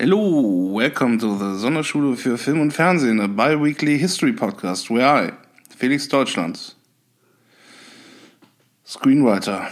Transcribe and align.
Hello, 0.00 0.72
welcome 0.72 1.18
to 1.18 1.36
the 1.36 1.58
Sonderschule 1.58 2.16
für 2.16 2.38
Film 2.38 2.62
und 2.62 2.70
Fernsehen, 2.72 3.20
a 3.20 3.26
bi-weekly 3.26 3.98
history 3.98 4.32
podcast. 4.32 4.88
Where 4.88 5.04
I, 5.04 5.32
Felix 5.76 6.08
Deutschland, 6.08 6.74
Screenwriter, 8.86 9.68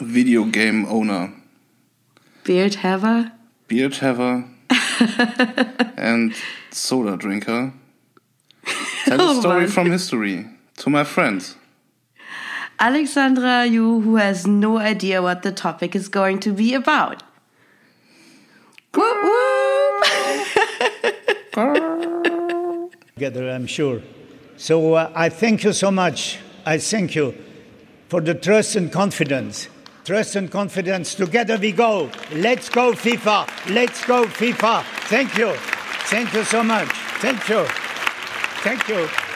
video 0.00 0.46
game 0.46 0.84
owner, 0.86 1.32
Beard 2.42 2.82
haver, 2.82 3.30
beard 3.68 3.94
haver, 4.02 4.42
and 5.96 6.34
soda 6.72 7.16
drinker, 7.16 7.72
tell 9.04 9.20
a 9.20 9.30
Oh, 9.30 9.38
story 9.38 9.68
from 9.68 9.92
history 9.92 10.44
to 10.78 10.90
my 10.90 11.04
friends. 11.04 11.54
Alexandra, 12.80 13.64
you 13.64 14.00
who 14.00 14.16
has 14.16 14.44
no 14.44 14.78
idea 14.78 15.22
what 15.22 15.42
the 15.44 15.52
topic 15.52 15.94
is 15.94 16.08
going 16.08 16.40
to 16.40 16.52
be 16.52 16.74
about. 16.74 17.22
together, 23.14 23.50
I'm 23.50 23.66
sure. 23.66 24.00
So 24.56 24.94
uh, 24.94 25.10
I 25.14 25.28
thank 25.28 25.64
you 25.64 25.72
so 25.72 25.90
much. 25.90 26.38
I 26.64 26.78
thank 26.78 27.14
you 27.16 27.34
for 28.08 28.20
the 28.20 28.34
trust 28.34 28.76
and 28.76 28.92
confidence. 28.92 29.68
Trust 30.04 30.36
and 30.36 30.50
confidence. 30.50 31.14
Together 31.14 31.58
we 31.58 31.72
go. 31.72 32.10
Let's 32.32 32.68
go, 32.68 32.92
FIFA. 32.92 33.70
Let's 33.74 34.04
go, 34.06 34.24
FIFA. 34.24 34.84
Thank 35.08 35.36
you. 35.36 35.52
Thank 36.06 36.32
you 36.32 36.44
so 36.44 36.62
much. 36.62 36.88
Thank 37.20 37.48
you. 37.48 37.64
Thank 38.62 38.88
you. 38.88 39.27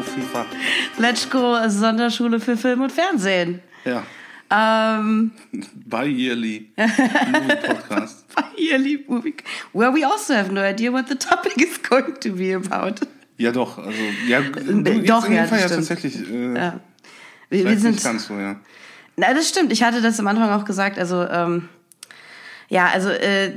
Go 0.00 0.10
FIFA. 0.10 0.46
Let's 0.98 1.28
go 1.28 1.56
Sonderschule 1.68 2.40
für 2.40 2.56
Film 2.56 2.80
und 2.82 2.92
Fernsehen. 2.92 3.60
Ja, 3.84 4.02
Um, 4.52 5.30
bi-yearly 5.86 6.72
movie 6.76 7.56
podcast. 7.68 8.24
yearly 8.58 9.04
movie, 9.06 9.34
where 9.72 9.92
we 9.94 10.04
also 10.04 10.34
have 10.34 10.50
no 10.50 10.60
idea 10.60 10.90
what 10.90 11.06
the 11.08 11.14
topic 11.14 11.56
is 11.56 11.78
going 11.80 12.14
to 12.20 12.32
be 12.32 12.52
about. 12.52 13.06
Ja, 13.38 13.52
doch, 13.52 13.78
also, 13.78 13.92
ja, 14.26 14.40
du, 14.40 15.02
Doch, 15.04 15.24
in 15.26 15.34
ja, 15.34 15.44
Fall 15.46 15.60
ja 15.60 15.68
tatsächlich. 15.68 16.16
Äh, 16.28 16.54
Ja. 16.56 16.80
Wir, 17.48 17.64
wir 17.64 17.78
sind 17.78 17.92
nicht 17.92 18.02
ganz 18.02 18.26
so, 18.26 18.34
ja. 18.34 18.56
Na, 19.16 19.32
das 19.34 19.48
stimmt. 19.48 19.72
Ich 19.72 19.84
hatte 19.84 20.02
das 20.02 20.18
am 20.18 20.26
Anfang 20.26 20.50
auch 20.50 20.64
gesagt. 20.64 20.98
Also, 20.98 21.22
ähm, 21.28 21.68
ja, 22.68 22.88
also, 22.92 23.08
äh, 23.10 23.52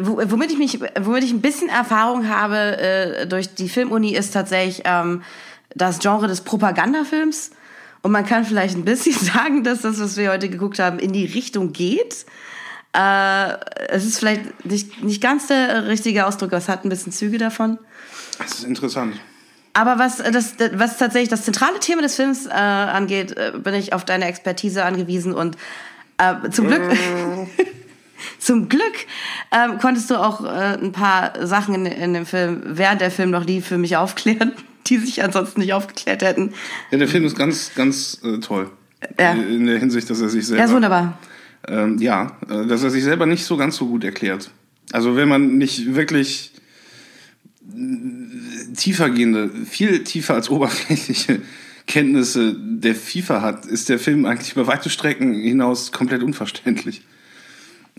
wo- 0.00 0.20
womit 0.30 0.52
ich 0.52 0.58
mich, 0.58 0.80
womit 1.00 1.24
ich 1.24 1.32
ein 1.32 1.40
bisschen 1.40 1.70
Erfahrung 1.70 2.28
habe 2.28 2.76
äh, 2.78 3.26
durch 3.26 3.54
die 3.54 3.70
Filmuni 3.70 4.14
ist 4.14 4.32
tatsächlich 4.32 4.82
ähm, 4.84 5.22
das 5.74 5.98
Genre 5.98 6.28
des 6.28 6.42
Propagandafilms. 6.42 7.50
Und 8.02 8.12
man 8.12 8.24
kann 8.24 8.44
vielleicht 8.44 8.76
ein 8.76 8.84
bisschen 8.84 9.12
sagen, 9.18 9.64
dass 9.64 9.82
das, 9.82 10.00
was 10.00 10.16
wir 10.16 10.30
heute 10.30 10.48
geguckt 10.48 10.78
haben, 10.78 10.98
in 10.98 11.12
die 11.12 11.26
Richtung 11.26 11.72
geht. 11.72 12.26
Äh, 12.92 13.52
es 13.88 14.04
ist 14.04 14.18
vielleicht 14.18 14.64
nicht, 14.64 15.02
nicht 15.02 15.22
ganz 15.22 15.46
der 15.46 15.86
richtige 15.86 16.26
Ausdruck, 16.26 16.50
aber 16.50 16.58
es 16.58 16.68
hat 16.68 16.84
ein 16.84 16.88
bisschen 16.88 17.12
Züge 17.12 17.38
davon. 17.38 17.78
Das 18.38 18.54
ist 18.54 18.64
interessant. 18.64 19.14
Aber 19.72 19.98
was, 19.98 20.20
äh, 20.20 20.32
das, 20.32 20.54
was 20.72 20.98
tatsächlich 20.98 21.28
das 21.28 21.44
zentrale 21.44 21.78
Thema 21.78 22.02
des 22.02 22.16
Films 22.16 22.46
äh, 22.46 22.50
angeht, 22.50 23.36
äh, 23.36 23.52
bin 23.56 23.74
ich 23.74 23.92
auf 23.92 24.04
deine 24.04 24.24
Expertise 24.24 24.84
angewiesen 24.84 25.32
und 25.32 25.56
äh, 26.18 26.50
zum 26.50 26.66
Glück, 26.66 26.82
zum 28.38 28.68
Glück 28.68 29.06
ähm, 29.52 29.78
konntest 29.78 30.10
du 30.10 30.16
auch 30.16 30.44
äh, 30.44 30.76
ein 30.76 30.92
paar 30.92 31.46
Sachen 31.46 31.74
in, 31.74 31.86
in 31.86 32.14
dem 32.14 32.26
Film, 32.26 32.62
während 32.64 33.00
der 33.00 33.12
Film 33.12 33.30
noch 33.30 33.44
lief, 33.44 33.68
für 33.68 33.78
mich 33.78 33.96
aufklären, 33.96 34.52
die 34.86 34.98
sich 34.98 35.22
ansonsten 35.22 35.60
nicht 35.60 35.72
aufgeklärt 35.72 36.22
hätten. 36.22 36.52
Ja, 36.90 36.98
der 36.98 37.08
Film 37.08 37.24
ist 37.24 37.36
ganz, 37.36 37.72
ganz 37.74 38.20
äh, 38.24 38.38
toll. 38.38 38.70
Ja. 39.18 39.32
In 39.32 39.66
der 39.66 39.78
Hinsicht, 39.78 40.10
dass 40.10 40.20
er 40.20 40.28
sich 40.28 40.46
selber. 40.46 40.64
Ja, 40.64 40.70
wunderbar. 40.70 41.18
Ähm, 41.68 41.98
ja, 41.98 42.36
äh, 42.48 42.66
dass 42.66 42.82
er 42.82 42.90
sich 42.90 43.04
selber 43.04 43.26
nicht 43.26 43.44
so 43.44 43.56
ganz 43.56 43.76
so 43.76 43.86
gut 43.86 44.04
erklärt. 44.04 44.50
Also 44.92 45.16
wenn 45.16 45.28
man 45.28 45.58
nicht 45.58 45.94
wirklich 45.94 46.52
äh, 47.68 48.74
tiefergehende, 48.74 49.50
viel 49.66 50.04
tiefer 50.04 50.34
als 50.34 50.50
oberflächliche 50.50 51.40
Kenntnisse 51.86 52.54
der 52.56 52.94
FIFA 52.94 53.42
hat, 53.42 53.66
ist 53.66 53.88
der 53.88 53.98
Film 53.98 54.24
eigentlich 54.26 54.52
über 54.52 54.66
weite 54.66 54.90
Strecken 54.90 55.34
hinaus 55.34 55.92
komplett 55.92 56.22
unverständlich. 56.22 57.02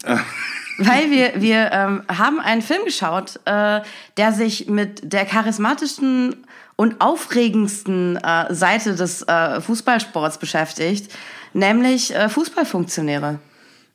Weil 0.77 1.11
wir, 1.11 1.33
wir 1.41 1.71
ähm, 1.71 2.03
haben 2.07 2.39
einen 2.39 2.61
Film 2.61 2.85
geschaut, 2.85 3.39
äh, 3.45 3.81
der 4.17 4.31
sich 4.31 4.67
mit 4.67 5.13
der 5.13 5.25
charismatischsten 5.25 6.35
und 6.81 6.99
aufregendsten 6.99 8.17
äh, 8.17 8.51
Seite 8.51 8.95
des 8.95 9.21
äh, 9.27 9.61
Fußballsports 9.61 10.39
beschäftigt, 10.39 11.13
nämlich 11.53 12.11
äh, 12.15 12.27
Fußballfunktionäre. 12.27 13.37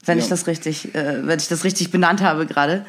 Wenn 0.05 0.19
Ja. 0.19 0.23
ich 0.23 0.31
das 0.31 0.47
richtig, 0.47 0.95
äh, 0.95 1.27
wenn 1.27 1.37
ich 1.41 1.49
das 1.49 1.65
richtig 1.65 1.91
benannt 1.91 2.21
habe 2.23 2.47
gerade. 2.47 2.87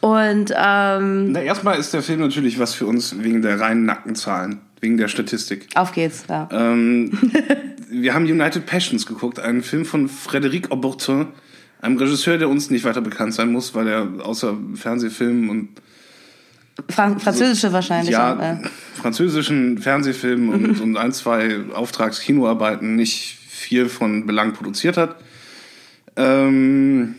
Und 0.00 0.52
ähm, 0.56 1.30
Na, 1.30 1.42
erstmal 1.42 1.78
ist 1.78 1.94
der 1.94 2.02
Film 2.02 2.18
natürlich 2.20 2.58
was 2.58 2.74
für 2.74 2.86
uns 2.86 3.16
wegen 3.22 3.40
der 3.40 3.60
reinen 3.60 3.84
Nackenzahlen, 3.84 4.58
wegen 4.80 4.96
der 4.96 5.06
Statistik. 5.06 5.68
auf 5.76 5.92
geht's. 5.92 6.24
Ja. 6.28 6.48
Ähm, 6.50 7.16
wir 7.88 8.14
haben 8.14 8.24
United 8.24 8.66
Passions 8.66 9.06
geguckt, 9.06 9.38
einen 9.38 9.62
Film 9.62 9.84
von 9.84 10.10
Frédéric 10.10 10.72
Aubertin, 10.72 11.28
einem 11.80 11.98
Regisseur, 11.98 12.36
der 12.36 12.48
uns 12.48 12.68
nicht 12.68 12.84
weiter 12.84 13.00
bekannt 13.00 13.32
sein 13.32 13.52
muss, 13.52 13.76
weil 13.76 13.86
er 13.86 14.08
außer 14.26 14.56
Fernsehfilmen 14.74 15.50
und 15.50 15.68
Fran 16.88 17.20
Französische 17.20 17.72
wahrscheinlich. 17.72 18.10
ja, 18.12 18.34
auch, 18.34 18.40
äh. 18.40 18.58
französischen 18.94 19.78
Fernsehfilmen 19.78 20.48
und, 20.48 20.80
und 20.82 20.96
ein, 20.96 21.12
zwei 21.12 21.60
Auftragskinoarbeiten 21.72 22.96
nicht 22.96 23.38
viel 23.48 23.88
von 23.88 24.26
Belang 24.26 24.52
produziert 24.52 24.96
hat. 24.96 25.16
Ähm, 26.16 27.16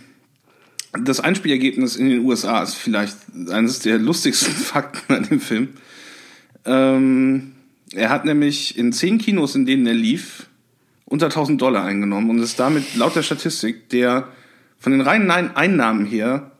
das 0.98 1.20
Einspielergebnis 1.20 1.96
in 1.96 2.10
den 2.10 2.26
USA 2.26 2.64
ist 2.64 2.76
vielleicht 2.76 3.18
eines 3.50 3.80
der 3.80 3.98
lustigsten 3.98 4.54
Fakten 4.54 5.14
an 5.14 5.24
dem 5.24 5.40
Film. 5.40 5.70
Ähm, 6.66 7.54
er 7.94 8.10
hat 8.10 8.26
nämlich 8.26 8.78
in 8.78 8.92
zehn 8.92 9.18
Kinos, 9.18 9.56
in 9.56 9.66
denen 9.66 9.86
er 9.88 9.94
lief, 9.94 10.48
unter 11.06 11.28
1000 11.28 11.62
Dollar 11.62 11.86
eingenommen 11.86 12.30
und 12.30 12.40
ist 12.40 12.60
damit 12.60 12.96
laut 12.96 13.16
der 13.16 13.24
Statistik 13.24 13.90
der 13.90 14.28
von 14.80 14.92
den 14.92 15.02
reinen 15.02 15.32
Ein- 15.32 15.56
Einnahmen 15.56 16.06
her 16.06 16.52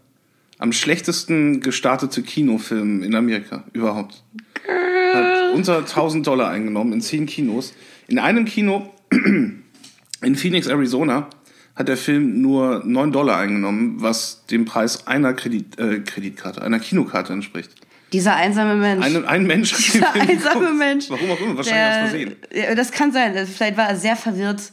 am 0.58 0.72
schlechtesten 0.72 1.60
gestartete 1.60 2.22
Kinofilm 2.24 3.04
in 3.04 3.16
Amerika 3.16 3.66
überhaupt. 3.74 4.24
Hat 5.14 5.54
unter 5.54 5.80
1000 5.80 6.26
Dollar 6.26 6.50
eingenommen 6.50 6.94
in 6.94 7.02
zehn 7.02 7.26
Kinos. 7.26 7.74
In 8.08 8.20
einem 8.20 8.46
Kino 8.46 8.94
in 9.12 10.36
Phoenix, 10.36 10.68
Arizona, 10.68 11.30
hat 11.76 11.88
der 11.88 11.98
Film 11.98 12.42
nur 12.42 12.84
9 12.86 13.12
Dollar 13.12 13.38
eingenommen, 13.38 14.02
was 14.02 14.46
dem 14.46 14.66
Preis 14.66 15.08
einer 15.08 15.34
Kredit, 15.34 15.78
äh, 15.78 16.00
Kreditkarte, 16.00 16.62
einer 16.62 16.80
Kinokarte 16.80 17.34
entspricht. 17.34 17.72
Dieser 18.14 18.36
einsame 18.36 18.76
Mensch. 18.76 19.06
Ein, 19.06 19.26
ein 19.26 19.46
Mensch 19.46 19.74
Dieser 19.92 20.14
einsame. 20.14 20.72
Mensch. 20.72 21.10
Warum 21.10 21.32
auch 21.32 21.40
immer, 21.42 21.58
wahrscheinlich 21.58 22.04
aus 22.04 22.10
Versehen. 22.12 22.36
Ja, 22.54 22.76
das 22.76 22.92
kann 22.92 23.12
sein. 23.12 23.46
Vielleicht 23.46 23.78
war 23.78 23.90
er 23.90 23.98
sehr 23.98 24.16
verwirrt. 24.16 24.72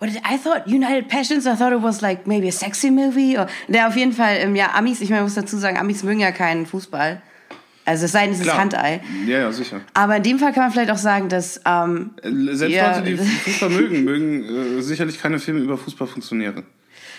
Oder 0.00 0.12
I 0.12 0.38
thought 0.42 0.66
United 0.66 1.08
Passions, 1.08 1.44
I 1.46 1.56
thought 1.56 1.72
it 1.72 1.82
was 1.82 2.00
like 2.00 2.26
maybe 2.26 2.48
a 2.48 2.52
sexy 2.52 2.90
movie. 2.90 3.36
Or, 3.36 3.48
der 3.66 3.88
auf 3.88 3.96
jeden 3.96 4.12
Fall, 4.12 4.36
ähm, 4.38 4.54
ja, 4.54 4.74
Amis, 4.74 5.00
ich 5.00 5.10
meine, 5.10 5.22
ich 5.22 5.24
muss 5.24 5.34
dazu 5.34 5.56
sagen, 5.56 5.76
Amis 5.76 6.02
mögen 6.04 6.20
ja 6.20 6.30
keinen 6.30 6.66
Fußball. 6.66 7.20
Also 7.84 8.04
es 8.04 8.12
sei 8.12 8.26
denn, 8.26 8.34
es 8.34 8.40
ist. 8.40 8.54
Handei. 8.54 9.00
Ja, 9.26 9.38
ja, 9.38 9.52
sicher. 9.52 9.80
Aber 9.94 10.16
in 10.18 10.22
dem 10.22 10.38
Fall 10.38 10.52
kann 10.52 10.64
man 10.64 10.72
vielleicht 10.72 10.90
auch 10.90 10.98
sagen, 10.98 11.28
dass 11.28 11.60
ähm, 11.64 12.10
Selbst 12.22 12.76
Ja. 12.76 12.98
Leute, 12.98 13.10
die 13.10 13.16
Fußball 13.44 13.70
mögen, 13.70 14.04
mögen 14.04 14.78
äh, 14.78 14.82
sicherlich 14.82 15.18
keine 15.20 15.38
Filme 15.38 15.60
über 15.60 15.78
Fußballfunktionäre. 15.78 16.64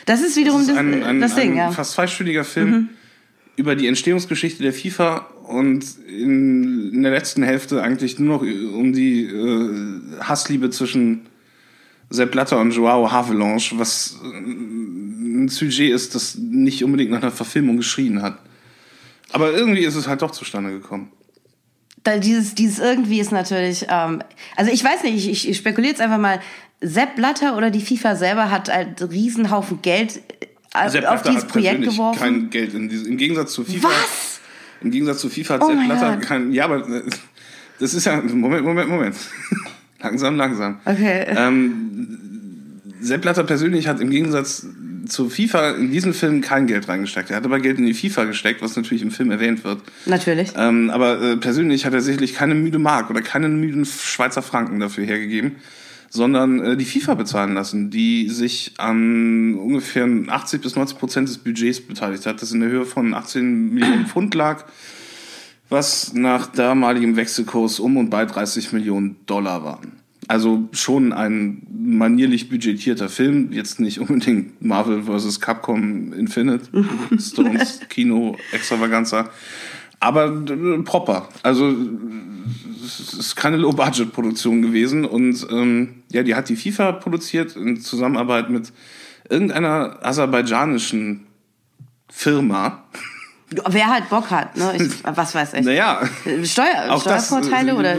das 0.06 0.22
ist 0.22 0.38
wiederum 0.38 0.62
Das 0.62 0.70
ist 0.70 0.78
ein, 0.78 1.04
ein, 1.04 1.20
das 1.22 1.36
Ding, 1.36 1.52
ein 1.54 1.58
ja. 1.58 1.72
fast 1.72 1.94
zweistündiger 1.94 2.44
Film 2.44 2.90
über 3.56 3.76
die 3.76 3.88
Entstehungsgeschichte 3.88 4.64
der 4.64 4.72
FIFA 4.72 5.28
und 5.48 5.84
in 6.08 6.94
in 6.94 7.04
der 7.04 7.12
letzten 7.12 7.44
Hälfte 7.44 7.82
eigentlich 7.82 8.20
nur 8.20 8.38
noch 8.38 8.42
um 8.42 8.94
die 8.94 9.24
äh, 9.26 10.22
Hassliebe 10.22 10.70
zwischen 10.70 11.26
Sepp 12.10 12.32
Blatter 12.32 12.60
und 12.60 12.72
Joao 12.72 13.12
Havelange, 13.12 13.62
was 13.74 14.18
äh, 14.24 14.28
ein 14.28 15.48
Sujet 15.50 15.94
ist, 15.94 16.16
das 16.16 16.36
nicht 16.36 16.84
unbedingt 16.84 17.12
nach 17.12 17.22
einer 17.22 17.32
Verfilmung 17.32 17.78
geschrien 17.78 18.22
hat. 18.22 18.40
Aber 19.32 19.52
irgendwie 19.52 19.84
ist 19.84 19.96
es 19.96 20.08
halt 20.08 20.22
doch 20.22 20.32
zustande 20.32 20.72
gekommen. 20.72 21.12
Da 22.04 22.18
dieses, 22.18 22.56
dieses 22.56 22.80
irgendwie 22.80 23.20
ist 23.20 23.32
natürlich, 23.32 23.86
ähm, 23.90 24.24
also 24.56 24.72
ich 24.72 24.84
weiß 24.84 25.04
nicht, 25.04 25.28
ich, 25.28 25.48
ich 25.48 25.58
spekuliere 25.58 25.92
jetzt 25.92 26.02
einfach 26.02 26.18
mal, 26.18 26.40
Sepp 26.82 27.16
Blatter 27.16 27.58
oder 27.58 27.72
die 27.72 27.82
FIFA 27.82 28.16
selber 28.16 28.50
hat 28.50 28.70
halt 28.70 29.02
einen 29.02 29.12
Riesenhaufen 29.12 29.82
Geld 29.82 30.22
äh, 30.74 30.90
Sepp 30.90 31.04
auf 31.04 31.22
Blatter 31.22 31.30
dieses 31.30 31.44
hat 31.44 31.52
Projekt 31.52 31.84
geworfen. 31.84 32.20
Kein 32.20 32.50
Geld 32.50 32.74
in 32.74 32.90
diesem, 32.90 33.08
im 33.08 33.18
Gegensatz 33.18 33.54
zu 33.54 33.64
FIFA. 33.66 33.90
Was? 33.90 34.40
Im 34.82 34.92
Gegensatz 34.92 35.20
zu 35.20 35.30
FIFA 35.30 35.56
hat 35.56 35.62
Oh 35.64 35.68
Sepp 35.68 35.86
Blatter 35.86 36.16
Gott. 36.16 36.22
kein. 36.26 36.52
Ja, 36.54 36.66
aber 36.66 36.88
äh, 36.88 37.04
das 37.80 37.94
ist 37.94 38.06
ja. 38.06 38.22
Moment, 38.22 38.64
Moment, 38.64 38.90
Moment. 38.90 39.16
Langsam, 40.02 40.36
langsam. 40.36 40.80
Okay. 40.86 41.26
Ähm, 41.30 42.18
Sepp 43.02 43.22
Blatter 43.22 43.44
persönlich 43.44 43.88
hat 43.88 44.02
im 44.02 44.10
Gegensatz 44.10 44.66
zu 45.10 45.30
FIFA 45.30 45.72
in 45.72 45.92
diesen 45.92 46.14
Film 46.14 46.42
kein 46.42 46.68
Geld 46.68 46.88
reingesteckt. 46.88 47.30
Er 47.30 47.38
hat 47.38 47.46
aber 47.46 47.60
Geld 47.60 47.80
in 47.80 47.86
die 47.86 47.94
FIFA 47.94 48.26
gesteckt, 48.26 48.62
was 48.62 48.76
natürlich 48.76 49.02
im 49.02 49.12
Film 49.12 49.32
erwähnt 49.32 49.64
wird. 49.64 49.82
Natürlich. 50.06 50.52
Ähm, 50.56 50.90
aber 50.90 51.22
äh, 51.22 51.38
persönlich 51.38 51.86
hat 51.86 51.94
er 51.94 52.02
sicherlich 52.02 52.34
keine 52.34 52.56
müde 52.56 52.80
Mark 52.80 53.10
oder 53.10 53.22
keine 53.22 53.50
müden 53.50 53.86
Schweizer 53.86 54.42
Franken 54.42 54.80
dafür 54.80 55.06
hergegeben, 55.06 55.56
sondern 56.10 56.60
äh, 56.60 56.78
die 56.78 56.86
FIFA 56.86 57.16
bezahlen 57.16 57.54
lassen, 57.54 57.90
die 57.90 58.30
sich 58.30 58.74
an 58.78 59.56
ungefähr 59.56 60.08
80 60.28 60.62
bis 60.62 60.76
90 60.76 60.98
Prozent 60.98 61.30
des 61.30 61.38
Budgets 61.38 61.82
beteiligt 61.82 62.26
hat, 62.26 62.42
das 62.42 62.52
in 62.52 62.60
der 62.60 62.70
Höhe 62.70 62.86
von 62.86 63.14
18 63.14 63.74
Millionen 63.74 64.06
Pfund 64.06 64.36
lag, 64.36 64.66
was 65.70 66.14
nach 66.14 66.48
damaligem 66.48 67.16
Wechselkurs 67.16 67.80
um 67.80 67.98
und 67.98 68.10
bei 68.10 68.26
30 68.26 68.74
Millionen 68.74 69.18
Dollar 69.26 69.64
waren. 69.64 70.00
Also 70.28 70.70
schon 70.74 71.12
ein 71.12 71.66
manierlich 71.72 72.50
budgetierter 72.50 73.10
Film, 73.10 73.52
jetzt 73.52 73.80
nicht 73.80 74.00
unbedingt 74.00 74.62
Marvel 74.62 75.04
vs. 75.04 75.40
Capcom 75.40 76.14
Infinite, 76.14 76.66
Stones 77.20 77.82
Kino 77.90 78.38
Extravaganza, 78.52 79.30
aber 80.00 80.44
äh, 80.48 80.84
proper. 80.84 81.30
Also 81.44 81.76
es 82.86 83.14
ist 83.14 83.36
keine 83.36 83.58
Low-Budget-Produktion 83.58 84.62
gewesen 84.62 85.06
und 85.06 85.48
ähm, 85.52 86.04
ja, 86.12 86.24
die 86.24 86.36
hat 86.36 86.50
die 86.50 86.56
FIFA 86.56 86.94
produziert 86.94 87.56
in 87.56 87.82
Zusammenarbeit 87.82 88.50
mit 88.50 88.72
irgendeiner 89.30 90.00
aserbaidschanischen 90.02 91.28
Firma. 92.08 92.84
Wer 93.68 93.88
halt 93.88 94.10
Bock 94.10 94.30
hat, 94.30 94.56
ne? 94.56 94.74
Ich, 94.78 95.04
was 95.04 95.34
weiß 95.34 95.54
ich. 95.54 95.66
Naja, 95.66 96.02
Steuer, 96.44 96.88
das, 96.88 97.02
Steuervorteile 97.02 97.72
äh, 97.72 97.76
oder 97.76 97.98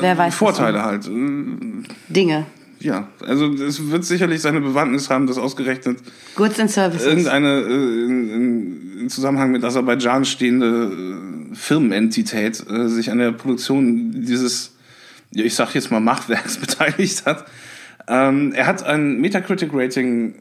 wer 0.00 0.18
weiß 0.18 0.26
das 0.26 0.34
Vorteile 0.34 0.82
halt. 0.82 1.06
Äh, 1.06 1.84
Dinge. 2.08 2.46
Ja, 2.80 3.08
also 3.26 3.52
es 3.52 3.90
wird 3.90 4.04
sicherlich 4.04 4.40
seine 4.40 4.60
Bewandtnis 4.60 5.10
haben, 5.10 5.26
dass 5.26 5.36
ausgerechnet 5.36 5.98
Goods 6.34 6.58
and 6.58 6.70
Services. 6.70 7.06
irgendeine 7.06 7.60
äh, 7.60 8.04
in, 8.04 9.00
in, 9.00 9.08
Zusammenhang 9.10 9.50
mit 9.52 9.64
Aserbaidschan 9.64 10.24
stehende 10.24 11.50
äh, 11.52 11.54
Firmenentität 11.54 12.64
äh, 12.70 12.88
sich 12.88 13.10
an 13.10 13.18
der 13.18 13.32
Produktion 13.32 14.22
dieses, 14.24 14.76
ich 15.30 15.54
sag 15.54 15.74
jetzt 15.74 15.90
mal, 15.90 16.00
Machwerks 16.00 16.56
beteiligt 16.60 17.26
hat. 17.26 17.44
Ähm, 18.08 18.52
er 18.54 18.66
hat 18.66 18.82
ein 18.82 19.20
Metacritic-Rating 19.20 20.36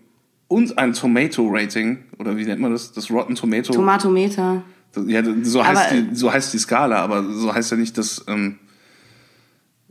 und 0.50 0.78
ein 0.78 0.94
Tomato-Rating, 0.94 2.00
oder 2.18 2.36
wie 2.36 2.44
nennt 2.44 2.60
man 2.60 2.72
das? 2.72 2.92
Das 2.92 3.10
Rotten 3.10 3.36
Tomato. 3.36 3.72
Tomatometer. 3.72 4.64
ja, 5.06 5.24
so 5.44 5.66
heißt, 5.66 5.92
Aber, 5.92 6.02
die, 6.02 6.16
so 6.16 6.34
heißt 6.34 6.54
die 6.54 6.58
Skala, 6.58 6.98
aber 6.98 7.24
so 7.32 7.54
heißt 7.54 7.72
ja 7.72 7.78
nicht 7.78 7.98
das. 7.98 8.26
Ähm, 8.28 8.58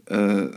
äh, 0.07 0.49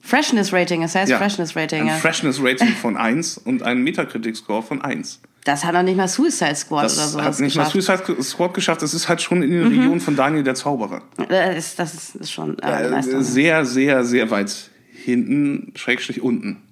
Freshness 0.00 0.52
Rating, 0.52 0.82
es 0.82 0.94
heißt 0.94 1.10
ja, 1.10 1.16
Freshness 1.16 1.56
Rating, 1.56 1.82
ein 1.82 1.86
ja. 1.86 1.94
Freshness-Rating 1.94 2.68
von 2.82 2.96
1 2.98 3.38
und 3.38 3.62
ein 3.62 3.82
Metacritic-Score 3.82 4.62
von 4.62 4.82
1. 4.82 5.20
Das 5.44 5.64
hat 5.64 5.74
noch 5.74 5.82
nicht 5.82 5.96
mal 5.96 6.08
Suicide 6.08 6.54
Squad 6.56 6.84
Das 6.84 6.98
oder 6.98 7.06
sowas 7.06 7.26
hat 7.26 7.40
nicht 7.40 7.56
mal. 7.56 7.66
Suicide 7.66 8.22
Squad 8.22 8.54
geschafft. 8.54 8.82
Das 8.82 8.94
ist 8.94 9.08
halt 9.08 9.22
schon 9.22 9.42
in 9.42 9.50
der 9.50 9.70
Region 9.70 10.00
von 10.00 10.16
Daniel 10.16 10.42
der 10.42 10.54
Zauberer. 10.54 11.02
Das 11.28 11.56
ist, 11.56 11.78
das 11.78 12.14
ist, 12.14 12.32
schon 12.32 12.58
äh, 12.58 12.62
eine 12.62 12.98
Äh, 12.98 13.22
sehr, 13.22 13.64
sehr, 13.64 14.04
sehr 14.04 14.30
weit 14.30 14.70
hinten, 14.92 15.72
Schrägstrich 15.76 16.22
unten. 16.22 16.62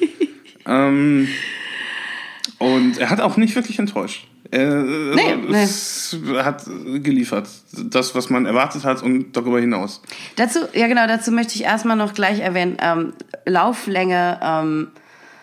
ähm, 0.66 1.28
und 2.62 2.98
er 2.98 3.10
hat 3.10 3.20
auch 3.20 3.36
nicht 3.36 3.54
wirklich 3.54 3.78
enttäuscht. 3.78 4.26
Er 4.50 4.82
Nee, 4.82 5.36
nee. 5.48 5.62
es 5.62 6.16
hat 6.42 6.64
geliefert. 7.02 7.48
Das, 7.72 8.14
was 8.14 8.28
man 8.28 8.46
erwartet 8.46 8.84
hat 8.84 9.02
und 9.02 9.32
darüber 9.32 9.60
hinaus. 9.60 10.02
Dazu, 10.36 10.60
ja 10.74 10.88
genau, 10.88 11.06
dazu 11.06 11.32
möchte 11.32 11.54
ich 11.54 11.64
erstmal 11.64 11.96
noch 11.96 12.12
gleich 12.12 12.40
erwähnen, 12.40 12.76
ähm, 12.80 13.14
Lauflänge 13.46 14.38
ähm, 14.42 14.88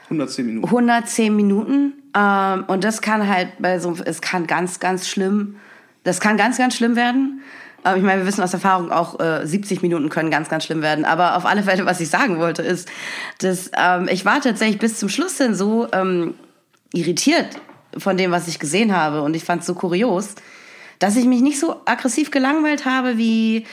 110 0.06 0.46
Minuten. 0.46 0.66
110 0.66 1.36
Minuten 1.36 1.94
ähm, 2.16 2.64
und 2.68 2.84
das 2.84 3.02
kann 3.02 3.28
halt 3.28 3.50
bei 3.60 3.80
so, 3.80 3.96
es 4.06 4.22
kann 4.22 4.48
ganz, 4.48 4.80
ganz 4.80 5.08
schlimm, 5.08 5.58
das 6.04 6.20
kann 6.20 6.38
ganz, 6.38 6.58
ganz 6.58 6.76
schlimm 6.76 6.96
werden. 6.96 7.42
Ähm, 7.86 7.98
ich 7.98 8.04
meine, 8.04 8.22
wir 8.22 8.28
wissen 8.28 8.42
aus 8.42 8.54
Erfahrung 8.54 8.92
auch, 8.92 9.20
äh, 9.20 9.46
70 9.46 9.82
Minuten 9.82 10.10
können 10.10 10.32
ganz, 10.32 10.50
ganz 10.50 10.66
schlimm 10.66 10.82
werden. 10.82 11.06
Aber 11.06 11.38
auf 11.38 11.46
alle 11.46 11.64
Fälle, 11.64 11.86
was 11.86 12.00
ich 12.00 12.10
sagen 12.10 12.40
wollte, 12.40 12.62
ist, 12.62 12.90
dass 13.40 13.72
ähm, 13.78 14.08
ich 14.12 14.26
war 14.26 14.42
tatsächlich 14.42 14.80
bis 14.80 14.98
zum 14.98 15.10
Schluss 15.10 15.38
hin 15.38 15.54
so 15.54 15.88
ähm, 15.92 16.34
irritiert 16.94 17.60
von 17.98 18.18
dem, 18.18 18.32
was 18.32 18.48
ich 18.48 18.60
gesehen 18.60 18.96
habe. 18.96 19.22
Und 19.22 19.36
ich 19.36 19.44
fand 19.44 19.62
es 19.62 19.68
so 19.68 19.74
kurios, 19.74 20.36
dass 21.00 21.16
ich 21.16 21.26
mich 21.26 21.42
nicht 21.42 21.60
so 21.60 21.82
aggressiv 21.86 22.32
gelangweilt 22.32 22.86
habe 22.86 23.18
wie 23.18 23.66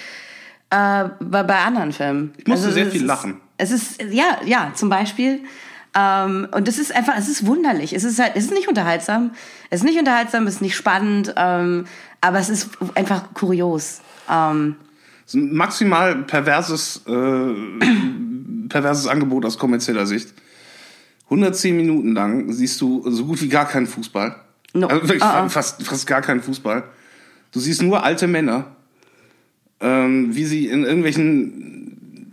äh, 0.70 1.04
bei, 1.20 1.42
bei 1.42 1.58
anderen 1.58 1.92
Filmen. 1.92 2.32
Ich 2.36 2.46
musste 2.46 2.72
sehr 2.72 2.86
es 2.86 2.92
viel 2.92 3.02
ist, 3.02 3.06
lachen. 3.06 3.40
Es 3.58 3.70
ist, 3.70 4.02
ja, 4.10 4.38
ja, 4.44 4.72
zum 4.74 4.88
Beispiel. 4.88 5.40
Ähm, 5.94 6.48
und 6.52 6.68
es 6.68 6.78
ist 6.78 6.94
einfach, 6.94 7.14
es 7.16 7.28
ist 7.28 7.46
wunderlich. 7.46 7.92
Es 7.94 8.04
ist 8.04 8.18
halt, 8.18 8.32
es 8.36 8.44
ist 8.44 8.52
nicht 8.52 8.68
unterhaltsam. 8.68 9.30
Es 9.70 9.80
ist 9.80 9.86
nicht 9.86 9.98
unterhaltsam, 9.98 10.46
es 10.46 10.54
ist 10.56 10.62
nicht 10.62 10.76
spannend, 10.76 11.32
ähm, 11.36 11.86
aber 12.20 12.38
es 12.38 12.48
ist 12.48 12.70
einfach 12.94 13.32
kurios. 13.34 14.00
Ähm, 14.30 14.76
Es 15.24 15.34
ist 15.34 15.40
ein 15.40 15.54
maximal 15.54 16.14
perverses, 16.24 17.02
äh, 17.06 17.54
perverses 18.68 19.06
Angebot 19.06 19.44
aus 19.44 19.58
kommerzieller 19.58 20.06
Sicht. 20.06 20.34
110 21.28 21.76
Minuten 21.76 22.12
lang 22.14 22.52
siehst 22.52 22.80
du 22.80 23.08
so 23.10 23.24
gut 23.26 23.40
wie 23.42 23.48
gar 23.48 23.66
keinen 23.66 23.86
Fußball. 23.86 24.36
No. 24.74 24.86
Also 24.88 25.02
wirklich 25.02 25.22
Ah, 25.22 25.44
ah. 25.44 25.48
fast, 25.48 25.82
fast 25.82 26.06
gar 26.06 26.22
keinen 26.22 26.40
Fußball. 26.42 26.84
Du 27.52 27.60
siehst 27.60 27.82
nur 27.82 28.02
alte 28.04 28.26
Männer, 28.26 28.76
ähm, 29.80 30.34
wie 30.34 30.44
sie 30.44 30.66
in 30.66 30.84
irgendwelchen 30.84 32.32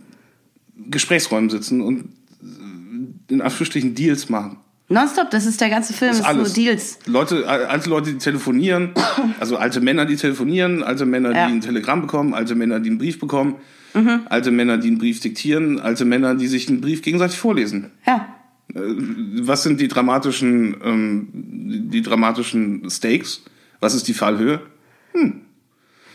Gesprächsräumen 0.90 1.50
sitzen 1.50 1.80
und 1.80 2.04
äh, 2.42 3.32
in 3.32 3.40
Anführungsstrichen 3.40 3.94
Deals 3.94 4.28
machen. 4.28 4.58
nonstop, 4.88 5.30
das 5.30 5.46
ist 5.46 5.60
der 5.60 5.70
ganze 5.70 5.92
Film, 5.92 6.10
Das 6.10 6.20
ist 6.20 6.26
ist 6.26 6.32
nur 6.32 6.40
alles. 6.42 6.52
Deals. 6.52 6.98
Leute, 7.06 7.48
al- 7.48 7.64
alte 7.66 7.88
Leute, 7.90 8.12
die 8.12 8.18
telefonieren, 8.18 8.90
also 9.40 9.56
alte 9.56 9.80
Männer, 9.80 10.04
die 10.06 10.16
telefonieren, 10.16 10.82
alte 10.82 11.06
Männer, 11.06 11.32
Ja. 11.34 11.46
die 11.48 11.54
ein 11.54 11.60
Telegramm 11.60 12.02
bekommen, 12.02 12.34
alte 12.34 12.54
Männer, 12.54 12.80
die 12.80 12.90
einen 12.90 12.98
Brief 12.98 13.18
bekommen, 13.18 13.56
Mhm. 13.94 14.22
alte 14.28 14.50
Männer, 14.50 14.76
die 14.78 14.88
einen 14.88 14.98
Brief 14.98 15.20
diktieren, 15.20 15.78
alte 15.80 16.04
Männer, 16.04 16.34
die 16.34 16.48
sich 16.48 16.68
einen 16.68 16.80
Brief 16.80 17.00
gegenseitig 17.02 17.38
vorlesen. 17.38 17.92
Ja. 18.06 18.26
Was 18.68 19.62
sind 19.62 19.80
die 19.80 19.88
dramatischen, 19.88 20.76
ähm, 20.82 21.28
die 21.32 22.02
dramatischen 22.02 22.88
Stakes? 22.90 23.42
Was 23.80 23.94
ist 23.94 24.08
die 24.08 24.14
Fallhöhe? 24.14 24.60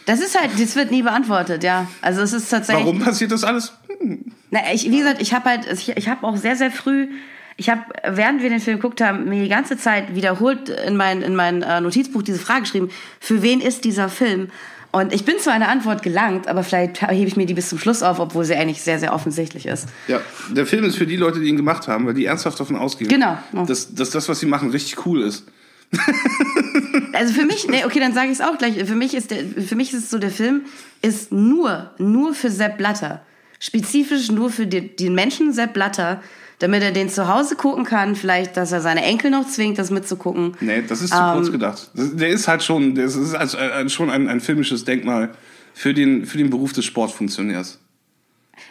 Das 0.06 0.20
ist 0.20 0.40
halt, 0.40 0.52
das 0.60 0.76
wird 0.76 0.92
nie 0.92 1.04
beantwortet, 1.04 1.64
ja. 1.64 1.88
Also 2.02 2.22
es 2.22 2.34
ist 2.34 2.50
tatsächlich. 2.50 2.86
Warum 2.86 3.00
passiert 3.00 3.32
das 3.32 3.44
alles? 3.44 3.74
Na, 4.50 4.60
ich, 4.74 4.90
wie 4.90 4.98
gesagt, 4.98 5.22
ich 5.22 5.34
habe 5.34 5.50
halt, 5.50 5.72
ich, 5.72 5.90
ich 5.90 6.10
habe 6.10 6.26
auch 6.26 6.36
sehr, 6.36 6.56
sehr 6.56 6.72
früh, 6.72 7.10
ich 7.58 7.70
habe, 7.70 7.82
während 8.08 8.42
wir 8.42 8.50
den 8.50 8.62
Film 8.62 8.78
geguckt 8.78 9.02
haben, 9.02 9.26
mir 9.26 9.44
die 9.44 9.50
ganze 9.50 9.78
Zeit 9.78 10.16
wiederholt 10.16 10.70
in 10.70 10.96
mein, 10.96 11.22
in 11.22 11.36
mein 11.36 11.62
äh, 11.62 11.82
Notizbuch 11.82 12.24
diese 12.24 12.40
Frage 12.40 12.62
geschrieben, 12.62 12.90
für 13.20 13.42
wen 13.44 13.60
ist 13.60 13.84
dieser 13.84 14.10
Film? 14.10 14.50
Und 14.92 15.14
ich 15.14 15.24
bin 15.24 15.38
zu 15.40 15.52
einer 15.52 15.70
Antwort 15.70 16.02
gelangt, 16.02 16.48
aber 16.48 16.64
vielleicht 16.64 17.02
hebe 17.02 17.28
ich 17.28 17.36
mir 17.38 17.46
die 17.46 17.54
bis 17.54 17.70
zum 17.70 17.78
Schluss 17.78 18.02
auf, 18.02 18.20
obwohl 18.20 18.44
sie 18.44 18.56
eigentlich 18.56 18.82
sehr, 18.82 18.98
sehr 19.00 19.14
offensichtlich 19.14 19.68
ist. 19.68 19.88
Ja, 20.08 20.20
der 20.50 20.66
Film 20.66 20.84
ist 20.84 20.96
für 20.98 21.06
die 21.06 21.16
Leute, 21.16 21.40
die 21.40 21.48
ihn 21.48 21.58
gemacht 21.58 21.88
haben, 21.88 22.08
weil 22.08 22.16
die 22.16 22.26
ernsthaft 22.26 22.60
davon 22.60 22.76
ausgehen, 22.76 23.10
Genau. 23.10 23.38
dass, 23.68 23.94
dass 23.94 24.10
das, 24.10 24.28
was 24.30 24.40
sie 24.40 24.48
machen, 24.48 24.72
richtig 24.72 25.06
cool 25.06 25.22
ist. 25.22 25.46
Also 27.14 27.34
für 27.34 27.46
mich, 27.46 27.68
nee, 27.68 27.84
okay, 27.86 28.00
dann 28.00 28.14
sage 28.14 28.28
ich 28.28 28.34
es 28.34 28.42
auch 28.42 28.58
gleich. 28.58 28.76
Für 28.86 28.96
mich 28.96 29.14
ist 29.14 29.32
der, 29.32 29.40
für 29.46 29.76
mich 29.76 29.94
ist 29.94 30.04
es 30.06 30.10
so, 30.10 30.20
der 30.20 30.30
Film 30.32 30.62
ist 31.02 31.32
nur, 31.32 31.92
nur 31.98 32.34
für 32.34 32.50
Sepp 32.50 32.78
Blatter. 32.78 33.22
Spezifisch 33.60 34.32
nur 34.32 34.50
für 34.52 34.68
den, 34.68 34.96
den 34.96 35.14
Menschen 35.16 35.52
Sepp 35.52 35.74
Blatter, 35.74 36.22
damit 36.60 36.84
er 36.84 36.92
den 36.92 37.10
zu 37.10 37.28
Hause 37.28 37.56
gucken 37.56 37.84
kann. 37.86 38.16
Vielleicht, 38.16 38.56
dass 38.58 38.72
er 38.72 38.82
seine 38.82 39.04
Enkel 39.04 39.32
noch 39.32 39.48
zwingt, 39.48 39.78
das 39.80 39.90
mitzugucken. 39.92 40.56
Nee, 40.60 40.84
das 40.88 41.02
ist 41.02 41.12
zu 41.14 41.20
Ähm, 41.20 41.34
kurz 41.34 41.52
gedacht. 41.52 41.90
Das, 41.94 42.16
der 42.16 42.30
ist 42.30 42.48
halt 42.48 42.64
schon, 42.64 42.96
das 42.96 43.16
ist 43.16 43.34
also 43.36 43.58
ein, 43.58 43.90
schon 43.90 44.10
ein, 44.10 44.28
ein 44.28 44.40
filmisches 44.42 44.86
Denkmal 44.86 45.32
für 45.74 45.94
den, 45.94 46.26
für 46.26 46.38
den 46.38 46.50
Beruf 46.50 46.74
des 46.74 46.86
Sportfunktionärs. 46.86 47.80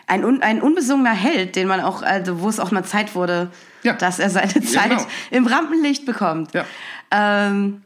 Ein, 0.07 0.25
un, 0.25 0.43
ein 0.43 0.61
unbesungener 0.63 1.13
Held, 1.15 1.57
den 1.57 1.67
man 1.69 1.81
auch, 1.81 2.03
also 2.03 2.41
wo 2.41 2.49
es 2.49 2.61
auch 2.61 2.71
mal 2.71 2.85
Zeit 2.85 3.15
wurde, 3.15 3.51
Ja. 3.83 3.95
dass 3.95 4.19
er 4.19 4.31
seine 4.31 4.61
Zeit 4.63 4.91
genau. 4.91 5.07
im 5.31 5.47
Rampenlicht 5.47 6.05
bekommt. 6.07 6.53
Ja. 6.55 6.65
Ähm, 7.11 7.83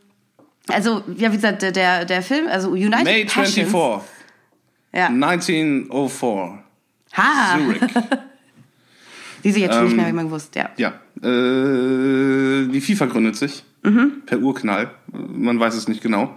Also, 0.68 1.02
ja, 1.16 1.30
wie 1.32 1.36
gesagt, 1.36 1.62
der- 1.62 1.72
der, 1.72 2.04
der 2.04 2.22
Film, 2.22 2.46
also 2.48 2.70
United 2.70 3.04
May 3.04 3.24
Passions. 3.24 3.54
24, 3.70 4.08
Ja. 4.94 5.06
1904, 5.06 6.58
Ha! 7.16 7.58
Zurich. 7.58 7.80
Die 9.44 9.52
sich 9.52 9.62
jetzt 9.62 9.74
schon 9.74 9.84
nicht 9.84 9.92
Ähm, 9.92 9.96
mehr, 9.98 10.08
wie 10.08 10.12
man 10.12 10.26
gewusst, 10.26 10.54
ja. 10.56 10.70
Ja, 10.76 10.94
äh, 11.22 12.68
die 12.68 12.80
FIFA 12.80 13.06
gründet 13.06 13.36
sich 13.36 13.64
Mhm. 13.82 14.22
per 14.26 14.38
Urknall. 14.40 14.90
Man 15.12 15.58
weiß 15.58 15.74
es 15.74 15.88
nicht 15.88 16.02
genau. 16.02 16.36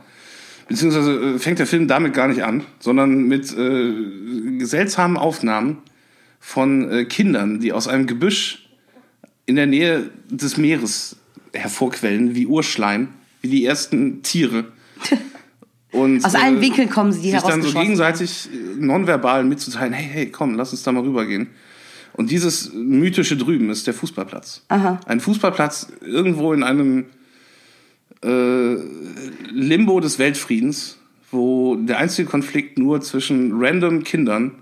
Beziehungsweise 0.68 1.36
äh, 1.36 1.40
fängt 1.40 1.60
der 1.60 1.68
Film 1.68 1.88
damit 1.88 2.14
gar 2.14 2.28
nicht 2.28 2.44
an, 2.44 2.64
sondern 2.80 3.28
mit 3.28 3.56
äh, 3.56 4.64
seltsamen 4.66 5.16
Aufnahmen 5.18 5.78
von 6.40 6.90
äh, 6.92 7.06
Kindern, 7.06 7.60
die 7.60 7.72
aus 7.72 7.88
einem 7.88 8.08
Gebüsch 8.08 8.68
in 9.46 9.56
der 9.58 9.68
Nähe 9.68 10.10
des 10.30 10.58
Meeres 10.58 11.18
hervorquellen, 11.54 12.34
wie 12.34 12.48
Urschleim, 12.48 13.10
wie 13.42 13.50
die 13.50 13.66
ersten 13.66 14.24
Tiere. 14.24 14.66
Und, 15.92 16.26
Aus 16.26 16.36
allen 16.36 16.60
Winkeln 16.60 16.90
kommen 16.90 17.14
sie, 17.14 17.22
die 17.22 17.32
sich 17.32 17.42
dann 17.42 17.62
so 17.62 17.80
gegenseitig 17.80 18.50
äh, 18.52 18.84
nonverbal 18.84 19.46
mitzuteilen, 19.46 19.94
hey, 19.94 20.10
hey, 20.12 20.26
komm, 20.30 20.56
lass 20.56 20.72
uns 20.72 20.84
da 20.84 20.92
mal 20.92 21.04
rübergehen. 21.04 21.48
Und 22.16 22.32
dieses 22.32 22.72
mythische 22.74 23.36
drüben 23.36 23.70
ist 23.70 23.88
der 23.88 23.94
Fußballplatz. 23.94 24.64
Ein 25.06 25.20
Fußballplatz 25.20 25.88
irgendwo 26.02 26.54
in 26.54 26.64
einem 26.64 27.08
äh, 28.24 28.76
Limbo 29.52 30.00
des 30.00 30.18
Weltfriedens, 30.18 30.98
wo 31.32 31.76
der 31.76 31.98
einzige 31.98 32.30
Konflikt 32.30 32.78
nur 32.78 33.02
zwischen 33.02 33.52
random 33.54 34.04
Kindern 34.04 34.54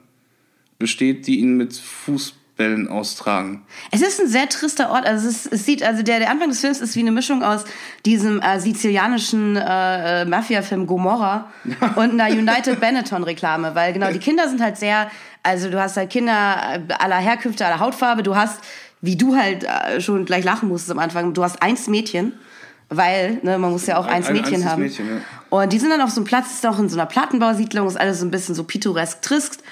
besteht, 0.80 1.28
die 1.28 1.40
ihn 1.40 1.56
mit 1.56 1.76
Fußbällen 1.76 2.88
austragen. 2.88 3.62
Es 3.92 4.02
ist 4.02 4.20
ein 4.20 4.28
sehr 4.28 4.50
trister 4.50 4.90
Ort. 4.90 5.06
Also 5.06 5.28
es, 5.28 5.46
ist, 5.46 5.54
es 5.54 5.66
sieht, 5.66 5.84
also 5.84 6.02
der, 6.02 6.18
der 6.18 6.32
Anfang 6.32 6.50
des 6.50 6.60
Films 6.60 6.82
ist 6.82 6.96
wie 6.96 7.02
eine 7.02 7.12
Mischung 7.12 7.44
aus 7.44 7.66
diesem 8.04 8.42
äh, 8.42 8.60
sizilianischen 8.60 9.58
äh, 9.58 10.24
äh, 10.24 10.26
Mafia-Film 10.26 10.88
Gomorra 10.88 11.52
und 11.96 12.20
einer 12.20 12.36
United 12.36 12.80
Benetton-Reklame, 12.80 13.76
weil 13.76 13.94
genau 13.94 14.12
die 14.12 14.20
Kinder 14.20 14.50
sind 14.50 14.60
halt 14.60 14.78
sehr, 14.78 15.12
also 15.44 15.70
du 15.70 15.80
hast 15.82 15.98
halt 15.98 16.10
Kinder 16.10 16.80
äh, 16.90 16.94
aller 16.94 17.18
Herkünfte, 17.18 17.66
aller 17.66 17.80
Hautfarbe. 17.80 18.24
Du 18.24 18.36
hast, 18.36 18.60
wie 19.02 19.16
du 19.18 19.36
halt 19.36 19.64
äh, 19.66 20.02
schon 20.02 20.26
gleich 20.26 20.44
lachen 20.44 20.70
musstest 20.70 20.92
am 20.92 21.00
Anfang, 21.00 21.34
du 21.34 21.44
hast 21.44 21.62
eins 21.62 21.88
Mädchen. 21.88 22.34
Weil, 22.90 23.40
ne, 23.42 23.58
man 23.58 23.72
muss 23.72 23.88
ja 23.88 23.98
auch 23.98 24.06
Ein- 24.06 24.16
eins 24.16 24.28
ein 24.28 24.34
Mädchen 24.34 24.54
einziges 24.56 24.70
haben. 24.72 24.82
Mädchen, 24.84 25.08
ja. 25.08 25.22
Und 25.50 25.74
die 25.74 25.80
sind 25.80 25.90
dann 25.90 26.02
auf 26.02 26.12
so 26.12 26.18
einem 26.22 26.26
Platz, 26.26 26.52
ist 26.54 26.66
auch 26.66 26.78
in 26.78 26.90
so 26.90 26.98
einer 26.98 27.08
Plattenbausiedlung, 27.08 27.88
ist 27.88 28.00
alles 28.00 28.20
so 28.20 28.26
ein 28.26 28.30
bisschen 28.32 28.54
so 28.54 28.64
pittoresk 28.66 29.22
trist. 29.24 29.64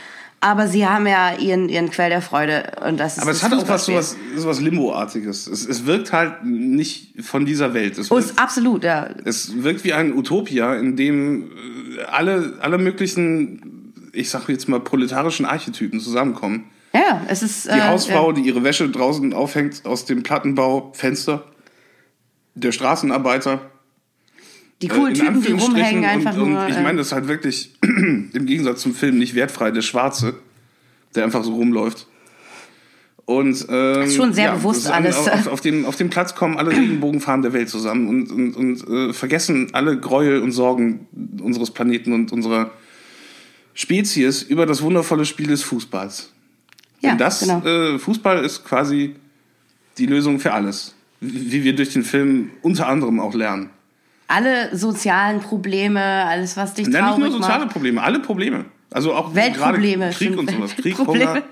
Aber 0.44 0.68
sie 0.68 0.88
haben 0.88 1.06
ja 1.06 1.36
ihren, 1.36 1.70
ihren 1.70 1.92
Quell 1.92 2.10
der 2.10 2.24
Freude. 2.24 2.72
Und 2.84 3.00
das 3.00 3.18
ist 3.18 3.22
Aber 3.22 3.30
es 3.32 3.44
hat 3.44 3.54
auch 3.54 3.68
was 3.68 3.86
sowas, 3.86 4.16
sowas 4.36 4.60
Limbo-artiges. 4.60 5.46
Es, 5.46 5.68
es 5.68 5.86
wirkt 5.86 6.12
halt 6.13 6.44
nicht 6.44 7.13
von 7.24 7.46
dieser 7.46 7.75
Welt. 7.75 8.00
Es 8.00 8.10
Oh, 8.10 8.16
wirkt, 8.16 8.32
ist 8.32 8.40
absolut, 8.40 8.84
ja. 8.84 9.08
es 9.24 9.62
wirkt 9.62 9.84
wie 9.84 9.94
ein 9.94 10.18
Utopia, 10.18 10.74
in 10.74 10.96
dem 10.96 11.51
äh, 12.00 12.04
alle, 12.12 12.54
alle 12.62 12.80
möglichen, 12.80 13.81
ich 14.13 14.30
sag 14.30 14.48
jetzt 14.50 14.68
mal, 14.68 14.80
proletarischen 14.80 15.46
Archetypen 15.46 16.00
zusammenkommen. 16.00 16.65
Ja, 16.94 17.22
es 17.27 17.41
ist. 17.41 17.68
Die 17.68 17.82
Hausfrau, 17.82 18.32
die 18.32 18.41
ihre 18.41 18.63
Wäsche 18.63 18.89
draußen 18.89 19.34
aufhängt 19.34 19.86
aus 19.86 20.06
dem 20.06 20.24
Plattenbaufenster. 20.24 21.46
Der 22.53 22.74
Straßenarbeiter. 22.74 23.62
die 24.82 24.89
coolen 24.89 25.15
äh, 25.15 25.18
Typen, 25.18 25.41
die 25.41 25.51
rumhängen, 25.53 26.03
einfach 26.03 26.36
und, 26.36 26.51
nur. 26.51 26.62
Und 26.63 26.70
ich 26.70 26.75
äh, 26.75 26.84
meine, 26.84 26.98
das 26.98 27.08
ist 27.08 27.13
halt 27.13 27.27
wirklich 27.30 27.74
im 27.82 28.46
Gegensatz 28.46 28.82
zum 28.82 28.94
Film 28.94 29.18
nicht 29.18 29.36
wertfrei, 29.36 29.72
der 29.72 29.82
Schwarze, 29.82 30.36
der 31.15 31.24
einfach 31.24 31.46
so 31.46 31.53
rumläuft. 31.53 32.08
Und, 33.25 33.65
ähm, 33.70 34.01
Ist 34.01 34.15
schon 34.15 34.34
sehr 34.34 34.51
bewusst 34.51 34.80
das 34.80 34.86
ist 34.86 34.91
alles. 34.91 35.18
Auf, 35.30 35.48
auf, 35.48 35.62
dem, 35.62 35.86
auf 35.86 35.96
dem 35.96 36.10
Platz 36.10 36.36
kommen 36.36 36.58
alle 36.58 36.72
Regenbogenfarben 36.72 37.44
der 37.44 37.53
Welt 37.53 37.70
zusammen 37.70 38.10
und, 38.10 38.32
und, 38.32 38.56
und 38.56 38.88
äh, 38.89 39.13
vergessen 39.13 39.70
alle 39.72 39.98
Gräuel 39.98 40.41
und 40.41 40.51
Sorgen 40.51 41.08
unseres 41.41 41.72
Planeten 41.72 42.12
und 42.12 42.34
unserer 42.34 42.72
Spezies 43.74 44.42
über 44.44 44.66
das 44.66 44.82
wundervolle 44.82 45.25
Spiel 45.25 45.48
des 45.48 45.63
Fußballs. 45.63 46.32
ja, 47.01 47.12
Denn 47.12 47.18
das, 47.18 47.40
genau. 47.42 47.66
äh, 47.66 48.00
Fußball 48.00 48.44
ist 48.44 48.63
quasi 48.66 49.16
die 49.98 50.06
Lösung 50.06 50.40
für 50.40 50.54
alles. 50.54 50.94
Wie 51.20 51.63
wir 51.63 51.75
durch 51.75 51.90
den 51.94 52.04
Film 52.04 52.50
unter 52.62 52.88
anderem 52.88 53.20
auch 53.20 53.34
lernen. 53.36 53.70
Alle 54.28 54.75
sozialen 54.75 55.40
Probleme, 55.40 56.00
alles, 56.01 56.58
was 56.58 56.74
dich 56.74 56.88
Nein, 56.88 57.04
nicht 57.04 57.12
traurig 57.16 57.24
nur 57.32 57.32
soziale 57.42 57.66
macht. 57.66 57.74
Probleme, 57.74 58.01
alle 58.01 58.20
Probleme. 58.20 58.66
Also 58.90 59.13
auch 59.13 59.36
Weltprobleme, 59.36 60.10
Krieg 60.12 60.38
und 60.38 60.50
sowas. 60.50 60.75
Krieg. 60.75 60.98
Hunger, 60.98 61.44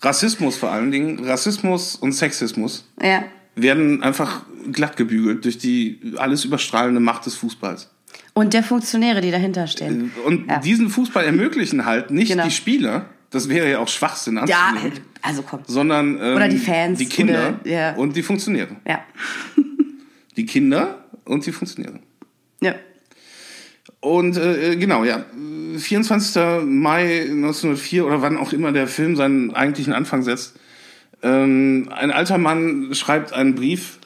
Rassismus 0.00 0.56
vor 0.56 0.70
allen 0.70 0.90
Dingen. 0.90 1.24
Rassismus 1.24 1.96
und 1.96 2.12
Sexismus 2.12 2.84
Ja. 3.02 3.24
werden 3.56 4.02
einfach 4.02 4.42
glatt 4.72 4.96
gebügelt 4.96 5.44
durch 5.44 5.58
die 5.58 6.00
alles 6.16 6.44
überstrahlende 6.44 7.00
Macht 7.00 7.26
des 7.26 7.34
Fußballs. 7.34 7.90
Und 8.34 8.52
der 8.52 8.62
Funktionäre, 8.64 9.20
die 9.20 9.30
dahinter 9.30 9.66
stehen. 9.66 10.10
Und 10.26 10.48
Ja. 10.48 10.58
diesen 10.58 10.90
Fußball 10.90 11.24
ermöglichen 11.24 11.84
halt 11.86 12.10
nicht 12.10 12.28
Genau. 12.32 12.44
die 12.44 12.50
Spieler, 12.50 13.06
das 13.30 13.48
wäre 13.48 13.70
ja 13.70 13.78
auch 13.78 13.88
Schwachsinn 13.88 14.36
Ja, 14.46 14.68
anzunehmen, 14.70 15.00
also 15.22 15.42
komm. 15.42 15.60
sondern 15.66 16.18
ähm, 16.20 16.36
Oder 16.36 16.48
die 16.48 16.58
Fans 16.58 16.98
die 16.98 17.06
Kinder 17.06 17.58
oder- 17.62 17.70
ja. 17.70 17.94
und 17.94 18.16
die 18.16 18.22
Funktionäre. 18.22 18.76
Ja. 18.86 19.00
Die 20.36 20.46
Kinder 20.46 21.04
und 21.24 21.46
die 21.46 21.52
Funktionäre. 21.52 22.00
ja. 22.60 22.74
Und 24.00 24.36
äh, 24.36 24.74
genau, 24.76 25.04
ja, 25.04 25.24
24. 25.78 26.64
Mai 26.66 27.20
1904 27.30 28.04
oder 28.04 28.20
wann 28.20 28.36
auch 28.36 28.52
immer 28.52 28.72
der 28.72 28.86
Film 28.88 29.14
seinen 29.16 29.54
eigentlichen 29.54 29.92
Anfang 29.92 30.22
setzt. 30.24 30.56
Ähm, 31.22 31.88
ein 31.94 32.10
alter 32.10 32.36
Mann 32.36 32.92
schreibt 32.94 33.32
einen 33.32 33.54
Brief, 33.54 33.98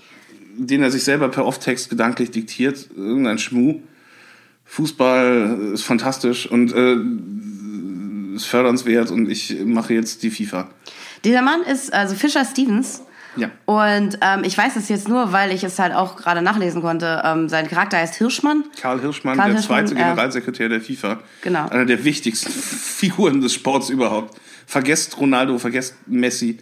den 0.57 0.83
er 0.83 0.91
sich 0.91 1.03
selber 1.03 1.29
per 1.31 1.47
Off-Text 1.47 1.89
gedanklich 1.91 2.31
diktiert, 2.31 2.91
irgendein 2.95 3.39
Schmuh. 3.39 3.81
Fußball 4.69 5.73
ist 5.73 5.83
fantastisch 5.83 6.49
und 6.49 6.73
äh, 6.73 6.97
ist 8.37 8.47
fördernswert 8.47 9.11
und 9.11 9.29
ich 9.29 9.57
mache 9.65 9.95
jetzt 9.95 10.23
die 10.23 10.31
FIFA. 10.31 10.69
Dieser 11.25 11.43
Mann 11.43 11.63
ist 11.63 11.93
also 11.93 12.15
Fischer 12.15 12.45
Stevens. 12.45 13.03
Ja. 13.37 13.51
Und 13.67 14.19
ähm, 14.21 14.43
ich 14.45 14.57
weiß 14.57 14.77
es 14.77 14.89
jetzt 14.89 15.09
nur, 15.09 15.33
weil 15.33 15.53
ich 15.53 15.65
es 15.65 15.79
halt 15.79 15.95
auch 15.95 16.17
gerade 16.17 16.43
nachlesen 16.43 16.83
konnte. 16.83 17.23
Ähm, 17.25 17.49
sein 17.49 17.69
Charakter 17.69 17.97
heißt 17.97 18.17
Hirschmann. 18.17 18.65
Karl 18.81 19.01
Hirschmann, 19.01 19.37
Karl 19.37 19.51
der 19.51 19.57
Hirschmann, 19.57 19.87
zweite. 19.87 19.95
Generalsekretär 20.01 20.69
der 20.69 20.81
FIFA. 20.81 21.21
Genau. 21.43 21.69
Einer 21.69 21.85
der 21.85 22.05
wichtigsten 22.05 22.51
Figuren 22.53 23.41
des 23.41 23.55
Sports 23.55 23.91
überhaupt. 23.91 24.39
Vergesst 24.67 25.19
Ronaldo, 25.19 25.59
vergesst 25.59 25.95
Messi. 26.07 26.59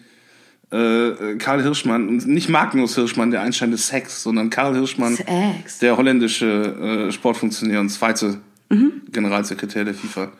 Äh, 0.71 1.37
Karl 1.39 1.63
Hirschmann, 1.63 2.17
nicht 2.17 2.49
Magnus 2.49 2.95
Hirschmann, 2.97 3.31
der 3.31 3.43
Einstein 3.43 3.71
des 3.71 3.87
Sex, 3.87 4.23
sondern 4.23 4.51
Karl 4.51 4.75
Hirschmann, 4.75 5.15
Sex. 5.17 5.79
der 5.79 5.97
holländische 5.97 7.07
äh, 7.09 7.13
Sportfunktionär 7.13 7.81
und 7.81 7.89
zweite 7.91 8.41
Mhm. 8.69 9.03
Generalsekretär 9.13 9.85
der 9.85 9.95
FIFA. 9.95 10.33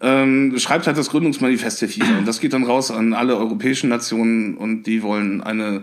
Ähm, 0.00 0.58
schreibt 0.58 0.86
halt 0.86 0.96
das 0.96 1.10
Gründungsmanifest 1.10 1.82
der 1.82 1.88
FIFA. 1.88 2.18
Und 2.18 2.28
das 2.28 2.40
geht 2.40 2.52
dann 2.52 2.64
raus 2.64 2.90
an 2.90 3.12
alle 3.14 3.36
europäischen 3.36 3.88
Nationen 3.88 4.56
und 4.56 4.84
die 4.84 5.02
wollen 5.02 5.42
eine 5.42 5.82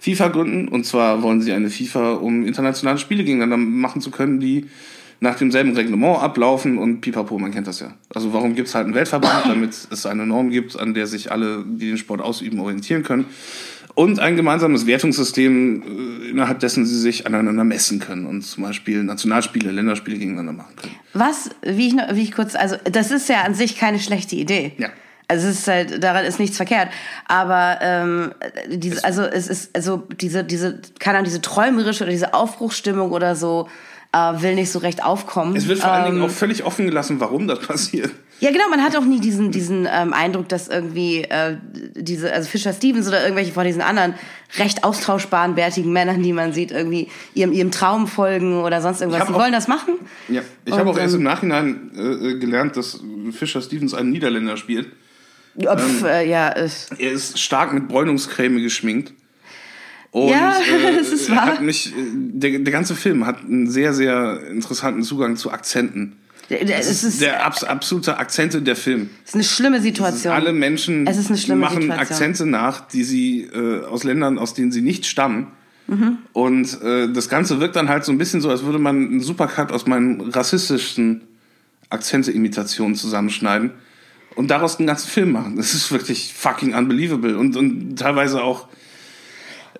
FIFA 0.00 0.28
gründen. 0.28 0.68
Und 0.68 0.86
zwar 0.86 1.22
wollen 1.22 1.40
sie 1.40 1.52
eine 1.52 1.70
FIFA, 1.70 2.14
um 2.14 2.46
internationale 2.46 2.98
Spiele 2.98 3.24
gegeneinander 3.24 3.56
machen 3.56 4.00
zu 4.00 4.10
können, 4.10 4.40
die 4.40 4.66
nach 5.20 5.36
demselben 5.36 5.74
Reglement 5.74 6.18
ablaufen 6.22 6.78
und 6.78 7.00
pipapo, 7.00 7.38
man 7.38 7.50
kennt 7.52 7.66
das 7.66 7.80
ja. 7.80 7.94
Also 8.14 8.32
warum 8.32 8.54
gibt 8.54 8.68
es 8.68 8.74
halt 8.74 8.86
einen 8.86 8.94
Weltverband, 8.94 9.44
damit 9.48 9.74
es 9.90 10.06
eine 10.06 10.26
Norm 10.26 10.50
gibt, 10.50 10.78
an 10.78 10.94
der 10.94 11.06
sich 11.06 11.30
alle, 11.32 11.64
die 11.66 11.88
den 11.88 11.96
Sport 11.98 12.20
ausüben, 12.20 12.60
orientieren 12.60 13.02
können. 13.02 13.26
Und 13.96 14.18
ein 14.18 14.34
gemeinsames 14.34 14.86
Wertungssystem, 14.86 15.82
äh, 16.26 16.30
innerhalb 16.30 16.58
dessen 16.58 16.84
sie 16.84 16.98
sich 16.98 17.26
aneinander 17.26 17.62
messen 17.62 18.00
können 18.00 18.26
und 18.26 18.42
zum 18.42 18.64
Beispiel 18.64 19.04
Nationalspiele, 19.04 19.70
Länderspiele 19.70 20.18
gegeneinander 20.18 20.52
machen 20.52 20.74
können. 20.76 20.94
Was, 21.12 21.50
wie 21.62 21.86
ich, 21.88 21.94
noch- 21.94 22.12
wie 22.14 22.22
ich 22.22 22.32
kurz, 22.32 22.56
also 22.56 22.74
das 22.90 23.10
ist 23.12 23.28
ja 23.28 23.42
an 23.42 23.54
sich 23.54 23.76
keine 23.78 24.00
schlechte 24.00 24.34
Idee. 24.34 24.72
Ja. 24.78 24.88
Also 25.28 25.48
es 25.48 25.60
ist 25.60 25.68
halt, 25.68 26.02
daran 26.04 26.24
ist 26.26 26.38
nichts 26.40 26.56
verkehrt. 26.56 26.88
Aber 27.28 27.78
ähm, 27.80 28.32
diese, 28.68 29.02
also 29.04 29.22
es 29.22 29.48
ist, 29.48 29.74
also 29.74 30.02
diese, 30.20 30.44
diese, 30.44 30.80
keine 30.98 31.18
Ahnung, 31.18 31.24
diese 31.26 31.40
träumerische 31.40 32.04
oder 32.04 32.10
diese 32.12 32.34
Aufbruchsstimmung 32.34 33.10
oder 33.12 33.34
so 33.36 33.68
äh, 34.14 34.42
will 34.42 34.54
nicht 34.54 34.70
so 34.70 34.78
recht 34.78 35.02
aufkommen. 35.02 35.56
Es 35.56 35.66
wird 35.66 35.80
vor 35.80 35.90
allen 35.90 36.06
ähm, 36.06 36.14
Dingen 36.14 36.26
auch 36.26 36.30
völlig 36.30 36.64
offen 36.64 36.86
gelassen, 36.86 37.18
warum 37.18 37.48
das 37.48 37.58
passiert. 37.60 38.10
Ja, 38.40 38.50
genau, 38.50 38.68
man 38.70 38.82
hat 38.82 38.96
auch 38.96 39.04
nie 39.04 39.20
diesen, 39.20 39.50
diesen 39.50 39.88
ähm, 39.90 40.12
Eindruck, 40.12 40.48
dass 40.48 40.68
irgendwie 40.68 41.22
äh, 41.22 41.56
diese, 41.94 42.32
also 42.32 42.48
Fischer 42.48 42.72
Stevens 42.72 43.08
oder 43.08 43.22
irgendwelche 43.22 43.52
von 43.52 43.64
diesen 43.64 43.82
anderen 43.82 44.14
recht 44.58 44.84
austauschbaren, 44.84 45.54
bärtigen 45.54 45.92
Männern, 45.92 46.22
die 46.22 46.32
man 46.32 46.52
sieht, 46.52 46.70
irgendwie 46.70 47.08
ihrem, 47.34 47.52
ihrem 47.52 47.70
Traum 47.70 48.06
folgen 48.06 48.62
oder 48.62 48.80
sonst 48.80 49.00
irgendwas. 49.00 49.26
Die 49.26 49.34
wollen 49.34 49.52
das 49.52 49.66
machen. 49.66 49.94
Ja, 50.28 50.42
ich 50.64 50.74
habe 50.74 50.90
auch 50.90 50.98
erst 50.98 51.14
ähm, 51.14 51.20
im 51.20 51.24
Nachhinein 51.24 51.90
äh, 51.96 52.34
gelernt, 52.38 52.76
dass 52.76 53.00
Fischer 53.32 53.62
Stevens 53.62 53.94
einen 53.94 54.10
Niederländer 54.10 54.56
spielt. 54.56 54.88
Pf, 55.58 56.02
Ähm, 56.02 56.06
äh, 56.06 56.28
ja, 56.28 56.48
ist, 56.48 56.92
Er 56.98 57.12
ist 57.12 57.38
stark 57.38 57.72
mit 57.72 57.88
Bräunungscreme 57.88 58.60
geschminkt. 58.60 59.12
Und, 60.14 60.28
Ja, 60.28 60.54
äh, 60.88 60.96
das 60.96 61.08
ist 61.08 61.28
wahr. 61.28 61.46
Hat 61.46 61.60
mich, 61.60 61.92
der, 62.14 62.60
der 62.60 62.72
ganze 62.72 62.94
Film 62.94 63.26
hat 63.26 63.40
einen 63.40 63.68
sehr, 63.68 63.92
sehr 63.92 64.46
interessanten 64.48 65.02
Zugang 65.02 65.34
zu 65.36 65.50
Akzenten. 65.50 66.14
es 66.48 66.68
Das 66.68 67.02
ist, 67.02 67.20
der 67.20 67.44
abs 67.44 67.64
absolute 67.64 68.16
Akzente 68.16 68.62
der 68.62 68.76
Film. 68.76 69.10
es 69.24 69.30
ist 69.30 69.34
eine 69.34 69.42
schlimme 69.42 69.80
Situation. 69.80 70.32
Alle 70.32 70.52
Menschen 70.52 71.08
Es 71.08 71.16
machen 71.28 71.82
Situation. 71.82 71.90
Akzente 71.90 72.46
nach, 72.46 72.86
die 72.86 73.02
sie 73.02 73.40
äh, 73.52 73.84
aus 73.86 74.04
Ländern, 74.04 74.38
aus 74.38 74.54
denen 74.54 74.70
sie 74.70 74.82
nicht 74.82 75.04
stammen, 75.04 75.48
Und 76.32 76.80
äh, 76.80 77.12
das 77.12 77.28
Ganze 77.28 77.58
wirkt 77.58 77.74
dann 77.74 77.88
halt 77.88 78.04
so 78.04 78.12
ein 78.12 78.18
bisschen 78.18 78.40
so, 78.40 78.50
als 78.50 78.62
würde 78.62 78.78
man 78.78 78.96
einen 78.96 79.20
Supercut 79.20 79.72
aus 79.72 79.88
meinen 79.88 80.20
rassistischen 80.20 81.22
Akzente-Imitationen 81.90 82.94
zusammenschneiden 82.94 83.72
und 84.36 84.48
daraus 84.48 84.78
einen 84.78 84.86
ganzen 84.86 85.08
Film 85.08 85.32
machen. 85.32 85.56
Das 85.56 85.74
ist 85.74 85.90
wirklich 85.90 86.32
fucking 86.34 86.72
unbelievable 86.72 87.36
und, 87.36 87.56
und 87.56 87.98
teilweise 87.98 88.44
auch 88.44 88.68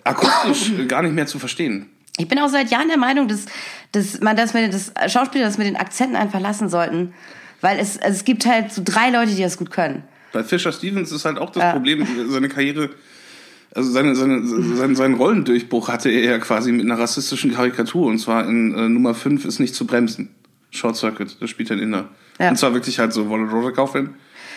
akustisch 0.04 0.72
gar 0.88 1.02
nicht 1.02 1.14
mehr 1.14 1.26
zu 1.26 1.38
verstehen. 1.38 1.90
Ich 2.16 2.28
bin 2.28 2.38
auch 2.38 2.48
seit 2.48 2.70
Jahren 2.70 2.88
der 2.88 2.98
Meinung, 2.98 3.26
dass, 3.26 3.46
dass 3.92 4.20
man 4.20 4.36
das 4.36 4.54
mit 4.54 4.72
das 4.72 4.92
Schauspieler 5.12 5.46
das 5.46 5.58
mit 5.58 5.66
den 5.66 5.76
Akzenten 5.76 6.14
einfach 6.14 6.40
lassen 6.40 6.68
sollten. 6.68 7.12
Weil 7.60 7.78
es, 7.78 7.98
also 7.98 8.14
es 8.14 8.24
gibt 8.24 8.46
halt 8.46 8.72
so 8.72 8.82
drei 8.84 9.10
Leute, 9.10 9.34
die 9.34 9.42
das 9.42 9.56
gut 9.56 9.70
können. 9.70 10.04
Bei 10.32 10.44
Fisher 10.44 10.70
Stevens 10.70 11.10
ist 11.12 11.24
halt 11.24 11.38
auch 11.38 11.50
das 11.50 11.72
Problem, 11.72 12.06
seine 12.28 12.48
Karriere, 12.48 12.90
also 13.74 13.90
seine, 13.90 14.14
seine, 14.14 14.46
seinen, 14.46 14.94
seinen 14.94 15.14
Rollendurchbruch 15.14 15.88
hatte 15.88 16.10
er 16.10 16.32
ja 16.32 16.38
quasi 16.38 16.70
mit 16.70 16.84
einer 16.84 16.98
rassistischen 16.98 17.54
Karikatur. 17.54 18.06
Und 18.06 18.18
zwar 18.18 18.46
in 18.46 18.74
äh, 18.74 18.88
Nummer 18.88 19.14
5 19.14 19.44
ist 19.44 19.58
nicht 19.58 19.74
zu 19.74 19.86
bremsen. 19.86 20.28
Short 20.70 20.96
Circuit, 20.96 21.36
das 21.40 21.50
spielt 21.50 21.70
er 21.70 21.76
in 21.76 21.82
Inner. 21.82 22.08
Ja. 22.38 22.50
Und 22.50 22.56
zwar 22.56 22.74
wirklich 22.74 22.98
halt 22.98 23.12
so 23.12 23.28
Wolle 23.28 23.48
Roller 23.48 23.72
kaufen. 23.72 24.14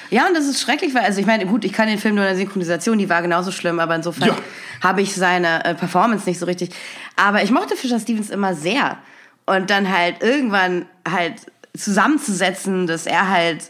Ja, 0.09 0.27
und 0.27 0.33
das 0.35 0.45
ist 0.45 0.61
schrecklich, 0.61 0.93
weil, 0.93 1.03
also 1.03 1.19
ich 1.19 1.25
meine, 1.25 1.45
gut, 1.45 1.65
ich 1.65 1.73
kann 1.73 1.87
den 1.87 1.97
Film 1.99 2.15
nur 2.15 2.23
in 2.23 2.29
der 2.29 2.37
Synchronisation, 2.37 2.97
die 2.97 3.09
war 3.09 3.21
genauso 3.21 3.51
schlimm, 3.51 3.79
aber 3.79 3.95
insofern 3.95 4.29
Ja. 4.29 4.37
habe 4.83 5.01
ich 5.01 5.13
seine 5.15 5.65
äh, 5.65 5.75
Performance 5.75 6.27
nicht 6.27 6.39
so 6.39 6.45
richtig. 6.45 6.69
Aber 7.15 7.43
ich 7.43 7.51
mochte 7.51 7.75
Fisher 7.75 7.99
Stevens 7.99 8.29
immer 8.29 8.53
sehr. 8.55 8.97
Und 9.45 9.69
dann 9.69 9.91
halt 9.95 10.21
irgendwann 10.23 10.85
halt 11.09 11.33
zusammenzusetzen, 11.75 12.87
dass 12.87 13.05
er 13.05 13.29
halt 13.29 13.69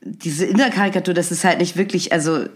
diese 0.00 0.44
Innerkarikatur, 0.46 1.14
das 1.14 1.30
ist 1.30 1.44
halt 1.44 1.58
nicht 1.58 1.76
wirklich, 1.76 2.12
also 2.12 2.46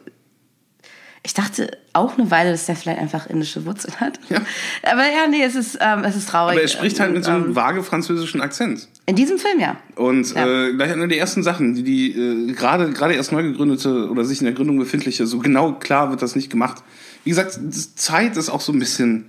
ich 1.22 1.34
dachte 1.34 1.76
auch 1.92 2.16
eine 2.18 2.30
Weile, 2.30 2.52
dass 2.52 2.66
der 2.66 2.76
vielleicht 2.76 3.00
einfach 3.00 3.26
indische 3.26 3.64
Wurzeln 3.66 3.98
hat. 4.00 4.18
Ja. 4.28 4.40
Aber 4.82 5.02
ja, 5.02 5.26
nee, 5.28 5.42
es 5.42 5.54
ist, 5.56 5.78
ähm, 5.80 6.04
es 6.04 6.14
ist 6.16 6.28
traurig. 6.28 6.52
Aber 6.54 6.62
er 6.62 6.68
spricht 6.68 7.00
halt 7.00 7.12
mit 7.12 7.24
so 7.24 7.30
einem 7.32 7.46
Ähm, 7.46 7.56
vage 7.56 7.82
französischen 7.82 8.40
Akzent. 8.40 8.88
In 9.08 9.14
diesem 9.14 9.38
Film, 9.38 9.60
ja. 9.60 9.76
Und 9.94 10.34
Ja. 10.34 10.46
äh, 10.66 10.72
gleich 10.74 10.90
eine 10.92 11.06
der 11.06 11.18
ersten 11.18 11.42
Sachen, 11.44 11.74
die 11.74 11.82
die 11.84 12.10
äh, 12.10 12.52
gerade 12.52 12.90
gerade 12.90 13.14
erst 13.14 13.30
neu 13.30 13.42
gegründete 13.44 14.10
oder 14.10 14.24
sich 14.24 14.40
in 14.40 14.46
der 14.46 14.54
Gründung 14.54 14.78
befindliche, 14.78 15.26
so 15.26 15.38
genau 15.38 15.74
klar 15.74 16.10
wird 16.10 16.22
das 16.22 16.34
nicht 16.34 16.50
gemacht. 16.50 16.82
Wie 17.22 17.30
gesagt, 17.30 17.58
Zeit 17.96 18.36
ist 18.36 18.48
auch 18.50 18.60
so 18.60 18.72
ein 18.72 18.78
bisschen, 18.80 19.26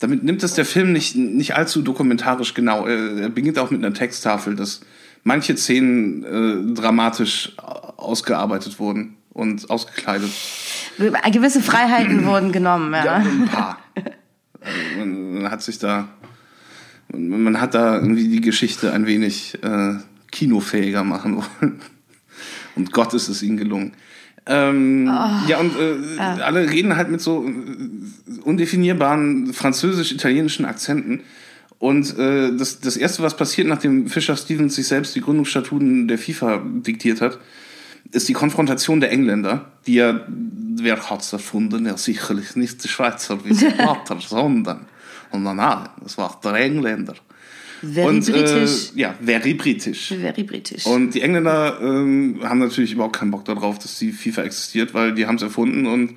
damit 0.00 0.24
nimmt 0.24 0.42
es 0.42 0.54
der 0.54 0.64
Film 0.64 0.92
nicht, 0.92 1.14
nicht 1.14 1.54
allzu 1.54 1.82
dokumentarisch 1.82 2.54
genau. 2.54 2.86
Er, 2.86 3.28
beginnt 3.28 3.58
auch 3.58 3.70
mit 3.70 3.84
einer 3.84 3.94
Texttafel, 3.94 4.56
dass 4.56 4.80
manche 5.24 5.56
Szenen 5.56 6.24
äh, 6.24 6.74
dramatisch 6.74 7.52
ausgearbeitet 7.58 8.78
wurden 8.78 9.16
und 9.30 9.68
ausgekleidet. 9.70 10.30
Gewisse 11.32 11.60
Freiheiten 11.60 12.24
wurden 12.26 12.50
genommen, 12.52 12.92
ja. 12.92 13.04
Ja, 13.04 13.14
ein 13.16 13.44
paar. 13.46 13.78
Also 14.64 15.04
man 15.04 15.50
hat 15.50 15.60
sich 15.60 15.80
da, 15.80 16.08
man, 17.12 17.60
hat 17.60 17.74
da 17.74 17.96
irgendwie 17.96 18.28
die 18.28 18.40
Geschichte 18.40 18.92
ein 18.92 19.06
wenig 19.06 19.58
äh, 19.62 19.94
kinofähiger 20.30 21.04
machen 21.04 21.36
wollen. 21.60 21.80
Und 22.74 22.92
Gott 22.92 23.14
ist 23.14 23.28
es 23.28 23.42
ihnen 23.42 23.56
gelungen. 23.56 23.92
Ähm, 24.44 25.06
ja, 25.46 25.58
und 25.60 25.72
äh, 25.76 26.18
alle 26.18 26.68
reden 26.68 26.96
halt 26.96 27.10
mit 27.10 27.20
so 27.20 27.46
äh, 27.46 28.40
undefinierbaren 28.40 29.52
französisch-italienischen 29.52 30.64
Akzenten. 30.64 31.20
Und 31.78 32.16
äh, 32.18 32.56
das, 32.56 32.80
das 32.80 32.96
Erste, 32.96 33.22
was 33.22 33.36
passiert, 33.36 33.68
nachdem 33.68 34.08
Fischer 34.08 34.36
Stevens 34.36 34.74
sich 34.74 34.86
selbst 34.86 35.14
die 35.14 35.20
Gründungsstatuten 35.20 36.08
der 36.08 36.18
FIFA 36.18 36.62
diktiert 36.64 37.20
hat, 37.20 37.38
ist 38.10 38.28
die 38.28 38.32
Konfrontation 38.32 39.00
der 39.00 39.10
Engländer, 39.12 39.72
die 39.86 39.94
ja, 39.94 40.20
wer 40.28 41.10
hat's 41.10 41.32
erfunden? 41.32 41.86
Ja, 41.86 41.96
sicherlich 41.96 42.56
nicht 42.56 42.82
die 42.82 42.88
Schweizer 42.88 43.44
wie 43.44 43.54
Vater, 43.76 44.18
sondern, 44.20 44.86
und 45.32 45.42
nein, 45.42 45.88
das 46.02 46.18
war 46.18 46.40
der 46.42 46.54
Engländer. 46.54 47.14
Very 47.82 48.06
und, 48.06 48.26
british. 48.26 48.92
Äh, 48.94 49.00
ja, 49.00 49.14
very 49.20 49.54
britisch. 49.54 50.08
Very 50.08 50.44
british. 50.44 50.86
Und 50.86 51.14
die 51.14 51.20
Engländer 51.20 51.78
ähm, 51.82 52.40
haben 52.44 52.60
natürlich 52.60 52.92
überhaupt 52.92 53.16
keinen 53.16 53.32
Bock 53.32 53.44
darauf, 53.44 53.78
dass 53.80 53.98
die 53.98 54.12
FIFA 54.12 54.42
existiert, 54.42 54.94
weil 54.94 55.14
die 55.14 55.26
haben 55.26 55.36
es 55.36 55.42
erfunden 55.42 55.86
und 55.86 56.14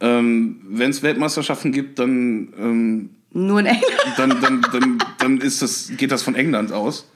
ähm, 0.00 0.60
wenn 0.68 0.90
es 0.90 1.02
Weltmeisterschaften 1.02 1.72
gibt, 1.72 1.98
dann, 1.98 2.52
ähm, 2.58 3.10
Nur 3.32 3.60
in 3.60 3.66
England. 3.66 3.84
dann, 4.16 4.40
dann, 4.40 4.66
dann, 4.72 4.98
dann 5.18 5.38
ist 5.38 5.62
das, 5.62 5.90
geht 5.96 6.12
das 6.12 6.22
von 6.22 6.34
England 6.34 6.70
aus. 6.70 7.10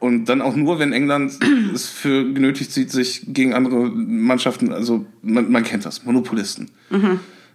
Und 0.00 0.26
dann 0.26 0.42
auch 0.42 0.56
nur, 0.56 0.78
wenn 0.78 0.92
England 0.92 1.38
es 1.74 1.86
für 1.86 2.32
genötigt 2.32 2.72
sieht, 2.72 2.90
sich 2.90 3.22
gegen 3.28 3.54
andere 3.54 3.88
Mannschaften, 3.88 4.72
also 4.72 5.06
man, 5.22 5.50
man 5.50 5.62
kennt 5.62 5.84
das, 5.84 6.04
Monopolisten. 6.04 6.70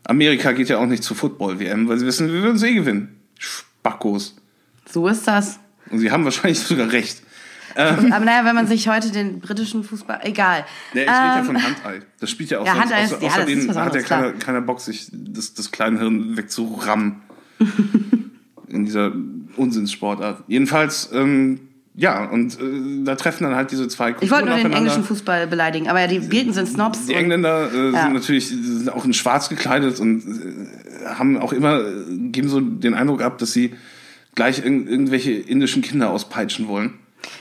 Amerika 0.05 0.51
geht 0.51 0.69
ja 0.69 0.77
auch 0.77 0.85
nicht 0.85 1.03
zur 1.03 1.15
Football-WM, 1.15 1.87
weil 1.87 1.97
sie 1.97 2.05
wissen, 2.05 2.27
wir 2.31 2.41
würden 2.43 2.57
sie 2.57 2.67
eh 2.67 2.73
gewinnen. 2.75 3.19
Spackos. 3.39 4.35
So 4.89 5.07
ist 5.07 5.27
das. 5.27 5.59
Und 5.89 5.99
sie 5.99 6.11
haben 6.11 6.23
wahrscheinlich 6.25 6.59
sogar 6.61 6.91
recht. 6.91 7.21
Aber 7.75 8.19
naja, 8.19 8.45
wenn 8.45 8.53
man 8.53 8.67
sich 8.67 8.87
heute 8.87 9.09
den 9.11 9.39
britischen 9.39 9.83
Fußball. 9.83 10.19
Egal. 10.23 10.63
Nee, 10.93 11.01
ich 11.01 11.07
rede 11.07 11.17
ja 11.17 11.39
Ähm, 11.39 11.45
von 11.45 11.63
Handball. 11.63 12.03
Das 12.19 12.29
spielt 12.29 12.51
ja 12.51 12.59
auch 12.59 12.65
Ja, 12.67 12.73
sonst, 12.75 12.83
Handball 12.93 13.03
ist- 13.03 13.13
außer, 13.15 13.23
ja, 13.23 13.29
das 13.29 13.37
außerdem 13.39 13.67
was 13.69 13.75
hat 13.77 13.95
ja 13.95 14.01
keiner, 14.01 14.31
keiner 14.33 14.61
Bock, 14.61 14.79
sich 14.79 15.07
das, 15.11 15.53
das 15.55 15.71
kleine 15.71 15.97
Hirn 15.99 16.37
wegzurammen. 16.37 17.21
in 18.67 18.85
dieser 18.85 19.11
Unsinnssportart. 19.55 20.43
Jedenfalls, 20.47 21.09
ähm, 21.13 21.61
ja, 21.95 22.25
und 22.25 22.59
äh, 22.59 23.03
da 23.03 23.15
treffen 23.15 23.43
dann 23.43 23.55
halt 23.55 23.71
diese 23.71 23.87
zwei 23.87 24.15
Ich 24.19 24.31
wollte 24.31 24.47
nur 24.47 24.57
den 24.57 24.73
englischen 24.73 25.03
Fußball 25.03 25.47
beleidigen, 25.47 25.89
aber 25.89 26.01
ja, 26.01 26.07
die 26.07 26.19
Briten 26.19 26.51
sind 26.53 26.67
Snobs. 26.67 27.05
Die 27.05 27.13
Engländer 27.13 27.71
äh, 27.71 27.91
Ja. 27.91 28.03
sind 28.03 28.13
natürlich 28.13 28.47
sind 28.49 28.91
auch 28.91 29.05
in 29.05 29.13
Schwarz 29.13 29.49
gekleidet 29.49 29.99
und 29.99 30.23
äh, 30.23 31.05
haben 31.07 31.37
auch 31.37 31.53
immer, 31.53 31.79
äh, 31.81 31.83
geben 32.31 32.49
so 32.49 32.59
den 32.59 32.93
Eindruck 32.95 33.21
ab, 33.21 33.37
dass 33.37 33.51
sie 33.53 33.73
gleich 34.35 34.65
irg 34.65 34.87
irgendwelche 34.89 35.31
indischen 35.33 35.81
Kinder 35.83 36.09
auspeitschen 36.09 36.67
wollen. 36.67 36.95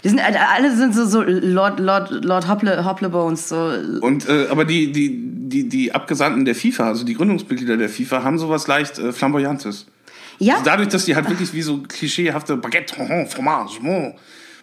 Die 0.04 0.08
sind, 0.10 0.20
alle 0.20 0.76
sind 0.76 0.94
so, 0.94 1.06
so 1.06 1.22
Lord, 1.22 1.80
Lord, 1.80 2.24
Lord 2.24 2.48
Hopple, 2.48 2.84
Hopplebones. 2.84 3.48
So. 3.48 3.72
Und 4.00 4.28
äh, 4.28 4.46
aber 4.50 4.64
die, 4.64 4.92
die, 4.92 5.18
die, 5.48 5.68
die 5.68 5.92
Abgesandten 5.94 6.44
der 6.44 6.54
FIFA, 6.54 6.88
also 6.88 7.04
die 7.04 7.14
Gründungsmitglieder 7.14 7.76
der 7.76 7.88
FIFA, 7.88 8.22
haben 8.22 8.38
sowas 8.38 8.66
leicht 8.66 8.98
äh, 8.98 9.12
Flamboyantes. 9.12 9.86
Ja, 10.38 10.54
Also 10.54 10.64
dadurch, 10.66 10.88
dass 10.88 11.04
die 11.04 11.16
halt 11.16 11.28
wirklich 11.28 11.52
wie 11.52 11.62
so 11.62 11.78
klischeehafte 11.78 12.56
Baguette, 12.56 12.94
Fromage, 13.28 13.80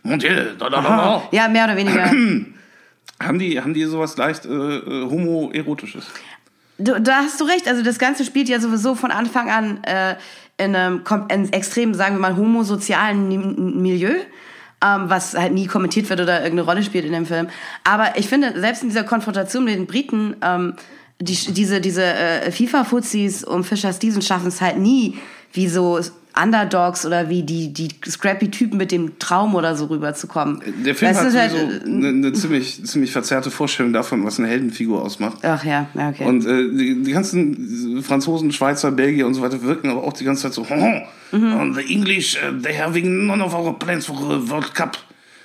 mon, 0.04 0.12
mon 0.12 0.20
Dieu, 0.20 0.30
da, 0.58 0.70
da, 0.70 0.82
da, 0.82 1.24
ja, 1.32 1.48
mehr 1.48 1.66
oder 1.66 1.76
weniger. 1.76 2.06
haben 3.22 3.40
die, 3.40 3.60
haben 3.60 3.74
die 3.74 3.84
sowas 3.86 4.18
leicht 4.18 4.46
äh, 4.46 4.50
äh, 4.50 5.10
homoerotisches. 5.10 6.06
Du, 6.78 7.00
da 7.02 7.18
hast 7.24 7.40
du 7.42 7.46
recht. 7.46 7.68
Also 7.68 7.84
das 7.84 8.00
Ganze 8.00 8.24
spielt 8.24 8.48
ja 8.48 8.60
sowieso 8.60 8.96
von 8.96 9.12
Anfang 9.12 9.50
an 9.50 9.84
äh, 9.84 10.16
in 10.58 10.76
einem 10.76 11.04
kom- 11.04 11.32
in 11.32 11.52
extrem, 11.52 11.94
sagen 11.94 12.16
wir 12.16 12.20
mal, 12.22 12.36
homosozialen 12.38 13.82
Milieu. 13.82 14.14
Ähm, 14.82 15.10
was 15.10 15.34
halt 15.34 15.52
nie 15.52 15.68
kommentiert 15.68 16.10
wird 16.10 16.22
oder 16.22 16.42
irgendeine 16.42 16.62
Rolle 16.62 16.84
spielt 16.84 17.04
in 17.04 17.12
dem 17.12 17.26
Film. 17.26 17.50
Aber 17.84 18.18
ich 18.18 18.30
finde, 18.30 18.58
selbst 18.62 18.82
in 18.82 18.88
dieser 18.88 19.04
Konfrontation 19.04 19.66
mit 19.66 19.76
den 19.76 19.88
Briten, 19.88 20.38
ähm, 20.42 20.76
die, 21.20 21.36
diese, 21.52 21.82
diese 21.82 22.02
äh, 22.06 22.50
FIFA-Fuzis 22.50 23.44
um 23.44 23.66
Fischer 23.66 23.92
Stevens 23.92 24.26
schaffen 24.26 24.48
es 24.48 24.62
halt 24.62 24.78
nie, 24.78 25.18
wie 25.52 25.68
so 25.68 26.00
Underdogs 26.42 27.06
oder 27.06 27.30
wie 27.30 27.44
die, 27.44 27.74
die 27.74 27.90
scrappy 28.08 28.50
Typen 28.50 28.78
mit 28.78 28.92
dem 28.92 29.20
Traum 29.20 29.56
oder 29.56 29.76
so 29.76 29.86
rüberzukommen. 29.86 30.62
Der 30.86 30.96
Film 30.96 31.12
Weißt 31.12 31.24
hat 31.26 31.34
halt, 31.34 31.54
äh, 31.54 31.86
eine, 31.86 32.08
eine 32.10 32.34
ziemlich, 32.34 32.84
ziemlich 32.86 33.12
verzerrte 33.12 33.52
Vorstellung 33.52 33.94
davon, 33.94 34.24
was 34.26 34.40
eine 34.40 34.48
Heldenfigur 34.48 35.02
ausmacht. 35.04 35.38
Ach 35.44 35.64
ja, 35.64 35.88
ja, 35.94 36.10
okay. 36.10 36.26
Und 36.26 36.46
äh, 36.46 36.70
die, 36.72 37.04
die 37.04 37.12
ganzen 37.12 38.02
Franzosen, 38.04 38.52
Schweizer, 38.52 38.92
Belgier 38.92 39.28
und 39.28 39.34
so 39.34 39.42
weiter 39.42 39.62
wirken 39.62 39.90
aber 39.90 40.04
auch 40.04 40.14
die 40.14 40.24
ganze 40.24 40.44
Zeit 40.44 40.54
so, 40.54 40.66
Mhm. 41.32 41.54
oh, 41.54 41.74
the 41.76 41.94
English, 41.94 42.38
uh, 42.38 42.60
they 42.60 42.76
having 42.76 43.28
none 43.28 43.44
of 43.44 43.54
our 43.54 43.78
plans 43.78 44.06
for 44.08 44.16
the 44.16 44.50
World 44.50 44.74
Cup. 44.74 44.98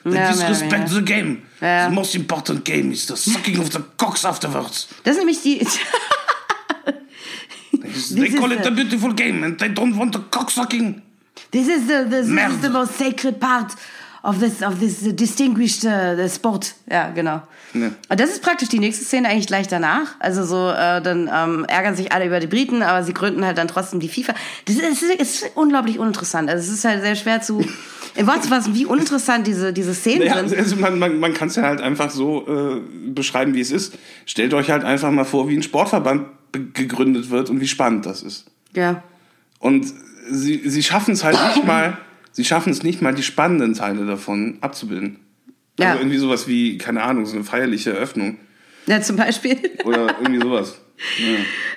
They 0.04 0.14
Ja, 0.14 0.30
disrespect 0.32 0.88
ja, 0.90 0.94
the 0.96 1.02
game. 1.02 1.38
Ja. 1.60 1.88
The 1.88 1.94
most 1.94 2.14
important 2.14 2.64
game 2.64 2.90
is 2.92 3.06
the 3.06 3.16
sucking 3.16 3.58
of 3.58 3.70
the 3.72 3.78
cocks 3.96 4.24
afterwards. 4.24 4.88
das 5.02 5.14
ist 5.14 5.18
nämlich 5.18 5.42
die. 5.42 5.60
they 8.14 8.28
is 8.28 8.36
call 8.36 8.50
it 8.52 8.62
the- 8.62 8.68
a 8.68 8.72
beautiful 8.72 9.12
game 9.14 9.44
and 9.44 9.58
they 9.58 9.68
don't 9.68 9.96
want 9.96 10.14
the 10.14 10.20
cocksucking. 10.30 11.00
This 11.50 11.68
is 11.68 11.86
the 11.86 12.04
this 12.08 12.26
Merde. 12.28 12.54
is 12.54 12.60
the 12.62 12.68
most 12.70 12.96
sacred 12.98 13.38
part 13.40 13.72
of 14.22 14.38
this 14.38 14.62
of 14.62 14.78
this 14.80 15.00
distinguished 15.14 15.84
uh, 15.84 16.28
sport. 16.28 16.74
Ja, 16.90 17.10
genau. 17.10 17.42
Ja. 17.74 17.90
Und 18.08 18.20
das 18.20 18.30
ist 18.30 18.42
praktisch 18.42 18.68
die 18.68 18.78
nächste 18.78 19.04
Szene 19.04 19.28
eigentlich 19.28 19.48
gleich 19.48 19.66
danach. 19.66 20.14
Also 20.20 20.44
so 20.44 20.70
äh, 20.70 21.02
dann 21.02 21.28
ähm, 21.32 21.64
ärgern 21.64 21.96
sich 21.96 22.12
alle 22.12 22.26
über 22.26 22.38
die 22.38 22.46
Briten, 22.46 22.82
aber 22.82 23.02
sie 23.02 23.12
gründen 23.12 23.44
halt 23.44 23.58
dann 23.58 23.66
trotzdem 23.66 23.98
die 23.98 24.08
FIFA. 24.08 24.32
Das 24.66 24.76
ist, 24.76 25.02
ist, 25.02 25.44
unglaublich 25.56 25.98
uninteressant. 25.98 26.48
Also 26.48 26.62
es 26.70 26.78
ist 26.78 26.84
halt 26.84 27.02
sehr 27.02 27.16
schwer 27.16 27.40
zu 27.42 27.64
im 28.14 28.26
Wort 28.28 28.44
zu 28.44 28.48
fassen, 28.48 28.76
wie 28.76 28.86
uninteressant 28.86 29.44
diese 29.48 29.72
diese 29.72 29.92
Szenen 29.92 30.22
Ja, 30.28 30.36
sind. 30.46 30.56
also 30.56 30.76
man, 30.76 30.98
man, 31.00 31.18
man 31.18 31.34
kann 31.34 31.48
es 31.48 31.56
ja 31.56 31.64
halt 31.64 31.80
einfach 31.80 32.10
so 32.10 32.46
äh, 32.46 32.80
beschreiben, 33.10 33.54
wie 33.54 33.60
es 33.60 33.72
ist. 33.72 33.94
Stellt 34.24 34.54
euch 34.54 34.70
halt 34.70 34.84
einfach 34.84 35.10
mal 35.10 35.24
vor, 35.24 35.48
wie 35.48 35.56
ein 35.56 35.62
Sportverband 35.64 36.26
gegründet 36.58 37.30
wird 37.30 37.50
und 37.50 37.60
wie 37.60 37.68
spannend 37.68 38.06
das 38.06 38.22
ist. 38.22 38.46
Ja. 38.74 39.02
Und 39.58 39.86
sie, 40.30 40.68
sie 40.68 40.82
schaffen 40.82 41.12
es 41.12 41.24
halt 41.24 41.36
nicht 41.54 41.66
mal, 41.66 41.98
sie 42.32 42.44
schaffen 42.44 42.70
es 42.70 42.82
nicht 42.82 43.02
mal, 43.02 43.14
die 43.14 43.22
spannenden 43.22 43.74
Teile 43.74 44.06
davon 44.06 44.58
abzubilden. 44.60 45.18
Ja. 45.78 45.90
Also 45.90 46.00
irgendwie 46.00 46.18
sowas 46.18 46.46
wie, 46.48 46.78
keine 46.78 47.02
Ahnung, 47.02 47.26
so 47.26 47.34
eine 47.34 47.44
feierliche 47.44 47.92
Eröffnung 47.92 48.38
Ja, 48.86 49.00
zum 49.00 49.16
Beispiel. 49.16 49.58
oder 49.84 50.16
irgendwie 50.20 50.40
sowas. 50.46 50.80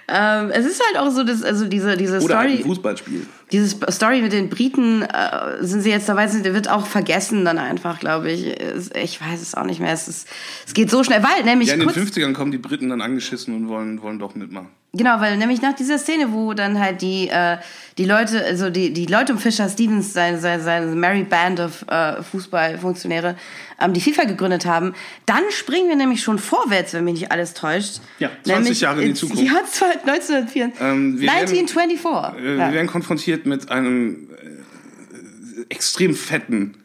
Ähm, 0.09 0.51
es 0.51 0.65
ist 0.65 0.81
halt 0.85 0.97
auch 0.97 1.11
so, 1.11 1.23
dass, 1.23 1.43
also 1.43 1.65
diese, 1.65 1.97
diese 1.97 2.21
Oder 2.21 2.37
halt 2.37 2.49
Story. 2.49 2.61
ein 2.61 2.67
Fußballspiel. 2.67 3.27
Diese 3.51 3.75
Story 3.89 4.21
mit 4.21 4.31
den 4.31 4.49
Briten, 4.49 5.01
äh, 5.01 5.61
sind 5.61 5.81
sie 5.81 5.89
jetzt 5.89 6.07
dabei, 6.07 6.27
sind, 6.27 6.45
wird 6.45 6.69
auch 6.69 6.85
vergessen 6.85 7.43
dann 7.43 7.57
einfach, 7.57 7.99
glaube 7.99 8.31
ich. 8.31 8.55
Ich 8.95 9.19
weiß 9.19 9.41
es 9.41 9.55
auch 9.55 9.65
nicht 9.65 9.79
mehr. 9.79 9.91
Es, 9.91 10.07
ist, 10.07 10.27
es 10.65 10.73
geht 10.73 10.89
so 10.89 11.03
schnell, 11.03 11.23
weil 11.23 11.43
nämlich 11.43 11.69
Ja, 11.69 11.73
in 11.73 11.81
den 11.81 11.89
kurz, 11.89 11.97
50ern 11.97 12.33
kommen 12.33 12.51
die 12.51 12.57
Briten 12.57 12.89
dann 12.89 13.01
angeschissen 13.01 13.55
und 13.55 13.67
wollen, 13.67 14.01
wollen 14.01 14.19
doch 14.19 14.35
mitmachen. 14.35 14.69
Genau, 14.93 15.19
weil 15.19 15.37
nämlich 15.37 15.61
nach 15.61 15.73
dieser 15.73 15.97
Szene, 15.97 16.31
wo 16.31 16.53
dann 16.53 16.79
halt 16.79 17.01
die, 17.01 17.27
äh, 17.27 17.57
die 17.97 18.05
Leute, 18.05 18.43
also 18.43 18.69
die, 18.69 18.93
die 18.93 19.05
Leute 19.05 19.33
um 19.33 19.39
Fisher 19.39 19.67
Stevens, 19.69 20.13
seine, 20.13 20.39
seine, 20.39 20.63
seine 20.63 20.95
Merry 20.95 21.23
Band 21.23 21.59
of 21.59 21.85
äh, 21.89 22.23
Fußballfunktionäre, 22.23 23.35
ähm, 23.79 23.93
die 23.93 24.01
FIFA 24.01 24.23
gegründet 24.25 24.65
haben, 24.65 24.93
dann 25.25 25.43
springen 25.49 25.89
wir 25.89 25.95
nämlich 25.95 26.21
schon 26.21 26.39
vorwärts, 26.39 26.93
wenn 26.93 27.03
mich 27.03 27.13
nicht 27.15 27.31
alles 27.31 27.53
täuscht. 27.53 28.01
Ja, 28.19 28.29
20 28.43 28.63
nämlich 28.63 28.81
Jahre 28.81 29.01
in 29.03 29.09
die 29.09 29.13
Zukunft. 29.13 29.43
Jahr 29.43 29.57
1904. 30.05 30.71
Ähm, 30.79 31.19
wir 31.19 31.27
werden- 31.27 31.49
1924. 31.49 32.39
Äh, 32.43 32.57
ja. 32.57 32.67
Wir 32.69 32.73
werden 32.73 32.87
konfrontiert 32.87 33.45
mit 33.45 33.69
einem 33.69 34.29
äh, 34.31 35.65
extrem 35.69 36.15
fetten 36.15 36.75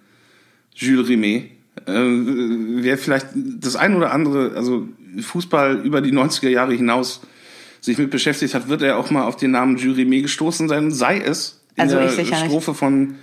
Jules 0.74 1.08
Rimet. 1.08 1.50
Äh, 1.86 1.92
wer 1.92 2.98
vielleicht 2.98 3.28
das 3.34 3.76
ein 3.76 3.96
oder 3.96 4.12
andere, 4.12 4.52
also 4.56 4.88
Fußball 5.20 5.80
über 5.84 6.00
die 6.00 6.12
90er 6.12 6.48
Jahre 6.48 6.74
hinaus 6.74 7.20
sich 7.80 7.98
mit 7.98 8.10
beschäftigt 8.10 8.54
hat, 8.54 8.68
wird 8.68 8.82
er 8.82 8.96
auch 8.98 9.10
mal 9.10 9.24
auf 9.24 9.36
den 9.36 9.50
Namen 9.50 9.76
Jules 9.76 9.96
Rimet 9.98 10.22
gestoßen 10.22 10.68
sein, 10.68 10.90
sei 10.92 11.18
es 11.18 11.60
in 11.74 11.82
Also 11.82 11.96
der 11.96 12.06
ich 12.06 12.12
sicher 12.12 12.36
nicht. 12.36 12.46
Strophe 12.46 12.74
von 12.74 13.16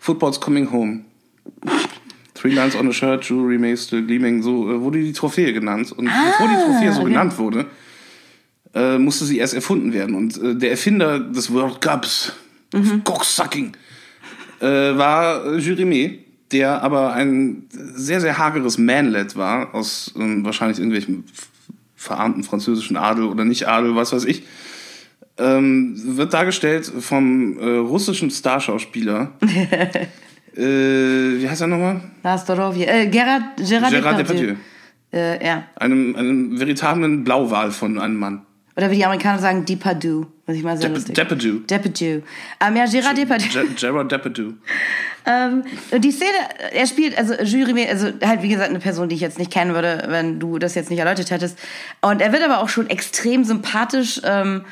Football's 0.00 0.40
Coming 0.40 0.70
Home. 0.72 1.04
Three 2.40 2.52
lines 2.54 2.74
on 2.76 2.88
a 2.88 2.92
shirt, 2.92 3.24
Jules 3.24 3.48
Rimet 3.50 3.78
still 3.78 4.02
gleaming, 4.06 4.42
so 4.42 4.70
äh, 4.70 4.80
wurde 4.80 5.00
die 5.00 5.12
Trophäe 5.12 5.52
genannt. 5.52 5.92
Und 5.92 6.06
bevor 6.06 6.48
die 6.48 6.54
Trophäe 6.64 6.92
so 6.92 7.00
okay. 7.00 7.10
genannt 7.10 7.36
wurde, 7.38 7.66
äh, 8.74 8.98
musste 8.98 9.24
sie 9.24 9.38
erst 9.38 9.54
erfunden 9.54 9.92
werden. 9.92 10.14
Und 10.14 10.40
äh, 10.42 10.54
der 10.54 10.70
Erfinder 10.70 11.18
des 11.20 11.52
World 11.52 11.80
Cups, 11.80 12.32
Mhm. 12.72 13.02
Cocksucking, 13.02 13.72
äh, 14.60 14.64
war 14.66 15.44
Rimet, 15.44 16.20
der 16.52 16.82
aber 16.82 17.12
ein 17.14 17.64
sehr, 17.72 18.20
sehr 18.20 18.38
hageres 18.38 18.78
Manlet 18.78 19.34
war, 19.36 19.74
aus 19.74 20.14
ähm, 20.16 20.44
wahrscheinlich 20.44 20.78
irgendwelchen 20.78 21.24
f- 21.32 21.48
verarmten 21.96 22.44
französischen 22.44 22.96
Adel 22.96 23.24
oder 23.24 23.44
nicht 23.44 23.66
Adel, 23.68 23.96
was 23.96 24.12
weiß 24.12 24.24
ich. 24.24 24.44
Ähm, 25.36 25.94
wird 26.16 26.32
dargestellt 26.32 26.90
vom 27.00 27.58
äh, 27.58 27.64
russischen 27.78 28.30
Starschauspieler. 28.30 29.32
äh, 30.56 31.40
wie 31.40 31.48
heißt 31.48 31.60
er 31.60 31.66
nochmal? 31.66 32.00
Nastorovje. 32.22 32.86
Äh, 32.86 33.06
Gerard, 33.08 33.42
Gerard, 33.56 33.92
Gérard 33.92 34.16
Depardieu. 34.18 34.46
Depardieu. 34.46 34.54
Äh, 35.12 35.46
ja. 35.46 35.64
Einem, 35.76 36.14
einem 36.16 36.58
veritablen 36.58 37.24
Blauwal 37.24 37.70
von 37.70 37.98
einem 37.98 38.16
Mann. 38.16 38.42
Oder 38.76 38.90
wie 38.90 38.96
die 38.96 39.04
Amerikaner 39.04 39.38
sagen, 39.40 39.64
Depardieu. 39.64 40.24
Was 40.46 40.56
ich 40.56 40.62
mal 40.62 40.76
sehr 40.76 40.88
Dep- 40.90 40.94
lustig. 40.94 41.14
Depardieu. 41.14 41.58
Depardieu. 41.68 42.20
Ähm, 42.64 42.76
ja, 42.76 42.86
Gerard 42.86 43.18
Depardieu. 43.18 43.48
Ge- 43.62 43.68
Gerard 43.78 44.10
Depardieu. 44.12 44.52
Ähm, 45.26 45.64
die 45.98 46.12
Szene, 46.12 46.30
er 46.72 46.86
spielt, 46.86 47.16
also 47.18 47.34
Jury, 47.42 47.86
also 47.86 48.06
halt 48.24 48.40
wie 48.42 48.48
gesagt 48.48 48.70
eine 48.70 48.78
Person, 48.78 49.10
die 49.10 49.16
ich 49.16 49.20
jetzt 49.20 49.38
nicht 49.38 49.50
kennen 49.52 49.74
würde, 49.74 50.04
wenn 50.08 50.40
du 50.40 50.58
das 50.58 50.74
jetzt 50.74 50.88
nicht 50.88 50.98
erläutert 50.98 51.30
hättest. 51.30 51.58
Und 52.00 52.22
er 52.22 52.32
wird 52.32 52.42
aber 52.42 52.60
auch 52.62 52.70
schon 52.70 52.88
extrem 52.88 53.44
sympathisch 53.44 54.22
ähm, 54.24 54.62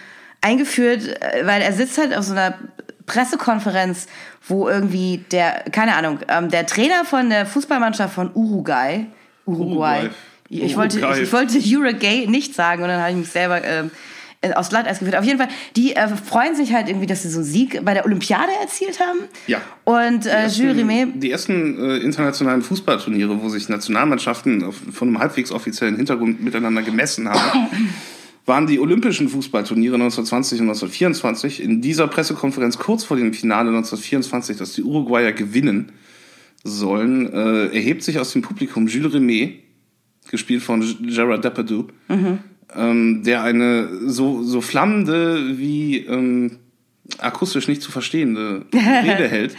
eingeführt, 0.41 1.03
äh, 1.23 1.45
weil 1.47 1.61
er 1.61 1.75
sitzt 1.75 1.99
halt 1.99 2.17
auf 2.17 2.25
so 2.25 2.33
einer 2.33 2.55
Pressekonferenz, 3.09 4.07
wo 4.47 4.69
irgendwie 4.69 5.25
der, 5.33 5.65
keine 5.73 5.97
Ahnung, 5.97 6.21
ähm, 6.29 6.49
der 6.51 6.67
Trainer 6.67 7.05
von 7.05 7.31
der 7.31 7.47
Fußballmannschaft 7.47 8.15
von 8.15 8.31
Uruguay, 8.35 9.07
Uruguay, 9.47 10.03
Uruguay. 10.03 10.11
Ich, 10.49 10.77
wollte, 10.77 11.01
ich, 11.01 11.23
ich 11.23 11.33
wollte 11.33 11.59
Uruguay 11.59 12.27
nicht 12.29 12.55
sagen 12.55 12.83
und 12.83 12.89
dann 12.89 13.01
habe 13.01 13.11
ich 13.11 13.17
mich 13.17 13.29
selber 13.29 13.63
ähm, 13.65 13.91
aus 14.55 14.69
Glatteis 14.69 15.01
geführt. 15.01 15.17
Auf 15.17 15.25
jeden 15.25 15.39
Fall, 15.39 15.49
die 15.75 15.97
äh, 15.97 16.09
freuen 16.09 16.55
sich 16.55 16.73
halt 16.73 16.89
irgendwie, 16.89 17.07
dass 17.07 17.23
sie 17.23 17.29
so 17.29 17.39
einen 17.39 17.45
Sieg 17.45 17.85
bei 17.85 17.95
der 17.95 18.05
Olympiade 18.05 18.53
erzielt 18.61 19.01
haben. 19.01 19.21
Ja. 19.47 19.61
Und 19.85 20.27
äh, 20.27 20.47
Jules 20.47 20.77
Rimet 20.77 21.23
Die 21.23 21.33
ersten 21.33 21.79
äh, 21.83 21.97
internationalen 21.99 22.63
Fußballturniere, 22.63 23.43
wo 23.43 23.49
sich 23.49 23.69
Nationalmannschaften 23.69 24.63
auf, 24.63 24.77
von 24.93 25.09
einem 25.09 25.19
halbwegs 25.19 25.51
offiziellen 25.51 25.97
Hintergrund 25.97 26.43
miteinander 26.43 26.83
gemessen 26.83 27.29
haben, 27.29 27.69
waren 28.49 28.67
die 28.67 28.81
Olympischen 28.81 29.29
Fußballturniere 29.29 29.95
1920 29.95 30.61
und 30.61 30.69
1924. 30.69 31.63
In 31.63 31.81
dieser 31.83 32.09
Pressekonferenz 32.09 32.79
kurz 32.79 33.05
vor 33.05 33.17
dem 33.17 33.35
Finale 33.35 33.69
1924, 33.69 34.57
dass 34.57 34.73
die 34.73 34.83
Uruguayer 34.83 35.33
gewinnen 35.33 35.93
sollen, 36.65 37.33
äh, 37.33 37.67
erhebt 37.67 38.03
sich 38.03 38.19
aus 38.19 38.33
dem 38.33 38.43
Publikum 38.43 38.89
Jules 38.89 39.13
Rimet, 39.15 39.61
gespielt 40.31 40.63
von 40.63 40.85
Gerard 41.07 41.45
Depardieu, 41.45 41.85
ähm, 42.75 43.23
der 43.23 43.43
eine 43.43 43.89
so, 44.07 44.43
so 44.43 44.61
flammende 44.61 45.59
wie 45.59 45.99
ähm, 45.99 46.59
akustisch 47.19 47.69
nicht 47.69 47.81
zu 47.81 47.91
verstehende 47.91 48.67
Rede 48.75 49.29
hält 49.29 49.57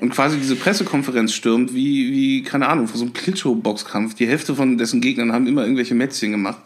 und 0.00 0.10
quasi 0.10 0.38
diese 0.38 0.54
Pressekonferenz 0.56 1.32
stürmt, 1.32 1.74
wie, 1.74 2.12
wie 2.12 2.42
keine 2.42 2.68
Ahnung, 2.68 2.86
vor 2.86 2.98
so 2.98 3.04
einem 3.04 3.14
Klitschow-Boxkampf. 3.14 4.14
Die 4.14 4.26
Hälfte 4.26 4.54
von 4.54 4.78
dessen 4.78 5.00
Gegnern 5.00 5.32
haben 5.32 5.46
immer 5.46 5.62
irgendwelche 5.62 5.94
Mätzchen 5.94 6.30
gemacht. 6.30 6.60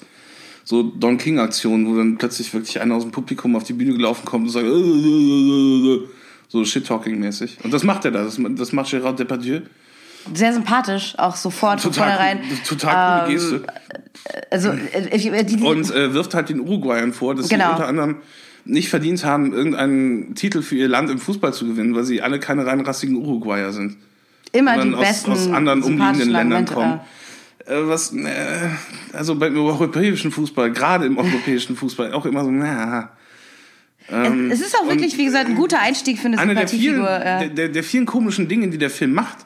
So 0.64 0.82
Don 0.82 1.18
King-Aktionen, 1.18 1.86
wo 1.86 1.96
dann 1.96 2.16
plötzlich 2.16 2.52
wirklich 2.54 2.80
einer 2.80 2.94
aus 2.94 3.02
dem 3.02 3.10
Publikum 3.12 3.54
auf 3.54 3.64
die 3.64 3.74
Bühne 3.74 3.92
gelaufen 3.92 4.24
kommt 4.24 4.44
und 4.46 4.50
sagt, 4.50 4.64
"Äh, 4.66 6.08
so 6.48 6.64
Shit-Talking-mäßig. 6.64 7.58
Und 7.64 7.72
das 7.72 7.82
macht 7.84 8.04
er 8.04 8.10
da, 8.12 8.24
das, 8.24 8.38
das 8.56 8.72
macht 8.72 8.88
Gérard 8.92 9.16
Depardieu. 9.18 9.60
sehr 10.32 10.52
sympathisch, 10.54 11.14
auch 11.18 11.36
sofort 11.36 11.80
von 11.80 11.92
Total, 11.92 12.08
vornherein. 12.16 12.40
total 12.66 13.24
coole 13.26 13.34
Geste. 13.34 13.62
Also, 14.50 14.70
äh, 14.70 15.08
äh, 15.10 15.44
die, 15.44 15.56
die, 15.56 15.62
Und 15.64 15.90
äh, 15.94 16.14
wirft 16.14 16.32
halt 16.34 16.48
den 16.48 16.60
Uruguayern 16.60 17.12
vor, 17.12 17.34
dass 17.34 17.48
Genau. 17.48 17.66
sie 17.66 17.70
unter 17.72 17.88
anderem 17.88 18.16
nicht 18.64 18.88
verdient 18.88 19.22
haben, 19.24 19.52
irgendeinen 19.52 20.34
Titel 20.34 20.62
für 20.62 20.76
ihr 20.76 20.88
Land 20.88 21.10
im 21.10 21.18
Fußball 21.18 21.52
zu 21.52 21.66
gewinnen, 21.66 21.94
weil 21.94 22.04
sie 22.04 22.22
alle 22.22 22.40
keine 22.40 22.64
reinrassigen 22.64 23.16
Uruguayer 23.16 23.72
sind. 23.72 23.96
immer 24.52 24.78
die 24.82 24.94
aus- 24.94 25.00
besten 25.00 25.32
aus 25.32 25.50
anderen 25.50 25.82
umliegenden 25.82 26.30
Ländern 26.30 26.64
kommen. 26.64 26.94
Äh, 26.94 26.98
was, 27.66 28.12
äh, 28.14 28.68
also 29.12 29.34
beim 29.36 29.56
europäischen 29.56 30.30
Fußball, 30.30 30.72
gerade 30.72 31.06
im 31.06 31.18
europäischen 31.18 31.76
Fußball, 31.76 32.12
auch 32.12 32.26
immer 32.26 32.44
so, 32.44 32.50
na. 32.50 33.10
äh. 34.08 34.50
Es 34.50 34.60
ist 34.60 34.76
auch 34.76 34.88
wirklich, 34.88 35.16
wie 35.16 35.24
gesagt, 35.24 35.48
ein 35.48 35.54
guter 35.54 35.80
Einstieg 35.80 36.18
für 36.18 36.26
eine 36.26 36.38
Eine 36.38 36.54
der 36.54 36.68
vielen, 36.68 36.96
Sympathiefigur. 36.96 37.26
Ja. 37.26 37.48
der, 37.48 37.68
der 37.68 37.84
vielen 37.84 38.06
komischen 38.06 38.48
Dinge, 38.48 38.68
die 38.68 38.78
der 38.78 38.90
Film 38.90 39.14
macht, 39.14 39.38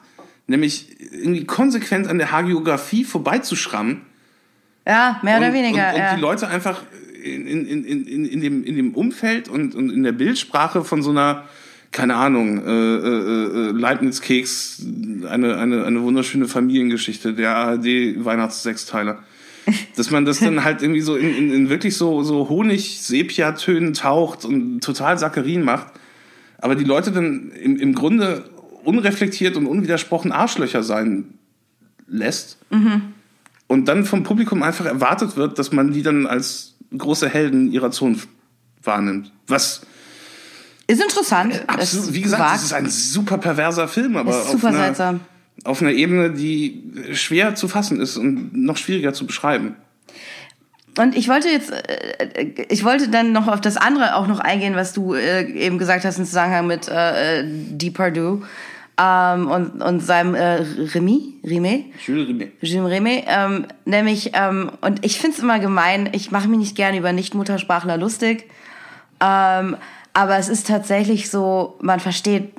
nämlich 0.47 0.97
irgendwie 1.11 1.45
konsequent 1.45 2.07
an 2.07 2.17
der 2.17 2.31
Hagiografie 2.31 3.03
vorbeizuschrammen 3.05 4.01
ja, 4.89 5.19
mehr 5.21 5.37
oder 5.37 5.47
und, 5.47 5.53
weniger. 5.53 5.89
und, 5.89 5.93
und 5.93 5.99
ja. 5.99 6.15
die 6.15 6.21
Leute 6.21 6.47
einfach 6.47 6.81
in, 7.23 7.45
in, 7.45 7.65
in, 7.65 7.85
in, 7.85 8.25
in, 8.25 8.41
dem, 8.41 8.63
in 8.63 8.75
dem 8.75 8.95
Umfeld 8.95 9.47
und, 9.47 9.75
und 9.75 9.89
in 9.91 10.03
der 10.03 10.13
Bildsprache 10.13 10.83
von 10.83 11.03
so 11.03 11.11
einer, 11.11 11.45
keine 11.91 12.15
Ahnung, 12.15 12.65
äh, 12.65 12.69
äh, 12.69 13.69
äh, 13.69 13.71
Leibniz-Keks, 13.71 14.85
eine, 15.27 15.57
eine, 15.57 15.85
eine 15.85 16.01
wunderschöne 16.01 16.47
Familiengeschichte, 16.47 17.33
der 17.33 17.55
ARD-Weihnachtssechsteiler. 17.55 19.23
Dass 19.95 20.09
man 20.09 20.25
das 20.25 20.39
dann 20.39 20.63
halt 20.63 20.81
irgendwie 20.81 21.01
so 21.01 21.15
in, 21.15 21.35
in, 21.35 21.53
in 21.53 21.69
wirklich 21.69 21.95
so, 21.95 22.23
so 22.23 22.49
Honig-Sepia-Tönen 22.49 23.93
taucht 23.93 24.45
und 24.45 24.81
total 24.81 25.19
Saccharin 25.19 25.63
macht. 25.63 25.87
Aber 26.57 26.75
die 26.75 26.83
Leute 26.85 27.11
dann 27.11 27.51
im, 27.51 27.77
im 27.77 27.93
Grunde 27.93 28.49
unreflektiert 28.83 29.57
und 29.57 29.67
unwidersprochen 29.67 30.31
Arschlöcher 30.31 30.83
sein 30.83 31.35
lässt 32.07 32.57
und 33.67 33.87
dann 33.87 34.05
vom 34.05 34.23
Publikum 34.23 34.63
einfach 34.63 34.85
erwartet 34.85 35.37
wird, 35.37 35.59
dass 35.59 35.71
man 35.71 35.93
die 35.93 36.01
dann 36.01 36.25
als 36.25 36.75
große 36.97 37.29
Helden 37.29 37.71
ihrer 37.71 37.91
Zunft 37.91 38.27
wahrnimmt. 38.81 39.31
Was 39.47 39.81
Ist 40.89 41.03
interessant. 41.03 41.63
absolut, 41.67 42.07
ist 42.07 42.13
wie 42.15 42.21
gesagt, 42.21 42.55
das 42.55 42.63
ist 42.63 42.73
ein 42.73 42.89
super 42.89 43.37
perverser 43.37 43.87
Film, 43.87 44.17
aber 44.17 44.31
Ist 44.31 44.45
auf, 44.45 44.51
super 44.53 44.69
einer, 44.69 44.85
seltsam. 44.85 45.19
auf 45.63 45.83
einer 45.83 45.91
Ebene, 45.91 46.31
die 46.31 46.81
schwer 47.13 47.53
zu 47.53 47.67
fassen 47.67 48.01
ist 48.01 48.17
und 48.17 48.55
noch 48.55 48.75
schwieriger 48.75 49.13
zu 49.13 49.27
beschreiben. 49.27 49.75
Und 50.97 51.15
ich 51.15 51.29
wollte 51.29 51.47
jetzt, 51.49 51.71
äh, 51.71 52.47
ich 52.69 52.83
wollte 52.83 53.09
dann 53.09 53.31
noch 53.33 53.47
auf 53.47 53.61
das 53.61 53.77
andere 53.77 54.15
auch 54.15 54.25
noch 54.25 54.39
eingehen, 54.39 54.75
was 54.75 54.91
du 54.93 55.13
äh, 55.13 55.43
eben 55.51 55.77
gesagt 55.77 56.05
hast 56.05 56.17
im 56.17 56.25
Zusammenhang 56.25 56.65
mit 56.65 56.87
äh, 56.87 57.43
Depardieu 57.45 58.39
ähm, 58.99 59.47
und, 59.47 59.83
und 59.83 59.99
seinem 59.99 60.33
äh, 60.33 60.55
Remy, 60.55 61.35
Remy, 61.45 61.93
Jules 62.03 62.27
Rimet. 62.29 62.51
Jules 62.63 62.91
Remy, 62.91 63.25
ähm, 63.27 63.67
nämlich, 63.85 64.31
ähm, 64.33 64.71
und 64.81 65.05
ich 65.05 65.19
find's 65.19 65.37
immer 65.37 65.59
gemein, 65.59 66.09
ich 66.13 66.31
mache 66.31 66.47
mich 66.47 66.57
nicht 66.57 66.75
gerne 66.75 66.97
über 66.97 67.13
Nicht-Muttersprachler 67.13 67.97
lustig, 67.97 68.49
ähm, 69.21 69.77
aber 70.13 70.37
es 70.37 70.49
ist 70.49 70.67
tatsächlich 70.67 71.29
so, 71.29 71.77
man 71.81 71.99
versteht 71.99 72.53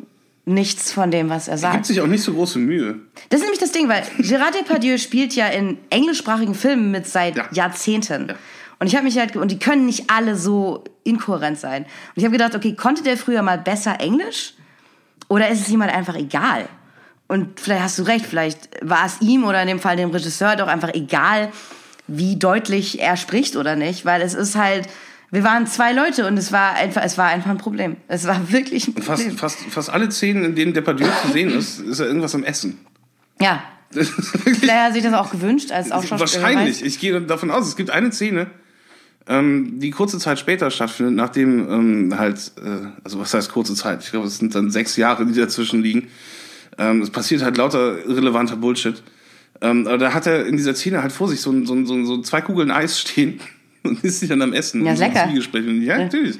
nichts 0.46 0.92
von 0.92 1.10
dem, 1.10 1.28
was 1.28 1.46
er 1.48 1.54
Gibt 1.54 1.60
sagt. 1.62 1.86
sich 1.86 2.00
auch 2.00 2.06
nicht 2.06 2.22
so 2.22 2.32
große 2.32 2.58
Mühe. 2.58 2.96
Das 3.28 3.38
ist 3.40 3.44
nämlich 3.44 3.60
das 3.60 3.72
Ding, 3.72 3.88
weil 3.88 4.02
Gérard 4.18 4.54
Depardieu 4.58 4.96
spielt 4.98 5.34
ja 5.34 5.46
in 5.48 5.78
englischsprachigen 5.90 6.54
Filmen 6.54 6.90
mit 6.90 7.06
seit 7.06 7.36
Ja. 7.36 7.44
Jahrzehnten. 7.52 8.28
Ja. 8.28 8.34
Und 8.78 8.86
ich 8.86 8.94
habe 8.94 9.04
mich 9.04 9.18
halt, 9.18 9.36
und 9.36 9.50
die 9.50 9.58
können 9.58 9.84
nicht 9.86 10.10
alle 10.10 10.36
so 10.36 10.82
inkohärent 11.04 11.58
sein. 11.60 11.82
Und 11.82 11.90
ich 12.16 12.24
habe 12.24 12.32
gedacht, 12.32 12.54
okay, 12.54 12.74
konnte 12.74 13.02
der 13.02 13.16
früher 13.18 13.42
mal 13.42 13.58
besser 13.58 14.00
Englisch? 14.00 14.54
Oder 15.28 15.50
ist 15.50 15.60
es 15.60 15.68
ihm 15.68 15.82
halt 15.82 15.94
einfach 15.94 16.16
egal? 16.16 16.66
Und 17.28 17.60
vielleicht 17.60 17.82
hast 17.82 17.98
du 17.98 18.02
recht, 18.04 18.26
vielleicht 18.26 18.68
war 18.82 19.04
es 19.06 19.20
ihm 19.20 19.44
oder 19.44 19.60
in 19.62 19.68
dem 19.68 19.78
Fall 19.78 19.96
dem 19.96 20.10
Regisseur 20.10 20.56
doch 20.56 20.66
einfach 20.66 20.92
egal, 20.94 21.52
wie 22.08 22.34
deutlich 22.36 23.00
er 23.00 23.16
spricht 23.16 23.54
oder 23.54 23.76
nicht, 23.76 24.04
weil 24.04 24.20
es 24.22 24.34
ist 24.34 24.56
halt, 24.56 24.88
wir 25.30 25.44
waren 25.44 25.66
zwei 25.66 25.92
Leute 25.92 26.26
und 26.26 26.36
es 26.36 26.50
war 26.50 26.74
einfach, 26.74 27.02
es 27.04 27.16
war 27.16 27.28
einfach 27.28 27.50
ein 27.50 27.58
Problem. 27.58 27.96
Es 28.08 28.26
war 28.26 28.50
wirklich 28.50 28.88
ein 28.88 28.94
Problem. 28.94 29.36
Fast, 29.36 29.60
fast, 29.60 29.72
fast 29.72 29.90
alle 29.90 30.10
Szenen, 30.10 30.44
in 30.44 30.54
denen 30.56 30.74
Depardieu 30.74 31.06
zu 31.22 31.32
sehen 31.32 31.50
ist, 31.50 31.78
ist 31.80 32.00
er 32.00 32.06
irgendwas 32.06 32.34
am 32.34 32.42
Essen. 32.42 32.78
Ja. 33.40 33.62
Vielleicht 33.92 34.70
hat 34.70 34.92
sich 34.94 35.02
das 35.02 35.14
auch 35.14 35.30
gewünscht, 35.30 35.72
als 35.72 35.92
auch 35.92 36.02
schon 36.02 36.18
Wahrscheinlich. 36.18 36.84
Ich 36.84 36.98
gehe 36.98 37.20
davon 37.20 37.50
aus, 37.50 37.66
es 37.66 37.76
gibt 37.76 37.90
eine 37.90 38.12
Szene, 38.12 38.48
ähm, 39.28 39.78
die 39.78 39.90
kurze 39.90 40.18
Zeit 40.18 40.38
später 40.38 40.70
stattfindet, 40.70 41.14
nachdem 41.14 41.68
ähm, 41.68 42.18
halt, 42.18 42.52
äh, 42.58 42.88
also 43.04 43.20
was 43.20 43.32
heißt 43.34 43.52
kurze 43.52 43.74
Zeit? 43.74 44.02
Ich 44.02 44.10
glaube, 44.10 44.26
es 44.26 44.38
sind 44.38 44.54
dann 44.54 44.70
sechs 44.70 44.96
Jahre, 44.96 45.26
die 45.26 45.34
dazwischen 45.34 45.82
liegen. 45.82 46.08
Ähm, 46.78 47.02
es 47.02 47.10
passiert 47.10 47.42
halt 47.42 47.56
lauter 47.56 48.04
irrelevanter 48.04 48.56
Bullshit. 48.56 49.02
Ähm, 49.60 49.86
aber 49.86 49.98
da 49.98 50.14
hat 50.14 50.26
er 50.26 50.46
in 50.46 50.56
dieser 50.56 50.74
Szene 50.74 51.02
halt 51.02 51.12
vor 51.12 51.28
sich 51.28 51.40
so, 51.40 51.52
so, 51.64 51.84
so, 51.84 52.04
so 52.04 52.22
zwei 52.22 52.40
Kugeln 52.40 52.70
Eis 52.70 52.98
stehen 52.98 53.40
und 53.82 54.02
ist 54.04 54.20
sich 54.20 54.28
dann 54.28 54.42
am 54.42 54.52
Essen. 54.52 54.84
Ja, 54.84 54.92
einem 54.92 55.00
lecker. 55.00 55.28
Zwiegespräch. 55.28 55.66
Und 55.66 55.82
ja, 55.82 55.98
natürlich. 55.98 56.38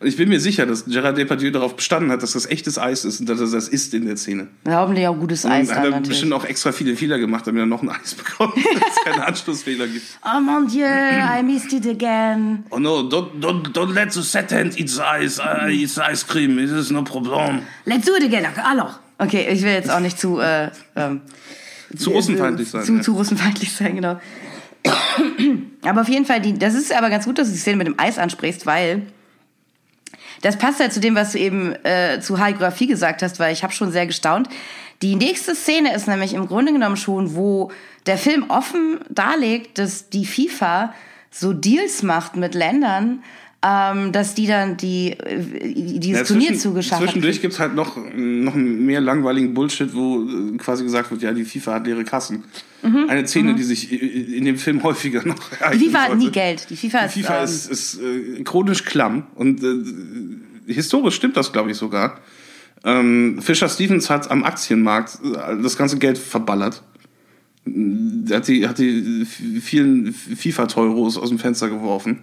Und 0.00 0.08
ich 0.08 0.16
bin 0.16 0.28
mir 0.28 0.40
sicher, 0.40 0.66
dass 0.66 0.86
Gerard 0.86 1.16
Depardieu 1.16 1.50
darauf 1.50 1.76
bestanden 1.76 2.10
hat, 2.10 2.22
dass 2.22 2.32
das 2.32 2.46
echtes 2.46 2.78
Eis 2.78 3.04
ist 3.04 3.20
und 3.20 3.28
dass 3.28 3.40
er 3.40 3.46
das 3.46 3.68
isst 3.68 3.94
in 3.94 4.06
der 4.06 4.16
Szene. 4.16 4.48
Ja, 4.66 4.80
hoffentlich 4.80 5.06
auch 5.06 5.16
gutes 5.16 5.46
Eis 5.46 5.68
Und 5.68 5.74
hat 5.74 5.76
dann 5.76 5.84
er 5.84 5.90
natürlich. 5.90 6.08
bestimmt 6.08 6.32
auch 6.32 6.44
extra 6.44 6.72
viele 6.72 6.96
Fehler 6.96 7.18
gemacht, 7.18 7.46
damit 7.46 7.62
er 7.62 7.66
noch 7.66 7.82
ein 7.82 7.90
Eis 7.90 8.14
bekommt, 8.14 8.56
dass 8.56 8.96
es 8.96 9.04
keine 9.04 9.26
Anschlussfehler 9.26 9.86
gibt. 9.86 10.04
Oh 10.24 10.40
mon 10.40 10.66
Dieu, 10.66 10.84
I 10.84 11.42
missed 11.42 11.72
it 11.72 11.86
again. 11.86 12.64
Oh 12.70 12.78
no, 12.78 13.08
don't, 13.08 13.40
don't, 13.40 13.72
don't 13.72 13.94
let 13.94 14.12
the 14.12 14.22
set 14.22 14.50
hand 14.50 14.78
eat 14.78 14.90
the 14.90 15.00
ice. 15.00 15.40
I 15.40 15.70
eat 15.70 15.90
the 15.90 16.02
ice 16.02 16.26
cream. 16.26 16.58
It 16.58 16.70
is 16.70 16.90
no 16.90 17.02
problem. 17.02 17.62
Let's 17.84 18.04
do 18.04 18.14
it 18.16 18.24
again. 18.24 18.46
Alors. 18.64 18.98
Okay, 19.16 19.46
ich 19.50 19.62
will 19.62 19.70
jetzt 19.70 19.90
auch 19.90 20.00
nicht 20.00 20.18
zu, 20.18 20.40
äh, 20.40 20.70
ähm, 20.96 21.20
Zu 21.96 22.10
russenfeindlich 22.10 22.68
sein. 22.68 22.84
Zu, 22.84 22.94
ja. 22.96 23.00
zu 23.02 23.12
russenfeindlich 23.12 23.72
sein, 23.72 23.94
genau. 23.94 24.20
Aber 25.82 26.02
auf 26.02 26.08
jeden 26.08 26.26
Fall, 26.26 26.40
die, 26.40 26.58
das 26.58 26.74
ist 26.74 26.92
aber 26.92 27.10
ganz 27.10 27.24
gut, 27.24 27.38
dass 27.38 27.48
du 27.48 27.54
die 27.54 27.58
Szene 27.58 27.76
mit 27.76 27.86
dem 27.86 27.98
Eis 27.98 28.18
ansprichst, 28.18 28.66
weil 28.66 29.02
das 30.42 30.58
passt 30.58 30.80
halt 30.80 30.92
zu 30.92 31.00
dem, 31.00 31.14
was 31.14 31.32
du 31.32 31.38
eben 31.38 31.72
äh, 31.84 32.20
zu 32.20 32.38
Haligraphie 32.38 32.86
gesagt 32.86 33.22
hast, 33.22 33.38
weil 33.38 33.52
ich 33.52 33.62
habe 33.62 33.72
schon 33.72 33.90
sehr 33.92 34.06
gestaunt. 34.06 34.48
Die 35.02 35.16
nächste 35.16 35.54
Szene 35.54 35.94
ist 35.94 36.06
nämlich 36.06 36.34
im 36.34 36.46
Grunde 36.46 36.72
genommen 36.72 36.96
schon, 36.96 37.34
wo 37.34 37.70
der 38.06 38.18
Film 38.18 38.44
offen 38.48 39.00
darlegt, 39.08 39.78
dass 39.78 40.10
die 40.10 40.26
FIFA 40.26 40.94
so 41.30 41.52
Deals 41.52 42.02
macht 42.02 42.36
mit 42.36 42.54
Ländern, 42.54 43.22
ähm, 43.66 44.12
dass 44.12 44.34
die 44.34 44.46
dann 44.46 44.76
die, 44.76 45.12
äh, 45.12 45.98
dieses 45.98 46.20
Ja, 46.20 46.26
Turnier 46.26 46.58
zugeschafft 46.58 47.02
Zwischendurch 47.02 47.40
gibt's 47.40 47.58
halt 47.58 47.74
noch, 47.74 47.96
noch 47.96 48.54
mehr 48.54 49.00
langweiligen 49.00 49.54
Bullshit, 49.54 49.94
wo 49.94 50.22
äh, 50.22 50.56
quasi 50.58 50.84
gesagt 50.84 51.10
wird, 51.10 51.22
ja, 51.22 51.32
die 51.32 51.44
FIFA 51.44 51.74
hat 51.74 51.86
leere 51.86 52.04
Kassen. 52.04 52.44
Eine 53.08 53.26
Szene, 53.26 53.54
die 53.54 53.62
sich 53.62 53.90
i- 53.92 53.96
i- 53.96 54.36
in 54.36 54.44
dem 54.44 54.58
Film 54.58 54.82
häufiger 54.82 55.24
noch 55.26 55.36
Die 55.50 55.60
ereignen 55.60 55.84
FIFA 55.90 55.98
hat 56.00 56.16
nie 56.18 56.30
Geld. 56.30 56.66
Die 56.70 56.76
FIFA, 56.76 57.00
Die 57.00 57.06
ist, 57.06 57.12
FIFA 57.14 57.38
ähm, 57.38 57.44
ist, 57.44 57.66
ist 57.70 58.00
äh, 58.00 58.42
chronisch 58.44 58.84
klamm 58.84 59.26
und 59.36 59.62
äh, 59.62 60.72
historisch 60.72 61.14
stimmt 61.14 61.36
das, 61.36 61.52
glaube 61.52 61.70
ich, 61.70 61.76
sogar. 61.76 62.20
Ähm, 62.84 63.38
Fischer 63.40 63.68
Stevens 63.68 64.10
hat 64.10 64.30
am 64.30 64.44
Aktienmarkt 64.44 65.18
äh, 65.24 65.62
das 65.62 65.76
ganze 65.78 65.98
Geld 65.98 66.18
verballert. 66.18 66.82
Er 67.66 68.36
hat 68.36 68.48
die, 68.48 68.68
hat 68.68 68.78
die 68.78 69.24
vielen 69.24 70.12
FIFA-Teuros 70.12 71.16
aus 71.16 71.30
dem 71.30 71.38
Fenster 71.38 71.70
geworfen. 71.70 72.18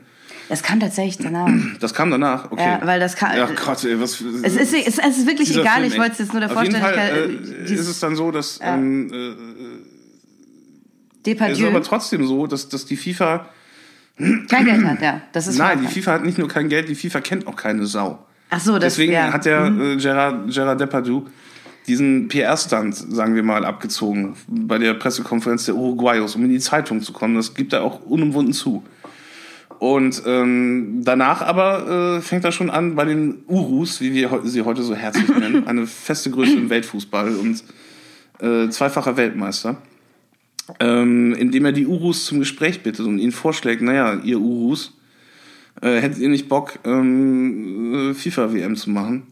Das 0.49 0.61
kam 0.61 0.79
tatsächlich 0.79 1.17
danach. 1.17 1.49
Das 1.79 1.93
kam 1.95 2.11
danach, 2.11 2.51
okay. 2.51 2.61
Ja, 2.63 2.81
weil 2.85 2.99
das 2.99 3.15
kam- 3.15 3.35
Ja, 3.35 3.47
Gott, 3.47 3.83
ey, 3.85 3.99
was. 3.99 4.21
Es 4.43 4.55
ist, 4.55 4.73
es, 4.73 4.97
ist 4.99 5.25
wirklich 5.25 5.49
egal, 5.57 5.79
Film, 5.81 5.91
ich 5.93 5.97
wollte 5.97 6.11
es 6.11 6.17
jetzt 6.19 6.33
nur 6.33 6.41
der 6.41 6.51
Auf 6.55 6.61
jeden 6.61 6.75
Fall 6.75 6.93
Vollständigkeit. 6.93 7.69
äh, 7.69 7.71
äh, 7.71 7.73
ist 7.73 7.87
es 7.87 7.99
dann 7.99 8.15
so, 8.15 8.29
dass. 8.31 8.59
Ähm, 8.61 9.11
äh, 9.11 9.31
es 11.23 11.31
ist 11.31 11.39
Depardieu 11.39 11.67
aber 11.67 11.83
trotzdem 11.83 12.25
so, 12.25 12.47
dass, 12.47 12.69
dass 12.69 12.85
die 12.85 12.97
FIFA. 12.97 13.47
kein 14.49 14.65
Geld 14.65 14.85
hat, 14.85 15.01
ja. 15.01 15.21
Das 15.31 15.47
ist 15.47 15.57
Nein, 15.57 15.81
die 15.81 15.87
FIFA 15.87 16.13
hat 16.13 16.25
nicht 16.25 16.37
nur 16.37 16.47
kein 16.47 16.69
Geld, 16.69 16.89
die 16.89 16.95
FIFA 16.95 17.21
kennt 17.21 17.47
auch 17.47 17.55
keine 17.55 17.85
Sau. 17.85 18.25
Ach 18.49 18.59
so, 18.59 18.73
das 18.73 18.95
Deswegen 18.95 19.13
ja. 19.13 19.31
hat 19.31 19.45
der 19.45 19.65
äh, 19.65 19.95
Gerard, 19.97 20.51
Gerard 20.51 20.79
Depardieu 20.79 21.23
diesen 21.87 22.27
PR-Stand, 22.27 22.95
sagen 22.95 23.35
wir 23.35 23.43
mal, 23.43 23.65
abgezogen 23.65 24.35
bei 24.47 24.77
der 24.77 24.93
Pressekonferenz 24.93 25.65
der 25.65 25.75
Uruguayos, 25.75 26.35
um 26.35 26.43
in 26.43 26.49
die 26.49 26.59
Zeitung 26.59 27.01
zu 27.01 27.11
kommen. 27.11 27.35
Das 27.35 27.53
gibt 27.53 27.73
er 27.73 27.83
auch 27.83 28.01
unumwunden 28.01 28.53
zu. 28.53 28.83
Und 29.79 30.21
ähm, 30.27 31.01
danach 31.03 31.41
aber 31.41 32.17
äh, 32.17 32.21
fängt 32.21 32.45
er 32.45 32.51
schon 32.51 32.69
an 32.69 32.95
bei 32.95 33.05
den 33.05 33.43
Urus, 33.47 33.99
wie 33.99 34.13
wir 34.13 34.41
sie 34.43 34.61
heute 34.61 34.83
so 34.83 34.93
herzlich 34.93 35.27
nennen, 35.29 35.65
eine 35.67 35.87
feste 35.87 36.29
Größe 36.29 36.53
im 36.53 36.69
Weltfußball 36.69 37.35
und 37.35 37.63
äh, 38.39 38.69
zweifacher 38.69 39.17
Weltmeister, 39.17 39.77
ähm, 40.79 41.33
indem 41.33 41.65
er 41.65 41.71
die 41.71 41.87
Urus 41.87 42.25
zum 42.25 42.39
Gespräch 42.39 42.83
bittet 42.83 43.05
und 43.05 43.19
ihnen 43.19 43.31
vorschlägt, 43.31 43.81
naja, 43.81 44.19
ihr 44.23 44.39
Urus, 44.39 44.93
äh, 45.81 45.99
hättet 45.99 46.19
ihr 46.19 46.29
nicht 46.29 46.49
Bock, 46.49 46.79
ähm, 46.85 48.11
äh, 48.11 48.13
FIFA-WM 48.13 48.75
zu 48.75 48.89
machen? 48.89 49.23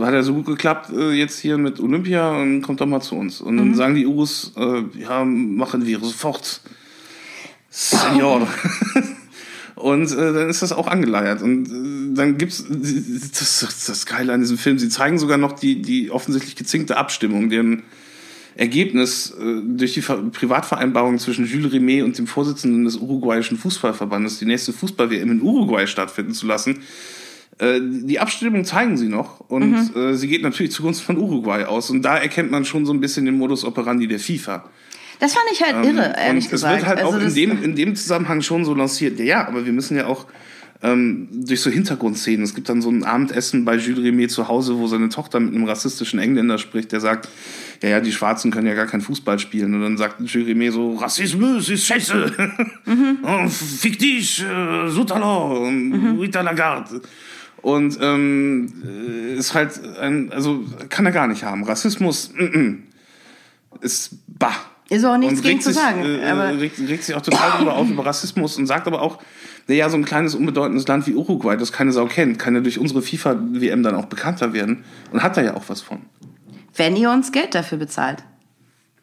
Hat 0.00 0.12
ja 0.12 0.22
so 0.22 0.34
gut 0.34 0.46
geklappt 0.46 0.90
äh, 0.92 1.12
jetzt 1.12 1.38
hier 1.38 1.56
mit 1.56 1.80
Olympia 1.80 2.30
und 2.30 2.60
kommt 2.62 2.80
doch 2.80 2.86
mal 2.86 3.00
zu 3.00 3.16
uns. 3.16 3.40
Und 3.40 3.56
dann 3.56 3.74
sagen 3.74 3.94
die 3.94 4.06
Urus, 4.06 4.52
äh, 4.56 4.82
ja, 5.00 5.24
machen 5.24 5.86
wir 5.86 6.00
sofort. 6.00 6.60
Senior. 7.70 8.46
Und 9.80 10.12
äh, 10.12 10.32
dann 10.32 10.50
ist 10.50 10.60
das 10.62 10.72
auch 10.72 10.86
angeleiert. 10.86 11.40
Und 11.40 11.68
äh, 11.68 12.14
dann 12.14 12.36
gibt's 12.36 12.64
das, 12.68 13.60
das, 13.60 13.86
das 13.86 14.06
Geile 14.06 14.32
an 14.32 14.40
diesem 14.40 14.58
Film. 14.58 14.78
Sie 14.78 14.88
zeigen 14.88 15.18
sogar 15.18 15.38
noch 15.38 15.52
die, 15.52 15.80
die 15.80 16.10
offensichtlich 16.10 16.56
gezinkte 16.56 16.96
Abstimmung, 16.96 17.48
deren 17.48 17.82
Ergebnis 18.60 19.30
äh, 19.30 19.62
durch 19.64 19.94
die 19.94 20.02
Ver 20.02 20.18
Privatvereinbarung 20.30 21.18
zwischen 21.18 21.46
Jules 21.46 21.72
Rimet 21.72 22.04
und 22.04 22.18
dem 22.18 22.26
Vorsitzenden 22.26 22.84
des 22.84 22.96
uruguayischen 22.96 23.56
Fußballverbandes, 23.56 24.38
die 24.38 24.44
nächste 24.44 24.74
Fußball-WM 24.74 25.30
in 25.30 25.40
Uruguay 25.40 25.86
stattfinden 25.86 26.34
zu 26.34 26.46
lassen. 26.46 26.80
Äh, 27.58 27.80
die 27.80 28.20
Abstimmung 28.20 28.66
zeigen 28.66 28.98
sie 28.98 29.08
noch 29.08 29.40
und 29.48 29.96
äh, 29.96 30.14
sie 30.14 30.28
geht 30.28 30.42
natürlich 30.42 30.72
zugunsten 30.72 31.06
von 31.06 31.16
Uruguay 31.16 31.64
aus. 31.64 31.88
Und 31.88 32.02
da 32.02 32.18
erkennt 32.18 32.50
man 32.50 32.66
schon 32.66 32.84
so 32.84 32.92
ein 32.92 33.00
bisschen 33.00 33.24
den 33.24 33.38
Modus 33.38 33.64
operandi 33.64 34.06
der 34.06 34.20
FIFA. 34.20 34.68
Das 35.20 35.32
fand 35.32 35.46
ich 35.52 35.62
halt 35.62 35.86
irre, 35.86 36.14
ehrlich 36.18 36.44
und 36.44 36.50
gesagt. 36.50 36.74
es 36.74 36.80
wird 36.80 36.88
halt 36.88 36.98
Also 36.98 37.16
auch 37.16 37.22
in 37.22 37.34
dem, 37.34 37.62
in 37.62 37.76
dem 37.76 37.96
Zusammenhang 37.96 38.42
schon 38.42 38.66
so 38.66 38.74
lanciert. 38.74 39.18
Ja, 39.18 39.24
ja, 39.24 39.48
aber 39.48 39.64
wir 39.64 39.72
müssen 39.72 39.96
ja 39.96 40.04
auch 40.04 40.26
ähm, 40.82 41.28
durch 41.32 41.62
so 41.62 41.70
Hintergrundszenen. 41.70 42.42
Es 42.42 42.54
gibt 42.54 42.68
dann 42.68 42.82
so 42.82 42.90
ein 42.90 43.04
Abendessen 43.04 43.64
bei 43.64 43.76
Jules 43.76 44.04
Rimet 44.04 44.30
zu 44.30 44.48
Hause, 44.48 44.76
wo 44.76 44.86
seine 44.86 45.08
Tochter 45.08 45.40
mit 45.40 45.54
einem 45.54 45.64
rassistischen 45.64 46.18
Engländer 46.18 46.58
spricht, 46.58 46.92
der 46.92 47.00
sagt, 47.00 47.28
ja, 47.82 47.88
ja, 47.88 48.00
die 48.00 48.12
Schwarzen 48.12 48.50
können 48.50 48.66
ja 48.66 48.74
gar 48.74 48.86
kein 48.86 49.00
Fußball 49.00 49.38
spielen. 49.38 49.74
Und 49.74 49.80
dann 49.82 49.96
sagt 49.96 50.16
Rimet 50.34 50.72
so, 50.72 50.94
Rassismus 50.96 51.68
ist 51.68 51.86
scheiße. 51.86 52.32
Oh, 53.22 53.48
Fick 53.48 53.98
dich, 53.98 54.44
äh, 54.44 54.88
Soutalor, 54.88 55.70
mhm. 55.70 56.18
Rita 56.18 56.40
Lagarde. 56.40 57.00
Und 57.62 57.98
ähm, 58.00 58.72
äh, 58.84 59.34
ist 59.36 59.54
halt 59.54 59.80
ein, 60.00 60.32
also 60.32 60.64
kann 60.88 61.06
er 61.06 61.12
gar 61.12 61.26
nicht 61.26 61.44
haben. 61.44 61.62
Rassismus 61.64 62.32
mm, 62.34 62.58
mm, 62.58 62.82
ist 63.82 64.16
bah. 64.38 64.54
Ist 64.88 65.04
auch 65.04 65.18
nichts 65.18 65.40
gegen 65.42 65.60
zu 65.60 65.70
sich, 65.72 65.80
sagen, 65.80 66.02
Äh, 66.04 66.24
aber- 66.24 66.58
regt, 66.58 66.80
regt 66.80 67.04
sich 67.04 67.14
auch 67.14 67.20
total 67.22 67.50
darüber 67.52 67.74
auf 67.76 67.88
über 67.88 68.04
Rassismus 68.04 68.56
und 68.56 68.66
sagt 68.66 68.86
aber 68.86 69.02
auch, 69.02 69.18
naja, 69.68 69.88
so 69.88 69.96
ein 69.96 70.04
kleines 70.04 70.34
unbedeutendes 70.34 70.88
Land 70.88 71.06
wie 71.06 71.14
Uruguay, 71.14 71.56
das 71.56 71.70
keine 71.70 71.92
Sau 71.92 72.06
kennt, 72.06 72.38
kann 72.38 72.54
ja 72.54 72.60
durch 72.60 72.78
unsere 72.78 73.02
FIFA-WM 73.02 73.82
dann 73.82 73.94
auch 73.94 74.06
bekannter 74.06 74.52
werden 74.52 74.84
und 75.12 75.22
hat 75.22 75.36
da 75.36 75.42
ja 75.42 75.54
auch 75.54 75.64
was 75.68 75.80
von. 75.80 76.00
Wenn 76.76 76.96
ihr 76.96 77.10
uns 77.10 77.32
Geld 77.32 77.54
dafür 77.54 77.78
bezahlt. 77.78 78.22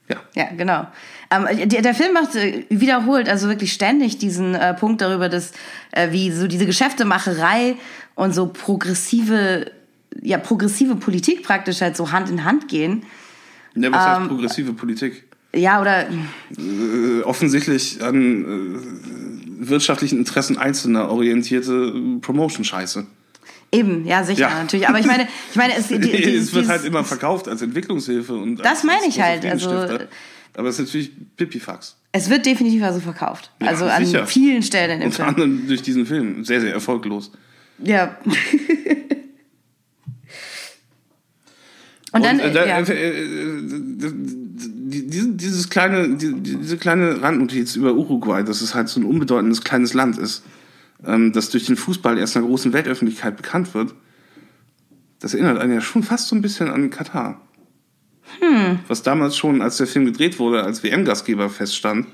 Ja. 0.10 0.15
Ja, 0.36 0.49
genau. 0.56 0.88
Ähm, 1.30 1.69
der, 1.69 1.82
der 1.82 1.93
Film 1.93 2.13
macht 2.13 2.36
äh, 2.36 2.65
wiederholt, 2.69 3.27
also 3.27 3.49
wirklich 3.49 3.73
ständig 3.73 4.17
diesen 4.17 4.56
äh, 4.56 4.73
Punkt 4.73 5.01
darüber, 5.01 5.27
dass 5.27 5.51
äh, 5.91 6.12
wie 6.12 6.32
so 6.32 6.47
diese 6.47 6.65
Geschäftemacherei 6.65 7.75
und 8.15 8.34
so 8.34 8.47
progressive, 8.47 9.69
ja, 10.21 10.38
progressive 10.38 10.95
Politik 10.95 11.43
praktisch 11.43 11.82
halt 11.82 11.97
so 11.97 12.12
Hand 12.12 12.30
in 12.30 12.45
Hand 12.45 12.69
gehen. 12.69 13.03
ja 13.75 13.91
was 13.91 14.06
Ähm, 14.06 14.12
heißt 14.21 14.27
progressive 14.30 14.73
Politik? 14.73 15.25
Ja, 15.53 15.82
oder 15.82 16.08
Äh, 16.58 17.23
offensichtlich 17.23 18.01
an 18.01 18.45
äh, 18.45 19.67
wirtschaftlichen 19.69 20.19
Interessen 20.19 20.58
Einzelner 20.58 21.10
orientierte 21.10 21.93
äh, 21.95 22.19
Promotion-Scheiße. 22.19 23.08
Eben, 23.71 24.06
ja, 24.06 24.23
sicher, 24.23 24.41
Ja. 24.41 24.62
natürlich. 24.63 24.88
Aber 24.88 24.99
ich 24.99 25.06
meine, 25.06 25.27
ich 25.51 25.56
meine, 25.56 25.75
es, 25.75 25.88
die, 25.89 25.99
die, 25.99 26.36
es 26.36 26.53
wird 26.53 26.67
halt 26.67 26.86
immer 26.86 27.03
verkauft 27.03 27.47
als 27.47 27.62
Entwicklungshilfe 27.62 28.34
und 28.36 28.58
Das 28.58 28.67
als, 28.67 28.84
meine 28.84 28.99
als 29.03 29.08
ich 29.08 29.21
halt, 29.21 29.45
also- 29.45 29.69
aber 30.56 30.69
es 30.69 30.80
ist 30.80 30.86
natürlich 30.88 31.12
Pipifax. 31.36 31.95
Es 32.13 32.30
wird 32.32 32.45
definitiv 32.47 32.82
also 32.82 32.99
verkauft. 32.99 33.51
Ja, 33.62 33.67
also 33.67 33.86
an 33.86 34.03
sicher. 34.03 34.25
vielen 34.25 34.63
Stellen 34.63 34.89
in 34.91 34.99
dem 35.01 35.06
Unter 35.08 35.15
Film. 35.17 35.27
anderem 35.30 35.67
durch 35.67 35.84
diesen 35.84 36.06
Film. 36.08 36.43
Sehr, 36.45 36.62
sehr 36.62 36.73
erfolglos. 36.73 37.32
Ja. 37.77 38.17
Und 42.13 42.23
dann, 42.25 42.39
äh, 42.39 42.53
ja. 42.53 42.80
äh, 42.80 43.19
äh, 43.19 43.62
die- 43.67 45.08
diese, 45.08 45.30
dieses 45.34 45.69
kleine, 45.69 46.15
die, 46.15 46.34
diese 46.41 46.77
kleine 46.77 47.21
Randnotiz 47.21 47.75
über 47.75 47.93
Uruguay, 47.93 48.43
dass 48.43 48.62
es 48.62 48.73
halt 48.73 48.88
so 48.89 48.99
ein 48.99 49.03
unbedeutendes 49.06 49.62
kleines 49.63 49.93
Land 49.93 50.17
ist, 50.17 50.43
ähm, 51.05 51.33
das 51.33 51.49
durch 51.49 51.65
den 51.65 51.75
Fußball 51.75 52.17
erst 52.17 52.38
einer 52.38 52.45
großen 52.45 52.73
Weltöffentlichkeit 52.73 53.38
bekannt 53.38 53.73
wird, 53.73 53.93
das 55.19 55.33
erinnert 55.33 55.60
einen 55.60 55.73
ja 55.73 55.81
schon 55.81 56.03
fast 56.03 56.27
so 56.27 56.36
ein 56.36 56.41
bisschen 56.41 56.69
an 56.69 56.89
Katar. 56.89 57.41
Hm. 58.39 58.79
Was 58.88 59.03
damals 59.03 59.38
schon, 59.38 59.62
als 59.62 59.77
der 59.77 59.88
Film 59.88 60.05
gedreht 60.05 60.38
wurde, 60.39 60.63
als 60.63 60.83
WM-Gastgeber 60.83 61.49
feststand 61.49 62.07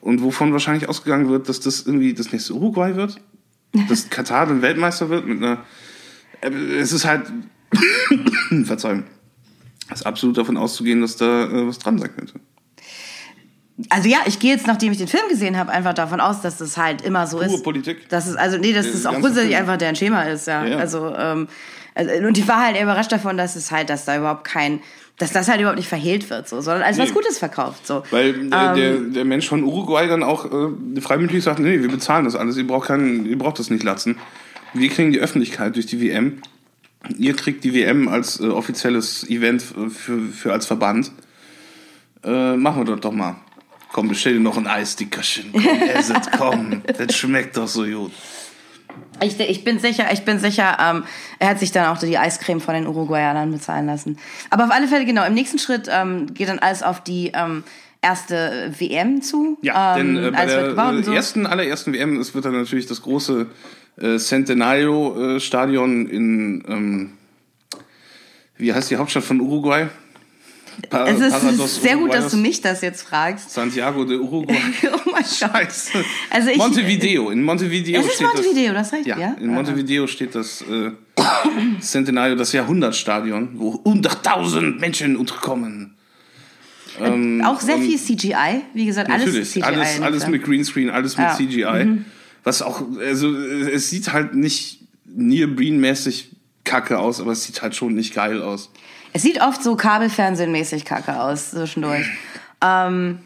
und 0.00 0.22
wovon 0.22 0.52
wahrscheinlich 0.52 0.88
ausgegangen 0.88 1.28
wird, 1.28 1.48
dass 1.48 1.60
das 1.60 1.86
irgendwie 1.86 2.14
das 2.14 2.32
nächste 2.32 2.54
Uruguay 2.54 2.96
wird, 2.96 3.20
dass 3.88 4.10
Katar 4.10 4.46
dann 4.46 4.62
Weltmeister 4.62 5.10
wird 5.10 5.26
mit 5.26 5.38
einer. 5.38 5.64
äh, 6.40 6.48
Es 6.78 6.92
ist 6.92 7.04
halt, 7.04 7.30
Verzeihung, 8.64 9.04
es 9.90 10.00
ist 10.00 10.06
absolut 10.06 10.38
davon 10.38 10.56
auszugehen, 10.56 11.00
dass 11.00 11.16
da 11.16 11.44
äh, 11.44 11.66
was 11.66 11.78
dran 11.78 11.98
sein 11.98 12.14
könnte. 12.16 12.40
Also 13.88 14.08
ja, 14.08 14.18
ich 14.26 14.38
gehe 14.38 14.52
jetzt, 14.52 14.66
nachdem 14.66 14.92
ich 14.92 14.98
den 14.98 15.08
Film 15.08 15.22
gesehen 15.28 15.56
habe, 15.56 15.70
einfach 15.72 15.94
davon 15.94 16.20
aus, 16.20 16.40
dass 16.42 16.58
das 16.58 16.76
halt 16.76 17.02
immer 17.02 17.26
so 17.26 17.38
Pure 17.38 17.54
ist. 17.54 17.62
Politik. 17.64 18.08
Dass 18.08 18.26
es, 18.26 18.36
also 18.36 18.58
nee, 18.58 18.72
dass 18.72 18.86
Der 18.86 18.94
es 18.94 19.06
auch 19.06 19.12
grundsätzlich 19.12 19.54
Film. 19.54 19.60
einfach 19.60 19.76
deren 19.78 19.96
Schema 19.96 20.22
ist, 20.24 20.46
ja. 20.46 20.64
Ja, 20.64 20.70
ja. 20.72 20.78
Also, 20.78 21.14
ähm, 21.16 21.48
also, 21.94 22.12
und 22.26 22.36
ich 22.38 22.46
war 22.46 22.64
halt 22.64 22.80
überrascht 22.80 23.12
davon, 23.12 23.36
dass 23.36 23.56
es 23.56 23.70
halt, 23.70 23.90
dass 23.90 24.04
da 24.04 24.16
überhaupt 24.16 24.44
kein, 24.44 24.80
dass 25.18 25.32
das 25.32 25.48
halt 25.48 25.60
überhaupt 25.60 25.78
nicht 25.78 25.88
verhehlt 25.88 26.30
wird, 26.30 26.48
so, 26.48 26.60
sondern 26.60 26.82
als 26.82 26.98
was 26.98 27.08
Nee. 27.08 27.14
Gutes 27.14 27.38
verkauft, 27.38 27.86
so. 27.86 28.02
Weil 28.10 28.34
Ähm. 28.34 28.52
äh, 28.52 28.74
der, 28.74 28.96
der 28.98 29.24
Mensch 29.24 29.48
von 29.48 29.62
Uruguay 29.62 30.06
dann 30.08 30.22
auch 30.22 30.46
äh, 30.46 31.00
freimütig 31.00 31.42
sagt, 31.42 31.58
nee, 31.58 31.80
wir 31.80 31.88
bezahlen 31.88 32.24
das 32.24 32.36
alles, 32.36 32.56
ihr 32.56 32.66
braucht, 32.66 32.88
keinen, 32.88 33.26
ihr 33.26 33.38
braucht 33.38 33.58
das 33.58 33.70
nicht 33.70 33.82
latzen. 33.82 34.18
Wir 34.72 34.88
kriegen 34.88 35.12
die 35.12 35.18
Öffentlichkeit 35.20 35.74
durch 35.76 35.86
die 35.86 36.00
WM. 36.00 36.38
Ihr 37.18 37.34
kriegt 37.34 37.64
die 37.64 37.74
WM 37.74 38.08
als 38.08 38.40
äh, 38.40 38.44
offizielles 38.48 39.28
Event 39.28 39.62
äh, 39.76 39.88
für, 39.90 40.20
für 40.20 40.52
als 40.52 40.66
Verband. 40.66 41.12
Äh, 42.22 42.56
machen 42.56 42.82
wir 42.86 42.92
das 42.92 43.00
doch 43.00 43.12
mal. 43.12 43.36
Komm, 43.92 44.08
bestell 44.08 44.34
dir 44.34 44.40
noch 44.40 44.56
ein 44.56 44.66
Eisdickerchen. 44.66 45.52
Komm, 45.52 45.64
ess 45.88 46.10
es, 46.10 46.30
komm. 46.36 46.82
Das 46.96 47.16
schmeckt 47.16 47.56
doch 47.56 47.68
so 47.68 47.84
gut. 47.84 48.12
Ich, 49.22 49.38
ich 49.38 49.64
bin 49.64 49.78
sicher, 49.78 50.06
ich 50.12 50.24
bin 50.24 50.38
sicher, 50.38 50.78
ähm, 50.80 51.04
er 51.38 51.48
hat 51.50 51.58
sich 51.58 51.72
dann 51.72 51.86
auch 51.86 51.98
die 51.98 52.16
Eiscreme 52.16 52.60
von 52.60 52.74
den 52.74 52.86
Uruguayanern 52.86 53.50
bezahlen 53.52 53.86
lassen. 53.86 54.18
Aber 54.48 54.64
auf 54.64 54.70
alle 54.70 54.88
Fälle, 54.88 55.04
genau, 55.04 55.24
im 55.24 55.34
nächsten 55.34 55.58
Schritt 55.58 55.88
ähm, 55.90 56.32
geht 56.32 56.48
dann 56.48 56.58
alles 56.58 56.82
auf 56.82 57.02
die 57.02 57.32
ähm, 57.34 57.62
erste 58.02 58.72
WM 58.78 59.22
zu. 59.22 59.58
Ja, 59.62 59.96
ähm, 59.96 60.14
denn 60.14 60.24
äh, 60.24 60.30
bei 60.30 60.46
der 60.46 60.78
äh, 60.78 61.02
so. 61.02 61.12
ersten, 61.12 61.46
allerersten 61.46 61.92
WM, 61.92 62.18
es 62.18 62.34
wird 62.34 62.46
dann 62.46 62.54
natürlich 62.54 62.86
das 62.86 63.02
große 63.02 63.46
äh, 64.00 64.16
Centenario-Stadion 64.16 66.06
in, 66.06 66.64
ähm, 66.66 67.12
wie 68.56 68.72
heißt 68.72 68.90
die 68.90 68.96
Hauptstadt 68.96 69.24
von 69.24 69.40
Uruguay? 69.40 69.88
Pa 70.88 71.06
Es 71.06 71.20
ist, 71.20 71.30
Parados 71.30 71.82
sehr 71.82 71.96
gut, 71.96 72.12
dass 72.14 72.30
du 72.30 72.36
mich 72.36 72.60
das 72.60 72.80
jetzt 72.80 73.02
fragst. 73.02 73.50
Santiago 73.50 74.04
de 74.04 74.18
Uruguay. 74.18 74.56
oh 74.92 75.10
mein 75.10 75.22
Gott. 75.22 75.26
Scheiße. 75.52 76.04
Also 76.30 76.48
ich- 76.50 76.56
Montevideo. 76.56 77.30
In 77.30 77.42
Montevideo 77.42 78.00
Es 78.00 78.06
ist 78.06 78.14
steht 78.14 78.26
Montevideo, 78.28 78.72
das. 78.72 78.90
das 78.90 78.98
recht, 78.98 79.06
ja? 79.06 79.18
Ja, 79.18 79.36
in 79.40 79.48
Aha. 79.50 79.54
Montevideo 79.56 80.06
steht 80.06 80.34
das 80.34 80.62
äh, 80.62 80.90
Centenario, 81.80 82.36
das 82.36 82.52
Jahrhundertstadion, 82.52 83.50
wo 83.54 83.74
100.000 83.84 84.78
Menschen 84.78 85.16
unterkommen. 85.16 85.96
Auch 87.44 87.60
sehr 87.60 87.78
viel 87.78 87.98
CGI, 87.98 88.62
wie 88.74 88.84
gesagt, 88.84 89.08
alles 89.10 89.26
Natürlich, 89.26 89.50
CGI. 89.50 89.62
alles, 89.62 90.00
alles 90.02 90.26
mit 90.26 90.42
Greenscreen, 90.44 90.90
alles 90.90 91.16
mit 91.16 91.26
Ja. 91.26 91.34
CGI. 91.36 91.98
Was 92.44 92.62
auch, 92.62 92.82
also 93.00 93.34
es 93.36 93.90
sieht 93.90 94.12
halt 94.12 94.34
nicht 94.34 94.80
Neobreen-mäßig 95.06 96.26
kacke 96.64 96.98
aus, 96.98 97.20
aber 97.20 97.32
es 97.32 97.44
sieht 97.44 97.62
halt 97.62 97.74
schon 97.74 97.94
nicht 97.94 98.14
geil 98.14 98.42
aus. 98.42 98.70
Es 99.12 99.22
sieht 99.22 99.40
oft 99.42 99.62
so 99.62 99.74
Kabelfernsehen-mäßig 99.76 100.84
kacke 100.84 101.20
aus, 101.20 101.50
zwischendurch. 101.50 102.06
ähm, 102.62 103.18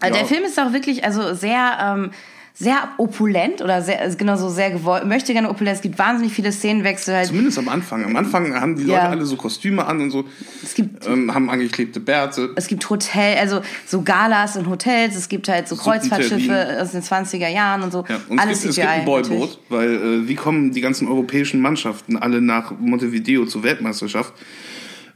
also 0.00 0.14
Ja. 0.14 0.20
Der 0.20 0.26
Film 0.28 0.44
ist 0.44 0.58
auch 0.58 0.72
wirklich 0.72 1.04
also 1.04 1.34
sehr, 1.34 1.78
ähm, 1.80 2.10
sehr 2.54 2.76
opulent 2.98 3.62
oder 3.62 3.80
sehr, 3.80 4.06
genau 4.16 4.36
so 4.36 4.50
sehr 4.50 4.70
gewollt, 4.70 5.06
möchte 5.06 5.32
gerne 5.32 5.48
opulent. 5.48 5.76
Es 5.76 5.82
gibt 5.82 5.98
wahnsinnig 5.98 6.32
viele 6.34 6.52
Szenenwechsel. 6.52 7.14
Halt. 7.14 7.28
Zumindest 7.28 7.58
am 7.58 7.68
Anfang. 7.70 8.04
Am 8.04 8.14
Anfang 8.14 8.54
haben 8.54 8.76
die 8.76 8.82
Leute 8.84 9.00
Ja. 9.04 9.08
alle 9.08 9.24
so 9.24 9.36
Kostüme 9.36 9.86
an 9.86 10.00
und 10.02 10.10
so, 10.10 10.24
Es 10.62 10.74
gibt 10.74 11.06
ähm, 11.06 11.32
haben 11.32 11.48
angeklebte 11.48 11.98
Bärte. 11.98 12.50
es 12.56 12.66
gibt 12.66 12.88
Hotel, 12.90 13.38
also 13.38 13.62
so 13.86 14.02
Galas 14.02 14.56
in 14.56 14.68
Hotels, 14.68 15.16
es 15.16 15.28
gibt 15.30 15.48
halt 15.48 15.66
so 15.66 15.76
Kreuzfahrtschiffe 15.76 16.78
aus 16.80 16.92
den 16.92 17.02
20er 17.02 17.48
Jahren 17.48 17.82
und 17.82 17.90
so. 17.92 18.04
Ja, 18.08 18.16
und 18.28 18.38
Alles 18.38 18.58
es 18.58 18.62
gibt, 18.64 18.70
es 18.70 18.76
CGI. 18.76 18.86
gibt 18.86 18.98
ein. 19.00 19.04
Boyboot, 19.06 19.58
weil 19.70 19.94
äh, 19.94 20.28
wie 20.28 20.34
kommen 20.34 20.72
die 20.72 20.80
ganzen 20.82 21.08
europäischen 21.08 21.60
Mannschaften 21.60 22.16
alle 22.18 22.42
nach 22.42 22.72
Montevideo 22.78 23.46
zur 23.46 23.62
Weltmeisterschaft, 23.62 24.34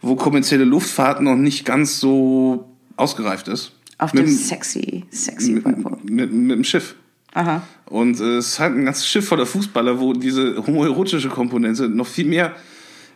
wo 0.00 0.16
kommerzielle 0.16 0.64
Luftfahrt 0.64 1.20
noch 1.20 1.36
nicht 1.36 1.64
ganz 1.64 2.00
so 2.00 2.68
ausgereift 2.96 3.48
ist? 3.48 3.72
Auf 3.98 4.12
Mit 4.12 4.26
dem 4.26 4.34
sexy, 4.34 5.04
sexy 5.10 5.52
mit, 5.52 5.64
Boyboot. 5.64 6.04
mit, 6.04 6.32
mit 6.32 6.56
dem 6.56 6.64
Schiff. 6.64 6.94
Aha. 7.32 7.62
Und 7.86 8.20
äh, 8.20 8.36
es 8.36 8.48
ist 8.48 8.60
halt 8.60 8.74
ein 8.74 8.84
ganzes 8.84 9.06
Schiff 9.06 9.26
voller 9.26 9.46
Fußballer, 9.46 10.00
wo 10.00 10.12
diese 10.12 10.66
homoerotische 10.66 11.28
Komponente 11.28 11.88
noch 11.88 12.06
viel 12.06 12.26
mehr 12.26 12.54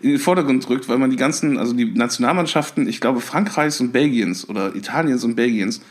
in 0.03 0.11
den 0.11 0.19
Vordergrund 0.19 0.67
drückt, 0.67 0.89
weil 0.89 0.99
man 0.99 1.11
die 1.11 1.17
ganzen, 1.17 1.59
also 1.59 1.73
die 1.75 1.85
Nationalmannschaften, 1.85 2.89
ich 2.89 3.01
glaube 3.01 3.21
Frankreichs 3.21 3.81
und 3.81 3.93
Belgiens 3.93 4.49
oder 4.49 4.75
Italiens 4.75 5.25
und 5.25 5.37
Belgiens, 5.37 5.83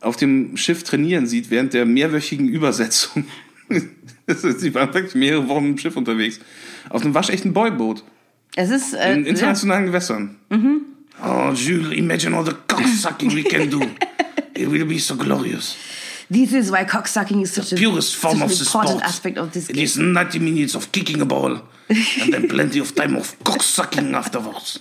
auf 0.00 0.16
dem 0.16 0.56
Schiff 0.56 0.82
trainieren 0.82 1.26
sieht 1.26 1.50
während 1.50 1.74
der 1.74 1.84
mehrwöchigen 1.86 2.48
Übersetzung. 2.48 3.24
Sie 4.26 4.74
waren 4.74 4.92
wirklich 4.94 5.14
mehrere 5.14 5.48
Wochen 5.48 5.66
im 5.66 5.78
Schiff 5.78 5.96
unterwegs. 5.96 6.40
Auf 6.88 7.02
einem 7.02 7.14
waschechten 7.14 7.52
Boyboot. 7.52 8.02
Es 8.56 8.70
ist 8.70 8.94
äh, 8.94 9.14
In 9.14 9.24
internationalen 9.26 9.86
Gewässern. 9.86 10.36
Oh, 11.24 11.52
Jules, 11.54 11.92
imagine 11.96 12.34
all 12.36 12.44
the 12.44 12.54
cocksucking 12.68 13.32
we 13.34 13.42
can 13.44 13.70
do. 13.70 13.80
It 14.54 14.70
will 14.70 14.84
be 14.86 14.98
so 14.98 15.14
glorious. 15.16 15.76
This 16.28 16.52
is 16.52 16.70
why 16.70 16.84
cocksucking 16.84 17.42
is 17.42 17.52
such 17.54 17.72
a, 17.72 17.76
purest 17.76 18.14
form 18.16 18.42
of 18.42 18.48
the 18.50 18.64
sport. 18.64 19.02
aspect 19.02 19.38
of 19.38 19.52
this 19.52 19.68
It 19.70 19.74
game. 19.76 19.84
is 19.84 19.96
90 19.98 20.38
minutes 20.40 20.74
of 20.74 20.90
kicking 20.92 21.20
a 21.20 21.24
ball 21.26 21.60
and 21.88 22.32
then 22.32 22.48
plenty 22.48 22.78
of 22.78 22.94
time 22.94 23.16
of 23.16 23.34
cocksucking 23.44 24.14
afterwards. 24.14 24.78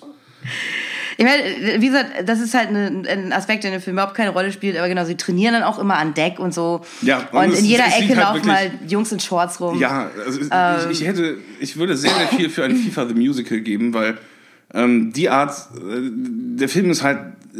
Ich 1.18 1.26
meine, 1.26 1.82
wie 1.82 1.88
gesagt, 1.88 2.12
das 2.26 2.40
ist 2.40 2.54
halt 2.54 2.70
eine, 2.70 3.04
ein 3.10 3.34
Aspekt, 3.34 3.64
der 3.64 3.72
in 3.72 3.78
dem 3.80 3.82
Film 3.84 3.96
überhaupt 3.96 4.16
keine 4.16 4.30
Rolle 4.32 4.52
spielt, 4.52 4.78
aber 4.78 4.88
genau, 4.88 5.04
sie 5.06 5.16
trainieren 5.18 5.54
dann 5.54 5.64
auch 5.64 5.78
immer 5.80 5.98
an 5.98 6.14
Deck 6.14 6.40
und 6.40 6.54
so. 6.54 6.82
Ja, 7.02 7.28
und 7.32 7.38
und, 7.46 7.52
es- 7.54 7.60
in 7.60 7.66
jeder 7.66 7.86
es 7.88 7.96
sieht 7.98 8.10
Ecke 8.12 8.18
halt 8.26 8.36
laufen 8.36 8.48
mal 8.48 8.72
Jungs 8.88 9.12
in 9.12 9.20
Shorts 9.20 9.60
rum. 9.60 9.80
Ja, 9.80 10.10
also 10.26 10.40
ich- 10.42 10.48
Ähm. 10.52 10.92
ich, 10.92 11.02
ich 11.02 11.08
hätte, 11.08 11.38
ich 11.60 11.78
würde 11.78 11.96
sehr, 11.98 12.14
sehr 12.14 12.28
viel 12.30 12.50
für 12.50 12.64
ein 12.64 12.76
FIFA 12.78 13.08
The 13.08 13.14
Musical 13.14 13.60
geben, 13.60 13.94
weil 13.94 14.18
ähm, 14.74 15.12
die 15.14 15.30
Art, 15.30 15.52
äh, 15.76 16.10
der 16.12 16.70
Film 16.70 16.90
ist 16.92 17.04
halt 17.04 17.20
äh, 17.54 17.60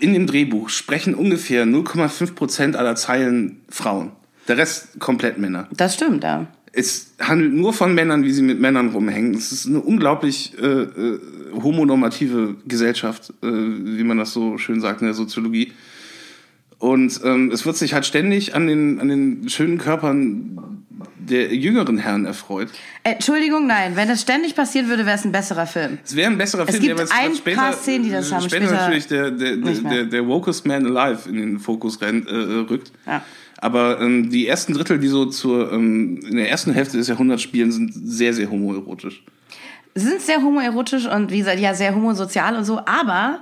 in 0.00 0.12
dem 0.14 0.26
Drehbuch 0.26 0.68
sprechen 0.68 1.14
ungefähr 1.14 1.64
0,5% 1.66 2.76
aller 2.76 2.96
Zeilen 2.96 3.60
Frauen. 3.68 4.12
Der 4.48 4.56
Rest 4.56 4.98
komplett 4.98 5.38
Männer. 5.38 5.68
Das 5.72 5.94
stimmt, 5.94 6.24
ja. 6.24 6.46
Es 6.72 7.12
handelt 7.20 7.52
nur 7.52 7.72
von 7.72 7.94
Männern, 7.94 8.24
wie 8.24 8.32
sie 8.32 8.42
mit 8.42 8.58
Männern 8.58 8.90
rumhängen. 8.90 9.34
Es 9.34 9.52
ist 9.52 9.66
eine 9.66 9.80
unglaublich 9.80 10.54
äh, 10.58 10.66
äh, 10.66 11.20
homonormative 11.52 12.56
Gesellschaft, 12.66 13.30
äh, 13.42 13.46
wie 13.46 14.04
man 14.04 14.16
das 14.16 14.32
so 14.32 14.56
schön 14.56 14.80
sagt 14.80 15.02
in 15.02 15.06
der 15.06 15.14
Soziologie. 15.14 15.72
Und 16.78 17.20
ähm, 17.24 17.52
es 17.52 17.64
wird 17.64 17.76
sich 17.76 17.94
halt 17.94 18.06
ständig 18.06 18.54
an 18.56 18.66
den, 18.66 19.00
an 19.00 19.08
den 19.08 19.48
schönen 19.48 19.78
Körpern 19.78 20.82
der 21.16 21.54
jüngeren 21.54 21.98
Herren 21.98 22.24
erfreut. 22.24 22.68
Entschuldigung, 23.04 23.66
nein, 23.66 23.96
wenn 23.96 24.08
das 24.08 24.22
ständig 24.22 24.54
passieren 24.54 24.88
würde, 24.88 25.06
wäre 25.06 25.16
es 25.16 25.24
ein 25.24 25.32
besserer 25.32 25.66
Film. 25.66 25.98
Es 26.04 26.16
wäre 26.16 26.30
ein 26.30 26.38
besserer 26.38 26.66
Film, 26.66 26.82
gibt 26.82 26.98
der 26.98 27.06
ein 27.12 27.34
später, 27.34 27.60
paar 27.60 27.72
Szenen, 27.72 28.04
die 28.04 28.10
das 28.10 28.32
haben, 28.32 28.42
Später, 28.42 28.66
später 28.66 28.80
natürlich 28.80 29.06
der, 29.06 29.30
der, 29.30 29.56
der, 29.56 29.74
der, 29.74 30.04
der 30.06 30.26
Wokest 30.26 30.66
Man 30.66 30.84
Alive 30.96 31.28
in 31.28 31.36
den 31.36 31.58
Fokus 31.60 32.00
rennt, 32.00 32.28
äh, 32.28 32.34
rückt. 32.34 32.90
Ja. 33.06 33.24
Aber 33.62 34.00
ähm, 34.00 34.28
die 34.28 34.48
ersten 34.48 34.74
Drittel, 34.74 34.98
die 34.98 35.06
so 35.06 35.26
zur, 35.26 35.70
ähm, 35.70 36.18
in 36.28 36.34
der 36.34 36.50
ersten 36.50 36.72
Hälfte 36.72 36.96
des 36.96 37.06
Jahrhunderts 37.06 37.42
spielen, 37.42 37.70
sind 37.70 37.92
sehr, 37.94 38.34
sehr 38.34 38.50
homoerotisch. 38.50 39.22
Sind 39.94 40.20
sehr 40.20 40.42
homoerotisch 40.42 41.06
und 41.06 41.30
wie 41.30 41.38
gesagt, 41.38 41.60
ja, 41.60 41.72
sehr 41.72 41.94
homosozial 41.94 42.56
und 42.56 42.64
so, 42.64 42.80
aber 42.80 43.38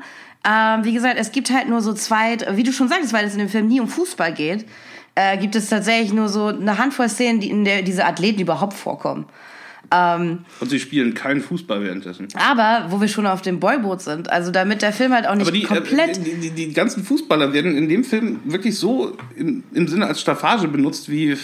ähm, 0.47 0.85
wie 0.85 0.93
gesagt, 0.93 1.17
es 1.19 1.33
gibt 1.33 1.51
halt 1.51 1.71
nur 1.71 1.81
so 1.81 1.95
zwei, 1.95 2.37
wie 2.53 2.63
du 2.63 2.71
schon 2.71 2.89
sagtest, 2.89 3.15
weil 3.15 3.25
es 3.25 3.33
in 3.33 3.39
dem 3.39 3.49
Film 3.49 3.69
nie 3.69 3.81
um 3.81 3.89
Fußball 3.89 4.35
geht, 4.35 4.67
äh, 5.15 5.39
gibt 5.39 5.57
es 5.57 5.71
tatsächlich 5.71 6.13
nur 6.13 6.29
so 6.29 6.49
eine 6.49 6.77
Handvoll 6.77 7.09
Szenen, 7.09 7.41
die 7.41 7.49
in 7.49 7.65
der 7.65 7.81
diese 7.81 8.05
Athleten 8.05 8.43
überhaupt 8.43 8.75
vorkommen. 8.75 9.25
Ähm, 9.93 10.45
Und 10.61 10.71
sie 10.71 10.79
spielen 10.79 11.15
keinen 11.15 11.41
Fußball 11.41 11.83
währenddessen. 11.83 12.29
aber 12.35 12.87
wo 12.91 13.01
wir 13.01 13.09
schon 13.09 13.27
auf 13.27 13.43
dem 13.43 13.59
Boyboot 13.59 14.01
sind, 14.03 14.31
also 14.31 14.51
damit 14.53 14.83
der 14.83 14.93
Film 14.93 15.13
halt 15.13 15.27
auch 15.27 15.35
nicht 15.35 15.43
Aber 15.49 15.57
die, 15.57 15.63
komplett. 15.65 16.19
äh, 16.19 16.21
die, 16.23 16.35
die, 16.37 16.51
die 16.51 16.73
ganzen 16.73 17.03
Fußballer 17.03 17.53
werden 17.53 17.77
in 17.77 17.89
dem 17.89 18.05
Film 18.05 18.39
wirklich 18.45 18.77
so 18.79 19.17
im, 19.37 19.65
im 19.73 19.89
Sinne 19.89 20.07
als 20.07 20.21
Staffage 20.21 20.69
benutzt, 20.69 21.11
wie 21.11 21.37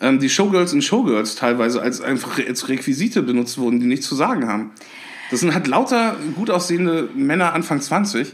ähm, 0.00 0.18
die 0.20 0.28
Showgirls 0.30 0.72
und 0.72 0.82
Showgirls 0.82 1.34
teilweise 1.34 1.82
als 1.82 2.00
einfach 2.00 2.38
als 2.38 2.68
Requisite 2.68 3.22
benutzt 3.22 3.58
wurden, 3.58 3.80
die 3.80 3.86
nichts 3.86 4.06
zu 4.06 4.14
sagen 4.14 4.46
haben. 4.46 4.70
Das 5.32 5.40
sind 5.40 5.52
halt 5.54 5.66
lauter 5.66 6.16
gut 6.36 6.50
aussehende 6.50 7.08
Männer 7.14 7.52
Anfang 7.52 7.80
20, 7.80 8.32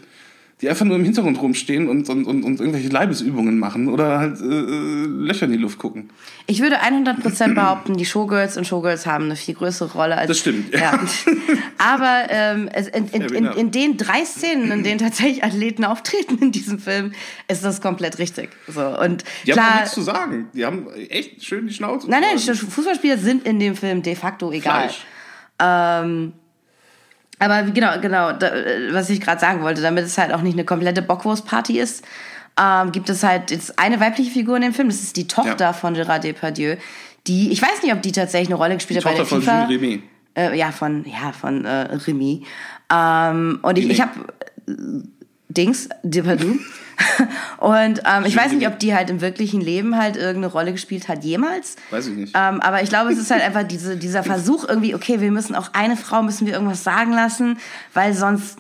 die 0.62 0.70
einfach 0.70 0.86
nur 0.86 0.96
im 0.96 1.04
Hintergrund 1.04 1.40
rumstehen 1.40 1.86
und, 1.86 2.09
und, 2.09 2.24
und, 2.24 2.42
und 2.42 2.61
irgendwelche 2.61 2.88
Leibesübungen 2.88 3.59
machen 3.59 3.88
oder 3.88 4.18
halt 4.18 4.40
äh, 4.40 4.44
Löcher 4.44 5.44
in 5.44 5.52
die 5.52 5.59
Luft 5.59 5.78
gucken. 5.78 6.09
Ich 6.46 6.62
würde 6.62 6.80
100% 6.80 7.54
behaupten, 7.54 7.98
die 7.98 8.07
Showgirls 8.07 8.57
und 8.57 8.66
Showgirls 8.66 9.04
haben 9.04 9.26
eine 9.26 9.36
viel 9.36 9.54
größere 9.54 9.92
Rolle 9.92 10.16
als. 10.16 10.28
Das 10.28 10.38
stimmt, 10.38 10.72
ja. 10.72 10.80
Ja. 10.80 11.00
Aber 11.78 12.26
ähm, 12.30 12.70
in, 12.94 13.09
in, 13.09 13.22
in, 13.22 13.34
enough. 13.34 13.57
in 13.59 13.70
den 13.70 13.96
drei 13.98 14.24
Szenen, 14.24 14.70
in 14.72 14.82
denen 14.82 14.98
tatsächlich 14.98 15.44
Athleten 15.44 15.84
auftreten 15.84 16.38
in 16.40 16.52
diesem 16.52 16.78
Film, 16.78 17.12
ist 17.48 17.62
das 17.62 17.82
komplett 17.82 18.18
richtig. 18.18 18.48
So 18.66 18.80
und 18.98 19.24
Die 19.44 19.52
haben 19.52 19.59
klar. 19.59 19.74
nichts 19.80 19.92
zu 19.92 20.00
sagen. 20.00 20.48
Die 20.54 20.64
haben 20.64 20.86
echt 21.11 21.44
schön 21.44 21.66
die 21.66 21.74
Schnauze. 21.74 22.09
Nein, 22.11 22.22
nein. 22.22 22.38
Fußballspieler 22.38 23.18
sind 23.18 23.46
in 23.46 23.61
dem 23.61 23.76
Film 23.76 24.02
de 24.02 24.14
facto 24.14 24.50
egal. 24.50 24.88
Fleisch. 24.88 25.04
Ähm, 25.59 26.32
Aber 27.39 27.62
genau, 27.64 28.01
genau, 28.01 28.32
da, 28.32 28.49
äh, 28.49 28.93
was 28.93 29.11
ich 29.11 29.20
gerade 29.20 29.41
sagen 29.41 29.62
wollte, 29.62 29.82
damit 29.82 30.05
es 30.05 30.16
halt 30.16 30.32
auch 30.32 30.43
nicht 30.43 30.55
eine 30.55 30.64
komplette 30.64 31.03
Bockwurstparty 31.03 31.78
ist, 31.78 32.05
ähm, 32.59 32.93
gibt 32.93 33.11
es 33.11 33.22
halt 33.22 33.51
jetzt 33.51 33.78
eine 33.78 34.01
weibliche 34.01 34.30
Figur 34.30 34.57
in 34.57 34.62
dem 34.62 34.72
Film. 34.74 34.89
Das 34.89 35.01
ist 35.03 35.16
die 35.16 35.28
Tochter 35.28 35.57
Ja. 35.66 35.72
von 35.72 35.95
Gerard 35.95 36.24
Depardieu. 36.24 36.76
Die, 37.26 37.51
ich 37.53 37.61
weiß 37.61 37.82
nicht, 37.82 37.93
ob 37.93 38.01
die 38.03 38.12
tatsächlich 38.12 38.49
eine 38.49 38.57
Rolle 38.57 38.74
gespielt 38.74 39.03
Die 39.03 39.05
hat 39.07 39.12
bei 39.12 39.18
Tochter 39.18 39.41
der 39.41 39.66
von 39.66 39.80
FIFA. 39.80 39.99
Äh, 40.37 40.59
ja, 40.59 40.70
von, 40.70 41.05
ja, 41.05 41.32
von 41.32 41.64
äh, 41.64 41.89
Remy. 42.07 42.45
Ähm, 42.93 43.59
und 43.62 43.78
ich, 43.78 43.89
ich 43.91 44.01
habe 44.01 44.12
Dings, 45.57 45.88
Depardieu. 46.02 46.54
und 47.59 48.00
ähm, 48.04 48.24
ich 48.24 48.36
weiß 48.36 48.52
nicht, 48.52 48.66
ob 48.66 48.78
die 48.78 48.94
halt 48.94 49.11
im 49.11 49.20
wirklichen 49.20 49.61
Leben 49.61 49.96
halt 49.96 50.16
irgendeine 50.16 50.46
Rolle 50.46 50.72
gespielt 50.72 51.09
hat, 51.09 51.24
jemals. 51.24 51.76
Weiß 51.90 52.07
ich 52.07 52.14
nicht. 52.14 52.32
Ähm, 52.34 52.61
aber 52.61 52.82
ich 52.82 52.88
glaube, 52.88 53.12
es 53.12 53.18
ist 53.18 53.30
halt 53.30 53.42
einfach 53.42 53.64
diese, 53.64 53.96
dieser 53.96 54.22
Versuch 54.22 54.66
irgendwie, 54.68 54.94
okay, 54.94 55.20
wir 55.20 55.30
müssen 55.30 55.54
auch 55.54 55.70
eine 55.74 55.96
Frau, 55.96 56.22
müssen 56.22 56.46
wir 56.46 56.54
irgendwas 56.54 56.84
sagen 56.84 57.12
lassen, 57.12 57.59
weil 57.92 58.14
sonst... 58.14 58.59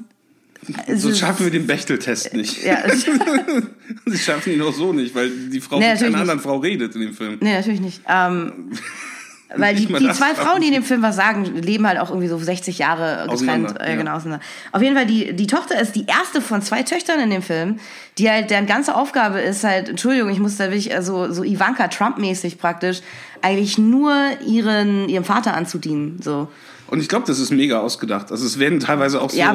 So 0.92 1.14
schaffen 1.14 1.44
wir 1.46 1.52
den 1.52 1.66
Bechteltest 1.66 2.34
nicht. 2.34 2.64
Ja, 2.64 2.78
Sie 4.06 4.18
schaffen 4.18 4.52
ihn 4.52 4.62
auch 4.62 4.72
so 4.74 4.92
nicht, 4.92 5.14
weil 5.14 5.30
die 5.30 5.60
Frau 5.60 5.78
Nee, 5.78 5.92
mit 5.92 5.98
einer 5.98 6.08
nicht. 6.10 6.20
anderen 6.20 6.40
Frau 6.40 6.56
redet 6.56 6.94
in 6.96 7.02
dem 7.02 7.14
Film. 7.14 7.38
Nee, 7.40 7.54
natürlich 7.54 7.80
nicht. 7.80 8.02
Ähm, 8.08 8.72
weil 9.58 9.74
die, 9.74 9.86
die 9.86 10.10
zwei 10.12 10.34
Frauen, 10.34 10.60
die 10.60 10.68
in 10.68 10.74
dem 10.74 10.82
Film 10.82 11.02
was 11.02 11.16
sagen, 11.16 11.44
leben 11.44 11.86
halt 11.86 11.98
auch 11.98 12.10
irgendwie 12.10 12.28
so 12.28 12.38
60 12.38 12.78
Jahre 12.78 13.28
Auseinander, 13.28 13.68
getrennt. 13.68 13.88
Äh, 13.88 13.92
ja. 13.92 13.96
genau, 13.96 14.16
auseinander. 14.16 14.44
Auf 14.72 14.82
jeden 14.82 14.96
Fall, 14.96 15.06
die, 15.06 15.34
die 15.34 15.46
Tochter 15.46 15.80
ist 15.80 15.94
die 15.94 16.06
erste 16.06 16.40
von 16.40 16.62
zwei 16.62 16.82
Töchtern 16.82 17.20
in 17.20 17.30
dem 17.30 17.42
Film, 17.42 17.78
die 18.18 18.30
halt, 18.30 18.50
deren 18.50 18.66
ganze 18.66 18.94
Aufgabe 18.94 19.40
ist 19.40 19.64
halt, 19.64 19.88
Entschuldigung, 19.88 20.30
ich 20.30 20.38
muss 20.38 20.56
da 20.56 20.64
wirklich, 20.64 20.94
also 20.94 21.32
so 21.32 21.44
Ivanka 21.44 21.88
Trump-mäßig 21.88 22.58
praktisch, 22.58 23.00
eigentlich 23.42 23.78
nur 23.78 24.14
ihren, 24.46 25.08
ihrem 25.08 25.24
Vater 25.24 25.54
anzudienen. 25.54 26.20
So. 26.22 26.48
Und 26.88 27.00
ich 27.00 27.08
glaube, 27.08 27.26
das 27.26 27.38
ist 27.38 27.50
mega 27.50 27.80
ausgedacht. 27.80 28.30
Also 28.30 28.46
es 28.46 28.58
werden 28.58 28.80
teilweise 28.80 29.20
auch 29.20 29.30
so, 29.30 29.38
Ja. 29.38 29.54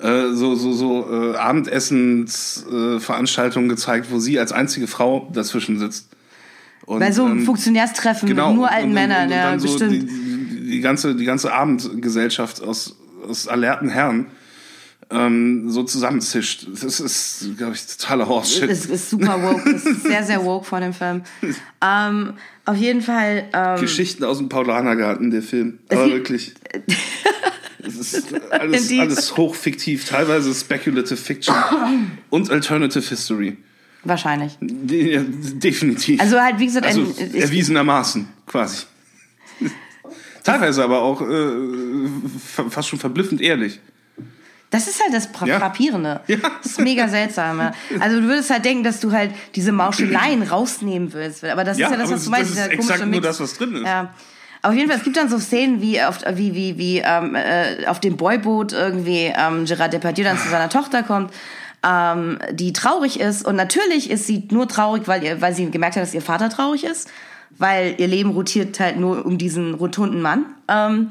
äh, 0.00 0.32
so, 0.32 0.54
so, 0.54 0.72
so 0.72 1.32
äh, 1.32 1.36
Abendessensveranstaltungen 1.36 3.70
äh, 3.70 3.74
gezeigt, 3.74 4.08
wo 4.10 4.18
sie 4.18 4.38
als 4.38 4.52
einzige 4.52 4.86
Frau 4.86 5.30
dazwischen 5.32 5.78
sitzt. 5.78 6.08
Und, 6.86 7.00
Bei 7.00 7.12
so 7.12 7.24
einem 7.24 7.40
ähm, 7.40 7.44
Funktionärstreffen 7.44 8.28
genau, 8.28 8.48
mit 8.48 8.56
nur 8.56 8.70
alten 8.70 8.88
und, 8.88 8.94
Männern, 8.94 9.26
und, 9.26 9.32
und 9.32 9.32
ja, 9.32 9.58
so 9.58 9.68
bestimmt. 9.68 10.08
Die, 10.08 10.70
die, 10.70 10.80
ganze, 10.80 11.14
die 11.16 11.24
ganze 11.24 11.52
Abendgesellschaft 11.52 12.62
aus, 12.62 12.96
aus 13.28 13.48
alerten 13.48 13.88
Herren 13.88 14.26
ähm, 15.10 15.70
so 15.70 15.82
zusammenzischt. 15.84 16.66
Das 16.68 17.00
ist, 17.00 17.56
glaube 17.56 17.74
ich, 17.74 17.86
totaler 17.86 18.28
Horse-Shit. 18.28 18.70
Es 18.70 18.86
ist 18.86 19.10
super 19.10 19.42
woke, 19.42 19.68
es 19.70 19.84
ist 19.84 20.02
sehr, 20.02 20.24
sehr 20.24 20.44
woke 20.44 20.64
von 20.64 20.80
dem 20.80 20.92
Film. 20.92 21.22
Ähm, 21.82 22.34
auf 22.64 22.76
jeden 22.76 23.02
Fall. 23.02 23.48
Ähm, 23.52 23.80
Geschichten 23.80 24.24
aus 24.24 24.38
dem 24.38 24.48
Paulanergarten, 24.48 25.30
der 25.30 25.42
Film. 25.42 25.78
Aber 25.90 26.06
wirklich. 26.10 26.54
Es 27.78 28.14
ist 28.14 28.34
alles, 28.50 28.90
alles 28.90 29.36
hochfiktiv, 29.36 30.04
teilweise 30.04 30.52
Speculative 30.52 31.16
Fiction 31.16 31.54
und 32.30 32.50
Alternative 32.50 33.08
History. 33.08 33.56
Wahrscheinlich. 34.08 34.56
Ja, 34.60 35.22
definitiv. 35.24 36.20
Also 36.20 36.40
halt, 36.40 36.58
wie 36.58 36.66
gesagt, 36.66 36.86
Also 36.86 37.02
ein, 37.02 37.34
erwiesenermaßen, 37.34 38.28
quasi. 38.46 38.84
Teilweise 40.44 40.84
aber 40.84 41.02
auch 41.02 41.20
äh, 41.22 41.50
fa- 42.54 42.70
fast 42.70 42.88
schon 42.88 42.98
verblüffend 42.98 43.40
ehrlich. 43.40 43.80
das 44.70 44.86
ist 44.86 45.00
halt 45.02 45.12
das 45.12 45.26
Fra 45.26 45.46
Ja. 45.46 45.58
Frappierende. 45.58 46.20
Ja. 46.28 46.36
Das 46.62 46.72
ist 46.72 46.80
mega 46.80 47.08
seltsam. 47.08 47.58
Ja. 47.58 47.72
Also 47.98 48.20
du 48.20 48.26
würdest 48.28 48.50
halt 48.50 48.64
denken, 48.64 48.84
dass 48.84 49.00
du 49.00 49.10
halt 49.12 49.32
diese 49.54 49.72
Mauscheleien 49.72 50.42
rausnehmen 50.50 51.12
willst. 51.12 51.44
Aber 51.44 51.64
das 51.64 51.76
ist 51.78 51.80
ja 51.82 51.90
das, 51.96 51.98
was 52.02 52.08
du 52.08 52.14
das 52.14 52.26
meinst. 52.28 52.50
ist 52.50 52.56
dieser 52.58 52.70
exakt 52.72 53.00
nur 53.00 53.08
Mix. 53.08 53.26
das, 53.26 53.40
was 53.40 53.54
drin 53.54 53.74
ist. 53.76 53.84
Ja. 53.84 54.14
Auf 54.62 54.74
jeden 54.74 54.88
Fall, 54.88 54.98
es 54.98 55.04
gibt 55.04 55.16
dann 55.16 55.28
so 55.28 55.38
Szenen 55.38 55.80
wie 55.80 56.00
auf, 56.02 56.18
wie, 56.34 56.54
wie, 56.54 56.76
wie 56.78 56.98
ähm, 57.04 57.34
äh, 57.36 57.86
auf 57.86 58.00
dem 58.00 58.16
Boyboot 58.16 58.72
irgendwie 58.72 59.32
ähm, 59.36 59.64
Gerard 59.64 59.92
Depardieu 59.92 60.24
dann 60.24 60.38
zu 60.38 60.48
seiner 60.48 60.68
Tochter 60.68 61.02
kommt, 61.04 61.32
ähm, 61.86 62.38
die 62.52 62.72
traurig 62.72 63.20
ist. 63.20 63.46
Und 63.46 63.56
natürlich 63.56 64.10
ist 64.10 64.26
sie 64.26 64.48
nur 64.50 64.68
traurig, 64.68 65.06
weil, 65.06 65.22
ihr, 65.22 65.40
weil 65.40 65.54
sie 65.54 65.70
gemerkt 65.70 65.96
hat, 65.96 66.02
dass 66.02 66.14
ihr 66.14 66.22
Vater 66.22 66.48
traurig 66.48 66.84
ist. 66.84 67.08
Weil 67.58 67.94
ihr 67.98 68.08
Leben 68.08 68.30
rotiert 68.30 68.78
halt 68.80 68.98
nur 68.98 69.24
um 69.24 69.38
diesen 69.38 69.74
rotunden 69.74 70.20
Mann. 70.20 70.46
Ähm, 70.68 71.10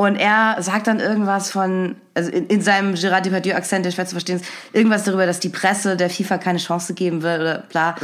und 0.00 0.16
er 0.16 0.56
sagt 0.62 0.86
dann 0.86 0.98
irgendwas 0.98 1.50
von, 1.50 1.94
also 2.14 2.30
in, 2.30 2.46
in 2.46 2.62
seinem 2.62 2.94
Gerard 2.94 3.26
Depardieu-Akzent, 3.26 3.84
der 3.84 3.90
schwer 3.90 4.06
zu 4.06 4.12
verstehen 4.12 4.36
ist, 4.36 4.46
irgendwas 4.72 5.04
darüber, 5.04 5.26
dass 5.26 5.40
die 5.40 5.50
Presse 5.50 5.94
der 5.94 6.08
FIFA 6.08 6.38
keine 6.38 6.58
Chance 6.58 6.94
geben 6.94 7.22
will 7.22 7.38
oder 7.38 7.64
bla. 7.68 7.94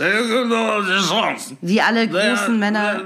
Wie 1.63 1.81
alle 1.81 2.07
großen 2.07 2.59
Männer. 2.59 3.01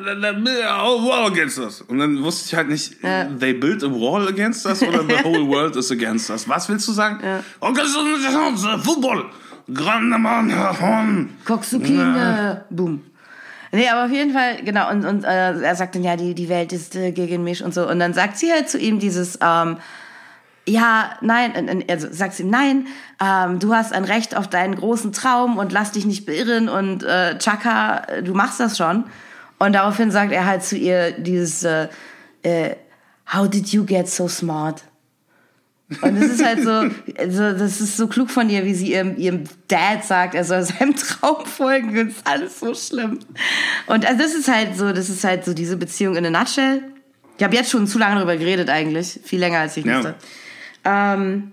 wall 1.05 1.31
against 1.31 1.61
us. 1.61 1.83
Und 1.83 2.01
dann 2.01 2.21
wusste 2.25 2.47
ich 2.49 2.55
halt 2.57 2.69
nicht, 2.69 2.97
they 3.39 3.53
built 3.53 3.85
a 3.85 3.87
wall 3.87 4.27
against 4.27 4.67
us 4.67 4.83
oder 4.83 5.05
the 5.05 5.23
whole 5.23 5.47
world 5.47 5.77
is 5.77 5.93
against 5.93 6.29
us. 6.29 6.49
Was 6.49 6.69
willst 6.69 6.89
du 6.89 6.93
sagen? 6.93 7.21
Okay, 7.61 7.83
so, 7.87 8.79
Football. 8.79 9.27
Grande 9.73 10.19
Mann, 10.19 10.49
Mann. 10.49 11.29
Coxukine, 11.45 12.65
boom. 12.71 13.05
Nee, 13.73 13.89
aber 13.89 14.07
auf 14.07 14.11
jeden 14.11 14.33
Fall, 14.33 14.63
genau, 14.65 14.91
und, 14.91 15.05
und 15.05 15.25
äh, 15.25 15.61
er 15.63 15.77
sagt 15.77 15.95
dann, 15.95 16.03
ja, 16.03 16.17
die, 16.17 16.35
die 16.35 16.49
Welt 16.49 16.73
ist 16.73 16.97
äh, 16.97 17.13
gegen 17.13 17.45
mich 17.45 17.63
und 17.63 17.73
so. 17.73 17.89
Und 17.89 18.01
dann 18.01 18.15
sagt 18.15 18.37
sie 18.37 18.51
halt 18.51 18.69
zu 18.69 18.79
ihm 18.79 18.99
dieses, 18.99 19.39
ähm, 19.41 19.77
ja, 20.67 21.11
nein, 21.21 21.55
äh, 21.55 21.79
äh, 21.79 21.93
also 21.93 22.09
sagt 22.11 22.35
sie 22.35 22.43
ihm, 22.43 22.51
nein, 22.51 22.87
ähm, 23.21 23.61
du 23.61 23.75
hast 23.75 23.93
ein 23.93 24.05
Recht 24.05 24.37
auf 24.37 24.49
deinen 24.49 24.75
großen 24.75 25.13
Traum 25.13 25.57
und 25.57 25.73
lass 25.73 25.93
dich 25.93 26.05
nicht 26.05 26.27
beirren 26.27 26.69
und 26.69 27.05
äh, 27.05 27.39
Chaka, 27.39 28.07
du 28.23 28.35
machst 28.35 28.59
das 28.59 28.77
schon. 28.77 29.05
Und 29.59 29.75
daraufhin 29.75 30.11
sagt 30.11 30.33
er 30.33 30.47
halt 30.47 30.65
zu 30.65 30.77
ihr 30.77 31.13
dieses, 31.13 31.63
äh, 31.63 31.89
äh, 32.43 32.75
how 33.33 33.49
did 33.49 33.69
you 33.69 33.85
get 33.85 34.09
so 34.09 34.27
smart? 34.27 34.83
Und 36.03 36.21
das 36.21 36.31
ist 36.31 36.45
halt 36.45 36.63
so, 36.63 36.71
also 37.19 37.53
das 37.59 37.81
ist 37.81 37.97
so 37.97 38.07
klug 38.07 38.31
von 38.31 38.49
ihr, 38.49 38.65
wie 38.65 38.75
sie 38.75 38.93
ihrem, 38.93 39.17
ihrem 39.17 39.45
Dad 39.69 40.05
sagt, 40.05 40.35
er 40.35 40.45
soll 40.45 40.63
seinem 40.63 40.95
Traum 40.95 41.45
folgen. 41.45 41.95
Das 41.95 42.17
ist 42.17 42.27
alles 42.27 42.61
so 42.61 42.75
schlimm. 42.75 43.19
Und 43.87 44.07
also 44.07 44.23
das 44.23 44.35
ist 44.35 44.49
halt 44.49 44.77
so, 44.77 44.93
das 44.93 45.09
ist 45.09 45.25
halt 45.25 45.45
so 45.45 45.53
diese 45.53 45.77
Beziehung 45.77 46.17
in 46.17 46.27
a 46.27 46.31
nutshell. 46.31 46.83
Ich 47.39 47.45
habe 47.45 47.57
jetzt 47.57 47.71
schon 47.71 47.87
zu 47.87 47.99
lange 47.99 48.17
darüber 48.17 48.37
geredet 48.37 48.69
eigentlich, 48.71 49.19
viel 49.25 49.41
länger 49.41 49.59
als 49.61 49.77
ich 49.77 49.85
Ja. 49.85 49.95
musste. 49.95 50.15
Ähm, 50.85 51.53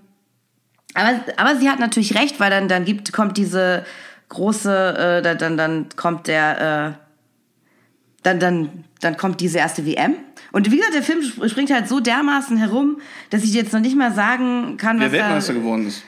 aber, 0.94 1.20
aber 1.36 1.56
sie 1.56 1.68
hat 1.68 1.80
natürlich 1.80 2.14
recht, 2.14 2.38
weil 2.40 2.50
dann, 2.50 2.68
dann 2.68 2.84
gibt, 2.84 3.12
kommt 3.12 3.36
diese 3.36 3.84
große, 4.28 5.18
äh, 5.18 5.22
dann, 5.22 5.38
dann, 5.38 5.56
dann 5.56 5.86
kommt 5.96 6.26
der, 6.26 6.96
äh, 6.96 7.04
dann, 8.22 8.38
dann, 8.40 8.84
dann 9.00 9.16
kommt 9.16 9.40
diese 9.40 9.58
erste 9.58 9.84
WM. 9.86 10.14
Und 10.52 10.70
wie 10.70 10.76
gesagt, 10.76 10.94
der 10.94 11.02
Film 11.02 11.20
sp- 11.22 11.46
springt 11.48 11.70
halt 11.70 11.88
so 11.88 12.00
dermaßen 12.00 12.56
herum, 12.56 13.00
dass 13.30 13.42
ich 13.44 13.52
jetzt 13.54 13.72
noch 13.72 13.80
nicht 13.80 13.96
mal 13.96 14.12
sagen 14.14 14.76
kann, 14.76 14.98
Wer 14.98 15.06
was 15.06 15.12
Weltmeister 15.12 15.52
da... 15.54 15.58
geworden 15.60 15.86
ist. 15.86 16.02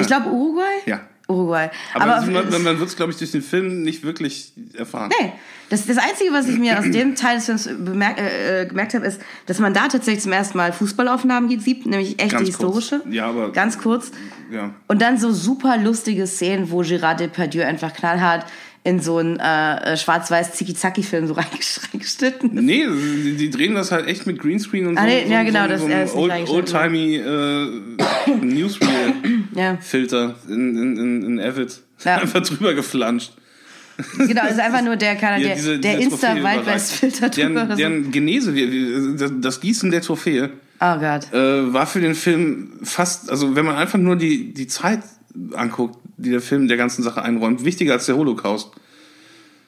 Ich 0.00 0.06
glaube 0.06 0.30
Uruguay? 0.30 0.62
Ja. 0.86 1.00
Uruguay. 1.28 1.70
Aber, 1.94 2.18
Aber, 2.18 2.26
man, 2.26 2.62
man 2.62 2.78
wird 2.78 2.88
es, 2.88 2.94
glaube 2.94 3.10
ich, 3.10 3.18
durch 3.18 3.32
den 3.32 3.42
Film 3.42 3.82
nicht 3.82 4.04
wirklich 4.04 4.52
erfahren. 4.74 5.10
nee, 5.20 5.32
das, 5.70 5.84
das 5.84 5.98
Einzige, 5.98 6.32
was 6.32 6.46
ich 6.46 6.56
mir 6.56 6.78
aus 6.78 6.88
dem 6.88 7.16
Teil 7.16 7.36
des 7.38 7.46
Films 7.46 7.64
bemerk, 7.80 8.16
äh, 8.20 8.62
äh, 8.62 8.66
gemerkt 8.66 8.94
habe, 8.94 9.04
ist, 9.06 9.20
dass 9.46 9.58
man 9.58 9.74
da 9.74 9.88
tatsächlich 9.88 10.22
zum 10.22 10.30
ersten 10.30 10.56
Mal 10.56 10.72
Fußballaufnahmen 10.72 11.50
sieht, 11.58 11.84
nämlich 11.84 12.20
echte 12.20 12.36
Ganz 12.36 12.56
kurz. 12.56 12.76
historische. 12.76 13.00
Ja, 13.10 13.26
aber- 13.26 13.50
Ganz 13.50 13.78
kurz. 13.78 14.12
Ja. 14.52 14.72
Und 14.86 15.02
dann 15.02 15.18
so 15.18 15.32
super 15.32 15.76
lustige 15.78 16.28
Szenen, 16.28 16.70
wo 16.70 16.82
Gérard 16.82 17.16
Depardieu 17.18 17.64
einfach 17.64 17.92
knallhart 17.92 18.46
in 18.86 19.00
so 19.00 19.18
einen 19.18 19.38
äh, 19.40 19.96
schwarz-weiß 19.96 20.52
Ziki-Zaki-Film 20.54 21.26
so 21.26 21.34
reingesch- 21.38 21.80
reingeschnitten. 21.92 22.50
Nee, 22.54 22.86
die, 22.86 23.36
die 23.36 23.50
drehen 23.50 23.74
das 23.74 23.90
halt 23.90 24.06
echt 24.06 24.26
mit 24.26 24.38
Greenscreen 24.38 24.86
und 24.86 24.96
Ah, 24.96 25.02
so. 25.02 25.06
nee, 25.08 25.24
so, 25.26 25.32
ja, 25.32 25.42
genau, 25.42 25.62
so, 25.64 25.68
das- 25.68 25.80
so 25.80 25.88
ist 25.88 26.14
old, 26.14 26.48
oldtimey 26.48 27.16
äh, 27.16 27.66
Newsreel-Filter 28.40 30.34
Ja. 30.48 30.54
in, 30.54 30.76
in, 30.76 30.96
in, 30.96 31.22
in 31.22 31.40
Avid. 31.40 31.80
Ja. 32.04 32.16
Einfach 32.22 32.42
drüber 32.42 32.74
geflanscht. 32.74 33.32
Genau, 34.18 34.42
das 34.42 34.52
ist 34.52 34.60
einfach 34.60 34.82
nur 34.82 34.96
der, 34.96 35.16
keine, 35.16 35.42
Ja, 35.42 35.48
der, 35.48 35.56
diese- 35.56 35.78
der 35.78 35.98
Insta-Wildwest-Filter 35.98 37.30
drüber. 37.30 37.64
Deren, 37.64 37.76
deren 37.78 38.10
Genese, 38.12 38.52
das 39.40 39.60
Gießen 39.60 39.90
der 39.90 40.02
Trophäe, 40.02 40.50
Oh 40.80 40.98
Gott. 40.98 41.32
äh, 41.32 41.72
war 41.72 41.86
für 41.86 42.00
den 42.00 42.14
Film 42.14 42.72
fast, 42.82 43.30
also 43.30 43.56
wenn 43.56 43.64
man 43.64 43.76
einfach 43.76 43.98
nur 43.98 44.16
die, 44.16 44.52
die 44.52 44.66
Zeit 44.66 45.00
anguckt, 45.54 45.98
die 46.16 46.30
der 46.30 46.40
Film 46.40 46.68
der 46.68 46.76
ganzen 46.76 47.02
Sache 47.02 47.22
einräumt, 47.22 47.64
wichtiger 47.64 47.94
als 47.94 48.06
der 48.06 48.16
Holocaust. 48.16 48.70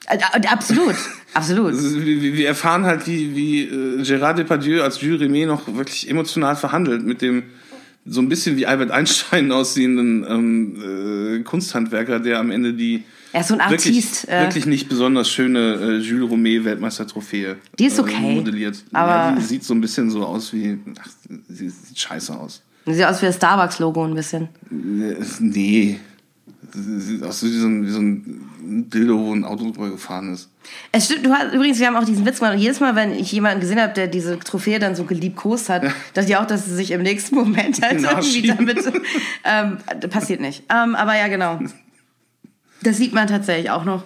Äh, 0.07 0.19
Absolut, 0.49 0.95
absolut. 1.35 1.73
Ist- 1.75 2.03
Wir, 2.05 2.47
erfahren 2.49 2.85
halt, 2.85 3.07
wie, 3.07 3.35
wie 3.37 3.63
äh, 3.65 4.03
Gérard 4.03 4.35
Depardieu 4.39 4.83
als 4.83 5.01
Jules 5.01 5.21
Rimet 5.21 5.47
noch 5.49 5.67
wirklich 5.75 6.09
emotional 6.09 6.57
verhandelt 6.57 7.05
mit 7.05 7.21
dem 7.21 7.43
so 8.07 8.23
ein 8.23 8.29
bisschen 8.31 8.57
wie 8.57 8.65
Albert 8.67 8.91
Einstein 8.91 9.53
aussehenden 9.59 10.25
ähm, 10.27 11.41
äh, 11.41 11.43
Kunsthandwerker, 11.43 12.21
der 12.21 12.39
am 12.39 12.51
Ende 12.51 12.73
die 12.73 13.03
Er 13.35 13.43
ist 13.43 13.49
so 13.49 13.59
ein 13.59 13.71
wirklich, 13.71 13.97
Artist. 13.97 14.29
äh, 14.31 14.41
wirklich 14.45 14.65
nicht 14.65 14.89
besonders 14.89 15.29
schöne 15.29 15.75
äh, 15.75 15.97
Jules 15.99 16.31
Rimet 16.31 16.65
Weltmeistertrophäe 16.65 17.57
Die 17.79 17.85
ist 17.87 17.99
okay, 18.01 18.15
äh, 18.17 18.35
modelliert. 18.37 18.83
aber- 18.95 19.11
ja, 19.13 19.33
die 19.33 19.43
sieht 19.43 19.65
so 19.65 19.75
ein 19.75 19.83
bisschen 19.83 20.11
so 20.11 20.25
aus 20.25 20.55
wie, 20.55 20.79
ach, 20.99 21.09
sie 21.49 21.69
sieht 21.69 21.99
scheiße 21.99 22.35
aus. 22.35 22.63
Sieht 22.87 23.05
aus 23.05 23.21
wie 23.21 23.27
das 23.27 23.37
Starbucks-Logo 23.37 24.03
ein 24.07 24.15
bisschen. 24.15 24.49
Äh, 24.71 25.17
Nee. 25.41 26.01
Aus 27.23 27.43
wie 27.43 27.49
so 27.59 27.67
ein, 27.67 27.87
wie 27.87 27.91
so 27.91 28.01
ein 28.01 28.89
Dildo, 28.91 29.19
wo 29.19 29.35
ein 29.35 29.45
Auto 29.45 29.71
drüber 29.71 29.91
gefahren 29.91 30.33
ist. 30.33 30.51
Es 30.93 31.07
stimmt, 31.07 31.27
du 31.27 31.33
hast 31.33 31.55
übrigens, 31.55 31.79
wir 31.79 31.87
haben 31.87 31.97
auch 31.97 32.05
diesen 32.05 32.27
Witz 32.27 32.41
gemacht. 32.41 32.59
Jedes 32.59 32.81
Mal, 32.81 32.95
wenn 32.95 33.13
ich 33.13 33.33
jemanden 33.33 33.61
gesehen 33.61 33.81
habe, 33.81 33.95
der 33.95 34.07
diese 34.07 34.39
Trophäe 34.39 34.79
dann 34.79 34.95
so 34.95 35.05
geliebkost 35.05 35.69
hat, 35.69 35.85
dachte 36.15 36.29
ich 36.29 36.37
auch, 36.37 36.47
dass 36.47 36.67
sie 36.67 36.75
sich 36.75 36.91
im 36.91 37.03
nächsten 37.03 37.35
Moment 37.35 37.81
halt 37.83 38.03
irgendwie 38.03 38.47
damit. 38.47 38.79
Ähm, 39.45 39.79
passiert 40.11 40.41
nicht. 40.41 40.65
Ähm, 40.71 40.95
aber 40.95 41.17
ja, 41.17 41.29
genau. 41.29 41.61
Das 42.83 42.97
sieht 42.97 43.13
man 43.13 43.27
tatsächlich 43.27 43.71
auch 43.71 43.85
noch. 43.85 44.05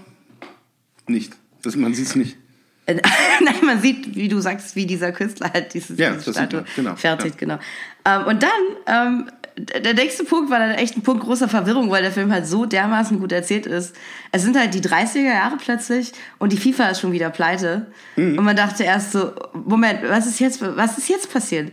Nicht. 1.07 1.33
Das, 1.63 1.77
man 1.77 1.95
sieht 1.95 2.07
es 2.07 2.17
nicht. 2.17 2.37
Nein, 2.87 3.55
man 3.65 3.81
sieht, 3.81 4.17
wie 4.17 4.29
du 4.29 4.41
sagst, 4.41 4.75
wie 4.75 4.87
dieser 4.87 5.13
Künstler 5.13 5.53
halt 5.53 5.73
dieses, 5.75 5.99
Ja, 5.99 6.19
Statue 6.21 6.65
genau, 6.75 6.97
fertigt, 6.97 7.41
ja. 7.41 7.41
genau. 7.41 7.59
Ähm, 8.05 8.27
und 8.27 8.43
dann, 8.43 8.51
ähm, 8.87 9.31
der 9.57 9.95
nächste 9.95 10.25
Punkt 10.25 10.51
war 10.51 10.59
dann 10.59 10.71
echt 10.73 10.97
ein 10.97 11.03
Punkt 11.03 11.25
großer 11.25 11.49
Verwirrung, 11.49 11.91
weil 11.91 12.03
der 12.03 12.13
Film 12.13 12.33
halt 12.33 12.47
so 12.47 12.65
dermaßen 12.65 13.19
gut 13.21 13.33
erzählt 13.33 13.67
ist. 13.67 13.95
Es 14.31 14.43
sind 14.43 14.59
halt 14.59 14.73
die 14.75 14.81
30er 14.81 15.23
Jahre 15.35 15.57
plötzlich 15.63 16.13
und 16.39 16.53
die 16.53 16.57
FIFA 16.57 16.89
ist 16.89 17.01
schon 17.01 17.13
wieder 17.13 17.31
pleite. 17.31 17.87
Mhm. 18.17 18.39
Und 18.39 18.45
man 18.45 18.57
dachte 18.57 18.85
erst 18.85 19.13
so, 19.13 19.33
Moment, 19.53 20.01
was 20.09 20.27
ist 20.27 20.41
jetzt, 20.41 20.63
was 20.63 20.97
ist 20.99 21.09
jetzt 21.09 21.33
passiert? 21.33 21.73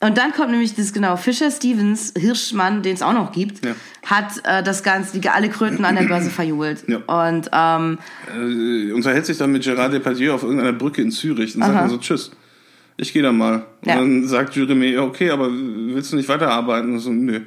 Und 0.00 0.18
dann 0.18 0.32
kommt 0.32 0.50
nämlich 0.50 0.74
das 0.74 0.92
genau, 0.92 1.16
Fischer 1.16 1.50
Stevens, 1.50 2.12
Hirschmann, 2.18 2.82
den 2.82 2.94
es 2.94 3.00
auch 3.00 3.14
noch 3.14 3.32
gibt, 3.32 3.64
Ja. 3.64 3.74
hat 4.04 4.32
äh, 4.44 4.62
das 4.62 4.82
Ganze, 4.82 5.18
die, 5.18 5.26
alle 5.30 5.48
Kröten 5.48 5.82
an 5.86 5.94
der 5.96 6.02
Börse 6.02 6.28
verjubelt. 6.28 6.84
Ja. 6.88 6.98
Und 7.06 7.48
ähm, 7.52 7.98
Äh, 8.28 8.92
unterhält 8.92 9.24
sich 9.24 9.38
dann 9.38 9.50
mit 9.52 9.62
Gerard 9.62 9.94
Depardieu 9.94 10.34
auf 10.34 10.42
irgendeiner 10.42 10.74
Brücke 10.74 11.00
in 11.00 11.10
Zürich 11.10 11.54
und 11.54 11.62
sagt 11.62 11.74
dann 11.74 11.88
so, 11.88 11.96
tschüss. 11.96 12.32
Ich 12.96 13.12
gehe 13.12 13.22
dann 13.22 13.36
mal. 13.36 13.64
Ja. 13.84 13.98
Und 13.98 14.22
dann 14.22 14.28
sagt 14.28 14.54
Jeremy, 14.54 14.92
ja, 14.92 15.02
okay, 15.02 15.30
aber 15.30 15.48
willst 15.50 16.12
du 16.12 16.16
nicht 16.16 16.28
weiterarbeiten? 16.28 16.92
Und 16.92 17.00
so, 17.00 17.10
nö. 17.10 17.40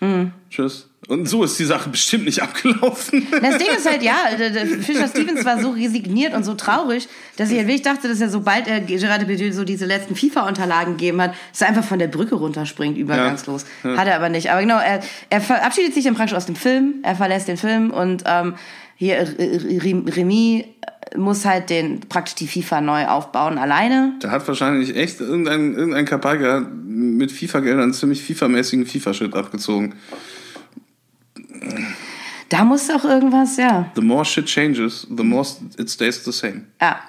Mhm. 0.00 0.32
Tschüss. 0.50 0.88
Und 1.06 1.28
so 1.28 1.44
ist 1.44 1.58
die 1.58 1.64
Sache 1.64 1.90
bestimmt 1.90 2.24
nicht 2.24 2.42
abgelaufen. 2.42 3.26
Das 3.30 3.58
Ding 3.58 3.68
ist 3.76 3.88
halt, 3.88 4.02
ja, 4.02 4.16
der 4.38 4.66
Fischer 4.66 5.06
Stevens 5.08 5.44
war 5.44 5.60
so 5.60 5.70
resigniert 5.70 6.34
und 6.34 6.44
so 6.44 6.54
traurig, 6.54 7.08
dass 7.36 7.50
ich 7.50 7.58
halt 7.58 7.66
wirklich 7.66 7.82
dachte, 7.82 8.08
dass 8.08 8.20
er, 8.20 8.30
sobald 8.30 8.66
er 8.66 8.80
Gerard 8.80 9.20
Depardieu 9.20 9.52
so 9.52 9.64
diese 9.64 9.84
letzten 9.84 10.16
FIFA-Unterlagen 10.16 10.96
gegeben 10.96 11.20
hat, 11.20 11.34
dass 11.50 11.60
er 11.60 11.68
einfach 11.68 11.84
von 11.84 11.98
der 11.98 12.08
Brücke 12.08 12.36
runterspringt, 12.36 12.96
übergangslos. 12.96 13.66
Hat 13.82 14.06
er 14.06 14.16
aber 14.16 14.30
nicht. 14.30 14.50
Aber 14.50 14.62
genau, 14.62 14.78
er, 14.78 15.00
er 15.30 15.40
verabschiedet 15.40 15.94
sich 15.94 16.04
dann 16.04 16.14
praktisch 16.14 16.36
aus 16.36 16.46
dem 16.46 16.56
Film, 16.56 16.94
er 17.02 17.16
verlässt 17.16 17.48
den 17.48 17.58
Film 17.58 17.90
und 17.90 18.24
ähm, 18.26 18.54
hier 18.96 19.26
Remy 19.38 20.74
muss 21.16 21.44
halt 21.44 21.70
den 21.70 22.00
praktisch 22.00 22.34
die 22.34 22.46
FIFA 22.46 22.80
neu 22.80 23.06
aufbauen, 23.06 23.58
alleine. 23.58 24.14
Da 24.20 24.30
hat 24.30 24.46
wahrscheinlich 24.48 24.96
echt 24.96 25.20
irgendein, 25.20 25.74
irgendein 25.74 26.04
Kapalka 26.06 26.60
mit 26.60 27.30
FIFA-Geldern 27.30 27.92
ziemlich 27.92 28.22
FIFA-mäßigen 28.22 28.86
FIFA-Shit 28.86 29.34
abgezogen. 29.34 29.94
Da 32.48 32.64
muss 32.64 32.90
auch 32.90 33.04
irgendwas, 33.04 33.56
ja. 33.56 33.90
The 33.94 34.02
more 34.02 34.24
shit 34.24 34.46
changes, 34.46 35.06
the 35.14 35.24
more 35.24 35.46
it 35.78 35.90
stays 35.90 36.24
the 36.24 36.32
same. 36.32 36.62
Ja. 36.80 37.00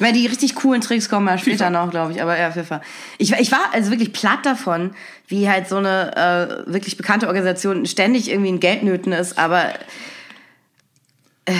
Ich 0.00 0.02
meine, 0.02 0.16
die 0.16 0.26
richtig 0.26 0.54
coolen 0.54 0.80
Tricks 0.80 1.10
kommen 1.10 1.28
ja 1.28 1.36
später 1.36 1.66
FIFA. 1.66 1.70
noch, 1.84 1.90
glaube 1.90 2.12
ich, 2.12 2.22
aber 2.22 2.38
ja, 2.38 2.50
FIFA. 2.50 2.80
Ich, 3.18 3.32
ich 3.34 3.52
war 3.52 3.74
also 3.74 3.90
wirklich 3.90 4.14
platt 4.14 4.46
davon, 4.46 4.92
wie 5.28 5.46
halt 5.46 5.68
so 5.68 5.76
eine 5.76 6.64
äh, 6.66 6.72
wirklich 6.72 6.96
bekannte 6.96 7.26
Organisation 7.26 7.84
ständig 7.84 8.30
irgendwie 8.30 8.48
in 8.48 8.60
Geldnöten 8.60 9.12
ist, 9.12 9.36
aber 9.38 9.74
äh, 11.44 11.52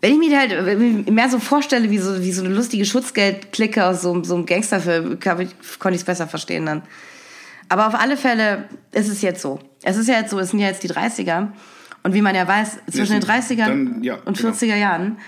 wenn 0.00 0.12
ich 0.14 0.18
mir 0.18 0.38
halt 0.38 1.10
mehr 1.10 1.28
so 1.28 1.38
vorstelle, 1.38 1.90
wie 1.90 1.98
so, 1.98 2.22
wie 2.22 2.32
so 2.32 2.42
eine 2.42 2.54
lustige 2.54 2.86
Schutzgeldklicke 2.86 3.84
aus 3.84 4.00
so, 4.00 4.24
so 4.24 4.34
einem 4.36 4.46
Gangsterfilm, 4.46 5.20
kann 5.20 5.40
ich- 5.42 5.54
konnte 5.78 5.94
ich 5.96 6.00
es 6.00 6.06
besser 6.06 6.26
verstehen 6.26 6.64
dann. 6.64 6.82
Aber 7.68 7.86
auf 7.86 7.94
alle 7.94 8.16
Fälle 8.16 8.64
ist 8.92 9.08
es 9.08 9.20
jetzt 9.20 9.42
so. 9.42 9.60
Es 9.82 9.98
ist 9.98 10.08
ja 10.08 10.18
jetzt 10.20 10.30
so, 10.30 10.38
es 10.38 10.50
sind 10.50 10.58
ja 10.60 10.68
jetzt 10.68 10.82
die 10.82 10.88
30er. 10.88 11.48
Und 12.02 12.14
wie 12.14 12.22
man 12.22 12.34
ja 12.34 12.48
weiß, 12.48 12.78
zwischen 12.90 13.12
den 13.12 13.20
sind 13.20 13.26
30ern 13.30 13.66
dann- 13.66 14.02
ja, 14.02 14.14
und 14.24 14.38
genau. 14.38 14.52
40er 14.54 14.74
Jahren 14.76 15.18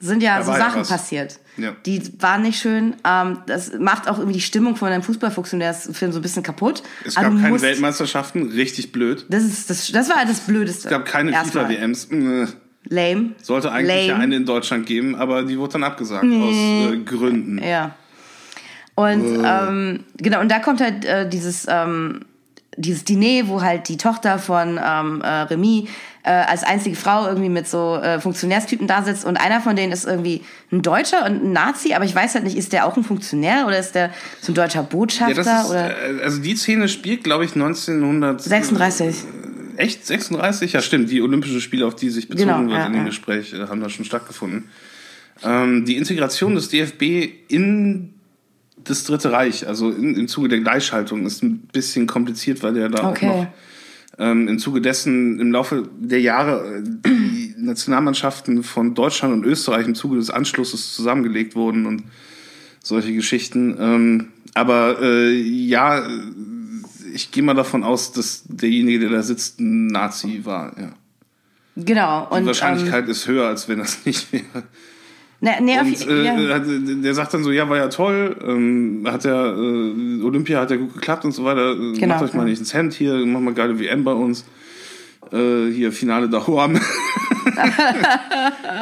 sind 0.00 0.22
ja 0.22 0.38
Da 0.38 0.44
so 0.44 0.52
ja 0.52 0.58
Sachen 0.58 0.80
was. 0.80 0.88
passiert. 0.88 1.38
Ja. 1.56 1.76
Die 1.84 2.02
waren 2.20 2.42
nicht 2.42 2.58
schön. 2.58 2.96
Ähm, 3.06 3.38
das 3.46 3.72
macht 3.78 4.08
auch 4.08 4.16
irgendwie 4.18 4.34
die 4.38 4.40
Stimmung 4.40 4.74
von 4.76 4.88
einem 4.88 5.02
Fußballfunktionärsfilm 5.02 6.10
so 6.12 6.18
ein 6.18 6.22
bisschen 6.22 6.42
kaputt. 6.42 6.82
Es 7.04 7.14
gab 7.16 7.24
keine 7.24 7.50
musst- 7.50 7.62
Weltmeisterschaften, 7.62 8.50
richtig 8.50 8.92
blöd. 8.92 9.26
Das, 9.28 9.44
ist, 9.44 9.68
das, 9.70 9.92
das 9.92 10.08
war 10.08 10.16
halt 10.16 10.28
das 10.30 10.40
Blödeste. 10.40 10.88
Es 10.88 10.90
gab 10.90 11.04
keine. 11.04 11.32
FIFA-WMs. 11.32 12.08
Äh, 12.10 12.46
Lame. 12.88 13.32
Sollte 13.42 13.70
eigentlich 13.70 14.06
ja 14.06 14.12
Lame. 14.12 14.24
eine 14.24 14.36
in 14.36 14.46
Deutschland 14.46 14.86
geben, 14.86 15.14
aber 15.14 15.42
die 15.42 15.58
wurde 15.58 15.74
dann 15.74 15.84
abgesagt 15.84 16.24
aus 16.24 16.54
äh, 16.56 16.96
Gründen. 17.04 17.58
Ja. 17.62 17.94
Und 18.94 19.42
ähm, 19.44 20.04
genau, 20.16 20.40
und 20.40 20.50
da 20.50 20.58
kommt 20.60 20.80
halt 20.80 21.04
äh, 21.04 21.28
dieses, 21.28 21.66
ähm, 21.68 22.22
dieses 22.76 23.04
Diner, 23.04 23.48
wo 23.48 23.60
halt 23.62 23.88
die 23.88 23.96
Tochter 23.96 24.38
von 24.38 24.78
ähm, 24.82 25.20
äh, 25.22 25.26
Remy 25.42 25.88
äh, 26.22 26.30
als 26.30 26.62
einzige 26.64 26.96
Frau 26.96 27.26
irgendwie 27.26 27.48
mit 27.48 27.66
so 27.66 27.96
äh, 27.96 28.20
Funktionärstypen 28.20 28.86
da 28.86 29.02
sitzt 29.02 29.24
und 29.24 29.36
einer 29.38 29.60
von 29.60 29.74
denen 29.76 29.92
ist 29.92 30.04
irgendwie 30.06 30.42
ein 30.70 30.82
Deutscher 30.82 31.24
und 31.24 31.42
ein 31.44 31.52
Nazi, 31.52 31.94
aber 31.94 32.04
ich 32.04 32.14
weiß 32.14 32.34
halt 32.34 32.44
nicht, 32.44 32.56
ist 32.56 32.72
der 32.72 32.86
auch 32.86 32.96
ein 32.96 33.04
Funktionär 33.04 33.64
oder 33.66 33.78
ist 33.78 33.94
der 33.94 34.10
so 34.40 34.52
ein 34.52 34.54
deutscher 34.54 34.80
Ja, 34.80 34.86
Botschafter 34.86 35.34
das 35.42 35.64
ist, 35.64 35.70
oder 35.70 35.90
äh, 35.90 36.22
also 36.22 36.40
die 36.42 36.56
Szene 36.56 36.88
spielt, 36.88 37.24
glaube 37.24 37.44
ich, 37.46 37.54
1900. 37.54 38.40
36? 38.42 39.16
Echt? 39.76 40.06
36? 40.06 40.72
Ja, 40.74 40.82
stimmt. 40.82 41.10
Die 41.10 41.22
Olympischen 41.22 41.60
Spiele, 41.60 41.86
auf 41.86 41.94
die 41.94 42.10
sich 42.10 42.28
bezogen 42.28 42.48
Genau, 42.50 42.70
wird 42.70 42.80
ja, 42.80 42.86
in 42.86 42.92
dem 42.92 43.02
ja. 43.02 43.06
Gespräch, 43.08 43.54
äh, 43.54 43.66
haben 43.66 43.80
da 43.80 43.88
schon 43.88 44.04
stattgefunden. 44.04 44.64
Ähm, 45.42 45.86
die 45.86 45.96
Integration 45.96 46.54
des 46.54 46.68
DFB 46.68 47.02
in 47.48 48.12
das 48.84 49.04
Dritte 49.04 49.32
Reich, 49.32 49.66
also 49.66 49.90
in, 49.90 50.14
im 50.16 50.28
Zuge 50.28 50.48
der 50.48 50.60
Gleichschaltung, 50.60 51.24
ist 51.24 51.42
ein 51.42 51.60
bisschen 51.72 52.06
kompliziert, 52.06 52.62
weil 52.62 52.74
der 52.74 52.88
da 52.90 53.08
Okay. 53.10 53.28
auch 53.28 53.36
noch 53.44 53.46
ähm, 54.18 54.48
im 54.48 54.58
Zuge 54.58 54.80
dessen 54.80 55.38
im 55.40 55.52
Laufe 55.52 55.88
der 55.98 56.20
Jahre 56.20 56.78
äh, 56.78 56.82
die 56.84 57.54
Nationalmannschaften 57.58 58.62
von 58.62 58.94
Deutschland 58.94 59.34
und 59.34 59.44
Österreich 59.44 59.86
im 59.86 59.94
Zuge 59.94 60.16
des 60.16 60.30
Anschlusses 60.30 60.94
zusammengelegt 60.94 61.54
wurden 61.54 61.86
und 61.86 62.04
solche 62.82 63.12
Geschichten. 63.12 63.76
Ähm, 63.78 64.28
aber 64.54 65.00
äh, 65.00 65.32
ja, 65.32 66.06
ich 67.12 67.30
gehe 67.30 67.42
mal 67.42 67.54
davon 67.54 67.84
aus, 67.84 68.12
dass 68.12 68.44
derjenige, 68.46 69.00
der 69.00 69.10
da 69.10 69.22
sitzt, 69.22 69.60
ein 69.60 69.86
Nazi 69.88 70.40
war. 70.44 70.78
Ja. 70.78 70.92
Genau. 71.76 72.28
Die 72.30 72.36
Und, 72.36 72.46
Wahrscheinlichkeit 72.46 73.08
ist 73.08 73.26
höher, 73.26 73.48
als 73.48 73.68
wenn 73.68 73.78
das 73.78 74.04
nicht 74.04 74.32
wäre. 74.32 74.64
Ähm, 75.42 75.64
ne, 75.64 75.80
Und 75.80 76.06
äh, 76.06 76.24
ja. 76.24 76.58
der 76.58 77.14
sagt 77.14 77.32
dann 77.32 77.42
so, 77.42 77.50
ja, 77.50 77.68
war 77.68 77.76
ja 77.78 77.88
toll, 77.88 78.36
ähm, 78.46 79.06
hat 79.06 79.24
ja, 79.24 79.52
äh, 79.52 80.22
Olympia 80.22 80.60
hat 80.60 80.70
ja 80.70 80.76
gut 80.76 80.92
geklappt 80.94 81.24
und 81.24 81.32
so 81.32 81.44
weiter. 81.44 81.72
Äh, 81.72 81.92
Genau, 81.98 82.14
Macht 82.14 82.24
euch 82.24 82.34
mal 82.34 82.42
ja. 82.42 82.50
nicht 82.50 82.58
ins 82.60 82.74
Hemd 82.74 82.92
hier, 82.92 83.14
macht 83.26 83.42
mal 83.42 83.54
geile 83.54 83.78
WM 83.78 84.04
bei 84.04 84.12
uns. 84.12 84.44
Äh, 85.32 85.70
hier 85.72 85.92
Finale 85.92 86.28
daheim. 86.28 86.78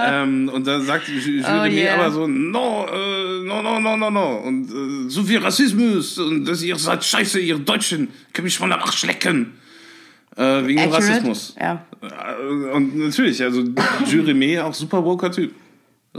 ähm, 0.07 0.51
und 0.53 0.67
da 0.67 0.81
sagt 0.81 1.09
Jeremy 1.09 1.43
Oh, 1.47 1.65
yeah. 1.65 1.95
aber 1.95 2.11
so, 2.11 2.27
no, 2.27 2.87
äh, 2.87 3.45
no, 3.45 3.63
no, 3.63 3.79
no, 3.81 3.97
no, 3.97 4.11
no. 4.11 4.37
Und 4.39 4.71
äh, 4.71 5.09
so 5.11 5.23
viel 5.23 5.39
Rassismus 5.39 6.19
und 6.19 6.45
dass 6.45 6.63
ihr 6.63 6.77
seid 6.77 7.05
scheiße, 7.05 7.39
ihr 7.41 7.59
Deutschen, 7.59 8.09
könnt 8.33 8.45
mich 8.45 8.57
von 8.59 8.71
der 8.71 8.81
Arsch 8.81 9.05
lecken. 9.05 9.53
Äh, 10.37 10.67
wegen 10.67 10.81
Accurate? 10.81 11.07
Rassismus. 11.09 11.55
Ja. 11.61 11.85
Äh, 12.03 12.73
Und 12.73 12.97
natürlich, 12.97 13.43
also 13.43 13.63
Jeremy 14.07 14.59
auch 14.61 14.75
super 14.75 15.05
woker 15.05 15.31
Typ. 15.31 15.53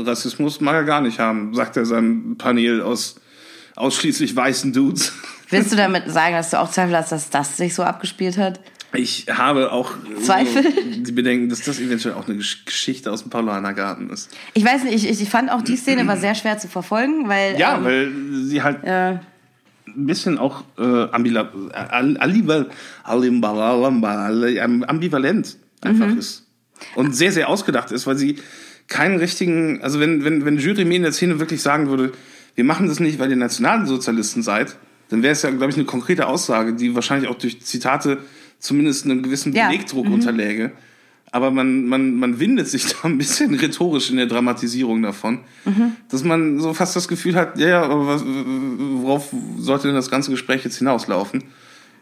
Rassismus 0.05 0.61
mag 0.61 0.73
er 0.75 0.83
gar 0.83 1.01
nicht 1.01 1.19
haben, 1.19 1.53
sagt 1.53 1.77
er 1.77 1.85
seinem 1.85 2.37
Panel 2.37 2.81
aus 2.81 3.15
ausschließlich 3.75 4.35
weißen 4.35 4.73
Dudes. 4.73 5.13
Willst 5.49 5.71
du 5.71 5.75
damit 5.77 6.11
sagen, 6.11 6.35
dass 6.35 6.49
du 6.49 6.59
auch 6.59 6.69
Zweifel 6.69 6.95
hast, 6.97 7.11
dass 7.11 7.29
das 7.29 7.57
sich 7.57 7.73
so 7.73 7.83
abgespielt 7.83 8.37
hat? 8.37 8.59
Ich 8.93 9.27
habe 9.31 9.71
auch 9.71 9.91
Zweifel? 10.23 10.63
die 11.03 11.11
Bedenken, 11.11 11.47
dass 11.49 11.61
das 11.61 11.79
eventuell 11.79 12.15
auch 12.15 12.27
eine 12.27 12.37
Gesch- 12.39 12.65
Geschichte 12.65 13.11
aus 13.11 13.21
dem 13.21 13.29
Paulaner 13.29 13.73
Garten 13.73 14.09
ist. 14.09 14.29
Ich 14.53 14.65
weiß 14.65 14.83
nicht, 14.83 15.05
ich, 15.05 15.21
ich 15.21 15.29
fand 15.29 15.51
auch 15.51 15.61
die 15.61 15.75
Szene 15.77 16.05
war 16.07 16.17
sehr 16.17 16.33
schwer 16.35 16.57
zu 16.57 16.67
verfolgen, 16.67 17.27
weil. 17.27 17.57
Ja, 17.59 17.77
ähm, 17.77 17.83
weil 17.83 18.11
sie 18.45 18.63
halt 18.63 18.83
äh, 18.83 19.11
ein 19.87 20.05
bisschen 20.05 20.37
auch 20.39 20.63
äh, 20.77 20.83
ambivalent 24.87 25.57
einfach 25.81 26.07
Mhm. 26.07 26.17
ist. 26.17 26.45
Und 26.95 27.15
sehr, 27.15 27.31
sehr 27.31 27.49
ausgedacht 27.49 27.91
ist, 27.91 28.07
weil 28.07 28.17
sie 28.17 28.37
keinen 28.89 29.17
richtigen, 29.17 29.81
also 29.81 29.99
wenn, 29.99 30.23
wenn, 30.25 30.43
wenn 30.45 30.57
Jury 30.57 30.81
in 30.81 31.03
der 31.03 31.13
Szene 31.13 31.39
wirklich 31.39 31.61
sagen 31.61 31.87
würde, 31.87 32.11
wir 32.55 32.63
machen 32.63 32.87
das 32.87 32.99
nicht, 32.99 33.19
weil 33.19 33.29
ihr 33.29 33.37
Nationalsozialisten 33.37 34.43
seid, 34.43 34.75
dann 35.09 35.23
wäre 35.23 35.31
es 35.31 35.43
ja, 35.43 35.49
glaube 35.49 35.69
ich, 35.69 35.77
eine 35.77 35.85
konkrete 35.85 36.27
Aussage, 36.27 36.73
die 36.73 36.95
wahrscheinlich 36.95 37.29
auch 37.29 37.37
durch 37.37 37.61
Zitate 37.61 38.17
zumindest 38.59 39.05
einen 39.05 39.23
gewissen 39.23 39.53
Ja. 39.53 39.67
Belegdruck 39.67 40.07
unterläge. 40.07 40.71
Aber 41.31 41.51
man, 41.51 41.85
man, 41.85 42.15
man 42.15 42.39
windet 42.39 42.67
sich 42.67 42.87
da 42.93 43.07
ein 43.07 43.17
bisschen 43.17 43.53
rhetorisch 43.53 44.09
in 44.09 44.17
der 44.17 44.25
Dramatisierung 44.25 45.01
davon, 45.01 45.41
dass 46.09 46.23
man 46.23 46.59
so 46.59 46.73
fast 46.73 46.95
das 46.95 47.07
Gefühl 47.07 47.35
hat, 47.35 47.57
ja, 47.59 47.67
ja, 47.67 47.83
aber 47.83 48.07
was, 48.07 48.23
worauf 48.25 49.33
sollte 49.57 49.87
denn 49.87 49.95
das 49.95 50.09
ganze 50.09 50.31
Gespräch 50.31 50.63
jetzt 50.63 50.79
hinauslaufen? 50.79 51.43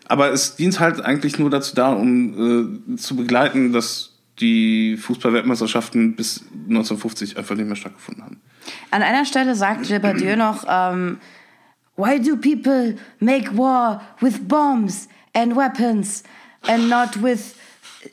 Aber 0.06 0.32
es 0.32 0.56
dient 0.56 0.80
halt 0.80 1.02
eigentlich 1.02 1.38
nur 1.38 1.50
dazu 1.50 1.76
da, 1.76 1.92
um 1.92 2.94
äh, 2.94 2.96
zu 2.96 3.18
begleiten, 3.18 3.74
dass 3.74 4.16
die 4.40 4.98
Fußball-Weltmeisterschaften 4.98 6.16
bis 6.16 6.44
1950 6.70 7.38
einfach 7.38 7.56
nicht 7.56 7.68
mehr 7.68 7.76
stattgefunden 7.76 8.24
haben. 8.24 8.42
an 8.92 9.02
einer 9.02 9.26
Stelle 9.26 9.56
sagt 9.56 9.90
Depardieu 9.90 10.36
noch, 10.38 10.66
ähm, 10.68 11.20
Why 11.96 12.20
do 12.20 12.36
people 12.38 12.96
make 13.20 13.58
war 13.58 14.02
with 14.22 14.48
bombs 14.48 15.08
and 15.34 15.56
weapons 15.56 16.24
and 16.68 16.90
not 16.90 17.24
with 17.24 17.56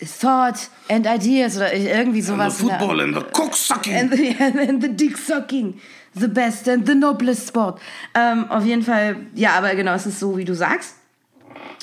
Thought 0.00 0.70
and 0.88 1.06
Ideas 1.06 1.56
oder 1.56 1.74
irgendwie 1.74 2.22
sowas. 2.22 2.60
And 2.60 2.70
the 2.70 2.76
football 2.78 3.00
and 3.00 3.14
the 3.14 3.20
cocksucking. 3.20 3.94
And 3.94 4.10
the, 4.10 4.36
and 4.40 4.82
the 4.82 4.88
dick 4.88 5.18
sucking. 5.18 5.80
The 6.14 6.28
best 6.28 6.68
and 6.68 6.86
the 6.86 6.94
noblest 6.94 7.48
sport. 7.48 7.80
Ähm, 8.14 8.50
auf 8.50 8.64
jeden 8.64 8.82
Fall, 8.82 9.16
ja, 9.34 9.52
aber 9.58 9.74
genau, 9.74 9.92
es 9.94 10.06
ist 10.06 10.20
so, 10.20 10.36
wie 10.36 10.44
du 10.44 10.54
sagst. 10.54 10.96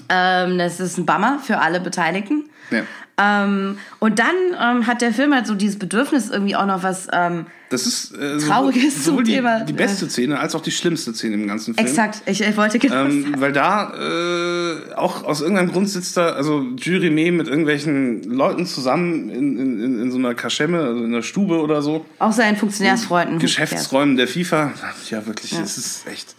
Ähm, 0.10 0.58
das 0.58 0.80
ist 0.80 0.98
ein 0.98 1.06
Bummer 1.06 1.40
für 1.40 1.60
alle 1.60 1.80
Beteiligten. 1.80 2.50
Ja. 2.70 2.84
Ähm, 3.22 3.78
und 4.00 4.20
dann 4.20 4.36
ähm, 4.60 4.88
hat 4.88 5.02
der 5.02 5.14
Film 5.14 5.34
halt 5.34 5.46
so 5.46 5.54
dieses 5.54 5.78
Bedürfnis, 5.78 6.30
irgendwie 6.30 6.56
auch 6.56 6.66
noch 6.66 6.82
was 6.82 7.08
ähm, 7.12 7.46
Das 7.70 7.86
ist 7.86 8.16
äh, 8.16 8.40
sowohl, 8.40 8.48
Trauriges 8.48 8.96
zum 8.96 9.04
sowohl 9.04 9.24
die, 9.24 9.34
Thema. 9.34 9.60
die 9.60 9.74
beste 9.74 10.10
Szene 10.10 10.40
als 10.40 10.56
auch 10.56 10.62
die 10.62 10.72
schlimmste 10.72 11.14
Szene 11.14 11.36
im 11.36 11.48
ganzen 11.48 11.76
Film. 11.76 11.86
Exakt, 11.86 12.22
ich, 12.26 12.42
ich 12.42 12.58
wollte 12.58 12.80
genau 12.80 13.06
weil 13.38 13.52
da 13.52 13.94
äh, 13.94 14.94
auch 14.96 15.24
aus 15.24 15.42
irgendeinem 15.42 15.72
Grund 15.72 15.90
sitzt 15.90 16.18
da, 16.18 16.30
also 16.30 16.66
Jury 16.78 17.10
mit 17.10 17.48
irgendwelchen 17.48 18.24
Leuten 18.24 18.66
zusammen 18.66 19.30
in, 19.30 19.58
in, 19.60 19.84
in, 19.84 20.02
in 20.02 20.12
so 20.12 20.18
einer 20.18 20.34
Kaschemme, 20.34 20.80
also 20.80 21.04
in 21.04 21.14
einer 21.14 21.24
Stube 21.24 21.62
oder 21.62 21.82
so. 21.82 22.06
Auch 22.18 22.32
seinen 22.32 22.58
Funktionärsfreunden. 22.58 23.40
Geschäftsräumen 23.40 24.16
der 24.16 24.28
FIFA. 24.28 24.72
Ja, 25.10 25.26
wirklich, 25.28 25.52
es 25.52 25.78
ist 25.78 26.08
echt. 26.08 26.36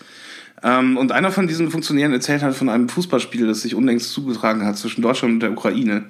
Ähm, 0.64 0.96
und 0.96 1.12
einer 1.12 1.30
von 1.32 1.46
diesen 1.48 1.70
Funktionären 1.70 2.12
erzählt 2.12 2.42
halt 2.42 2.54
von 2.54 2.68
einem 2.68 2.88
Fußballspiel, 2.88 3.46
das 3.46 3.62
sich 3.62 3.74
unlängst 3.74 4.12
zugetragen 4.12 4.64
hat 4.64 4.78
zwischen 4.78 5.02
Deutschland 5.02 5.34
und 5.34 5.40
der 5.40 5.52
Ukraine. 5.52 6.04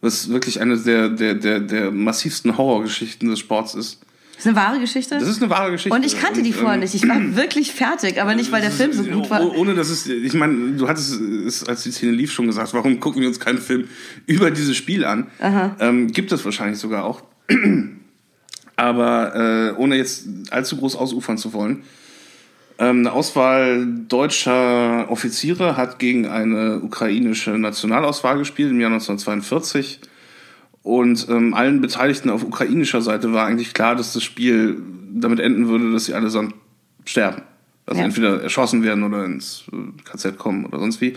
Was 0.00 0.28
wirklich 0.28 0.60
eine 0.60 0.76
der, 0.76 1.08
der, 1.08 1.34
der, 1.34 1.60
der 1.60 1.90
massivsten 1.90 2.58
Horrorgeschichten 2.58 3.28
des 3.30 3.38
Sports 3.38 3.74
ist. 3.74 4.00
Das 4.36 4.44
ist 4.44 4.48
eine 4.48 4.56
wahre 4.56 4.80
Geschichte. 4.80 5.14
Das 5.18 5.28
ist 5.28 5.40
eine 5.40 5.48
wahre 5.50 5.70
Geschichte. 5.70 5.96
und 5.96 6.04
ich 6.04 6.18
kannte 6.20 6.42
die 6.42 6.52
vorher 6.52 6.74
ähm, 6.74 6.80
nicht. 6.80 6.94
Ich 6.94 7.08
war 7.08 7.16
wirklich 7.36 7.72
fertig, 7.72 8.20
aber 8.20 8.34
nicht, 8.34 8.52
weil 8.52 8.60
der 8.60 8.72
Film 8.72 8.92
so 8.92 9.04
gut 9.04 9.30
war. 9.30 9.40
Oh- 9.42 9.54
Ohne 9.56 9.74
dass 9.74 9.88
es, 9.88 10.06
ich 10.06 10.34
meine, 10.34 10.72
du 10.72 10.88
hattest 10.88 11.18
es, 11.20 11.64
als 11.66 11.84
die 11.84 11.92
Szene 11.92 12.12
lief, 12.12 12.32
schon 12.32 12.46
gesagt, 12.46 12.74
warum 12.74 13.00
gucken 13.00 13.22
wir 13.22 13.28
uns 13.28 13.38
keinen 13.40 13.58
Film 13.58 13.88
über 14.26 14.50
dieses 14.50 14.76
Spiel 14.76 15.04
an? 15.04 15.28
Ähm, 15.78 16.08
gibt 16.12 16.32
es 16.32 16.44
wahrscheinlich 16.44 16.78
sogar 16.78 17.04
auch. 17.04 17.22
Aber 18.76 19.34
äh, 19.76 19.80
ohne 19.80 19.96
jetzt 19.96 20.26
allzu 20.50 20.76
groß 20.76 20.96
ausufern 20.96 21.38
zu 21.38 21.52
wollen. 21.52 21.84
Ähm, 22.78 22.98
eine 23.00 23.12
Auswahl 23.12 23.86
deutscher 24.08 25.08
Offiziere 25.10 25.76
hat 25.76 25.98
gegen 25.98 26.26
eine 26.26 26.80
ukrainische 26.80 27.50
Nationalauswahl 27.50 28.38
gespielt 28.38 28.70
im 28.70 28.80
Jahr 28.80 28.90
1942. 28.90 30.00
Und 30.82 31.28
ähm, 31.30 31.54
allen 31.54 31.80
Beteiligten 31.80 32.30
auf 32.30 32.44
ukrainischer 32.44 33.00
Seite 33.00 33.32
war 33.32 33.46
eigentlich 33.46 33.72
klar, 33.74 33.96
dass 33.96 34.12
das 34.12 34.22
Spiel 34.22 34.82
damit 35.14 35.40
enden 35.40 35.68
würde, 35.68 35.92
dass 35.92 36.06
sie 36.06 36.14
allesamt 36.14 36.54
sterben. 37.04 37.42
Also 37.86 38.00
Ja. 38.00 38.06
entweder 38.06 38.42
erschossen 38.42 38.82
werden 38.82 39.04
oder 39.04 39.24
ins 39.24 39.64
äh, 39.72 40.02
KZ 40.04 40.36
kommen 40.36 40.66
oder 40.66 40.80
sonst 40.80 41.00
wie. 41.00 41.14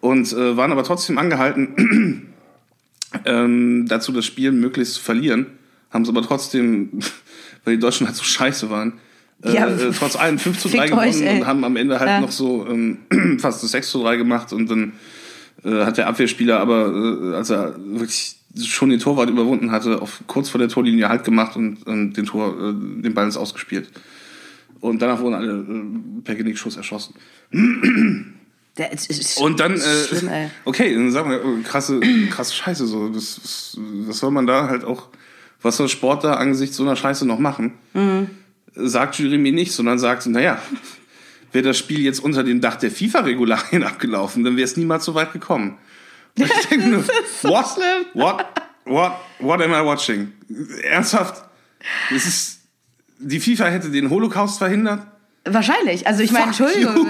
Und 0.00 0.32
äh, 0.32 0.56
waren 0.56 0.72
aber 0.72 0.82
trotzdem 0.82 1.18
angehalten, 1.18 2.32
ähm, 3.26 3.86
dazu 3.86 4.12
das 4.12 4.24
Spiel 4.24 4.50
möglichst 4.52 4.94
zu 4.94 5.02
verlieren. 5.02 5.46
Haben 5.90 6.02
es 6.02 6.08
aber 6.08 6.22
trotzdem, 6.22 7.00
weil 7.64 7.74
die 7.74 7.80
Deutschen 7.80 8.06
halt 8.06 8.16
so 8.16 8.24
scheiße 8.24 8.70
waren, 8.70 8.94
Ja, 9.44 9.66
äh, 9.68 9.90
trotz 9.98 10.16
allem 10.16 10.38
5 10.38 10.58
zu 10.58 10.68
3 10.68 10.88
fickt 10.88 10.92
euch, 10.98 11.12
gewonnen 11.12 11.26
ey. 11.26 11.40
und 11.40 11.46
haben 11.46 11.64
am 11.64 11.76
Ende 11.76 11.98
halt 11.98 12.08
Ja. 12.08 12.20
noch 12.20 12.30
so 12.32 12.66
ähm, 12.68 12.98
fast 13.38 13.62
das 13.62 13.70
6 13.70 13.90
zu 13.90 14.02
3 14.02 14.16
gemacht 14.16 14.52
und 14.52 14.68
dann 14.70 14.92
äh, 15.64 15.84
hat 15.84 15.96
der 15.98 16.08
Abwehrspieler 16.08 16.60
aber, 16.60 16.92
äh, 17.32 17.34
als 17.36 17.50
er 17.50 17.74
wirklich 17.78 18.36
schon 18.62 18.90
den 18.90 18.98
Torwart 18.98 19.30
überwunden 19.30 19.70
hatte, 19.70 20.02
auf 20.02 20.20
kurz 20.26 20.48
vor 20.50 20.58
der 20.58 20.68
Torlinie 20.68 21.08
halt 21.08 21.24
gemacht 21.24 21.56
und, 21.56 21.86
und 21.86 22.14
den 22.14 22.26
Tor, 22.26 22.48
äh, 22.54 23.02
den 23.02 23.14
Ball 23.14 23.24
ins 23.26 23.36
Ausgespielt. 23.36 23.90
Und 24.80 25.00
danach 25.02 25.20
wurden 25.20 25.34
alle 25.34 25.52
äh, 25.52 26.22
per 26.22 26.34
Genickschuss 26.34 26.76
erschossen. 26.76 27.14
Ist- 28.92 29.10
ist 29.10 29.36
Und 29.38 29.60
dann, 29.60 29.74
äh, 29.74 29.78
schlimm, 29.78 30.30
okay, 30.64 30.94
dann 30.94 31.10
sagen 31.10 31.30
wir, 31.30 31.38
äh, 31.38 31.62
krasse, 31.62 32.00
krasse 32.30 32.54
Scheiße 32.54 32.86
so. 32.86 33.08
Das, 33.10 33.76
was 34.06 34.18
soll 34.18 34.30
man 34.30 34.46
da 34.46 34.68
halt 34.68 34.84
auch, 34.84 35.08
was 35.60 35.76
soll 35.76 35.88
Sport 35.88 36.24
da 36.24 36.34
angesichts 36.34 36.76
so 36.76 36.84
einer 36.84 36.96
Scheiße 36.96 37.26
noch 37.26 37.38
machen? 37.38 37.74
Mhm. 37.92 38.28
Sagt 38.74 39.18
Jeremy 39.18 39.52
nicht, 39.52 39.72
sondern 39.72 39.98
sagt, 39.98 40.26
naja, 40.26 40.60
wäre 41.52 41.68
das 41.68 41.78
Spiel 41.78 42.00
jetzt 42.00 42.20
unter 42.20 42.44
dem 42.44 42.60
Dach 42.60 42.76
der 42.76 42.90
FIFA-Regularien 42.90 43.82
abgelaufen, 43.84 44.44
dann 44.44 44.56
wäre 44.56 44.64
es 44.64 44.76
niemals 44.76 45.04
so 45.04 45.14
weit 45.14 45.32
gekommen. 45.32 45.78
Und 46.38 46.46
ich 46.46 46.66
denke 46.66 46.88
nur, 46.88 47.04
what, 47.42 47.76
what, 48.14 48.46
what, 48.84 49.12
what 49.40 49.62
am 49.62 49.72
I 49.72 49.84
watching? 49.84 50.32
Ernsthaft? 50.82 51.44
Das 52.10 52.26
ist, 52.26 52.60
die 53.18 53.40
FIFA 53.40 53.66
hätte 53.66 53.90
den 53.90 54.10
Holocaust 54.10 54.58
verhindert? 54.58 55.06
Wahrscheinlich. 55.44 56.06
Also 56.06 56.22
ich 56.22 56.32
meine, 56.32 56.46
Entschuldigung. 56.46 57.08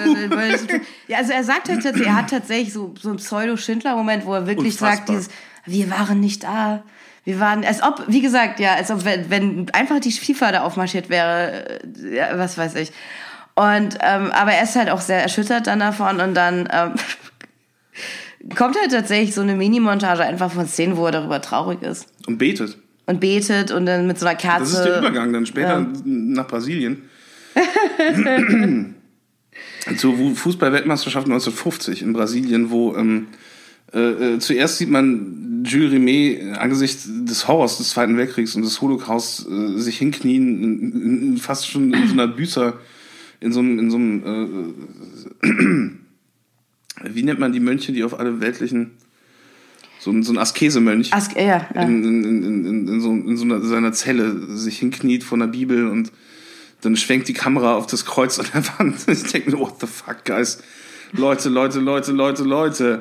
Ja, 1.09 1.19
also 1.19 1.33
er 1.33 1.43
sagt 1.43 1.69
halt 1.69 1.83
tatsächlich, 1.83 2.07
er 2.07 2.17
hat 2.17 2.31
tatsächlich 2.31 2.73
so, 2.73 2.95
so 3.01 3.09
einen 3.09 3.19
Pseudo-Schindler-Moment, 3.19 4.25
wo 4.25 4.35
er 4.35 4.47
wirklich 4.47 4.75
Unfassbar. 4.75 4.97
sagt, 4.97 5.09
dieses, 5.09 5.29
wir 5.67 5.91
waren 5.91 6.21
nicht 6.21 6.45
da. 6.45 6.85
Wir 7.25 7.39
waren, 7.39 7.65
als 7.65 7.83
ob, 7.83 8.05
wie 8.09 8.21
gesagt, 8.23 8.61
ja, 8.61 8.75
als 8.75 8.91
ob, 8.91 9.05
wenn, 9.05 9.31
wenn 9.31 9.71
einfach 9.71 10.01
die 10.01 10.11
FIFA 10.11 10.53
da 10.53 10.61
aufmarschiert 10.63 11.11
wäre, 11.11 11.81
äh, 11.83 12.17
ja, 12.17 12.39
was 12.39 12.57
weiß 12.57 12.75
ich. 12.77 12.93
Und, 13.55 13.99
ähm, 14.01 14.31
aber 14.33 14.53
er 14.53 14.63
ist 14.63 14.77
halt 14.77 14.89
auch 14.89 15.01
sehr 15.01 15.23
erschüttert 15.23 15.67
dann 15.67 15.81
davon 15.81 16.21
und 16.21 16.35
dann 16.35 16.69
ähm, 16.73 16.95
kommt 18.57 18.77
halt 18.81 18.91
tatsächlich 18.91 19.35
so 19.35 19.43
eine 19.43 19.55
Mini-Montage 19.55 20.23
einfach 20.23 20.51
von 20.51 20.67
Szenen, 20.67 20.97
wo 20.97 21.07
er 21.07 21.13
darüber 21.13 21.43
traurig 21.43 21.83
ist. 21.83 22.07
Und 22.27 22.39
betet. 22.39 22.79
Und 23.07 23.21
betet 23.21 23.71
und 23.71 23.87
dann 23.87 24.07
mit 24.07 24.19
so 24.19 24.27
einer 24.27 24.37
Kerze. 24.37 24.61
Das 24.61 24.73
ist 24.73 24.85
der 24.85 24.99
Übergang 24.99 25.33
dann 25.33 25.45
später 25.45 25.81
Ja. 25.81 25.87
nach 26.05 26.47
Brasilien. 26.47 27.03
Zur 29.97 30.37
Fußball-Weltmeisterschaft 30.37 31.27
1950 31.27 32.03
in 32.03 32.13
Brasilien, 32.13 32.71
wo 32.71 32.95
ähm, 32.97 33.29
äh, 33.93 33.99
äh, 34.35 34.39
zuerst 34.39 34.79
sieht 34.79 34.91
man 34.91 35.50
Jules 35.65 35.93
Rimet 35.93 36.57
angesichts 36.59 37.09
des 37.09 37.47
Horrors 37.49 37.79
des 37.79 37.91
Zweiten 37.91 38.17
Weltkriegs 38.17 38.55
und 38.55 38.63
des 38.63 38.81
Holocaust 38.81 39.47
äh, 39.49 39.79
sich 39.79 39.99
hinknien, 39.99 40.63
in, 40.63 41.33
in, 41.33 41.37
fast 41.39 41.67
schon 41.69 41.93
in 41.93 42.07
so 42.07 42.13
einer 42.15 42.29
Büßer, 42.29 42.79
in 43.41 43.53
so 43.53 43.61
einem, 43.61 43.79
in 43.79 43.91
so 43.91 43.97
einem 43.97 44.75
äh, 45.43 47.13
wie 47.15 47.23
nennt 47.23 47.41
man 47.41 47.53
die 47.53 47.61
Mönche, 47.61 47.93
die 47.93 48.05
auf 48.05 48.19
alle 48.19 48.41
weltlichen, 48.41 48.93
so, 49.99 50.11
ein- 50.11 50.23
so 50.23 50.33
ein 50.33 50.39
Askesemönch 50.39 51.13
Ask, 51.13 51.35
ja, 51.37 51.67
ja. 51.75 51.83
in, 51.83 52.05
in, 52.05 52.25
in, 52.25 52.65
in, 52.67 52.89
in, 52.89 53.01
so, 53.01 53.11
in 53.13 53.37
so 53.37 53.45
einer, 53.45 53.61
seiner 53.63 53.93
Zelle 53.93 54.57
sich 54.57 54.79
hinkniet 54.79 55.25
von 55.25 55.41
der 55.41 55.47
Bibel 55.47 55.89
und 55.89 56.13
dann 56.83 56.97
schwenkt 56.97 57.29
die 57.29 57.35
Kamera 57.35 57.75
auf 57.75 57.87
das 57.87 58.07
Kreuz 58.07 58.39
an 58.39 58.47
der 58.55 58.65
Wand. 58.79 58.97
Ich 59.09 59.25
denke 59.25 59.51
mir, 59.51 59.59
what 59.59 59.81
the 59.81 59.87
fuck, 59.87 60.25
guys? 60.25 60.63
Leute, 61.13 61.49
Leute, 61.49 61.81
Leute, 61.81 62.13
Leute, 62.13 62.43
Leute. 62.45 62.99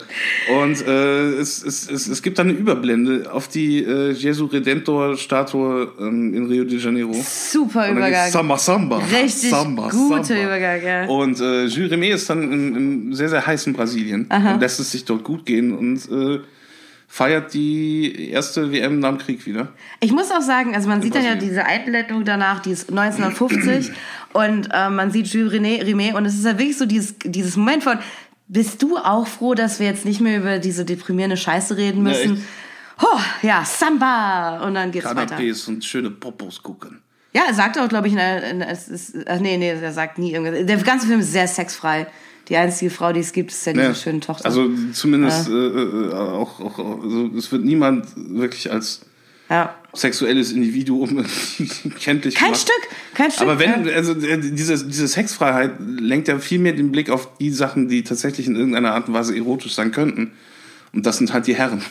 Und 0.62 0.86
äh, 0.88 1.34
es, 1.34 1.64
es, 1.64 1.90
es, 1.90 2.08
es 2.08 2.22
gibt 2.22 2.40
dann 2.40 2.50
eine 2.50 2.58
Überblende 2.58 3.32
auf 3.32 3.48
die 3.48 3.84
äh, 3.84 4.12
Jesu 4.12 4.46
Redemptor-Statue 4.46 5.94
ähm, 6.00 6.34
in 6.34 6.48
Rio 6.48 6.64
de 6.64 6.80
Janeiro. 6.80 7.14
Super 7.24 7.92
Übergang. 7.92 8.32
Samba, 8.32 8.58
Samba. 8.58 8.98
Richtig 8.98 9.50
Samba, 9.50 9.90
guter 9.90 10.24
Samba. 10.24 10.44
Übergang, 10.44 10.84
ja. 10.84 11.06
Und 11.06 11.40
äh, 11.40 11.66
Jules 11.66 11.92
Rimet 11.92 12.14
ist 12.16 12.30
dann 12.30 12.44
im, 12.44 12.76
im 12.76 13.14
sehr, 13.14 13.30
sehr 13.30 13.46
heißen 13.46 13.74
Brasilien 13.74 14.28
und 14.30 14.60
lässt 14.60 14.80
es 14.80 14.92
sich 14.92 15.06
dort 15.06 15.24
gut 15.24 15.46
gehen 15.46 15.76
und 15.76 16.10
äh, 16.12 16.40
feiert 17.12 17.54
die 17.56 18.30
erste 18.30 18.72
WM 18.72 19.00
nach 19.00 19.10
dem 19.10 19.18
Krieg 19.18 19.46
wieder. 19.48 19.70
Ich 20.00 20.12
muss 20.12 20.30
auch 20.32 20.42
sagen, 20.42 20.76
also 20.76 20.88
man 20.88 21.02
sieht 21.02 21.16
dann 21.16 21.26
ja 21.26 21.36
diese 21.36 21.66
Einblendung 21.66 22.24
danach, 22.24 22.60
die 22.60 22.70
ist 22.72 22.90
1950 22.90 23.92
und 24.34 24.70
äh, 24.72 24.90
man 24.90 25.10
sieht 25.12 25.26
Jules 25.28 25.52
René, 25.52 25.84
Rimet 25.84 26.14
und 26.14 26.26
es 26.26 26.36
ist 26.36 26.46
ja 26.46 26.58
wirklich 26.58 26.78
so 26.78 26.86
dieses, 26.86 27.16
dieses 27.26 27.58
Moment 27.58 27.84
von, 27.84 27.98
bist 28.48 28.82
du 28.84 28.98
auch 28.98 29.28
froh, 29.28 29.56
dass 29.56 29.80
wir 29.80 29.88
jetzt 29.88 30.06
nicht 30.06 30.22
mehr 30.22 30.38
über 30.38 30.60
diese 30.60 30.86
deprimierende 30.86 31.36
Scheiße 31.36 31.78
reden 31.78 32.06
Ja, 32.06 32.14
müssen? 32.14 32.34
echt. 32.36 32.44
oh, 33.02 33.20
ja, 33.42 33.66
Samba! 33.66 34.64
Und 34.66 34.76
dann 34.76 34.92
geht's 34.92 35.06
weiter. 35.06 35.36
Canapés 35.36 35.68
und 35.68 35.84
schöne 35.84 36.12
Popos 36.12 36.62
gucken. 36.62 37.02
Ja, 37.34 37.44
er 37.48 37.54
sagt 37.56 37.80
auch, 37.80 37.90
glaube 37.90 38.08
ich, 38.08 38.14
in, 38.14 38.20
in, 38.20 38.62
es 38.62 38.88
ist, 38.88 39.16
ach, 39.28 39.40
nee, 39.40 39.58
nee, 39.58 39.70
er 39.70 39.94
sagt 39.94 40.18
nie 40.20 40.34
irgendwas. 40.34 40.66
Der 40.66 40.78
ganze 40.78 41.08
Film 41.08 41.20
ist 41.20 41.32
sehr 41.32 41.48
sexfrei. 41.48 42.08
Die 42.50 42.58
einzige 42.58 42.90
Frau, 42.90 43.14
die 43.14 43.20
es 43.20 43.32
gibt, 43.32 43.52
ist 43.52 43.66
ja 43.66 43.74
diese 43.74 43.86
Ja, 43.86 43.96
schöne 43.96 44.20
Tochter. 44.20 44.46
Also 44.46 44.70
zumindest 44.94 45.50
äh, 45.50 45.52
äh, 45.52 46.14
auch, 46.14 46.60
auch, 46.60 46.80
auch 46.80 47.04
also 47.04 47.30
es 47.38 47.52
wird 47.52 47.64
niemand 47.64 48.08
wirklich 48.16 48.72
als 48.72 49.02
ja. 49.50 49.76
sexuelles 49.94 50.52
Individuum 50.52 51.26
kenntlich 52.00 52.36
Kein 52.36 52.48
gemacht. 52.48 52.62
Stück, 52.62 52.90
kein 53.14 53.32
Stück. 53.32 53.44
Aber 53.44 53.60
wenn, 53.60 53.88
also 53.90 54.14
äh, 54.14 54.40
diese, 54.40 54.86
diese 54.86 55.08
Sexfreiheit 55.08 55.74
lenkt 55.80 56.28
ja 56.28 56.40
viel 56.40 56.60
mehr 56.60 56.74
den 56.74 56.92
Blick 56.92 57.12
auf 57.12 57.38
die 57.38 57.52
Sachen, 57.52 57.88
die 57.88 58.04
tatsächlich 58.04 58.48
in 58.48 58.56
irgendeiner 58.56 58.94
Art 58.94 59.08
und 59.08 59.14
Weise 59.14 59.36
erotisch 59.36 59.74
sein 59.74 59.92
könnten. 59.92 60.32
Und 60.92 61.06
das 61.06 61.18
sind 61.18 61.34
halt 61.34 61.46
die 61.46 61.56
Herren. 61.56 61.84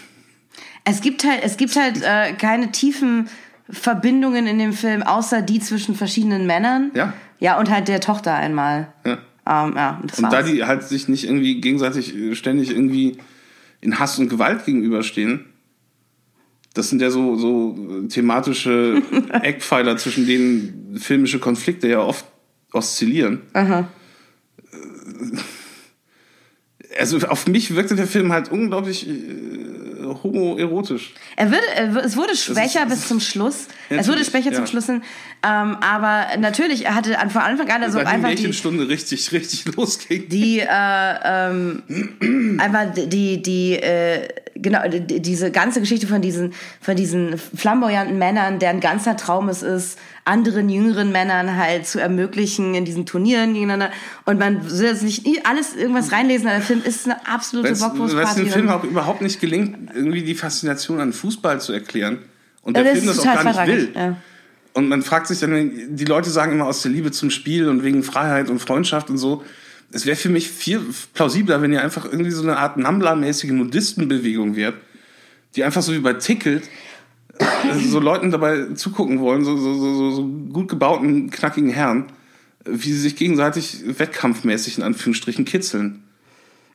Es 0.84 1.00
gibt 1.00 1.24
halt, 1.24 1.40
es 1.44 1.56
gibt 1.56 1.76
halt 1.76 2.02
äh, 2.02 2.32
keine 2.32 2.72
tiefen 2.72 3.28
Verbindungen 3.70 4.46
in 4.46 4.58
dem 4.58 4.72
Film, 4.72 5.02
außer 5.02 5.42
die 5.42 5.60
zwischen 5.60 5.94
verschiedenen 5.94 6.46
Männern. 6.46 6.90
Ja. 6.94 7.12
Ja, 7.40 7.58
und 7.58 7.70
halt 7.70 7.86
der 7.86 8.00
Tochter 8.00 8.34
einmal. 8.34 8.92
Ja. 9.06 9.18
Ähm, 9.48 9.72
ja, 9.76 10.00
das 10.06 10.18
Und 10.18 10.30
da 10.32 10.42
die 10.42 10.64
halt 10.64 10.82
sich 10.82 11.08
nicht 11.08 11.24
irgendwie 11.24 11.60
gegenseitig 11.60 12.14
äh, 12.14 12.34
ständig 12.34 12.70
irgendwie 12.70 13.16
in 13.80 13.98
Hass 13.98 14.18
und 14.18 14.28
Gewalt 14.28 14.66
gegenüberstehen, 14.66 15.46
das 16.74 16.90
sind 16.90 17.00
ja 17.00 17.10
so, 17.10 17.36
so 17.36 18.04
äh, 18.04 18.08
thematische 18.08 19.02
Eckpfeiler, 19.42 19.96
zwischen 19.96 20.26
denen 20.26 20.98
filmische 21.00 21.38
Konflikte 21.38 21.88
ja 21.88 22.00
oft 22.00 22.26
oszillieren. 22.72 23.40
Äh, 24.70 24.76
Also 26.98 27.18
auf 27.28 27.46
mich 27.46 27.74
wirkte 27.74 27.94
der 27.96 28.06
Film 28.06 28.32
halt 28.32 28.50
unglaublich 28.50 29.06
homoerotisch. 30.22 31.12
Er 31.36 31.50
wird, 31.50 31.62
es 32.04 32.16
wurde 32.16 32.36
schwächer 32.36 32.82
ist- 32.84 32.88
bis 32.90 33.08
zum 33.08 33.20
Schluss. 33.20 33.68
es 33.88 34.08
wurde 34.08 34.24
schwächer 34.24 34.50
ja. 34.50 34.56
zum 34.56 34.66
Schluss 34.66 34.86
hin. 34.86 35.02
Ähm, 35.44 35.76
aber 35.80 36.36
natürlich, 36.38 36.84
er 36.86 36.94
hatte 36.94 37.18
an- 37.18 37.30
von 37.30 37.42
Anfang 37.42 37.70
an 37.70 37.82
also 37.82 37.98
einfach 37.98 38.14
die, 38.14 38.20
Märchenstunde 38.22 38.88
richtig, 38.88 39.30
richtig 39.32 39.64
losging. 39.76 40.28
die 40.28 40.58
äh, 40.60 40.66
ähm, 40.68 42.58
einfach 42.60 42.86
die 42.94 43.40
die 43.42 43.74
äh, 43.74 44.28
genau 44.62 44.86
die, 44.88 45.20
diese 45.20 45.50
ganze 45.50 45.80
Geschichte 45.80 46.06
von 46.06 46.22
diesen 46.22 46.52
von 46.80 46.96
diesen 46.96 47.38
flamboyanten 47.38 48.18
Männern 48.18 48.58
deren 48.58 48.80
ganzer 48.80 49.16
Traum 49.16 49.48
es 49.48 49.62
ist 49.62 49.98
anderen 50.24 50.68
jüngeren 50.68 51.12
Männern 51.12 51.56
halt 51.56 51.86
zu 51.86 51.98
ermöglichen 52.00 52.74
in 52.74 52.84
diesen 52.84 53.06
Turnieren 53.06 53.54
gegeneinander 53.54 53.90
und 54.24 54.38
man 54.38 54.70
will 54.70 54.86
jetzt 54.86 55.02
nicht 55.02 55.26
alles 55.46 55.74
irgendwas 55.74 56.12
reinlesen 56.12 56.48
aber 56.48 56.58
der 56.58 56.66
Film 56.66 56.82
ist 56.84 57.06
eine 57.06 57.26
absolute 57.26 57.68
Weil 57.68 57.72
es 57.72 57.80
Bockwurstparty 57.80 58.42
dem 58.42 58.50
Film 58.50 58.68
auch 58.68 58.84
überhaupt 58.84 59.22
nicht 59.22 59.40
gelingt, 59.40 59.90
irgendwie 59.94 60.22
die 60.22 60.34
Faszination 60.34 61.00
an 61.00 61.12
Fußball 61.12 61.60
zu 61.60 61.72
erklären. 61.72 62.18
Und 62.62 62.76
Ja, 62.76 62.82
der 62.82 62.92
das 62.92 63.00
Film 63.00 63.10
ist 63.10 63.18
das 63.18 63.26
auch 63.26 63.44
gar 63.44 63.66
nicht 63.66 63.66
will. 63.66 63.92
ja. 63.94 64.16
Und 64.74 64.88
man 64.88 65.02
fragt 65.02 65.26
sich 65.26 65.40
dann, 65.40 65.96
die 65.96 66.04
Leute 66.04 66.30
sagen 66.30 66.52
immer 66.52 66.66
aus 66.66 66.82
der 66.82 66.92
Liebe 66.92 67.10
zum 67.10 67.30
Spiel 67.30 67.68
und 67.68 67.82
wegen 67.82 68.02
Freiheit 68.02 68.48
und 68.48 68.60
Freundschaft 68.60 69.10
und 69.10 69.18
so. 69.18 69.42
Es 69.90 70.04
wäre 70.04 70.16
für 70.16 70.28
mich 70.28 70.50
viel 70.50 70.82
plausibler, 71.14 71.62
wenn 71.62 71.72
ihr 71.72 71.82
einfach 71.82 72.04
irgendwie 72.04 72.30
so 72.30 72.42
eine 72.42 72.58
Art 72.58 72.76
Nambla-mäßige 72.76 73.52
Nudistenbewegung 73.52 74.54
wärt, 74.54 74.74
die 75.56 75.64
einfach 75.64 75.82
so 75.82 75.92
wie 75.92 75.98
bei 75.98 76.14
Tickelt 76.14 76.68
äh, 77.38 77.44
so 77.78 78.00
Leuten 78.00 78.30
dabei 78.30 78.74
zugucken 78.74 79.20
wollen, 79.20 79.44
so, 79.44 79.56
so, 79.56 79.74
so, 79.74 80.10
so, 80.10 80.26
gut 80.52 80.68
gebauten, 80.68 81.30
knackigen 81.30 81.70
Herren, 81.70 82.06
wie 82.64 82.92
sie 82.92 83.00
sich 83.00 83.16
gegenseitig 83.16 83.82
wettkampfmäßig 83.98 84.78
in 84.78 84.84
Anführungsstrichen 84.84 85.44
kitzeln. 85.44 86.02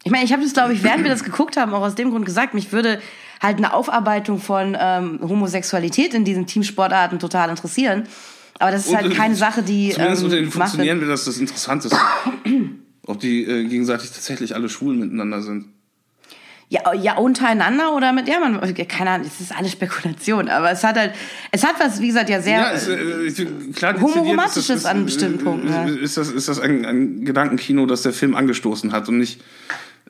Ich 0.04 0.12
meine, 0.12 0.26
ich 0.26 0.34
habe 0.34 0.44
das, 0.44 0.54
glaube 0.54 0.74
ich, 0.74 0.84
während 0.84 1.04
wir 1.04 1.12
das 1.12 1.24
geguckt 1.24 1.56
haben, 1.56 1.74
auch 1.74 1.82
aus 1.82 1.96
dem 1.96 2.10
Grund 2.10 2.26
gesagt, 2.26 2.54
mich 2.54 2.72
würde 2.72 3.00
halt 3.42 3.58
eine 3.58 3.74
Aufarbeitung 3.74 4.40
von 4.40 4.76
ähm, 4.80 5.20
Homosexualität 5.22 6.14
in 6.14 6.26
diesen 6.26 6.46
Teamsportarten 6.46 7.20
total 7.20 7.50
interessieren. 7.50 8.04
Aber 8.60 8.72
das 8.72 8.88
ist 8.88 8.96
halt 8.96 9.06
Und, 9.06 9.12
äh, 9.14 9.16
keine 9.16 9.36
Sache, 9.36 9.64
die 9.64 9.92
Zumindest 9.92 10.22
ähm, 10.22 10.26
unter 10.26 10.38
den. 10.38 10.52
Funktionären 10.52 11.00
wäre 11.00 11.12
das 11.12 11.26
das 11.26 11.38
Interessanteste. 11.38 11.98
Ob 13.06 13.20
die 13.20 13.44
äh, 13.44 13.66
gegenseitig 13.66 14.12
tatsächlich 14.12 14.56
alle 14.56 14.70
schwul 14.70 14.96
miteinander 14.96 15.42
sind. 15.42 15.66
Ja, 16.70 16.92
ja, 16.94 17.18
untereinander 17.18 17.94
oder 17.94 18.14
mit, 18.14 18.28
ja, 18.28 18.40
man, 18.40 18.60
keine 18.88 19.10
Ahnung, 19.12 19.28
es 19.28 19.40
ist 19.42 19.56
alles 19.56 19.74
Spekulation, 19.74 20.48
aber 20.50 20.72
es 20.72 20.84
hat 20.84 20.96
halt, 20.98 21.14
es 21.52 21.64
hat 21.64 21.76
was, 21.80 22.00
wie 22.00 22.08
gesagt, 22.08 22.30
ja 22.30 22.42
sehr, 22.42 22.60
Ja, 22.60 22.72
es, 22.72 22.88
äh, 22.88 23.46
klar 23.76 24.00
Homoromantisches 24.02 24.58
ist 24.58 24.70
das- 24.70 24.86
an 24.86 25.06
bestimmten 25.06 25.44
Punkten, 25.44 25.70
ja. 25.70 25.86
Ist 25.86 26.18
das, 26.18 26.30
ist 26.30 26.48
das 26.48 26.60
ein, 26.60 26.84
ein 26.86 27.26
Gedankenkino, 27.26 27.86
das 27.86 28.02
der 28.02 28.14
Film 28.14 28.34
angestoßen 28.36 28.92
hat 28.92 29.08
und 29.08 29.20
nicht, 29.20 29.42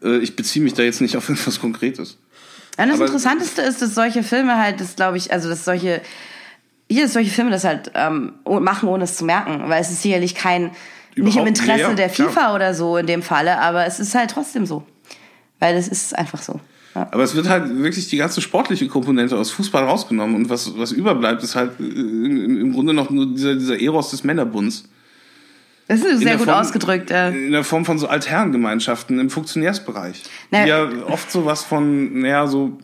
äh, 0.02 0.20
ich 0.20 0.36
beziehe 0.38 0.64
mich 0.64 0.74
da 0.74 0.84
jetzt 0.84 1.02
nicht 1.02 1.18
auf 1.18 1.28
etwas 1.30 1.60
Konkretes. 1.60 2.18
Ja, 2.78 2.86
das 2.86 2.96
Aber- 2.96 3.06
Interessanteste 3.08 3.62
ist, 3.64 3.82
dass 3.82 3.94
solche 3.94 4.24
Filme 4.24 4.58
halt, 4.58 4.80
das 4.80 4.96
glaube 4.96 5.18
ich, 5.18 5.34
also 5.34 5.50
dass 5.50 5.66
solche, 5.66 6.02
hier, 6.90 7.04
dass 7.04 7.14
solche 7.14 7.32
Filme 7.32 7.52
das 7.52 7.66
halt 7.66 7.92
ähm, 7.96 8.34
machen, 8.46 8.88
ohne 8.88 9.04
es 9.04 9.18
zu 9.18 9.26
merken, 9.26 9.64
weil 9.68 9.82
es 9.82 9.90
ist 9.90 10.04
sicherlich 10.04 10.34
kein, 10.36 10.72
nicht 11.16 11.38
im 11.38 11.48
Interesse 11.48 11.82
ja, 11.82 11.90
ja, 11.90 11.94
der 11.96 12.10
klar. 12.10 12.30
FIFA 12.30 12.56
oder 12.56 12.74
so 12.74 12.98
in 12.98 13.06
dem 13.08 13.22
Falle, 13.22 13.60
aber 13.60 13.86
es 13.86 14.00
ist 14.00 14.16
halt 14.16 14.32
trotzdem 14.32 14.66
so. 14.66 14.84
Weil 15.60 15.76
es 15.76 15.88
ist 15.88 16.18
einfach 16.18 16.42
so. 16.42 16.60
Ja. 16.96 17.08
Aber 17.12 17.24
es 17.24 17.34
wird 17.36 17.50
halt 17.50 17.76
wirklich 17.78 18.08
die 18.10 18.18
ganze 18.18 18.42
sportliche 18.42 18.88
Komponente 18.88 19.36
aus 19.38 19.50
Fußball 19.52 19.84
rausgenommen 19.84 20.36
und 20.36 20.50
was, 20.50 20.78
was 20.78 20.92
überbleibt, 20.92 21.42
ist 21.44 21.56
halt 21.56 21.80
äh, 21.80 21.84
im 21.84 22.60
im 22.60 22.74
Grunde 22.74 22.94
noch 22.94 23.10
nur 23.10 23.26
dieser, 23.34 23.56
dieser 23.56 23.80
Eros 23.82 24.12
des 24.12 24.24
Männerbunds. 24.24 24.84
Das 25.88 26.02
ist 26.02 26.20
sehr 26.20 26.38
gut 26.38 26.46
Form- 26.46 26.60
ausgedrückt. 26.60 27.12
Äh. 27.12 27.30
In 27.48 27.52
der 27.52 27.64
Form 27.64 27.84
von 27.86 27.98
so 28.00 28.08
Altherrengemeinschaften 28.08 29.20
im 29.20 29.30
Funktionärsbereich. 29.30 30.24
Na- 30.52 30.64
die 30.64 30.70
ja 30.70 30.88
oft 31.08 31.32
so 31.32 31.46
was 31.46 31.64
von, 31.64 32.22
naja, 32.22 32.48
so, 32.48 32.78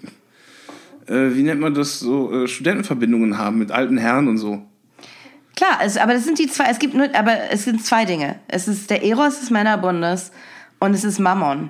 äh, 1.08 1.30
wie 1.34 1.44
nennt 1.44 1.62
man 1.62 1.74
das, 1.74 2.00
so 2.00 2.34
äh, 2.44 2.48
Studentenverbindungen 2.48 3.38
haben 3.38 3.58
mit 3.58 3.72
alten 3.72 3.98
Herren 3.98 4.28
und 4.28 4.38
so. 4.38 4.64
Klar, 5.60 5.80
es, 5.84 5.98
aber 5.98 6.14
das 6.14 6.24
sind 6.24 6.40
die 6.40 6.48
zwei, 6.48 6.70
es 6.72 6.80
gibt 6.80 6.94
nur, 6.94 7.14
aber 7.14 7.52
es 7.52 7.66
sind 7.66 7.86
zwei 7.86 8.06
Dinge. 8.06 8.40
Es 8.48 8.70
ist 8.70 8.90
der 8.90 9.04
Eros 9.04 9.42
des 9.42 9.50
Männerbundes 9.50 10.32
und 10.80 10.94
es 10.94 11.04
ist 11.04 11.20
Mammon. 11.20 11.70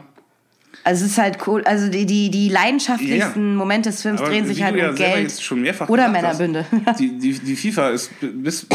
Also 0.84 1.06
es 1.06 1.14
ist 1.14 1.18
halt 1.18 1.40
cool, 1.48 1.64
also 1.64 1.90
die, 1.90 2.06
die, 2.06 2.30
die 2.30 2.50
leidenschaftlichsten 2.50 3.54
Ja. 3.54 3.58
Momente 3.58 3.90
des 3.90 4.04
Films 4.04 4.22
drehen 4.22 4.46
sich 4.46 4.62
halt 4.62 4.76
ja 4.76 4.92
um 4.92 4.96
selber 4.96 5.14
Geld 5.16 5.24
jetzt 5.24 5.44
schon 5.44 5.62
mehrfach 5.62 5.90
oder 5.90 6.06
gesagt 6.08 6.28
hast, 6.28 6.40
Männerbünde. 6.40 6.94
Die, 7.00 7.18
die, 7.18 7.40
die 7.40 7.56
FIFA 7.56 7.90
ist 7.90 8.12
bis, 8.22 8.68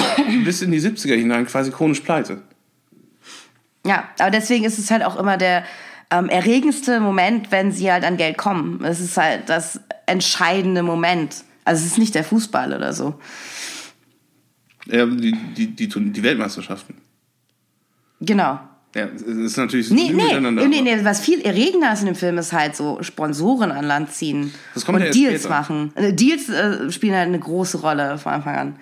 bis 0.45 0.63
in 0.63 0.73
die 0.73 0.81
70er 0.81 1.15
hinein 1.15 1.47
quasi 1.47 1.71
chronisch 1.71 2.01
pleite. 2.01 2.43
Ja, 3.87 4.09
aber 4.19 4.33
deswegen 4.33 4.65
ist 4.65 4.81
es 4.81 4.91
halt 4.91 5.05
auch 5.05 5.15
immer 5.15 5.37
der 5.37 5.63
ähm, 6.11 6.29
erregendste 6.29 6.99
Moment, 6.99 7.53
wenn 7.53 7.71
sie 7.71 7.93
halt 7.93 8.03
an 8.03 8.17
Geld 8.17 8.37
kommen. 8.37 8.85
Es 8.85 8.99
ist 8.99 9.17
halt 9.17 9.49
das 9.49 9.79
entscheidende 10.07 10.83
Moment. 10.83 11.45
Also 11.65 11.85
es 11.85 11.93
ist 11.93 11.99
nicht 11.99 12.17
der 12.17 12.25
Fußball 12.25 12.75
oder 12.75 12.93
so. 12.93 13.15
Ja, 14.87 15.07
die, 15.07 15.33
die, 15.57 15.67
die, 15.69 15.89
die 15.89 16.23
Weltmeisterschaften. 16.23 16.95
Genau. 18.21 18.61
Ja, 18.95 19.07
es 19.07 19.23
ist 19.23 19.57
natürlich 19.57 19.91
Nee, 19.91 20.07
synonym 20.07 20.17
nee, 20.17 20.23
miteinander, 20.25 20.69
nee, 20.69 20.81
nee, 20.83 20.99
was 21.05 21.21
viel 21.21 21.41
erregender 21.41 21.93
ist 21.93 22.01
in 22.01 22.07
dem 22.07 22.15
Film, 22.15 22.39
ist 22.39 22.53
halt 22.53 22.77
so 22.77 23.03
Sponsoren 23.03 23.73
an 23.73 23.85
Land 23.85 24.13
ziehen 24.13 24.55
Das 24.73 24.85
kommt 24.85 24.99
und 25.01 25.05
ja 25.07 25.11
Deals 25.11 25.41
später. 25.41 25.49
machen. 25.55 25.93
Äh, 25.97 26.13
Deals 26.13 26.49
äh, 26.49 26.93
spielen 26.93 27.15
halt 27.15 27.27
eine 27.27 27.41
große 27.41 27.79
Rolle 27.79 28.19
von 28.19 28.33
Anfang 28.35 28.55
an. 28.55 28.77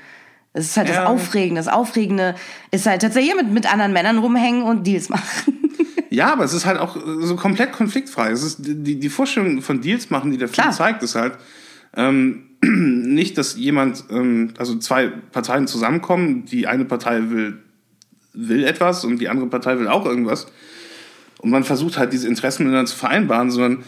Es 0.52 0.66
ist 0.66 0.76
halt 0.76 0.88
Ja. 0.90 0.96
das 0.96 1.06
Aufregende. 1.06 1.60
Das 1.60 1.68
Aufregende 1.72 2.34
ist 2.70 2.84
halt 2.84 3.00
tatsächlich 3.00 3.34
mit, 3.34 3.50
mit 3.52 3.72
anderen 3.72 3.94
Männern 3.94 4.18
rumhängen 4.18 4.62
und 4.64 4.86
Deals 4.86 5.08
machen. 5.08 5.58
Ja, 6.10 6.30
aber 6.30 6.44
es 6.44 6.52
ist 6.52 6.66
halt 6.66 6.78
auch 6.78 6.94
so 7.22 7.36
komplett 7.36 7.72
konfliktfrei. 7.72 8.32
Es 8.32 8.42
ist 8.42 8.58
die, 8.60 9.00
die 9.00 9.08
Vorstellung 9.08 9.62
von 9.62 9.80
Deals 9.80 10.10
machen, 10.10 10.30
die 10.30 10.36
der 10.36 10.46
Film 10.48 10.64
Klar. 10.64 10.70
zeigt, 10.76 11.02
ist 11.02 11.14
halt 11.14 11.38
ähm, 11.96 12.50
nicht, 12.66 13.36
dass 13.38 13.56
jemand, 13.56 14.04
ähm, 14.10 14.54
also 14.56 14.76
zwei 14.78 15.08
Parteien 15.08 15.66
zusammenkommen, 15.66 16.44
die 16.44 16.66
eine 16.66 16.84
Partei 16.84 17.30
will, 17.30 17.58
will 18.32 18.64
etwas 18.64 19.04
und 19.04 19.18
die 19.18 19.28
andere 19.28 19.48
Partei 19.48 19.78
will 19.78 19.88
auch 19.88 20.06
irgendwas. 20.06 20.46
Und 21.38 21.50
man 21.50 21.64
versucht 21.64 21.98
halt 21.98 22.12
diese 22.12 22.28
Interessen 22.28 22.64
miteinander 22.64 22.88
zu 22.88 22.96
vereinbaren, 22.96 23.50
sondern 23.50 23.84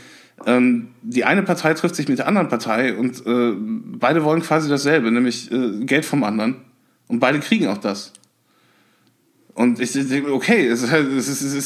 ähm, 0.47 0.89
die 1.03 1.25
eine 1.25 1.45
Partei 1.45 1.75
trifft 1.75 1.95
sich 1.95 2.09
mit 2.09 2.18
der 2.18 2.27
anderen 2.27 2.49
Partei 2.49 2.97
und 2.97 3.25
äh, 3.27 3.53
beide 3.99 4.25
wollen 4.25 4.43
quasi 4.43 4.68
dasselbe, 4.68 5.11
nämlich 5.12 5.53
äh, 5.53 5.85
Geld 5.85 6.05
vom 6.05 6.25
anderen. 6.25 6.57
Und 7.07 7.20
beide 7.20 7.39
kriegen 7.39 7.68
auch 7.68 7.79
das. 7.79 8.12
Und 9.55 9.79
ich 9.79 9.93
denke, 9.93 10.33
okay, 10.33 10.66
es 10.66 10.83
ist, 10.83 10.91
halt, 10.91 11.07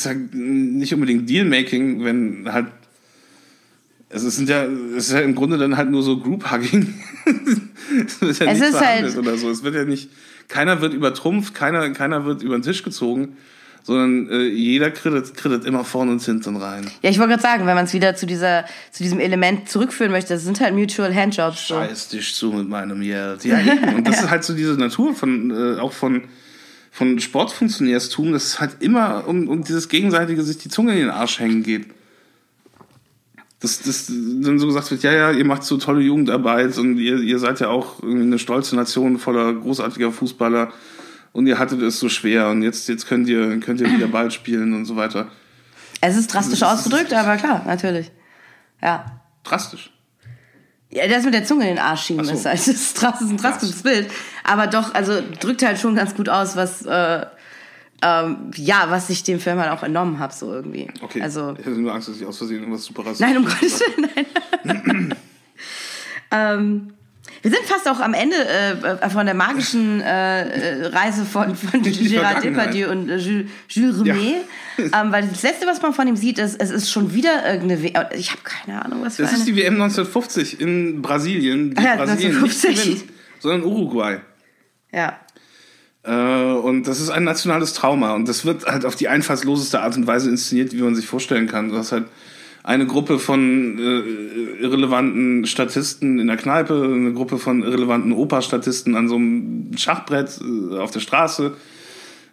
halt 0.05 0.35
nicht 0.35 0.93
unbedingt 0.93 1.29
Dealmaking, 1.29 2.05
wenn 2.05 2.53
halt. 2.53 2.67
Es 4.11 4.23
ist, 4.23 4.37
sind 4.37 4.49
ja, 4.49 4.65
es 4.65 5.09
ist 5.09 5.13
ja 5.13 5.21
im 5.21 5.35
Grunde 5.35 5.59
dann 5.59 5.77
halt 5.77 5.91
nur 5.91 6.03
so 6.03 6.19
Group-Hugging. 6.19 6.95
es 8.07 8.21
wird 8.21 8.39
ja 8.39 8.47
Es 8.47 8.59
nicht 8.59 8.69
ist 8.69 8.77
verhandelt 8.77 9.15
halt- 9.15 9.19
oder 9.19 9.37
so. 9.37 9.51
Es 9.51 9.63
wird 9.63 9.75
ja 9.75 9.85
nicht. 9.85 10.09
Keiner 10.49 10.81
wird 10.81 10.95
übertrumpft, 10.95 11.55
keiner, 11.55 11.91
keiner 11.91 12.25
wird 12.25 12.43
über 12.43 12.57
den 12.57 12.63
Tisch 12.63 12.83
gezogen, 12.83 13.37
sondern 13.83 14.31
äh, 14.31 14.47
jeder 14.47 14.91
kredit, 14.91 15.35
kredit 15.35 15.67
immer 15.67 15.85
vorne 15.85 16.13
und 16.13 16.23
hinten 16.23 16.57
rein. 16.57 16.91
Ja, 17.03 17.11
ich 17.11 17.19
wollte 17.19 17.33
gerade 17.33 17.43
sagen, 17.43 17.67
wenn 17.67 17.75
man 17.75 17.85
es 17.85 17.93
wieder 17.93 18.17
zu, 18.17 18.25
dieser, 18.25 18.65
zu 18.93 19.03
diesem 19.03 19.21
Element 19.21 19.69
zurückführen 19.69 20.11
möchte, 20.11 20.33
das 20.33 20.45
sind 20.45 20.59
halt 20.61 20.75
Mutual 20.75 21.15
Handjobs. 21.15 21.69
So. 21.69 21.75
Scheiß 21.75 22.09
dich 22.09 22.35
zu 22.35 22.51
mit 22.51 22.67
meinem 22.67 23.03
Geld. 23.03 23.45
Ja, 23.45 23.61
eben. 23.61 23.97
Und 23.97 24.09
das 24.09 24.21
ist 24.23 24.31
halt 24.31 24.43
so 24.43 24.55
diese 24.55 24.73
Natur 24.73 25.15
von, 25.15 25.51
äh, 25.51 25.81
auch 25.81 25.93
von, 25.93 26.23
von 26.91 27.19
Sportfunktionärstum, 27.21 28.33
dass 28.33 28.45
es 28.45 28.61
halt 28.61 28.77
immer 28.81 29.29
um, 29.29 29.49
um 29.49 29.65
dieses 29.65 29.91
gegenseitige 29.91 30.43
sich 30.43 30.57
die 30.57 30.71
Zunge 30.71 30.93
in 30.93 31.01
den 31.01 31.11
Arsch 31.11 31.41
hängen 31.41 31.63
geht. 31.63 31.89
Dass, 33.61 33.81
dass 33.81 34.07
dann 34.07 34.59
so 34.61 34.67
gesagt 34.69 34.91
wird, 34.91 35.03
ja, 35.03 35.13
ja, 35.13 35.31
ihr 35.33 35.45
macht 35.45 35.65
so 35.65 35.79
tolle 35.79 36.01
Jugendarbeit 36.01 36.79
und 36.79 36.99
ihr, 36.99 37.19
ihr 37.19 37.41
seid 37.41 37.59
ja 37.59 37.69
auch 37.69 38.03
eine 38.03 38.39
stolze 38.39 38.77
Nation 38.77 39.19
voller 39.19 39.53
großartiger 39.53 40.13
Fußballer 40.13 40.73
und 41.33 41.47
ihr 41.49 41.59
hattet 41.59 41.83
es 41.83 41.99
so 41.99 42.09
schwer 42.09 42.51
und 42.51 42.63
jetzt, 42.63 42.89
jetzt 42.89 43.09
könnt 43.09 43.29
ihr, 43.29 43.59
könnt 43.59 43.81
ihr 43.81 43.91
wieder 43.91 44.07
Ball 44.07 44.31
spielen 44.31 44.75
und 44.75 44.85
so 44.85 44.95
weiter. 44.95 45.29
Es 46.01 46.17
ist 46.17 46.33
drastisch 46.33 46.63
ausgedrückt, 46.63 47.13
aber 47.13 47.37
klar, 47.37 47.65
natürlich. 47.67 48.13
Ja. 48.81 49.23
Drastisch. 49.43 49.91
Ja, 50.91 51.07
das 51.07 51.25
mit 51.25 51.35
der 51.35 51.45
Zunge 51.45 51.69
in 51.69 51.77
den 51.77 51.85
Arsch 51.85 52.03
schieben 52.03 52.25
so. 52.25 52.33
ist 52.33 52.47
halt 52.47 52.59
das 52.59 52.69
ist 52.69 52.97
ist 52.97 53.21
ein 53.21 53.37
drastisches 53.37 53.83
Bild. 53.83 54.11
Aber 54.45 54.69
doch, 54.69 54.95
also 54.95 55.21
drückt 55.41 55.63
halt 55.65 55.79
schon 55.79 55.95
ganz 55.95 56.15
gut 56.15 56.29
aus, 56.29 56.57
was, 56.57 56.87
äh, 56.87 57.27
ähm, 58.03 58.51
ja, 58.55 58.87
was 58.89 59.11
ich 59.11 59.23
dem 59.25 59.41
Film 59.41 59.59
halt 59.59 59.71
auch 59.71 59.83
entnommen 59.83 60.19
habe, 60.19 60.33
so 60.33 60.53
irgendwie. 60.53 60.89
Okay. 61.03 61.21
Also, 61.21 61.55
ich 61.59 61.67
hatte 61.67 61.77
nur 61.77 61.93
Angst, 61.93 62.09
dass 62.09 62.21
ich 62.21 62.27
aus 62.27 62.39
Versehen 62.39 62.61
irgendwas 62.61 62.85
super 62.85 63.07
rassistisch 63.07 63.27
nein, 63.27 63.37
um 63.39 63.45
Gottes 63.45 63.81
Willen, 63.81 64.27
nein. 64.65 65.15
ähm, 66.31 66.93
wir 67.43 67.51
sind 67.53 67.65
fast 67.67 67.89
auch 67.89 68.01
am 68.01 68.15
Ende 68.15 68.37
äh, 68.37 69.11
von 69.11 69.25
der 69.27 69.35
magischen 69.35 70.01
äh, 70.01 70.81
äh, 70.81 70.87
Reise 70.87 71.25
von, 71.25 71.55
von 71.55 71.83
Gérard. 71.85 72.43
Depardieu 72.43 72.91
und 72.91 73.09
äh, 73.09 73.17
Jules, 73.17 73.51
Jules 73.69 74.05
Rimet. 74.05 74.45
Ähm, 74.79 75.11
weil 75.11 75.27
das 75.27 75.43
Letzte, 75.43 75.67
was 75.67 75.83
man 75.83 75.93
von 75.93 76.07
ihm 76.07 76.15
sieht, 76.15 76.39
ist, 76.39 76.63
es 76.63 76.71
ist 76.71 76.89
schon 76.89 77.13
wieder 77.13 77.53
irgendeine... 77.53 77.83
We 77.83 77.93
ich 78.17 78.31
habe 78.31 78.43
keine 78.45 78.85
Ahnung, 78.85 79.01
was 79.03 79.17
für 79.17 79.23
Das 79.23 79.33
eine... 79.33 79.41
ist 79.41 79.49
die 79.49 79.57
WM 79.57 79.75
1950 79.75 80.61
in 80.61 81.03
Brasilien, 81.03 81.71
die 81.75 81.79
Ah 81.79 81.83
ja, 81.83 81.97
Brasilien 81.97 82.37
1950. 82.37 82.71
nicht 82.71 82.85
gewinnt, 83.09 83.19
sondern 83.41 83.65
Uruguay. 83.65 84.19
ja. 84.93 85.19
Äh, 86.03 86.13
und 86.13 86.87
das 86.87 87.01
ist 87.01 87.11
ein 87.11 87.25
nationales 87.25 87.73
Trauma 87.73 88.15
und 88.15 88.29
das 88.29 88.45
wird 88.45 88.67
halt 88.67 88.85
auf 88.85 88.97
die 88.97 89.09
einfallsloseste 89.09 89.81
Art 89.81 89.97
und 89.97 90.07
Weise 90.07 90.31
inszeniert, 90.31 90.73
wie 90.73 90.83
man 90.83 90.95
sich 90.95 91.07
vorstellen 91.07 91.47
kann. 91.49 91.71
Du 91.71 91.77
hast 91.77 91.93
halt 91.93 92.07
eine 92.63 92.87
Gruppe 92.87 93.19
von 93.19 93.79
äh, 93.79 94.63
irrelevanten 94.63 95.47
Statisten 95.47 96.19
in 96.19 96.27
der 96.27 96.37
Kneipe, 96.37 96.75
eine 96.85 97.13
Gruppe 97.13 97.39
von 97.39 97.63
irrelevanten 97.63 98.13
Operstatisten 98.13 98.95
an 98.95 99.09
so 99.09 99.17
einem 99.17 99.71
Schachbrett 99.77 100.41
äh, 100.41 100.79
auf 100.79 100.91
der 100.91 101.01
Straße, 101.01 101.57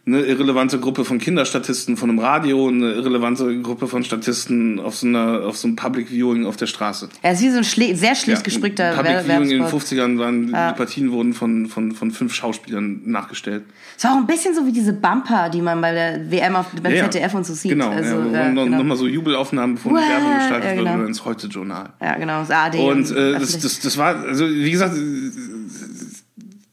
eine 0.07 0.21
irrelevante 0.21 0.79
Gruppe 0.79 1.03
von 1.03 1.17
Kinderstatisten 1.17 1.97
von 1.97 2.11
einem 2.11 2.19
Radio, 2.19 2.67
eine 2.67 2.91
irrelevante 2.91 3.59
Gruppe 3.61 3.87
von 3.87 4.03
Statisten 4.03 4.79
auf 4.79 4.95
so, 4.95 5.07
einer, 5.07 5.41
auf 5.45 5.57
so 5.57 5.67
einem 5.67 5.75
Public 5.75 6.09
Viewing 6.09 6.45
auf 6.45 6.57
der 6.57 6.67
Straße. 6.67 7.09
Er 7.23 7.33
ist 7.33 7.41
wie 7.41 7.49
so 7.49 7.57
ein 7.57 7.63
schle 7.63 7.95
sehr 7.95 8.13
schlecht 8.13 8.43
gesprickter 8.43 8.91
Public 8.95 9.21
Viewing 9.25 9.41
in 9.41 9.49
den 9.49 9.59
Werbespot. 9.61 9.81
50ern 9.81 10.19
waren, 10.19 10.49
Ja. 10.49 10.71
die 10.71 10.77
Partien 10.77 11.11
wurden 11.11 11.33
von, 11.33 11.65
von, 11.65 11.91
von 11.93 12.11
fünf 12.11 12.35
Schauspielern 12.35 13.01
nachgestellt. 13.05 13.63
Es 13.97 14.03
war 14.03 14.11
auch 14.13 14.17
ein 14.17 14.27
bisschen 14.27 14.53
so 14.53 14.67
wie 14.67 14.71
diese 14.71 14.93
Bumper, 14.93 15.49
die 15.49 15.61
man 15.61 15.81
bei 15.81 15.91
der 15.91 16.29
WM 16.29 16.55
auf, 16.55 16.67
beim 16.83 16.91
Ja, 16.91 16.99
ja. 16.99 17.09
ZDF 17.09 17.33
und 17.33 17.45
so 17.47 17.55
sieht. 17.55 17.71
Genau, 17.71 17.89
also, 17.89 18.15
ja, 18.15 18.43
ja, 18.43 18.49
und 18.49 18.55
genau. 18.55 18.77
nochmal 18.77 18.97
so 18.97 19.07
Jubelaufnahmen, 19.07 19.75
bevor 19.75 19.93
die 19.93 20.07
Werbung 20.07 20.35
gestaltet 20.35 20.69
ja, 20.69 20.75
wird 20.75 20.85
genau. 20.85 20.97
oder 20.99 21.07
ins 21.07 21.25
Heute-Journal. 21.25 21.89
ja, 21.99 22.15
genau, 22.17 22.41
das 22.41 22.51
AD. 22.51 22.77
Und 22.77 23.09
äh, 23.09 23.39
das, 23.39 23.57
das, 23.57 23.79
das 23.79 23.97
war, 23.97 24.15
also 24.23 24.47
wie 24.47 24.69
gesagt, 24.69 24.95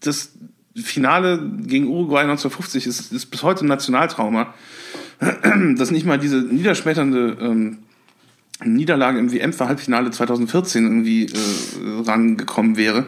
das 0.00 0.31
Finale 0.74 1.38
gegen 1.66 1.86
Uruguay 1.86 2.22
1950 2.22 2.86
ist, 2.86 3.12
ist 3.12 3.26
bis 3.26 3.42
heute 3.42 3.64
ein 3.64 3.68
Nationaltrauma. 3.68 4.54
Dass 5.76 5.90
nicht 5.90 6.06
mal 6.06 6.18
diese 6.18 6.38
niederschmetternde 6.38 7.36
ähm, 7.40 7.78
Niederlage 8.64 9.18
im 9.18 9.32
WM-Halbfinale 9.32 10.10
2014 10.10 10.84
irgendwie 10.84 11.26
äh, 11.26 12.02
rangekommen 12.06 12.76
wäre. 12.76 13.06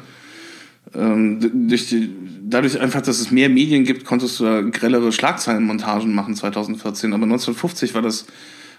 Ähm, 0.95 1.69
durch 1.69 1.89
die, 1.89 2.11
dadurch 2.43 2.81
einfach, 2.81 3.03
dass 3.03 3.21
es 3.21 3.31
mehr 3.31 3.49
Medien 3.49 3.85
gibt, 3.85 4.05
konntest 4.05 4.39
du 4.39 4.45
da 4.45 4.61
grellere 4.63 5.13
Schlagzeilenmontagen 5.13 6.15
machen 6.15 6.35
2014. 6.35 7.13
Aber 7.13 7.25
1950 7.25 7.95
war 7.95 8.03
das 8.03 8.27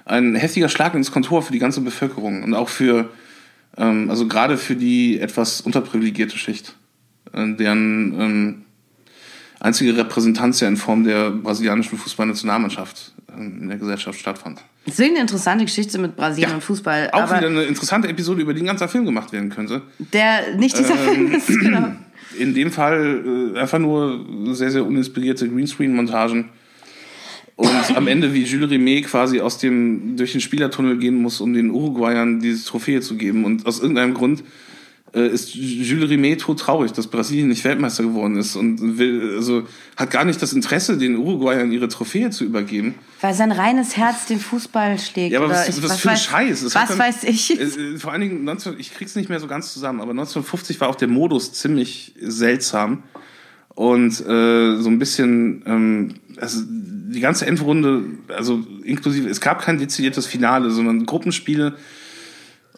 ein 0.05 0.36
heftiger 0.36 0.69
Schlag 0.69 0.93
ins 0.93 1.11
Kontor 1.11 1.41
für 1.41 1.51
die 1.51 1.59
ganze 1.59 1.81
Bevölkerung 1.81 2.43
und 2.43 2.53
auch 2.53 2.69
für, 2.69 3.09
ähm, 3.77 4.09
also 4.09 4.27
gerade 4.27 4.57
für 4.57 4.75
die 4.75 5.19
etwas 5.19 5.61
unterprivilegierte 5.61 6.38
Schicht, 6.38 6.75
äh, 7.33 7.53
deren 7.55 8.19
ähm, 8.19 8.64
einzige 9.60 9.95
Repräsentanz 9.97 10.60
ja 10.60 10.68
in 10.68 10.78
Form 10.78 11.03
der 11.03 11.32
brasilianischen 11.32 11.97
Fußballnationalmannschaft 11.97 13.14
ähm, 13.36 13.60
in 13.62 13.68
der 13.70 13.78
Gesellschaft 13.78 14.20
stattfand. 14.20 14.62
Das 14.86 14.99
ist 14.99 15.06
eine 15.06 15.20
interessante 15.20 15.66
Geschichte 15.66 15.97
mit 15.97 16.16
Brasilien 16.16 16.49
Ja, 16.49 16.56
und 16.56 16.62
Fußball. 16.64 17.10
Auch 17.12 17.26
wieder 17.36 17.47
eine 17.47 17.64
interessante 17.64 18.08
Episode, 18.08 18.41
über 18.41 18.53
die 18.53 18.62
ein 18.62 18.68
ganzer 18.68 18.88
Film 18.88 19.06
gemacht 19.06 19.32
werden 19.32 19.49
könnte. 19.49 19.82
der 20.14 20.56
nicht 20.58 20.78
dieser 20.78 20.93
Ähm, 20.93 20.99
Film 20.99 21.32
ist, 21.32 21.47
genau. 21.47 21.88
In 22.39 22.53
dem 22.53 22.70
Fall 22.72 23.53
äh, 23.56 23.60
einfach 23.60 23.80
nur 23.80 24.26
sehr, 24.53 24.70
sehr 24.70 24.86
uninspirierte 24.86 25.47
Greenscreen-Montagen. 25.49 26.49
Und 27.56 27.95
am 27.95 28.08
Ende, 28.08 28.34
wie 28.34 28.43
Jules 28.43 28.70
Rimet 28.70 29.06
quasi 29.06 29.39
aus 29.39 29.58
dem, 29.58 30.18
durch 30.18 30.34
den 30.34 30.41
Spielertunnel 30.41 30.97
gehen 30.97 31.16
muss, 31.16 31.39
um 31.39 31.53
den 31.53 31.72
Uruguayern 31.72 32.41
diese 32.41 32.66
Trophäe 32.66 32.99
zu 32.99 33.16
geben. 33.16 33.45
Und 33.45 33.66
aus 33.66 33.80
irgendeinem 33.80 34.14
Grund 34.14 34.43
ist 35.14 35.56
Jules 35.56 36.10
Rimet 36.10 36.41
todtraurig, 36.41 36.91
dass 36.91 37.08
Brasilien 37.08 37.47
nicht 37.47 37.64
Weltmeister 37.64 38.03
geworden 38.03 38.36
ist 38.36 38.56
und 38.58 38.97
will, 38.97 39.36
also 39.38 39.66
hat 39.95 40.12
gar 40.12 40.26
nicht 40.26 40.41
das 40.41 40.51
Interesse, 40.51 40.97
den 40.97 41.16
Uruguayern 41.16 41.72
ihre 41.72 41.88
Trophäe 41.88 42.32
zu 42.32 42.43
übergeben. 42.43 42.95
Weil 43.22 43.34
sein 43.34 43.51
reines 43.53 43.95
Herz 43.95 44.26
den 44.26 44.39
Fußball 44.41 44.99
schlägt. 44.99 45.32
Ja, 45.32 45.39
aber 45.39 45.49
was, 45.51 45.70
ich- 45.70 45.82
was, 45.82 45.99
für 46.01 46.10
ein 46.10 46.14
weiß, 46.16 46.24
Scheiß. 46.24 46.64
Hat 46.66 46.76
Was 46.76 46.89
dann- 46.89 46.99
weiß 46.99 47.24
ich. 47.24 47.58
Äh, 47.58 47.64
äh, 47.64 47.97
vor 47.97 48.12
allen 48.12 48.22
Dingen, 48.22 48.43
19, 48.43 48.76
ich 48.78 48.93
krieg's 48.93 49.16
nicht 49.16 49.30
mehr 49.30 49.39
so 49.39 49.47
ganz 49.47 49.72
zusammen, 49.74 50.01
aber 50.01 50.12
1950 50.12 50.82
war 50.82 50.89
auch 50.89 50.95
der 50.95 51.08
Modus 51.08 51.53
ziemlich 51.53 52.14
seltsam. 52.20 53.03
Und 53.70 54.20
äh, 54.22 54.78
so 54.78 54.89
ein 54.89 54.99
bisschen, 54.99 55.64
ähm, 55.66 56.14
also 56.39 56.62
die 56.66 57.20
ganze 57.20 57.45
Endrunde, 57.45 58.03
also 58.30 58.66
inklusive, 58.84 59.30
es 59.30 59.39
gab 59.41 59.62
kein 59.62 59.78
dezidiertes 59.78 60.26
Finale, 60.28 60.72
sondern 60.72 61.06
Gruppenspiele. 61.06 61.76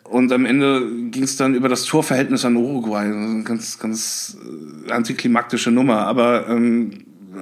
Und 0.10 0.32
am 0.32 0.46
Ende 0.46 0.90
ging 1.12 1.24
es 1.24 1.36
dann 1.36 1.54
über 1.54 1.68
das 1.68 1.84
Torverhältnis 1.84 2.46
an 2.46 2.56
Uruguay. 2.56 3.06
Eine 3.06 3.44
ganz, 3.44 3.78
ganz 3.78 4.38
äh, 4.88 4.92
antiklimaktische 4.92 5.70
Nummer. 5.72 6.08
Aber 6.08 6.48
ähm, 6.48 6.92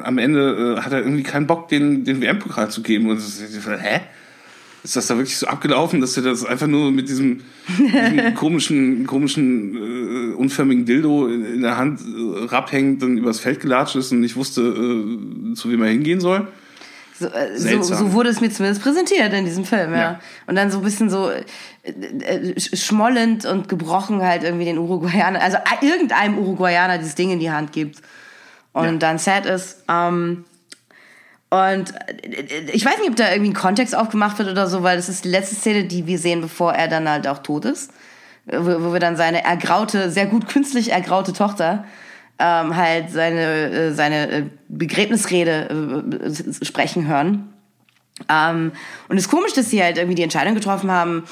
am 0.04 0.18
Ende 0.18 0.76
äh, 0.78 0.82
hat 0.82 0.92
er 0.92 1.00
irgendwie 1.00 1.24
keinen 1.24 1.48
Bock, 1.48 1.68
den, 1.68 2.04
den 2.04 2.22
WM-Pokal 2.22 2.70
zu 2.70 2.82
geben. 2.82 3.10
Und 3.10 3.18
das, 3.18 3.40
hä? 3.40 4.02
Ist 4.84 4.96
das 4.96 5.08
da 5.08 5.18
wirklich 5.18 5.38
so 5.38 5.48
abgelaufen, 5.48 6.00
dass 6.00 6.16
er 6.16 6.24
das 6.24 6.46
einfach 6.46 6.68
nur 6.68 6.92
mit 6.92 7.10
diesem, 7.10 7.42
diesem 7.68 8.34
komischen, 8.36 9.08
komischen, 9.08 9.76
äh, 9.76 10.34
unförmigen 10.36 10.86
Dildo 10.86 11.28
in, 11.28 11.46
in 11.46 11.62
der 11.62 11.78
Hand 11.78 12.02
äh, 12.02 12.46
rabhängend 12.46 13.02
dann 13.02 13.18
übers 13.18 13.40
Feld 13.40 13.60
gelatscht 13.60 13.96
ist 13.96 14.12
und 14.12 14.20
nicht 14.20 14.36
wusste, 14.36 14.62
äh, 14.62 15.54
zu 15.56 15.72
wem 15.72 15.82
er 15.82 15.90
hingehen 15.90 16.20
soll? 16.20 16.48
So, 17.18 17.28
äh, 17.28 17.58
so, 17.58 17.82
so 17.82 18.12
wurde 18.14 18.30
es 18.30 18.42
mir 18.42 18.52
zumindest 18.52 18.82
präsentiert 18.84 19.32
in 19.34 19.46
diesem 19.46 19.64
Film, 19.64 19.94
ja. 19.94 20.00
Ja. 20.00 20.20
Und 20.48 20.56
dann 20.56 20.70
so 20.70 20.80
ein 20.80 20.84
bisschen 20.84 21.10
so 21.10 21.30
äh, 21.30 21.44
äh, 21.84 22.54
sch- 22.58 22.76
schmollend 22.76 23.46
und 23.46 23.70
gebrochen 23.70 24.22
halt 24.22 24.44
irgendwie 24.44 24.66
den 24.66 24.78
Uruguayaner, 24.78 25.42
also 25.42 25.58
a- 25.58 25.82
irgendeinem 25.82 26.38
Uruguayaner 26.38 26.98
dieses 26.98 27.16
Ding 27.16 27.32
in 27.32 27.40
die 27.40 27.52
Hand 27.52 27.72
gibt 27.72 28.02
und 28.74 28.84
Ja. 28.86 28.92
dann 28.98 29.18
sad 29.18 29.46
ist. 29.46 29.84
Ähm, 29.90 30.44
und 31.50 31.94
äh, 32.24 32.72
ich 32.74 32.86
weiß 32.86 32.98
nicht, 33.00 33.10
ob 33.10 33.16
da 33.16 33.32
irgendwie 33.32 33.52
ein 33.52 33.56
Kontext 33.56 33.96
aufgemacht 33.96 34.38
wird 34.40 34.50
oder 34.50 34.68
so, 34.68 34.84
weil 34.84 34.98
das 34.98 35.08
ist 35.08 35.24
die 35.24 35.30
letzte 35.30 35.56
Szene, 35.56 35.86
die 35.86 36.08
wir 36.08 36.20
sehen, 36.20 36.42
bevor 36.42 36.74
er 36.74 36.88
dann 36.90 37.08
halt 37.08 37.28
auch 37.28 37.38
tot 37.40 37.64
ist. 37.66 37.92
Wo, 38.46 38.84
wo 38.84 38.94
wir 38.94 39.00
dann 39.00 39.16
seine 39.16 39.44
ergraute, 39.44 40.12
sehr 40.12 40.26
gut 40.28 40.48
künstlich 40.48 40.92
ergraute 40.92 41.34
Tochter 41.34 41.86
ähm, 42.40 42.76
halt 42.76 43.12
seine, 43.12 43.72
äh, 43.72 43.94
seine 43.94 44.32
äh, 44.32 44.44
Begräbnisrede 44.68 45.70
äh, 46.22 46.66
sprechen 46.66 47.08
hören. 47.08 47.54
Ähm, 48.30 48.72
und 49.08 49.18
es 49.18 49.26
ist 49.26 49.32
komisch, 49.32 49.54
dass 49.54 49.70
sie 49.70 49.82
halt 49.82 49.98
irgendwie 49.98 50.16
die 50.16 50.24
Entscheidung 50.24 50.56
getroffen 50.56 50.92
haben, 50.92 51.24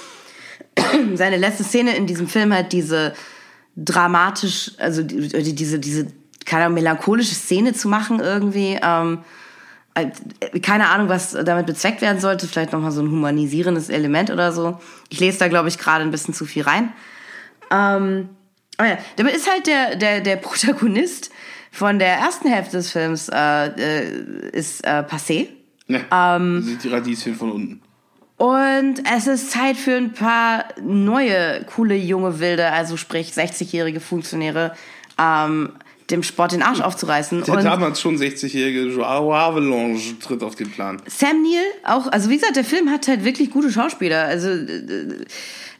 seine 1.16 1.38
letzte 1.38 1.64
Szene 1.64 1.96
in 1.96 2.08
diesem 2.08 2.28
Film 2.28 2.54
halt 2.54 2.72
diese 2.72 3.14
dramatisch, 3.76 4.72
also 4.78 5.04
die, 5.04 5.56
diese, 5.56 5.80
diese, 5.80 6.08
keine 6.46 6.66
Ahnung, 6.66 6.76
melancholische 6.76 7.36
Szene 7.36 7.74
zu 7.74 7.88
machen 7.88 8.20
irgendwie. 8.20 8.80
Ähm, 8.82 9.20
äh, 9.96 10.60
keine 10.60 10.90
Ahnung, 10.90 11.10
was 11.10 11.32
damit 11.32 11.66
bezweckt 11.66 12.02
werden 12.02 12.20
sollte. 12.20 12.48
Vielleicht 12.48 12.72
nochmal 12.72 12.92
so 12.92 13.02
ein 13.02 13.12
humanisierendes 13.12 13.90
Element 13.90 14.30
oder 14.30 14.52
so. 14.52 14.80
Ich 15.10 15.20
lese 15.20 15.40
da, 15.40 15.48
glaube 15.48 15.70
ich, 15.70 15.78
gerade 15.78 16.04
ein 16.04 16.12
bisschen 16.12 16.34
zu 16.34 16.46
viel 16.46 16.64
rein. 16.64 16.94
Ähm, 17.72 18.30
aber 18.78 18.90
ja, 18.90 18.98
damit 19.16 19.36
ist 19.36 19.50
halt 19.50 19.68
der, 19.68 19.96
der, 19.96 20.22
der 20.22 20.36
Protagonist 20.38 21.32
von 21.72 22.00
der 22.00 22.14
ersten 22.16 22.48
Hälfte 22.48 22.78
des 22.78 22.92
Films 22.92 23.30
äh, 23.30 23.68
äh, 23.68 24.50
ist 24.52 24.86
äh, 24.86 25.04
passé. 25.04 25.48
Ne, 25.88 26.06
Ähm, 26.12 26.62
sieht 26.62 26.84
die 26.84 26.90
Radieschen 26.90 27.36
von 27.36 27.52
unten. 27.52 27.82
Und 28.38 28.96
es 29.16 29.28
ist 29.28 29.52
Zeit 29.52 29.78
für 29.78 29.96
ein 29.96 30.14
paar 30.14 30.66
neue, 30.82 31.66
coole, 31.66 31.96
junge 31.96 32.40
Wilde, 32.40 32.72
also 32.72 32.98
sprich 32.98 33.32
60-jährige 33.32 34.00
Funktionäre, 34.00 34.76
ähm, 35.20 35.74
dem 36.10 36.24
Sport 36.24 36.52
den 36.52 36.62
Arsch 36.62 36.82
aufzureißen. 36.82 37.44
Der 37.44 37.54
Und 37.54 37.64
damals 37.64 38.02
schon 38.02 38.18
60-jährige 38.18 38.88
Joao 38.88 39.34
Avalanche 39.34 40.20
tritt 40.20 40.44
auf 40.44 40.56
den 40.56 40.70
Plan. 40.70 41.02
Sam 41.08 41.42
Neill, 41.42 41.64
auch, 41.86 42.12
also 42.12 42.30
wie 42.30 42.36
gesagt, 42.36 42.56
der 42.56 42.66
Film 42.66 42.90
hat 42.90 43.08
halt 43.08 43.24
wirklich 43.24 43.50
gute 43.50 43.72
Schauspieler. 43.72 44.26
Also 44.26 44.50
äh, 44.50 45.26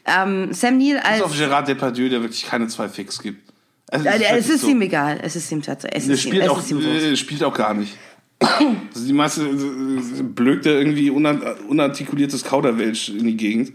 ähm, 0.06 0.52
Sam 0.52 0.78
Neill 0.78 0.98
als. 0.98 1.16
Bis 1.18 1.22
auf 1.22 1.36
Gerard 1.36 1.68
Depardieu, 1.68 2.08
der 2.08 2.20
wirklich 2.22 2.44
keine 2.46 2.66
zwei 2.68 2.88
Fix 2.88 3.20
gibt. 3.20 3.52
Also, 3.90 4.06
Äh, 4.08 4.18
das 4.18 4.30
es 4.46 4.48
ist 4.50 4.60
so. 4.62 4.68
ihm 4.68 4.82
egal. 4.82 5.18
Es 5.22 5.36
ist 5.36 5.50
ihm 5.52 5.62
tatsächlich. 5.62 6.02
Es 6.04 6.08
ist 6.08 6.24
ihm, 6.24 6.28
spielt 6.30 6.42
es 6.44 6.48
auch, 6.48 6.58
ist 6.58 6.70
ihm 6.70 6.76
wurscht. 6.78 7.02
äh, 7.04 7.16
spielt 7.16 7.44
auch 7.44 7.54
gar 7.54 7.74
nicht. 7.74 7.96
Also 8.40 9.06
die 9.06 9.12
meiste 9.12 9.42
äh, 9.42 10.22
blökt 10.22 10.66
er 10.66 10.74
irgendwie 10.78 11.08
unart 11.10 11.60
unartikuliertes 11.68 12.44
Kauderwelsch 12.44 13.08
in 13.10 13.24
die 13.26 13.36
Gegend. 13.36 13.72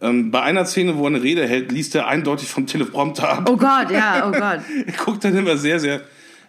Ähm, 0.00 0.30
bei 0.30 0.42
einer 0.42 0.64
Szene, 0.66 0.96
wo 0.96 1.02
er 1.04 1.08
eine 1.08 1.22
Rede 1.22 1.46
hält, 1.46 1.72
liest 1.72 1.94
er 1.94 2.06
eindeutig 2.06 2.48
vom 2.48 2.66
Teleprompter 2.66 3.28
ab. 3.30 3.48
Oh 3.50 3.56
Gott, 3.56 3.90
ja, 3.90 4.26
oh 4.28 4.32
Gott. 4.32 4.60
Er 4.86 4.92
guckt 5.04 5.24
dann 5.24 5.36
immer 5.36 5.56
sehr, 5.56 5.80
sehr, 5.80 6.02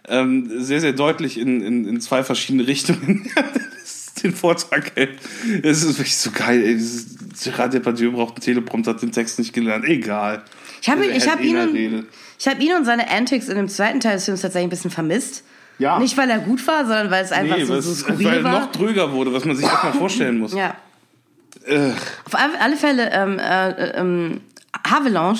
ähm, 0.06 0.50
sehr, 0.62 0.80
sehr 0.80 0.92
deutlich 0.92 1.38
in, 1.38 1.60
in, 1.62 1.86
in 1.88 2.00
zwei 2.00 2.22
verschiedene 2.22 2.66
Richtungen 2.66 3.28
den 4.22 4.34
Vortrag 4.34 4.92
hält. 4.96 5.18
Es 5.62 5.82
ist 5.82 5.98
wirklich 5.98 6.16
so 6.16 6.30
geil. 6.30 6.62
Ey. 6.62 6.74
Dieses 6.74 7.17
Gerard 7.42 7.72
Depardieu 7.72 8.12
braucht 8.12 8.34
einen 8.36 8.42
Teleprompter, 8.42 8.90
hat 8.92 9.02
den 9.02 9.12
Text 9.12 9.38
nicht 9.38 9.52
gelernt. 9.52 9.84
Egal. 9.84 10.42
Ich 10.82 10.88
habe 10.88 11.06
Er 11.06 11.16
ich 11.16 11.28
hab 11.28 11.40
eh 11.40 11.44
ihn, 11.48 11.56
und, 11.56 12.06
ich 12.38 12.48
hab 12.48 12.60
ihn 12.60 12.72
und 12.74 12.84
seine 12.84 13.10
Antics 13.10 13.48
in 13.48 13.56
dem 13.56 13.68
zweiten 13.68 14.00
Teil 14.00 14.14
des 14.14 14.24
Films 14.24 14.40
tatsächlich 14.42 14.66
ein 14.66 14.70
bisschen 14.70 14.90
vermisst. 14.90 15.44
Ja. 15.78 15.98
Nicht, 16.00 16.16
weil 16.16 16.28
er 16.30 16.38
gut 16.40 16.66
war, 16.66 16.84
sondern 16.86 17.10
weil 17.10 17.24
es 17.24 17.30
einfach 17.32 17.56
Nee, 17.56 17.64
so, 17.64 17.80
so 17.80 17.92
skurril 17.94 18.26
weil 18.26 18.44
war. 18.44 18.60
noch 18.60 18.72
dröger 18.72 19.12
wurde, 19.12 19.32
was 19.32 19.44
man 19.44 19.54
sich 19.56 19.64
erstmal 19.64 19.92
vorstellen 19.92 20.38
muss. 20.38 20.52
Ja. 20.52 20.74
Äh, 21.66 21.90
Auf 22.24 22.34
alle 22.34 22.76
Fälle, 22.76 23.10
ähm, 23.12 23.38
äh, 23.38 23.90
ähm, 23.92 24.40
Havelange, 24.88 25.38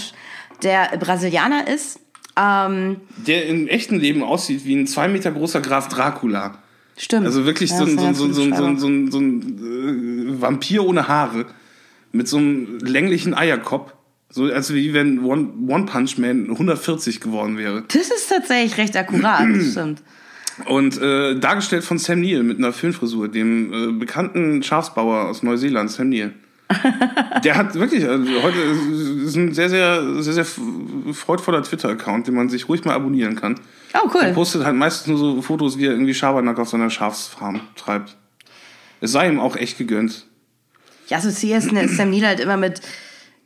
der 0.63 0.97
Brasilianer 0.99 1.67
ist, 1.69 1.99
ähm, 2.37 3.01
der 3.17 3.47
im 3.47 3.67
echten 3.67 3.99
Leben 3.99 4.23
aussieht 4.23 4.65
wie 4.65 4.77
ein 4.77 4.87
zwei 4.87 5.09
Meter 5.09 5.33
großer 5.33 5.61
Graf 5.61 5.89
Dracula. 5.89 6.59
stimmt. 6.97 7.27
Also 7.27 7.45
wirklich 7.45 7.71
Ja, 7.71 7.79
so, 7.79 7.85
ein, 7.85 7.99
so, 7.99 8.05
ein, 8.07 8.15
so, 8.15 8.25
ein, 8.25 8.33
so, 8.79 8.87
ein, 8.87 9.11
so, 9.11 9.19
ein, 9.19 10.37
äh, 10.39 10.41
Vampir 10.41 10.85
ohne 10.85 11.09
Haare 11.09 11.47
mit 12.13 12.29
so 12.29 12.39
einem 12.39 12.79
länglichen 12.81 13.35
Eierkopf. 13.35 13.93
So 14.31 14.45
als 14.45 14.75
wie 14.75 14.93
wenn 14.93 15.25
One, 15.25 15.49
One 15.69 15.87
Punch 15.87 16.19
Man 16.19 16.51
140 16.51 17.21
geworden 17.21 17.57
wäre. 17.57 17.85
Das 17.89 18.09
ist 18.11 18.29
tatsächlich 18.29 18.77
recht 18.77 18.97
akkurat, 18.97 19.47
das 19.55 19.67
stimmt. 19.73 20.03
Und 20.67 21.01
äh, 21.01 21.39
dargestellt 21.39 21.85
von 21.85 21.99
Sam 21.99 22.21
Neill 22.21 22.43
mit 22.43 22.59
einer 22.59 22.73
Föhnfrisur, 22.73 23.29
dem 23.29 23.73
äh, 23.73 23.93
bekannten 23.93 24.63
Schafsbauer 24.63 25.29
aus 25.29 25.43
Neuseeland, 25.43 25.91
Sam 25.91 26.09
Neill. 26.11 26.35
Der 27.45 27.57
hat 27.57 27.75
wirklich, 27.77 28.07
also 28.07 28.31
heute 28.43 28.59
ist 29.25 29.37
ein 29.37 29.55
sehr, 29.55 29.71
sehr, 29.71 30.23
sehr, 30.23 30.33
sehr 30.35 30.45
freudvoller 31.15 31.63
Twitter-Account, 31.63 32.27
den 32.27 32.35
man 32.35 32.51
sich 32.51 32.69
ruhig 32.69 32.85
mal 32.85 32.93
abonnieren 32.95 33.37
kann. 33.37 33.55
Oh, 33.95 34.09
Er 34.09 34.27
cool. 34.27 34.33
postet 34.35 34.65
halt 34.65 34.77
meistens 34.77 35.07
nur 35.07 35.17
so 35.19 35.41
Fotos, 35.41 35.79
wie 35.79 35.87
er 35.87 35.93
irgendwie 35.93 36.13
Schabernack 36.13 36.59
auf 36.59 36.69
seiner 36.69 36.91
Schafsfarm 36.91 37.61
treibt. 37.75 38.17
Es 39.01 39.13
sei 39.13 39.29
ihm 39.31 39.41
auch 39.41 39.57
echt 39.57 39.79
gegönnt. 39.79 40.27
Ich 41.09 41.17
assoziiere 41.17 41.59
es- 41.59 41.97
Sam 41.97 42.11
Neill 42.11 42.27
halt 42.27 42.39
immer 42.41 42.57
mit 42.57 42.81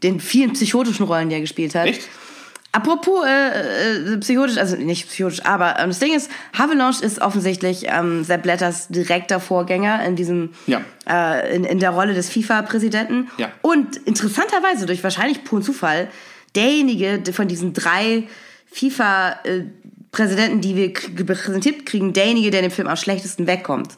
den 0.03 0.21
vielen 0.21 0.53
psychotischen 0.53 1.07
Rollen, 1.07 1.29
die 1.31 1.37
er 1.37 1.41
gespielt 1.41 1.75
hat. 1.75 1.87
Echt? 1.87 2.03
Apropos 2.75 3.25
äh, 3.27 4.15
äh, 4.15 4.17
psychotisch, 4.19 4.57
also 4.57 4.77
nicht 4.77 5.07
psychotisch, 5.09 5.45
aber 5.45 5.79
ähm, 5.79 5.91
das 5.91 5.99
Ding 5.99 6.15
ist, 6.15 6.31
Havelange 6.57 6.97
ist 7.03 7.21
offensichtlich 7.21 7.85
ähm, 7.87 8.25
Sepp 8.25 8.43
Blatters 8.45 8.89
direkter 8.89 9.41
Vorgänger 9.41 10.03
in 10.07 10.17
diesem 10.17 10.51
Ja. 10.67 10.81
äh, 11.09 11.55
in, 11.55 11.65
in 11.65 11.79
der 11.81 11.91
Rolle 11.91 12.15
des 12.15 12.31
FIFA-Präsidenten. 12.31 13.29
Ja. 13.37 13.53
Und 13.61 13.97
interessanterweise, 14.07 14.87
durch 14.87 15.05
wahrscheinlich 15.05 15.45
puren 15.45 15.63
Zufall, 15.63 16.09
derjenige 16.57 17.19
der 17.19 17.35
von 17.35 17.47
diesen 17.47 17.75
drei 17.75 18.27
FIFA-Präsidenten, 18.73 20.61
die 20.61 20.77
wir 20.77 20.93
präsentiert 21.27 21.87
kriegen, 21.87 22.13
derjenige, 22.13 22.51
der 22.51 22.61
in 22.61 22.69
dem 22.71 22.73
Film 22.75 22.89
am 22.89 22.97
schlechtesten 22.97 23.47
wegkommt. 23.47 23.93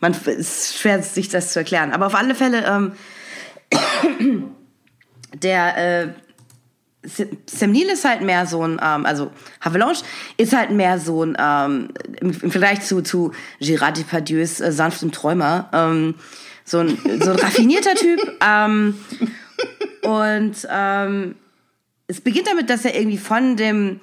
Man 0.00 0.12
es 0.12 0.26
ist 0.26 0.78
schwer, 0.78 1.02
sich 1.02 1.28
das 1.28 1.52
zu 1.52 1.58
erklären. 1.58 1.92
Aber 1.92 2.06
auf 2.06 2.14
alle 2.14 2.34
Fälle, 2.34 2.64
ähm, 2.66 2.92
der 5.34 6.04
äh, 6.04 6.08
Sam 7.46 7.72
Neill 7.72 7.88
ist 7.90 8.04
halt 8.04 8.22
mehr 8.22 8.46
so 8.46 8.62
ein, 8.62 8.80
ähm, 8.82 9.06
also 9.06 9.30
Havelange 9.60 9.98
ist 10.36 10.54
halt 10.54 10.70
mehr 10.70 10.98
so 10.98 11.24
ein, 11.24 11.36
ähm, 11.38 11.88
im, 12.20 12.30
im 12.30 12.50
Vergleich 12.50 12.82
zu, 12.82 13.02
zu 13.02 13.32
Gérard 13.60 13.96
Depardieu's 13.96 14.60
äh, 14.60 14.72
sanftem 14.72 15.12
Träumer, 15.12 15.70
ähm, 15.72 16.16
so 16.64 16.78
ein, 16.78 16.98
so 17.22 17.30
ein 17.30 17.38
raffinierter 17.38 17.94
Typ. 17.94 18.20
Ähm, 18.44 18.98
und 20.02 20.68
ähm, 20.70 21.36
es 22.08 22.20
beginnt 22.20 22.48
damit, 22.48 22.70
dass 22.70 22.84
er 22.84 22.96
irgendwie 22.96 23.18
von 23.18 23.56
dem 23.56 24.00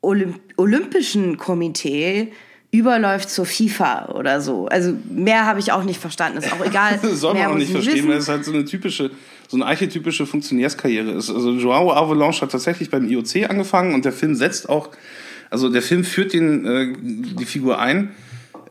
Olymp 0.00 0.40
Olympischen 0.56 1.38
Komitee 1.38 2.32
überläuft 2.74 3.30
zur 3.30 3.46
FIFA 3.46 4.06
oder 4.06 4.40
so. 4.40 4.66
Also 4.66 4.96
mehr 5.08 5.46
habe 5.46 5.60
ich 5.60 5.70
auch 5.70 5.84
nicht 5.84 6.00
verstanden. 6.00 6.38
Ist 6.38 6.52
auch 6.52 6.60
egal. 6.66 6.98
Das 7.00 7.20
soll 7.20 7.34
man 7.34 7.46
auch 7.46 7.54
nicht 7.54 7.68
ich 7.68 7.72
verstehen, 7.72 7.94
wissen. 7.94 8.08
weil 8.08 8.16
es 8.16 8.28
halt 8.28 8.44
so 8.44 8.52
eine 8.52 8.64
typische, 8.64 9.12
so 9.46 9.56
eine 9.56 9.66
archetypische 9.66 10.26
Funktionärskarriere 10.26 11.12
ist. 11.12 11.30
Also 11.30 11.52
Joao 11.52 11.92
Avalanche 11.92 12.40
hat 12.40 12.50
tatsächlich 12.50 12.90
beim 12.90 13.08
IOC 13.08 13.48
angefangen 13.48 13.94
und 13.94 14.04
der 14.04 14.12
Film 14.12 14.34
setzt 14.34 14.68
auch, 14.68 14.88
also 15.50 15.68
der 15.68 15.82
Film 15.82 16.02
führt 16.02 16.32
den, 16.32 16.66
äh, 16.66 16.92
die 17.38 17.44
Figur 17.44 17.78
ein, 17.78 18.10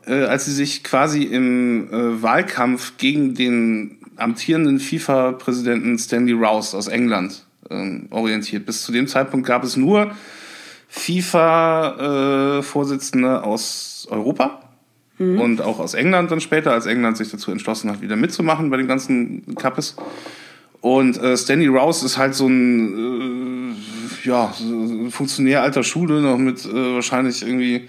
äh, 0.06 0.24
als 0.24 0.44
sie 0.44 0.52
sich 0.52 0.84
quasi 0.84 1.22
im 1.22 1.88
äh, 1.90 2.22
Wahlkampf 2.22 2.98
gegen 2.98 3.34
den 3.34 3.96
amtierenden 4.16 4.80
FIFA-Präsidenten 4.80 5.98
Stanley 5.98 6.34
Rouse 6.34 6.74
aus 6.74 6.88
England 6.88 7.46
ähm, 7.70 8.08
orientiert. 8.10 8.66
Bis 8.66 8.82
zu 8.82 8.92
dem 8.92 9.06
Zeitpunkt 9.06 9.46
gab 9.46 9.64
es 9.64 9.78
nur 9.78 10.14
FIFA-Vorsitzende 10.88 13.42
aus 13.42 13.93
Europa 14.10 14.60
und 15.18 15.62
auch 15.62 15.78
aus 15.78 15.94
England 15.94 16.32
dann 16.32 16.40
später, 16.40 16.72
als 16.72 16.86
England 16.86 17.16
sich 17.16 17.30
dazu 17.30 17.52
entschlossen 17.52 17.90
hat, 17.90 18.00
wieder 18.00 18.16
mitzumachen 18.16 18.70
bei 18.70 18.76
den 18.76 18.88
ganzen 18.88 19.54
Cups. 19.54 19.96
Und 20.80 21.16
äh, 21.18 21.36
Stanley 21.36 21.68
Rouse 21.68 22.02
ist 22.02 22.18
halt 22.18 22.34
so 22.34 22.48
ein 22.48 23.74
äh, 24.24 24.28
ja, 24.28 24.52
Funktionär 25.10 25.62
alter 25.62 25.84
Schule, 25.84 26.20
noch 26.20 26.36
mit 26.36 26.64
äh, 26.66 26.94
wahrscheinlich 26.94 27.42
irgendwie 27.42 27.88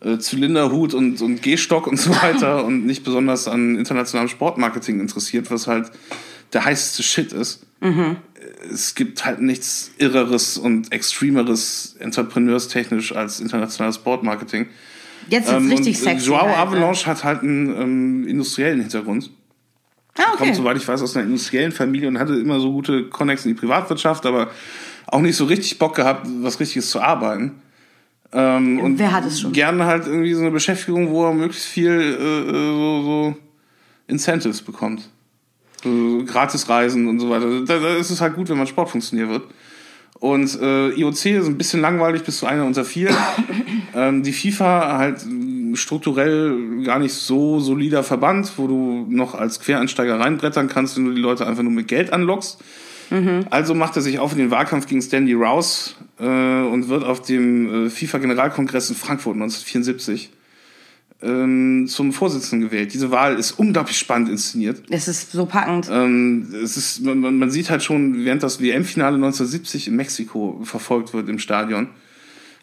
äh, 0.00 0.18
Zylinderhut 0.18 0.92
und, 0.92 1.22
und 1.22 1.40
Gehstock 1.40 1.86
und 1.86 1.98
so 1.98 2.10
weiter 2.10 2.64
und 2.66 2.84
nicht 2.84 3.04
besonders 3.04 3.46
an 3.46 3.76
internationalem 3.76 4.28
Sportmarketing 4.28 5.00
interessiert, 5.00 5.50
was 5.52 5.68
halt 5.68 5.92
der 6.52 6.64
heißeste 6.64 7.02
Shit 7.02 7.32
ist. 7.32 7.64
Es 8.72 8.94
gibt 8.94 9.24
halt 9.24 9.40
nichts 9.40 9.92
Irreres 9.98 10.58
und 10.58 10.92
Extremeres 10.92 11.96
entrepreneurstechnisch 12.00 13.14
als 13.14 13.40
internationales 13.40 13.96
Sportmarketing. 13.96 14.66
Jetzt 15.28 15.48
ist 15.48 15.54
Ähm, 15.54 15.68
richtig 15.70 15.98
sexy. 15.98 16.28
Joao 16.28 16.46
halt? 16.46 16.58
Avalanche 16.58 17.06
hat 17.06 17.24
halt 17.24 17.42
einen 17.42 17.68
ähm, 17.80 18.28
industriellen 18.28 18.80
Hintergrund. 18.80 19.30
Ah, 20.18 20.22
okay. 20.32 20.44
Kommt, 20.44 20.56
soweit 20.56 20.76
ich 20.76 20.86
weiß, 20.86 21.02
aus 21.02 21.16
einer 21.16 21.26
industriellen 21.26 21.72
Familie 21.72 22.08
und 22.08 22.18
hatte 22.18 22.34
immer 22.34 22.58
so 22.60 22.72
gute 22.72 23.04
Connects 23.08 23.44
in 23.44 23.54
die 23.54 23.60
Privatwirtschaft, 23.60 24.24
aber 24.24 24.50
auch 25.06 25.20
nicht 25.20 25.36
so 25.36 25.44
richtig 25.44 25.78
Bock 25.78 25.94
gehabt, 25.96 26.26
was 26.40 26.58
Richtiges 26.58 26.90
zu 26.90 27.00
arbeiten. 27.00 27.60
Ähm, 28.32 28.80
und 28.80 28.98
Wer 28.98 29.12
hat 29.12 29.24
es 29.26 29.40
schon? 29.40 29.52
Gerne 29.52 29.84
halt 29.84 30.06
irgendwie 30.06 30.32
so 30.32 30.40
eine 30.40 30.50
Beschäftigung, 30.50 31.10
wo 31.10 31.26
er 31.26 31.34
möglichst 31.34 31.66
viel 31.66 31.90
äh, 31.90 32.50
so, 32.50 33.02
so 33.02 33.36
Incentives 34.08 34.62
bekommt. 34.62 35.08
So 35.84 36.24
Gratisreisen 36.26 37.06
und 37.08 37.20
so 37.20 37.30
weiter. 37.30 37.64
Da, 37.64 37.78
da 37.78 37.96
ist 37.96 38.10
es 38.10 38.20
halt 38.20 38.34
gut, 38.34 38.48
wenn 38.48 38.58
man 38.58 38.66
Sportfunktionär 38.66 39.28
wird. 39.28 39.44
Und 40.18 40.58
äh, 40.60 40.88
IOC 40.90 41.26
ist 41.26 41.46
ein 41.46 41.58
bisschen 41.58 41.80
langweilig, 41.80 42.22
bist 42.24 42.40
du 42.40 42.46
einer 42.46 42.64
unter 42.64 42.84
vier. 42.84 43.10
ähm, 43.96 44.22
die 44.22 44.32
FIFA 44.32 44.98
halt 44.98 45.26
strukturell 45.74 46.82
gar 46.84 46.98
nicht 46.98 47.14
so 47.14 47.60
solider 47.60 48.04
Verband, 48.04 48.52
wo 48.58 48.66
du 48.66 49.06
noch 49.08 49.34
als 49.34 49.58
Quereinsteiger 49.58 50.20
reinbrettern 50.20 50.68
kannst, 50.68 50.96
wenn 50.96 51.06
du 51.06 51.14
die 51.14 51.20
Leute 51.20 51.46
einfach 51.46 51.62
nur 51.62 51.72
mit 51.72 51.88
Geld 51.88 52.12
anlockst. 52.12 52.60
Also 53.50 53.74
macht 53.74 53.96
er 53.96 54.02
sich 54.02 54.18
auf 54.18 54.32
in 54.32 54.38
den 54.38 54.50
Wahlkampf 54.50 54.86
gegen 54.86 55.00
Stanley 55.00 55.34
Rouse 55.34 55.94
äh, 56.18 56.24
und 56.24 56.88
wird 56.88 57.04
auf 57.04 57.22
dem 57.22 57.86
äh, 57.86 57.90
FIFA-Generalkongress 57.90 58.90
in 58.90 58.96
Frankfurt 58.96 59.34
1974 59.34 60.30
ähm, 61.22 61.86
zum 61.88 62.12
Vorsitzenden 62.12 62.68
gewählt. 62.68 62.92
Diese 62.92 63.10
Wahl 63.10 63.38
ist 63.38 63.52
unglaublich 63.52 63.96
spannend 63.98 64.28
inszeniert. 64.28 64.82
Es 64.90 65.08
ist 65.08 65.32
so 65.32 65.46
packend. 65.46 65.88
Ähm, 65.90 66.52
es 66.62 66.76
ist, 66.76 67.02
man, 67.02 67.20
man 67.20 67.38
man 67.38 67.50
sieht 67.50 67.70
halt 67.70 67.82
schon, 67.82 68.24
während 68.24 68.42
das 68.42 68.60
WM-Finale 68.60 69.14
1970 69.14 69.88
in 69.88 69.96
Mexiko 69.96 70.60
verfolgt 70.64 71.14
wird 71.14 71.28
im 71.28 71.38
Stadion. 71.38 71.88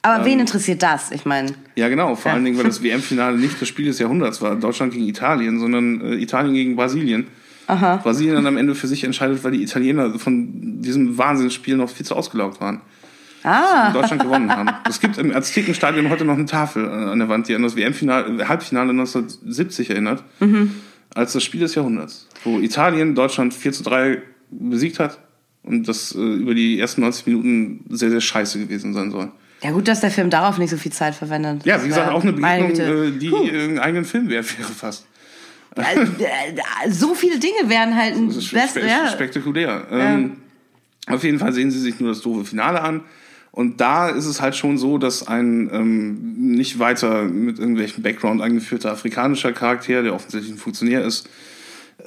Aber 0.03 0.19
ähm, 0.19 0.25
wen 0.25 0.39
interessiert 0.41 0.83
das? 0.83 1.11
Ich 1.11 1.25
meine, 1.25 1.51
Ja, 1.75 1.89
genau. 1.89 2.13
Vor 2.15 2.29
Ja. 2.31 2.35
allen 2.35 2.45
Dingen, 2.45 2.57
weil 2.57 2.65
das 2.65 2.83
WM-Finale 2.83 3.37
nicht 3.37 3.59
das 3.61 3.67
Spiel 3.67 3.85
des 3.85 3.97
Jahrhunderts 3.99 4.41
war. 4.41 4.55
Deutschland 4.55 4.93
gegen 4.93 5.07
Italien, 5.07 5.59
sondern 5.59 6.01
äh, 6.01 6.15
Italien 6.15 6.53
gegen 6.53 6.75
Brasilien. 6.75 7.27
Brasilien 7.65 8.35
dann 8.35 8.45
am 8.45 8.57
Ende 8.57 8.75
für 8.75 8.87
sich 8.87 9.05
entscheidet, 9.05 9.41
weil 9.45 9.53
die 9.53 9.63
Italiener 9.63 10.19
von 10.19 10.81
diesem 10.81 11.17
Wahnsinnsspiel 11.17 11.77
noch 11.77 11.89
viel 11.89 12.05
zu 12.05 12.13
ausgelaugt 12.13 12.59
waren. 12.59 12.81
ah, 13.43 13.87
Und 13.87 13.95
Deutschland 13.95 14.21
gewonnen 14.21 14.51
haben. 14.51 14.69
Es 14.89 14.99
gibt 14.99 15.17
im 15.17 15.33
Aztekenstadion 15.33 16.09
heute 16.09 16.25
noch 16.25 16.33
eine 16.33 16.45
Tafel 16.45 16.83
äh, 16.85 16.89
an 16.89 17.19
der 17.19 17.29
Wand, 17.29 17.47
die 17.47 17.55
an 17.55 17.63
das 17.63 17.77
WM-Finale, 17.77 18.41
äh, 18.43 18.45
Halbfinale 18.45 18.89
1970 18.89 19.89
erinnert. 19.89 20.23
Als 21.15 21.31
das 21.33 21.43
Spiel 21.43 21.61
des 21.61 21.75
Jahrhunderts. 21.75 22.27
Wo 22.43 22.59
Italien 22.59 23.15
Deutschland 23.15 23.53
4 23.53 23.71
zu 23.71 23.83
3 23.83 24.21
besiegt 24.51 24.99
hat 24.99 25.19
und 25.63 25.87
das 25.87 26.13
äh, 26.13 26.19
über 26.19 26.53
die 26.55 26.79
ersten 26.79 26.99
90 27.01 27.25
Minuten 27.27 27.85
sehr, 27.89 28.09
sehr 28.09 28.21
scheiße 28.21 28.59
gewesen 28.59 28.93
sein 28.93 29.09
soll. 29.11 29.31
Ja 29.63 29.71
gut, 29.71 29.87
dass 29.87 30.01
der 30.01 30.11
Film 30.11 30.29
darauf 30.29 30.57
nicht 30.57 30.69
so 30.69 30.77
viel 30.77 30.91
Zeit 30.91 31.15
verwendet. 31.15 31.65
Ja, 31.65 31.81
wie 31.83 31.87
gesagt, 31.87 32.11
auch 32.11 32.21
eine 32.21 32.33
Begegnung, 32.33 32.71
äh, 32.71 33.11
die 33.11 33.33
einen 33.33 33.79
eigenen 33.79 34.05
Film 34.05 34.29
wert 34.29 34.57
wäre 34.59 34.69
fast. 34.71 35.05
Äh, 35.75 36.01
äh, 36.01 36.91
so 36.91 37.15
viele 37.15 37.39
Dinge 37.39 37.69
wären 37.69 37.95
halt 37.95 38.15
ein 38.15 38.27
Das 38.27 38.37
ist 38.37 38.51
Best, 38.53 38.71
spe 38.71 38.85
ja. 38.85 39.07
spektakulär. 39.07 39.87
Ähm, 39.89 40.37
auf 41.07 41.23
jeden 41.23 41.39
Fall 41.39 41.53
sehen 41.53 41.71
sie 41.71 41.79
sich 41.79 41.99
nur 41.99 42.09
das 42.09 42.21
doofe 42.21 42.45
Finale 42.45 42.81
an. 42.81 43.01
Und 43.51 43.81
da 43.81 44.09
ist 44.09 44.25
es 44.25 44.41
halt 44.41 44.55
schon 44.55 44.77
so, 44.77 44.97
dass 44.97 45.27
ein 45.27 45.69
ähm, 45.71 46.33
nicht 46.55 46.79
weiter 46.79 47.23
mit 47.23 47.59
irgendwelchen 47.59 48.03
Background 48.03 48.41
eingeführter 48.41 48.91
afrikanischer 48.91 49.53
Charakter, 49.53 50.01
der 50.01 50.13
offensichtlich 50.13 50.53
ein 50.53 50.57
Funktionär 50.57 51.05
ist, 51.05 51.29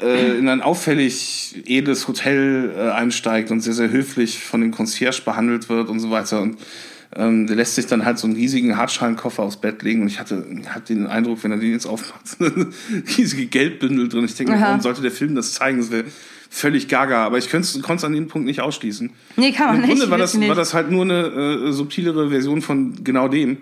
äh, 0.00 0.36
in 0.36 0.48
ein 0.48 0.60
auffällig 0.60 1.62
edles 1.66 2.08
Hotel 2.08 2.74
äh, 2.76 2.90
einsteigt 2.90 3.50
und 3.50 3.60
sehr, 3.60 3.74
sehr 3.74 3.90
höflich 3.90 4.40
von 4.40 4.60
dem 4.60 4.72
Concierge 4.72 5.22
behandelt 5.24 5.68
wird 5.68 5.88
und 5.88 6.00
so 6.00 6.10
weiter. 6.10 6.42
Und 6.42 6.58
ähm, 7.16 7.46
der 7.46 7.56
lässt 7.56 7.74
sich 7.76 7.86
dann 7.86 8.04
halt 8.04 8.18
so 8.18 8.26
einen 8.26 8.36
riesigen 8.36 8.76
Hartschalenkoffer 8.76 9.42
aufs 9.42 9.56
Bett 9.56 9.82
legen 9.82 10.02
und 10.02 10.08
ich 10.08 10.20
hatte, 10.20 10.44
hatte 10.68 10.94
den 10.94 11.06
Eindruck, 11.06 11.42
wenn 11.44 11.50
er 11.50 11.58
den 11.58 11.72
jetzt 11.72 11.86
aufmacht, 11.86 12.26
sind 12.38 12.74
riesige 13.16 13.46
Geldbündel 13.46 14.08
drin. 14.08 14.24
Ich 14.26 14.34
denke, 14.34 14.52
Aha. 14.54 14.66
warum 14.66 14.80
sollte 14.80 15.00
der 15.00 15.10
Film 15.10 15.34
das 15.34 15.54
zeigen? 15.54 15.78
Das 15.78 15.90
wäre 15.90 16.04
völlig 16.50 16.88
gaga. 16.88 17.24
Aber 17.24 17.38
ich 17.38 17.50
konnte 17.50 17.66
es 17.66 18.04
an 18.04 18.12
dem 18.12 18.28
Punkt 18.28 18.46
nicht 18.46 18.60
ausschließen. 18.60 19.10
Nee, 19.36 19.52
kann 19.52 19.68
man 19.68 19.76
Im 19.76 19.82
nicht. 19.82 19.90
Grunde 19.90 20.10
war 20.10 20.18
das, 20.18 20.34
wirklich 20.34 20.48
war 20.48 20.56
nicht. 20.56 20.60
das 20.60 20.74
halt 20.74 20.90
nur 20.90 21.04
eine 21.04 21.68
äh, 21.68 21.72
subtilere 21.72 22.28
Version 22.30 22.60
von 22.60 23.02
genau 23.02 23.28
dem. 23.28 23.58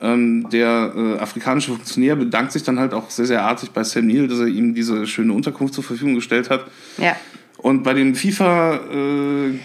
Ähm, 0.00 0.48
der 0.50 0.92
äh, 0.96 1.18
afrikanische 1.18 1.72
Funktionär 1.72 2.16
bedankt 2.16 2.52
sich 2.52 2.62
dann 2.62 2.78
halt 2.78 2.94
auch 2.94 3.10
sehr, 3.10 3.26
sehr 3.26 3.42
artig 3.42 3.70
bei 3.72 3.82
Sam 3.82 4.06
Neill, 4.06 4.28
dass 4.28 4.38
er 4.38 4.46
ihm 4.46 4.74
diese 4.74 5.06
schöne 5.06 5.32
Unterkunft 5.32 5.74
zur 5.74 5.84
Verfügung 5.84 6.14
gestellt 6.14 6.50
hat. 6.50 6.64
Ja. 6.98 7.16
Und 7.58 7.82
bei 7.82 7.92
dem 7.94 8.14
FIFA, 8.14 8.76
äh, 8.76 9.58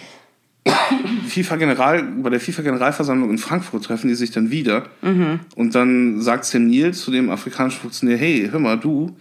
FIFA 1.28 1.56
General, 1.58 2.04
bei 2.04 2.30
der 2.30 2.40
FIFA 2.40 2.62
Generalversammlung 2.62 3.30
in 3.30 3.38
Frankfurt 3.38 3.84
treffen 3.84 4.08
die 4.08 4.16
sich 4.16 4.32
dann 4.32 4.52
wieder. 4.52 4.86
Und 5.56 5.76
dann 5.76 6.22
sagt 6.22 6.46
Sam 6.46 6.72
zu 6.94 7.12
dem 7.12 7.30
afrikanischen 7.30 7.82
Funktionär, 7.82 8.18
hey, 8.18 8.48
hör 8.52 8.60
mal, 8.60 8.78
du, 8.78 9.16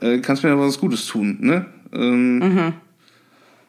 äh, 0.00 0.18
kannst 0.18 0.42
mir 0.42 0.50
ja 0.50 0.58
was 0.58 0.78
Gutes 0.78 1.06
tun, 1.06 1.38
ne? 1.40 1.66
Ähm, 1.92 2.72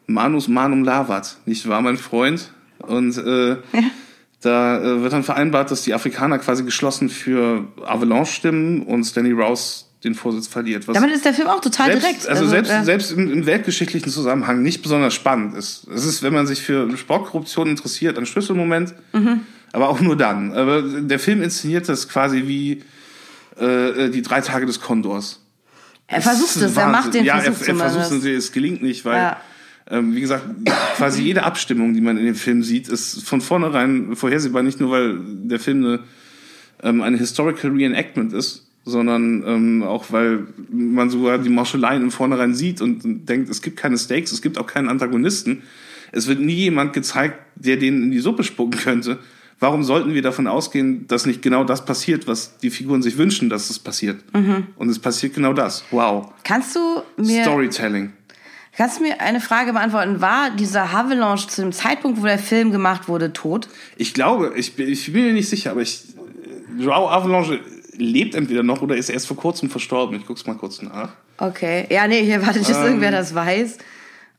Manus 0.06 0.48
Manum 0.48 0.84
Lavat, 0.84 1.38
nicht 1.46 1.68
wahr, 1.68 1.80
mein 1.82 1.96
Freund? 1.96 2.52
Und 2.78 3.16
äh, 3.18 3.56
da 4.40 4.78
äh, 4.78 5.02
wird 5.02 5.12
dann 5.12 5.24
vereinbart, 5.24 5.70
dass 5.70 5.82
die 5.82 5.94
Afrikaner 5.94 6.38
quasi 6.38 6.64
geschlossen 6.64 7.08
für 7.08 7.66
Avalanche 7.84 8.32
stimmen 8.32 8.82
und 8.82 9.04
Stanley 9.04 9.32
Rouse 9.32 9.87
den 10.04 10.14
Vorsitz 10.14 10.46
verliert. 10.46 10.86
Was 10.86 10.94
Damit 10.94 11.12
ist 11.12 11.24
der 11.24 11.34
Film 11.34 11.48
auch 11.48 11.60
total 11.60 11.86
selbst, 11.88 12.04
direkt. 12.04 12.28
Also, 12.28 12.46
selbst, 12.46 12.70
ja. 12.70 12.84
selbst 12.84 13.10
im, 13.12 13.32
im 13.32 13.46
weltgeschichtlichen 13.46 14.12
Zusammenhang 14.12 14.62
nicht 14.62 14.82
besonders 14.82 15.12
spannend 15.14 15.56
ist. 15.56 15.86
Es 15.88 16.04
ist, 16.04 16.22
wenn 16.22 16.32
man 16.32 16.46
sich 16.46 16.62
für 16.62 16.96
Sportkorruption 16.96 17.68
interessiert, 17.68 18.16
ein 18.18 18.26
Schlüsselmoment, 18.26 18.94
Mhm. 19.12 19.40
aber 19.72 19.88
auch 19.88 20.00
nur 20.00 20.16
dann. 20.16 20.52
Aber 20.52 20.82
der 20.82 21.18
Film 21.18 21.42
inszeniert 21.42 21.88
das 21.88 22.08
quasi 22.08 22.44
wie 22.46 22.82
äh, 23.60 24.08
die 24.10 24.22
drei 24.22 24.40
Tage 24.40 24.66
des 24.66 24.80
Kondors. 24.80 25.40
er 26.06 26.22
versucht 26.22 26.54
es, 26.56 26.76
er 26.76 26.88
macht 26.88 27.12
den 27.14 27.24
ja, 27.24 27.38
Versuch 27.38 27.66
er, 27.66 27.74
er 27.74 27.90
versucht 27.90 28.24
es, 28.24 28.24
es 28.24 28.52
gelingt 28.52 28.82
nicht, 28.82 29.04
weil, 29.04 29.16
Ja. 29.16 29.36
ähm, 29.90 30.14
wie 30.14 30.20
gesagt, 30.20 30.44
quasi 30.96 31.22
jede 31.22 31.42
Abstimmung, 31.42 31.92
die 31.92 32.00
man 32.00 32.16
in 32.18 32.24
dem 32.24 32.36
Film 32.36 32.62
sieht, 32.62 32.88
ist 32.88 33.24
von 33.26 33.40
vornherein 33.40 34.14
vorhersehbar, 34.14 34.62
nicht 34.62 34.78
nur, 34.78 34.92
weil 34.92 35.18
der 35.24 35.58
Film 35.58 35.84
eine, 35.84 35.98
ähm, 36.84 37.02
eine 37.02 37.16
Historical 37.18 37.72
Reenactment 37.72 38.32
ist, 38.32 38.67
sondern 38.88 39.44
ähm, 39.46 39.82
auch, 39.82 40.06
weil 40.10 40.46
man 40.70 41.10
sogar 41.10 41.38
die 41.38 41.48
Marschaleien 41.50 42.02
im 42.02 42.10
Vornherein 42.10 42.54
sieht 42.54 42.80
und, 42.80 43.04
und 43.04 43.26
denkt, 43.28 43.50
es 43.50 43.62
gibt 43.62 43.76
keine 43.76 43.98
Stakes, 43.98 44.32
es 44.32 44.42
gibt 44.42 44.58
auch 44.58 44.66
keinen 44.66 44.88
Antagonisten. 44.88 45.62
Es 46.10 46.26
wird 46.26 46.40
nie 46.40 46.54
jemand 46.54 46.94
gezeigt, 46.94 47.38
der 47.56 47.76
denen 47.76 48.04
in 48.04 48.10
die 48.10 48.18
Suppe 48.20 48.42
spucken 48.44 48.78
könnte. 48.78 49.18
Warum 49.60 49.82
sollten 49.82 50.14
wir 50.14 50.22
davon 50.22 50.46
ausgehen, 50.46 51.06
dass 51.08 51.26
nicht 51.26 51.42
genau 51.42 51.64
das 51.64 51.84
passiert, 51.84 52.26
was 52.26 52.56
die 52.58 52.70
Figuren 52.70 53.02
sich 53.02 53.18
wünschen, 53.18 53.50
dass 53.50 53.70
es 53.70 53.78
passiert? 53.78 54.22
Und 54.76 54.88
es 54.88 54.98
passiert 55.00 55.34
genau 55.34 55.52
das. 55.52 55.84
Wow. 55.90 56.32
Kannst 56.44 56.76
du 56.76 57.02
mir 57.16 57.42
Storytelling. 57.42 58.12
kannst 58.76 58.98
du 58.98 59.02
mir 59.02 59.20
eine 59.20 59.40
Frage 59.40 59.72
beantworten? 59.72 60.20
War 60.20 60.50
dieser 60.56 60.92
Havelange 60.92 61.46
zu 61.48 61.60
dem 61.62 61.72
Zeitpunkt, 61.72 62.22
wo 62.22 62.24
der 62.26 62.38
Film 62.38 62.70
gemacht 62.70 63.08
wurde, 63.08 63.32
tot? 63.32 63.68
Ich 63.96 64.14
glaube, 64.14 64.52
ich, 64.56 64.74
bin- 64.76 64.88
ich 64.88 65.12
bin 65.12 65.24
mir 65.24 65.32
nicht 65.32 65.48
sicher, 65.48 65.72
aber 65.72 65.82
ich, 65.82 66.04
Joao 66.78 67.08
Avalanche 67.10 67.58
lebt 67.98 68.34
entweder 68.34 68.62
noch 68.62 68.80
oder 68.82 68.96
ist 68.96 69.08
erst 69.10 69.26
vor 69.26 69.36
kurzem 69.36 69.68
verstorben. 69.70 70.16
Ich 70.18 70.26
guck's 70.26 70.46
mal 70.46 70.54
kurz 70.56 70.80
nach. 70.82 71.10
Okay. 71.36 71.86
Ja, 71.90 72.06
nee, 72.08 72.22
hier 72.24 72.44
warte 72.44 72.58
nicht, 72.58 72.70
dass 72.70 72.78
Ähm. 72.78 72.84
irgendwer 72.86 73.10
das 73.10 73.34
weiß. 73.34 73.78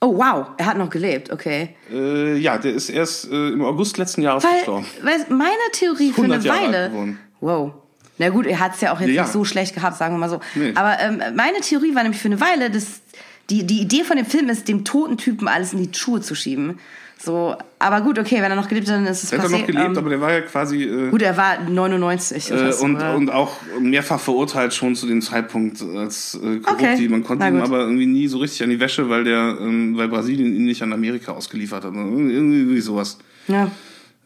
Oh, 0.01 0.15
wow, 0.17 0.47
er 0.57 0.65
hat 0.65 0.77
noch 0.77 0.89
gelebt, 0.89 1.29
okay. 1.29 1.75
Äh, 1.91 2.37
ja, 2.37 2.57
der 2.57 2.71
ist 2.73 2.89
erst 2.89 3.29
äh, 3.29 3.49
im 3.49 3.61
August 3.65 3.97
letzten 3.97 4.21
Jahres 4.21 4.45
Weil, 4.45 4.51
verstorben. 4.53 4.85
weil 5.03 5.25
meine 5.29 5.57
Theorie 5.73 6.11
für 6.13 6.21
100 6.21 6.39
eine 6.39 6.47
Jahre 6.47 6.93
Weile. 6.93 7.17
Wow. 7.41 7.73
Na 8.17 8.29
gut, 8.29 8.45
er 8.45 8.59
hat 8.61 8.75
es 8.75 8.81
ja 8.81 8.93
auch 8.93 8.99
jetzt 9.01 9.09
Ja. 9.09 9.23
nicht 9.23 9.31
so 9.33 9.43
schlecht 9.43 9.75
gehabt, 9.75 9.97
sagen 9.97 10.13
wir 10.15 10.19
mal 10.19 10.29
so. 10.29 10.39
Nee. 10.55 10.71
Aber 10.75 10.99
ähm, 11.01 11.21
meine 11.35 11.59
Theorie 11.61 11.95
war 11.95 12.03
nämlich 12.03 12.21
für 12.21 12.29
eine 12.29 12.39
Weile, 12.39 12.69
dass 12.69 13.01
die, 13.49 13.65
die 13.67 13.81
Idee 13.81 14.03
von 14.05 14.15
dem 14.15 14.25
Film 14.25 14.47
ist, 14.49 14.67
dem 14.69 14.85
toten 14.85 15.17
Typen 15.17 15.47
alles 15.49 15.73
in 15.73 15.79
die 15.91 15.97
Schuhe 15.97 16.21
zu 16.21 16.33
schieben. 16.35 16.79
So, 17.21 17.53
aber 17.79 17.99
gut, 17.99 18.17
okay, 18.17 18.35
wenn 18.37 18.49
er 18.49 18.55
noch 18.55 18.69
gelebt 18.69 18.87
hat, 18.87 18.95
dann 18.95 19.05
ist 19.05 19.23
es 19.25 19.29
Der 19.29 19.39
hat 19.39 19.45
er 19.45 19.49
passiert. 19.49 19.67
noch 19.67 19.75
gelebt, 19.75 19.91
ähm, 19.91 19.97
aber 19.97 20.09
der 20.09 20.21
war 20.21 20.31
ja 20.31 20.39
quasi 20.41 20.83
äh, 20.83 21.09
gut, 21.09 21.21
er 21.21 21.35
war 21.35 21.59
99 21.59 22.53
oder 22.53 22.69
äh, 22.69 22.73
und, 22.75 22.95
oder? 22.95 23.15
und 23.15 23.29
auch 23.29 23.57
mehrfach 23.81 24.21
verurteilt 24.21 24.73
schon 24.73 24.95
zu 24.95 25.05
dem 25.05 25.21
Zeitpunkt 25.21 25.81
als 25.81 26.35
äh, 26.35 26.59
korrupt. 26.59 26.81
Okay. 26.81 27.09
Man 27.09 27.23
konnte 27.25 27.45
ihm 27.45 27.61
aber 27.61 27.79
irgendwie 27.79 28.05
nie 28.05 28.27
so 28.29 28.37
richtig 28.37 28.63
an 28.63 28.69
die 28.69 28.79
Wäsche, 28.79 29.09
weil 29.09 29.25
der, 29.25 29.57
ähm, 29.59 29.97
weil 29.97 30.07
Brasilien 30.07 30.55
ihn 30.55 30.63
nicht 30.63 30.81
an 30.81 30.93
Amerika 30.93 31.33
ausgeliefert 31.33 31.83
hat. 31.83 31.93
Irgendwie 31.93 32.79
sowas. 32.79 33.17
ja, 33.49 33.69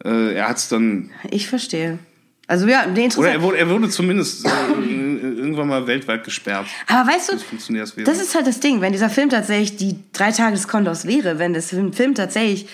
Äh, 0.04 0.34
er 0.34 0.48
hat's 0.48 0.68
dann 0.68 1.10
ich 1.30 1.48
verstehe. 1.48 1.98
Also 2.46 2.66
ja, 2.68 2.84
nee, 2.86 2.90
Oder 2.90 2.98
er 2.98 3.04
interessant. 3.06 3.42
wurde, 3.42 3.56
er 3.58 3.70
wurde 3.70 3.88
zumindest 3.88 4.46
äh, 4.46 4.50
irgendwann 5.36 5.66
mal 5.66 5.86
weltweit 5.86 6.24
gesperrt. 6.24 6.66
Aber 6.86 7.10
weißt 7.10 7.32
du, 7.32 8.04
Das 8.04 8.20
ist 8.20 8.34
halt 8.34 8.46
das 8.46 8.60
Ding, 8.60 8.80
wenn 8.82 8.92
dieser 8.92 9.08
Film 9.08 9.30
tatsächlich 9.30 9.76
die 9.76 9.96
drei 10.12 10.30
Tage 10.30 10.54
des 10.54 10.68
Kondors 10.68 11.06
wäre, 11.06 11.38
wenn 11.38 11.54
das 11.54 11.70
Film, 11.70 11.92
Film 11.94 12.14
tatsächlich 12.14 12.68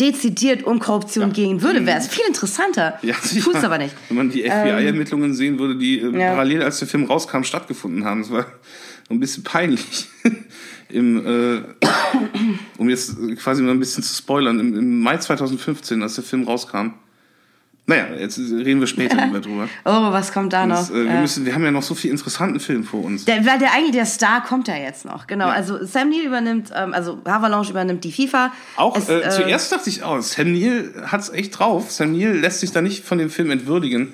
dezidiert 0.00 0.62
um 0.62 0.78
Korruption 0.78 1.32
gehen 1.32 1.62
würde, 1.62 1.84
wäre 1.86 1.98
es 1.98 2.06
viel 2.08 2.24
interessanter. 2.26 2.98
ja, 3.02 3.14
Tut 3.14 3.54
es 3.54 3.64
aber 3.64 3.78
nicht. 3.78 3.94
Wenn 4.08 4.16
man 4.16 4.30
die 4.30 4.42
FBI-Ermittlungen 4.42 5.34
sehen 5.34 5.58
würde, 5.58 5.76
die 5.76 5.98
äh, 6.00 6.18
Ja. 6.18 6.30
parallel 6.30 6.62
als 6.62 6.78
der 6.78 6.88
Film 6.88 7.04
rauskam 7.04 7.42
stattgefunden 7.42 8.04
haben. 8.04 8.22
Das 8.22 8.30
war 8.30 8.46
ein 9.10 9.20
bisschen 9.20 9.42
peinlich. 9.42 10.06
Im, 10.90 11.26
äh, 11.26 11.62
um 12.78 12.88
jetzt 12.88 13.16
quasi 13.36 13.62
mal 13.62 13.72
ein 13.72 13.78
bisschen 13.80 14.02
zu 14.02 14.14
spoilern, 14.14 14.58
im, 14.58 14.78
im 14.78 15.00
Mai 15.00 15.18
2015, 15.18 16.02
als 16.02 16.14
der 16.14 16.24
Film 16.24 16.44
rauskam. 16.44 16.94
Naja, 17.88 18.08
jetzt 18.18 18.38
reden 18.38 18.80
wir 18.80 18.86
später 18.86 19.16
mehr 19.30 19.40
drüber. 19.40 19.66
Oh, 19.86 20.12
was 20.12 20.30
kommt 20.30 20.52
da 20.52 20.66
noch? 20.66 20.76
Das, 20.76 20.90
äh, 20.90 20.94
wir, 20.94 21.04
Ja. 21.04 21.20
müssen, 21.22 21.46
wir 21.46 21.54
haben 21.54 21.64
ja 21.64 21.70
noch 21.70 21.82
so 21.82 21.94
viel 21.94 22.10
interessanten 22.10 22.60
Film 22.60 22.84
vor 22.84 23.02
uns. 23.02 23.24
Der, 23.24 23.46
weil 23.46 23.58
der 23.58 23.72
eigentlich 23.72 23.92
der 23.92 24.04
Star 24.04 24.44
kommt 24.44 24.68
ja 24.68 24.76
jetzt 24.76 25.06
noch, 25.06 25.26
genau. 25.26 25.46
Ja. 25.46 25.54
Also 25.54 25.82
Sam 25.86 26.10
Neill 26.10 26.26
übernimmt, 26.26 26.70
ähm, 26.76 26.92
also 26.92 27.18
Havelange 27.26 27.70
übernimmt 27.70 28.04
die 28.04 28.12
FIFA. 28.12 28.52
Auch 28.76 28.94
Es, 28.94 29.08
äh, 29.08 29.30
zuerst 29.30 29.72
dachte 29.72 29.88
ich 29.88 30.02
auch, 30.02 30.20
Sam 30.20 30.52
Neill 30.52 30.92
hat's 31.06 31.30
echt 31.30 31.58
drauf. 31.58 31.90
Sam 31.90 32.12
Neill 32.12 32.36
lässt 32.36 32.60
sich 32.60 32.72
da 32.72 32.82
nicht 32.82 33.06
von 33.06 33.16
dem 33.16 33.30
Film 33.30 33.50
entwürdigen, 33.50 34.12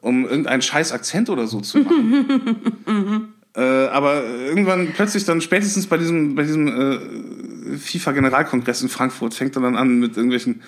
um 0.00 0.24
irgendeinen 0.24 0.62
scheiß 0.62 0.92
Akzent 0.92 1.28
oder 1.28 1.46
so 1.46 1.60
zu 1.60 1.80
machen. 1.80 3.34
äh, 3.54 3.60
aber 3.60 4.24
irgendwann 4.24 4.88
plötzlich 4.94 5.26
dann 5.26 5.42
spätestens 5.42 5.86
bei 5.86 5.98
diesem, 5.98 6.34
bei 6.34 6.44
diesem 6.44 6.66
äh, 6.66 7.76
FIFA-Generalkongress 7.78 8.80
in 8.80 8.88
Frankfurt 8.88 9.34
fängt 9.34 9.54
er 9.56 9.60
dann 9.60 9.76
an 9.76 9.98
mit 9.98 10.16
irgendwelchen 10.16 10.62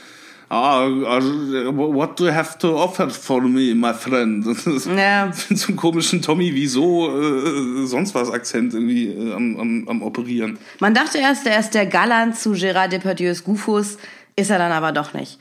Ah, 0.51 0.87
what 0.89 2.19
do 2.19 2.27
you 2.27 2.33
have 2.33 2.59
to 2.59 2.77
offer 2.77 3.09
for 3.11 3.41
me, 3.41 3.75
my 3.75 3.93
friend? 3.93 4.45
Ja. 4.97 5.31
mit 5.49 5.59
so 5.59 5.69
einem 5.69 5.77
komischen 5.77 6.23
Tommy 6.23 6.55
Wieso 6.55 7.11
äh, 7.11 7.87
sonst 7.87 8.15
was 8.15 8.31
Akzent 8.31 8.75
irgendwie 8.75 9.09
äh, 9.09 9.33
am, 9.33 9.59
am, 9.59 9.89
am 9.89 10.03
operieren. 10.03 10.59
Man 10.81 10.95
dachte 10.95 11.19
erst, 11.19 11.47
er 11.47 11.59
ist 11.59 11.71
der 11.75 11.87
Galant 11.87 12.37
zu 12.37 12.53
Gérard 12.53 12.89
Depardieu's 12.89 13.43
Gufus, 13.43 13.97
ist 14.37 14.51
er 14.51 14.59
dann 14.59 14.73
aber 14.73 14.93
doch 14.93 15.15
nicht. 15.15 15.39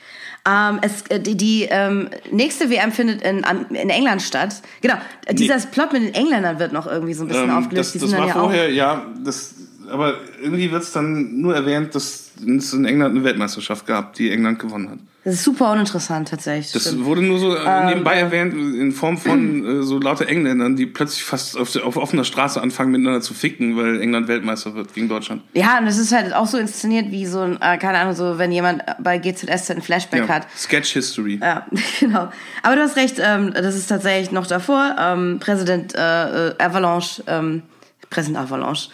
Ähm, 0.47 0.79
es, 0.81 1.03
äh, 1.09 1.19
die 1.19 1.35
die 1.37 1.67
ähm, 1.69 2.09
nächste 2.31 2.69
WM 2.69 2.91
findet 2.91 3.21
in, 3.21 3.43
in 3.69 3.89
England 3.89 4.21
statt. 4.21 4.61
Genau, 4.81 4.95
dieser 5.31 5.57
Plot 5.57 5.93
mit 5.93 6.03
den 6.03 6.13
Engländern 6.13 6.59
wird 6.59 6.73
noch 6.73 6.85
irgendwie 6.87 7.13
so 7.13 7.23
ein 7.23 7.27
bisschen 7.29 7.49
Ähm, 7.49 7.55
aufgelöst. 7.57 7.95
das 7.95 8.01
das 8.01 8.11
war 8.11 8.27
ja 8.27 8.33
vorher, 8.33 8.69
ja, 8.71 9.05
das, 9.23 9.53
aber 9.89 10.15
irgendwie 10.41 10.71
wird 10.71 10.83
es 10.83 10.91
dann 10.91 11.39
nur 11.41 11.55
erwähnt, 11.55 11.93
dass 11.95 12.31
es 12.45 12.73
in 12.73 12.85
England 12.85 13.15
eine 13.15 13.23
Weltmeisterschaft 13.23 13.85
gab, 13.85 14.13
die 14.13 14.31
England 14.31 14.59
gewonnen 14.59 14.89
hat. 14.89 14.99
das 15.23 15.35
ist 15.35 15.43
super 15.43 15.71
uninteressant 15.71 16.27
tatsächlich. 16.29 16.71
Das 16.71 16.83
stimmt. 16.83 17.05
wurde 17.05 17.21
nur 17.21 17.39
so 17.39 17.55
äh, 17.55 17.59
Ähm, 17.65 17.85
nebenbei 17.87 18.15
erwähnt, 18.15 18.53
in 18.53 18.91
Form 18.91 19.17
von 19.17 19.81
äh, 19.81 19.83
so 19.83 19.99
lauter 19.99 20.27
Engländern, 20.27 20.75
die 20.75 20.85
plötzlich 20.87 21.23
fast 21.23 21.57
auf, 21.57 21.75
auf 21.75 21.95
offener 21.97 22.23
Straße 22.23 22.61
anfangen 22.61 22.91
miteinander 22.91 23.21
zu 23.21 23.33
ficken, 23.33 23.77
weil 23.77 24.01
England 24.01 24.27
Weltmeister 24.27 24.73
wird 24.73 24.93
gegen 24.93 25.07
Deutschland. 25.09 25.43
Ja, 25.53 25.77
und 25.77 25.87
es 25.87 25.97
ist 25.97 26.11
halt 26.11 26.33
auch 26.33 26.47
so 26.47 26.57
inszeniert 26.57 27.11
wie 27.11 27.25
so 27.25 27.41
ein, 27.41 27.61
äh, 27.61 27.77
keine 27.77 27.99
Ahnung, 27.99 28.15
so 28.15 28.37
wenn 28.39 28.51
jemand 28.51 28.83
bei 28.99 29.19
GZSZ 29.19 29.71
ein 29.71 29.81
Flashback 29.81 30.27
hat. 30.27 30.47
Sketch 30.57 30.91
History. 30.93 31.39
Ja, 31.41 31.67
genau. 31.99 32.29
Aber 32.63 32.75
du 32.75 32.81
hast 32.81 32.95
recht, 32.97 33.17
ähm, 33.19 33.53
das 33.53 33.75
ist 33.75 33.87
tatsächlich 33.87 34.31
noch 34.31 34.47
davor. 34.47 34.95
Ähm, 34.99 35.37
Präsident 35.39 35.93
äh, 35.95 36.49
äh, 36.49 36.53
Avalanche, 36.57 37.23
ähm, 37.27 37.61
Präsident 38.09 38.37
Avalanche 38.37 38.89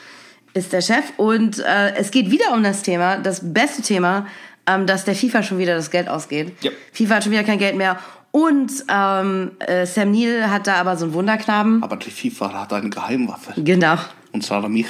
ist 0.54 0.74
der 0.74 0.82
Chef. 0.82 1.14
Und 1.18 1.60
äh, 1.60 1.96
es 1.96 2.12
geht 2.12 2.32
wieder 2.32 2.54
um 2.54 2.64
das 2.64 2.82
Thema, 2.82 3.18
das 3.18 3.54
beste 3.54 3.82
Thema, 3.82 4.28
ähm, 4.68 4.86
dass 4.86 5.06
der 5.06 5.16
FIFA 5.16 5.44
schon 5.44 5.58
wieder 5.58 5.76
das 5.76 5.92
Geld 5.92 6.08
ausgeht. 6.10 6.54
Ja. 6.62 6.72
FIFA 6.94 7.16
hat 7.16 7.24
schon 7.24 7.32
wieder 7.32 7.44
kein 7.44 7.60
Geld 7.60 7.76
mehr. 7.76 8.00
Und 8.32 8.72
ähm, 8.88 9.52
äh, 9.60 9.86
Sam 9.86 10.12
Neill 10.12 10.50
hat 10.50 10.68
da 10.68 10.76
aber 10.76 10.96
so 10.98 11.06
einen 11.06 11.14
Wunderknaben. 11.14 11.82
Aber 11.82 11.98
die 11.98 12.12
FIFA 12.12 12.54
hat 12.54 12.74
eine 12.74 12.90
Geheimwaffe. 12.90 13.54
Genau. 13.58 13.98
Und 14.32 14.44
zwar 14.44 14.68
mich. 14.70 14.88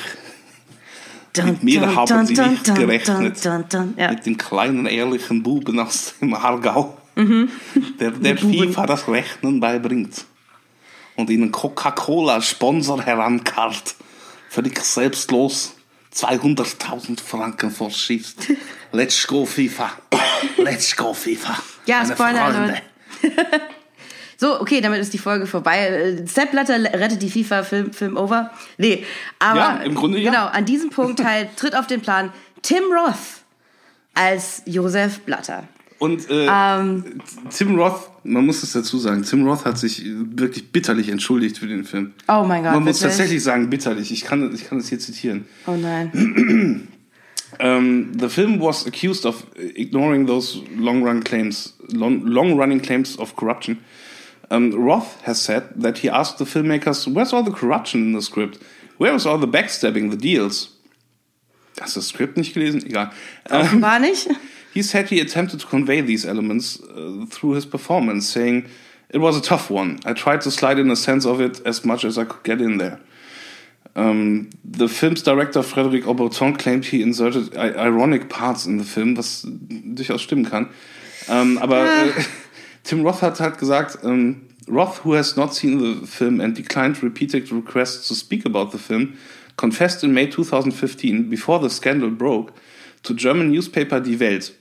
Dun, 1.34 1.46
Mit 1.46 1.64
mir 1.64 1.82
dun, 1.82 1.96
haben 1.96 2.08
dun, 2.08 2.26
sie 2.26 2.42
nicht 2.42 2.76
gerechnet. 2.76 3.46
Ja. 3.98 4.10
Mit 4.10 4.26
den 4.26 4.38
kleinen, 4.38 4.86
ehrlichen 4.88 5.44
Buben 5.44 5.80
aus 5.80 6.16
dem 6.20 6.34
Aargau. 6.34 6.98
Mhm. 7.16 7.50
Der, 8.00 8.12
der 8.12 8.38
FIFA 8.38 8.86
das 8.88 9.08
Rechnen 9.08 9.60
beibringt. 9.60 10.26
Und 11.16 11.30
ihnen 11.30 11.52
Coca-Cola-Sponsor 11.52 13.04
herankarrt. 13.04 13.96
Völlig 14.50 14.80
selbstlos 14.84 15.76
200.000 16.14 17.22
Franken 17.22 17.72
verschießt. 17.72 18.48
Let's 18.92 19.28
go 19.28 19.46
FIFA. 19.46 19.92
Let's 20.58 20.96
go 20.96 21.14
FIFA. 21.14 21.58
Ja, 21.86 22.04
Meine 22.04 22.16
Spoiler. 22.16 22.82
So, 24.42 24.62
okay, 24.62 24.80
damit 24.80 25.02
ist 25.02 25.14
die 25.14 25.18
Folge 25.18 25.46
vorbei. 25.46 25.88
Äh, 25.88 26.26
Sepp 26.26 26.52
Blatter 26.52 26.82
rettet 26.82 27.22
die 27.22 27.30
FIFA 27.30 27.64
Film, 27.64 27.92
Film 27.92 28.16
over. 28.16 28.52
Nee, 28.78 29.06
aber 29.38 29.60
Ja, 29.60 29.78
im 29.80 29.96
Grunde 29.96 30.18
ja. 30.18 30.32
genau, 30.32 30.46
an 30.46 30.64
diesem 30.64 30.92
Punkt 30.92 31.22
halt 31.26 31.58
tritt 31.58 31.76
auf 31.76 31.88
den 31.88 32.00
Plan 32.00 32.32
Tim 32.62 32.84
Roth 32.86 33.44
als 34.14 34.62
Josef 34.66 35.20
Blatter. 35.22 35.68
Und 36.00 36.30
äh, 36.30 36.48
Ähm. 36.50 37.04
Tim 37.50 37.76
Roth, 37.78 38.10
man 38.24 38.46
muss 38.46 38.64
es 38.64 38.72
dazu 38.72 38.98
sagen, 38.98 39.24
Tim 39.24 39.46
Roth 39.46 39.66
hat 39.66 39.78
sich 39.78 40.04
wirklich 40.06 40.72
bitterlich 40.72 41.10
entschuldigt 41.10 41.58
für 41.58 41.68
den 41.68 41.84
Film. 41.84 42.14
Oh 42.28 42.44
mein 42.48 42.64
Gott, 42.64 42.74
Man 42.74 42.84
muss 42.86 43.02
wirklich? 43.02 43.18
tatsächlich 43.18 43.44
sagen, 43.44 43.70
bitterlich. 43.70 44.12
Ich 44.12 44.24
kann, 44.24 44.54
ich 44.56 44.66
kann 44.68 44.78
das 44.78 44.88
hier 44.90 45.00
zitieren. 45.00 45.46
Oh 45.68 45.76
nein. 45.76 46.88
Um, 47.60 48.14
the 48.20 48.30
film 48.30 48.60
was 48.62 48.88
accused 48.88 49.26
of 49.26 49.44
ignoring 49.76 50.26
those 50.26 50.62
long-run 50.78 51.22
claims, 51.24 51.76
long, 51.92 52.26
long-running 52.26 52.82
claims 52.82 53.18
of 53.20 53.36
corruption. 53.36 53.80
Um, 54.52 54.72
Roth 54.74 55.22
has 55.26 55.44
said 55.44 55.64
that 55.76 55.98
he 56.00 56.10
asked 56.10 56.38
the 56.38 56.46
filmmakers, 56.46 57.08
"Where's 57.14 57.34
all 57.34 57.44
the 57.44 57.52
corruption 57.52 58.02
in 58.08 58.14
the 58.14 58.22
script? 58.26 58.58
Where 58.98 59.14
is 59.16 59.26
all 59.26 59.38
the 59.40 59.48
backstabbing, 59.48 60.10
the 60.12 60.18
deals?" 60.18 60.78
Hast 61.80 61.96
du 61.96 62.00
das 62.00 62.10
Skript 62.10 62.36
nicht 62.38 62.54
gelesen? 62.54 62.84
Egal. 62.86 63.12
Um, 63.50 63.82
War 63.82 64.00
nicht? 64.00 64.28
he 64.80 64.84
said 64.84 65.10
he 65.10 65.20
attempted 65.20 65.60
to 65.60 65.68
convey 65.68 66.00
these 66.00 66.26
elements 66.26 66.80
uh, 66.82 67.26
through 67.30 67.52
his 67.52 67.66
performance, 67.66 68.26
saying, 68.26 68.66
It 69.10 69.18
was 69.18 69.36
a 69.36 69.42
tough 69.42 69.70
one. 69.70 70.00
I 70.06 70.14
tried 70.14 70.40
to 70.42 70.52
slide 70.52 70.80
in 70.80 70.90
a 70.90 70.96
sense 70.96 71.26
of 71.26 71.42
it 71.42 71.60
as 71.66 71.84
much 71.84 72.06
as 72.06 72.18
I 72.18 72.24
could 72.24 72.44
get 72.46 72.62
in 72.62 72.78
there. 72.78 72.98
Um, 73.98 74.50
the 74.64 74.88
film's 74.88 75.22
director 75.22 75.62
Frederic 75.64 76.06
Auberton 76.06 76.58
claimed 76.58 76.86
he 76.86 77.02
inserted 77.02 77.58
ironic 77.58 78.30
parts 78.30 78.66
in 78.66 78.78
the 78.78 78.86
film, 78.86 79.16
was 79.16 79.46
durchaus 79.96 80.22
stimmen 80.22 80.46
kann. 80.50 80.70
Um, 81.28 81.58
aber 81.58 81.84
äh, 81.86 82.24
Tim 82.86 83.04
Roth 83.04 83.22
hat 83.22 83.42
halt 83.42 83.58
gesagt, 83.58 84.06
um, 84.06 84.48
Roth, 84.70 85.04
who 85.04 85.14
has 85.16 85.36
not 85.36 85.54
seen 85.54 85.80
the 85.80 86.08
film 86.08 86.40
and 86.40 86.56
declined 86.56 87.04
repeated 87.04 87.52
requests 87.52 88.08
to 88.08 88.16
speak 88.16 88.46
about 88.46 88.72
the 88.72 88.78
film, 88.78 89.18
confessed 89.58 90.06
in 90.06 90.14
May 90.14 90.28
2015, 90.28 91.30
before 91.30 91.60
the 91.60 91.70
scandal 91.70 92.12
broke, 92.12 92.54
to 93.04 93.14
German 93.14 93.52
newspaper 93.52 94.00
Die 94.00 94.16
Welt. 94.16 94.54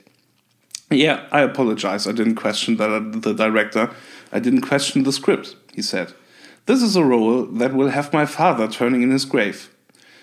Yeah, 0.91 1.25
I 1.31 1.41
apologize. 1.41 2.07
I 2.07 2.11
didn't 2.11 2.35
question 2.35 2.77
the, 2.77 2.99
the 2.99 3.33
director. 3.33 3.91
I 4.31 4.39
didn't 4.39 4.61
question 4.61 5.03
the 5.03 5.11
script, 5.11 5.55
he 5.73 5.81
said. 5.81 6.13
This 6.65 6.81
is 6.81 6.95
a 6.95 7.03
role 7.03 7.45
that 7.45 7.73
will 7.73 7.89
have 7.89 8.13
my 8.13 8.25
father 8.25 8.67
turning 8.67 9.03
in 9.03 9.11
his 9.11 9.25
grave. 9.25 9.69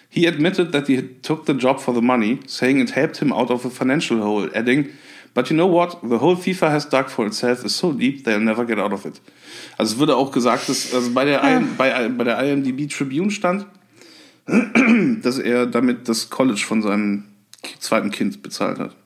He 0.08 0.26
admitted 0.26 0.72
that 0.72 0.86
he 0.86 1.02
took 1.22 1.46
the 1.46 1.54
job 1.54 1.80
for 1.80 1.92
the 1.92 2.02
money, 2.02 2.40
saying 2.46 2.80
it 2.80 2.90
helped 2.90 3.18
him 3.18 3.32
out 3.32 3.50
of 3.50 3.64
a 3.64 3.70
financial 3.70 4.22
hole, 4.22 4.48
adding, 4.54 4.92
But 5.36 5.50
you 5.50 5.56
know 5.56 5.66
what? 5.66 6.00
The 6.02 6.16
whole 6.16 6.34
FIFA 6.34 6.70
has 6.70 6.86
dug 6.86 7.10
for 7.10 7.26
itself 7.26 7.62
is 7.62 7.74
so 7.74 7.92
deep 7.92 8.24
they'll 8.24 8.40
never 8.40 8.64
get 8.64 8.78
out 8.78 8.94
of 8.94 9.04
it. 9.04 9.20
Also 9.78 9.98
wurde 9.98 10.16
auch 10.16 10.32
gesagt, 10.32 10.66
dass 10.70 10.94
also 10.94 11.12
bei 11.12 11.26
der, 11.26 11.42
ja. 11.42 11.62
bei, 11.76 12.08
bei 12.08 12.24
der 12.24 12.38
IMDb 12.38 12.88
Tribune 12.88 13.30
stand, 13.30 13.66
dass 15.22 15.38
er 15.38 15.66
damit 15.66 16.08
das 16.08 16.30
College 16.30 16.64
von 16.66 16.80
seinem 16.80 17.24
zweiten 17.78 18.10
Kind 18.10 18.42
bezahlt 18.42 18.78
hat. 18.78 18.96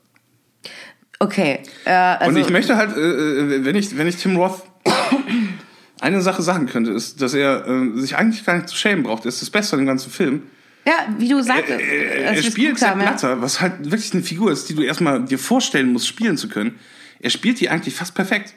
Okay. 1.21 1.59
Äh, 1.85 1.91
also 1.91 2.31
Und 2.31 2.37
ich 2.37 2.49
möchte 2.49 2.77
halt, 2.77 2.97
äh, 2.97 2.99
äh, 2.99 3.63
wenn 3.63 3.75
ich, 3.75 3.95
wenn 3.95 4.07
ich 4.07 4.15
Tim 4.15 4.37
Roth 4.37 4.63
eine 6.01 6.19
Sache 6.19 6.41
sagen 6.41 6.65
könnte, 6.65 6.89
ist, 6.89 7.21
dass 7.21 7.35
er 7.35 7.67
äh, 7.67 7.99
sich 7.99 8.17
eigentlich 8.17 8.43
gar 8.43 8.55
nicht 8.55 8.67
zu 8.67 8.75
schämen 8.75 9.03
braucht. 9.03 9.25
Er 9.25 9.29
ist 9.29 9.39
das 9.39 9.51
Beste 9.51 9.75
an 9.75 9.83
dem 9.83 9.85
ganzen 9.85 10.11
Film. 10.11 10.41
Ja, 10.83 10.93
wie 11.19 11.29
du 11.29 11.39
sagst. 11.43 11.69
Er, 11.69 11.79
er, 11.79 12.33
er 12.33 12.41
spielt 12.41 12.79
Sepp 12.79 12.97
Blatter, 12.97 13.39
was 13.39 13.61
halt 13.61 13.91
wirklich 13.91 14.11
eine 14.13 14.23
Figur 14.23 14.51
ist, 14.51 14.67
die 14.69 14.73
du 14.73 14.81
erstmal 14.81 15.23
dir 15.23 15.37
vorstellen 15.37 15.93
musst, 15.93 16.07
spielen 16.07 16.37
zu 16.37 16.49
können. 16.49 16.79
Er 17.19 17.29
spielt 17.29 17.59
die 17.59 17.69
eigentlich 17.69 17.93
fast 17.93 18.15
perfekt. 18.15 18.55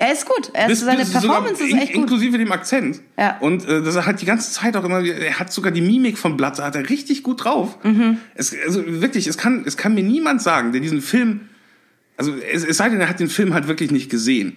Er 0.00 0.12
ist 0.12 0.24
gut. 0.24 0.50
Er 0.52 0.70
ist, 0.70 0.82
seine 0.82 1.04
Performance 1.04 1.64
ist 1.64 1.74
echt 1.74 1.94
gut. 1.94 2.02
Inklusive 2.02 2.38
dem 2.38 2.52
Akzent. 2.52 3.00
Ja. 3.18 3.38
Und 3.38 3.66
äh, 3.66 3.82
dass 3.82 3.96
er 3.96 4.06
halt 4.06 4.20
die 4.20 4.26
ganze 4.26 4.52
Zeit 4.52 4.76
auch 4.76 4.84
immer, 4.84 5.00
er 5.04 5.40
hat 5.40 5.52
sogar 5.52 5.72
die 5.72 5.80
Mimik 5.80 6.16
von 6.16 6.36
Blatter, 6.36 6.64
hat 6.64 6.76
er 6.76 6.88
richtig 6.88 7.24
gut 7.24 7.42
drauf. 7.42 7.76
Mhm. 7.82 8.18
Es, 8.36 8.54
also 8.64 8.84
wirklich, 8.86 9.26
es 9.26 9.36
kann, 9.36 9.64
es 9.66 9.76
kann 9.76 9.94
mir 9.94 10.04
niemand 10.04 10.40
sagen, 10.40 10.70
der 10.70 10.80
diesen 10.80 11.02
Film, 11.02 11.48
also 12.18 12.34
es, 12.52 12.64
es 12.64 12.76
sei 12.76 12.90
denn, 12.90 13.00
er 13.00 13.08
hat 13.08 13.20
den 13.20 13.30
Film 13.30 13.54
halt 13.54 13.66
wirklich 13.68 13.90
nicht 13.90 14.10
gesehen, 14.10 14.56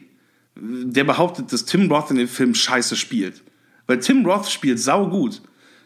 der 0.55 1.05
behauptet, 1.05 1.53
dass 1.53 1.63
Tim 1.65 1.89
Roth 1.89 2.11
in 2.11 2.17
dem 2.17 2.27
Film 2.27 2.53
scheiße 2.53 2.97
spielt. 2.97 3.41
Weil 3.88 3.99
Tim 3.99 4.25
Roth 4.25 4.49
spielt 4.49 4.79
sau 4.79 5.07
gut. 5.07 5.41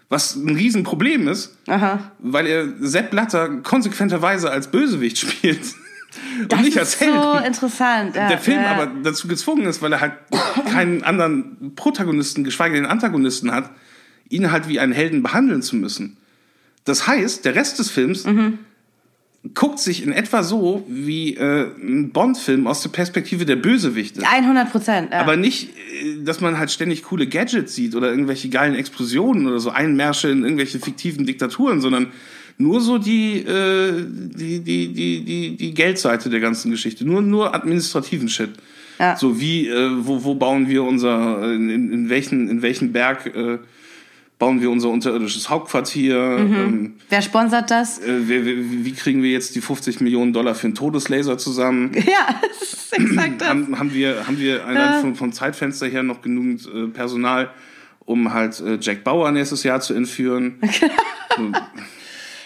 Was 0.10 0.36
ein 0.36 0.56
Riesenproblem 0.56 1.28
ist, 1.28 1.58
Aha. 1.68 2.12
weil 2.20 2.48
er 2.48 2.68
Sepp 2.80 3.12
Blatter 3.12 3.62
konsequenterweise 3.62 4.50
als 4.52 4.70
Bösewicht 4.72 5.18
spielt. 5.20 5.62
Das 6.48 6.60
und 6.60 6.66
nicht 6.66 6.76
ist 6.76 6.80
als 6.80 7.00
Held. 7.00 7.14
so 7.14 7.34
interessant. 7.46 8.16
Ja, 8.16 8.28
Der 8.30 8.38
Film 8.40 8.62
ja. 8.62 8.72
aber 8.72 8.88
dazu 9.04 9.28
gezwungen 9.28 9.66
ist, 9.66 9.82
weil 9.82 9.92
er 9.94 10.02
halt 10.02 10.14
keinen 10.72 11.04
anderen 11.04 11.76
Protagonisten, 11.76 12.44
geschweige 12.44 12.76
denn 12.76 12.86
Antagonisten 12.86 13.52
hat, 13.52 13.70
ihn 14.30 14.52
halt 14.52 14.68
wie 14.68 14.80
einen 14.80 14.94
Helden 14.94 15.22
behandeln 15.24 15.62
zu 15.62 15.76
müssen. 15.76 16.18
Das 16.86 17.08
heißt, 17.08 17.44
der 17.46 17.56
Rest 17.56 17.80
des 17.80 17.90
Films 17.90 18.26
Mhm. 18.26 18.60
Guckt 19.54 19.80
sich 19.80 20.04
in 20.04 20.12
etwa 20.12 20.44
so 20.44 20.86
wie 20.90 21.36
äh, 21.36 21.68
ein 21.80 22.12
Bond-Film 22.12 22.68
aus 22.68 22.82
der 22.82 22.90
Perspektive 22.90 23.46
der 23.46 23.58
Bösewichte. 23.58 24.24
100 24.26 24.72
Prozent. 24.72 25.12
Ja. 25.12 25.20
Aber 25.20 25.38
nicht, 25.38 25.70
äh, 25.70 26.24
dass 26.24 26.42
man 26.42 26.58
halt 26.58 26.72
ständig 26.72 27.04
coole 27.04 27.28
Gadgets 27.28 27.76
sieht 27.76 27.96
oder 27.96 28.10
irgendwelche 28.10 28.50
geilen 28.50 28.76
Explosionen 28.76 29.48
oder 29.48 29.60
so 29.60 29.70
Einmärsche 29.70 30.30
in 30.30 30.44
irgendwelche 30.44 30.80
fiktiven 30.80 31.26
Diktaturen, 31.26 31.82
sondern 31.82 32.08
nur 32.58 32.82
so 32.82 32.98
die, 32.98 33.40
äh, 33.40 34.06
die, 34.08 34.62
die, 34.62 34.94
die, 34.94 35.22
die, 35.24 35.58
die 35.58 35.74
Geldseite 35.74 36.30
der 36.30 36.40
ganzen 36.40 36.72
Geschichte. 36.72 37.06
Nur, 37.06 37.22
nur 37.22 37.54
administrativen 37.54 38.30
Shit. 38.30 38.52
Ja. 39.00 39.18
So 39.18 39.40
wie, 39.40 39.68
äh, 39.68 39.90
wo, 40.00 40.24
wo 40.24 40.36
bauen 40.36 40.70
wir 40.70 40.84
unser, 40.84 41.44
äh, 41.44 41.56
in, 41.56 41.92
in, 41.92 42.10
welchen, 42.10 42.50
in 42.50 42.62
welchen 42.62 42.94
Berg 42.94 43.26
äh, 43.28 43.60
bauen 44.46 44.62
wir 44.62 44.70
unser 44.70 44.90
unterirdisches 44.90 45.50
Hauptquartier? 45.50 46.16
Ähm, 46.38 46.98
Wer 47.10 47.24
sponsert 47.24 47.72
das? 47.72 47.98
äh, 47.98 48.04
wer, 48.28 48.46
wer, 48.46 48.54
wie 48.56 48.92
kriegen 48.94 49.24
wir 49.24 49.32
jetzt 49.32 49.56
die 49.56 49.62
50 49.62 50.02
Millionen 50.02 50.34
Dollar 50.34 50.54
für 50.54 50.68
einen 50.68 50.76
Todeslaser 50.76 51.40
zusammen? 51.40 51.92
Ja, 52.06 52.40
das 52.60 52.74
ist 52.74 52.94
exakt 52.94 53.42
das. 53.42 53.48
haben, 53.48 53.80
haben 53.80 53.92
wir, 53.92 54.28
haben 54.28 54.38
wir 54.38 54.58
Ja. 54.72 55.00
vom, 55.02 55.16
vom 55.16 55.32
Zeitfenster 55.34 55.88
her 55.88 56.04
noch 56.04 56.22
genügend 56.22 56.68
äh, 56.72 56.88
Personal, 56.90 57.50
um 58.02 58.32
halt 58.34 58.60
äh, 58.60 58.78
Jack 58.80 59.04
Bauer 59.04 59.32
nächstes 59.32 59.64
Jahr 59.64 59.82
zu 59.82 59.96
entführen? 59.96 60.60
so, 61.36 61.42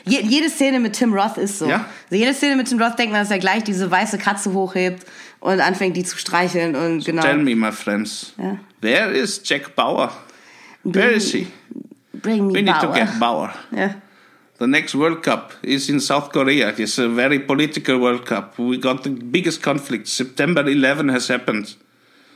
Je, 0.06 0.22
jede 0.22 0.50
Szene 0.50 0.80
mit 0.80 0.94
Tim 0.94 1.14
Roth 1.14 1.38
ist 1.38 1.60
so. 1.60 1.68
Ja. 1.68 1.86
Also 2.10 2.16
jede 2.24 2.34
Szene 2.34 2.56
mit 2.56 2.70
Tim 2.70 2.82
Roth 2.82 2.98
denkt 2.98 3.12
man, 3.12 3.22
dass 3.22 3.30
er 3.32 3.40
gleich 3.40 3.66
diese 3.66 3.92
weiße 3.92 4.18
Katze 4.18 4.54
hochhebt 4.54 5.06
und 5.42 5.60
anfängt, 5.60 5.98
die 5.98 6.04
zu 6.06 6.18
streicheln 6.18 6.76
und 6.78 7.04
genau. 7.04 7.22
Tell 7.22 7.38
me, 7.38 7.54
my 7.56 7.74
friends, 7.74 8.34
Ja. 8.38 8.58
where 8.80 9.12
is 9.12 9.42
Jack 9.44 9.76
Bauer? 9.76 10.14
Where 10.86 11.12
is 11.12 11.34
he? 11.34 11.48
Bring 12.22 12.48
me 12.48 12.54
We 12.54 12.62
need 12.62 12.80
to 12.80 12.88
Bauer. 12.88 12.96
get 12.96 13.20
Bauer. 13.20 13.54
Ja. 13.72 13.90
The 14.60 14.68
next 14.68 14.94
World 14.96 15.24
Cup 15.24 15.54
is 15.64 15.90
in 15.90 16.00
South 16.02 16.32
Korea. 16.34 16.74
It's 16.78 16.98
a 17.00 17.08
very 17.08 17.40
political 17.40 17.98
World 18.00 18.26
Cup. 18.26 18.58
We 18.60 18.78
got 18.78 19.04
the 19.04 19.10
biggest 19.10 19.62
conflict. 19.62 20.08
September 20.08 20.68
11 20.68 21.08
has 21.10 21.30
happened. 21.30 21.76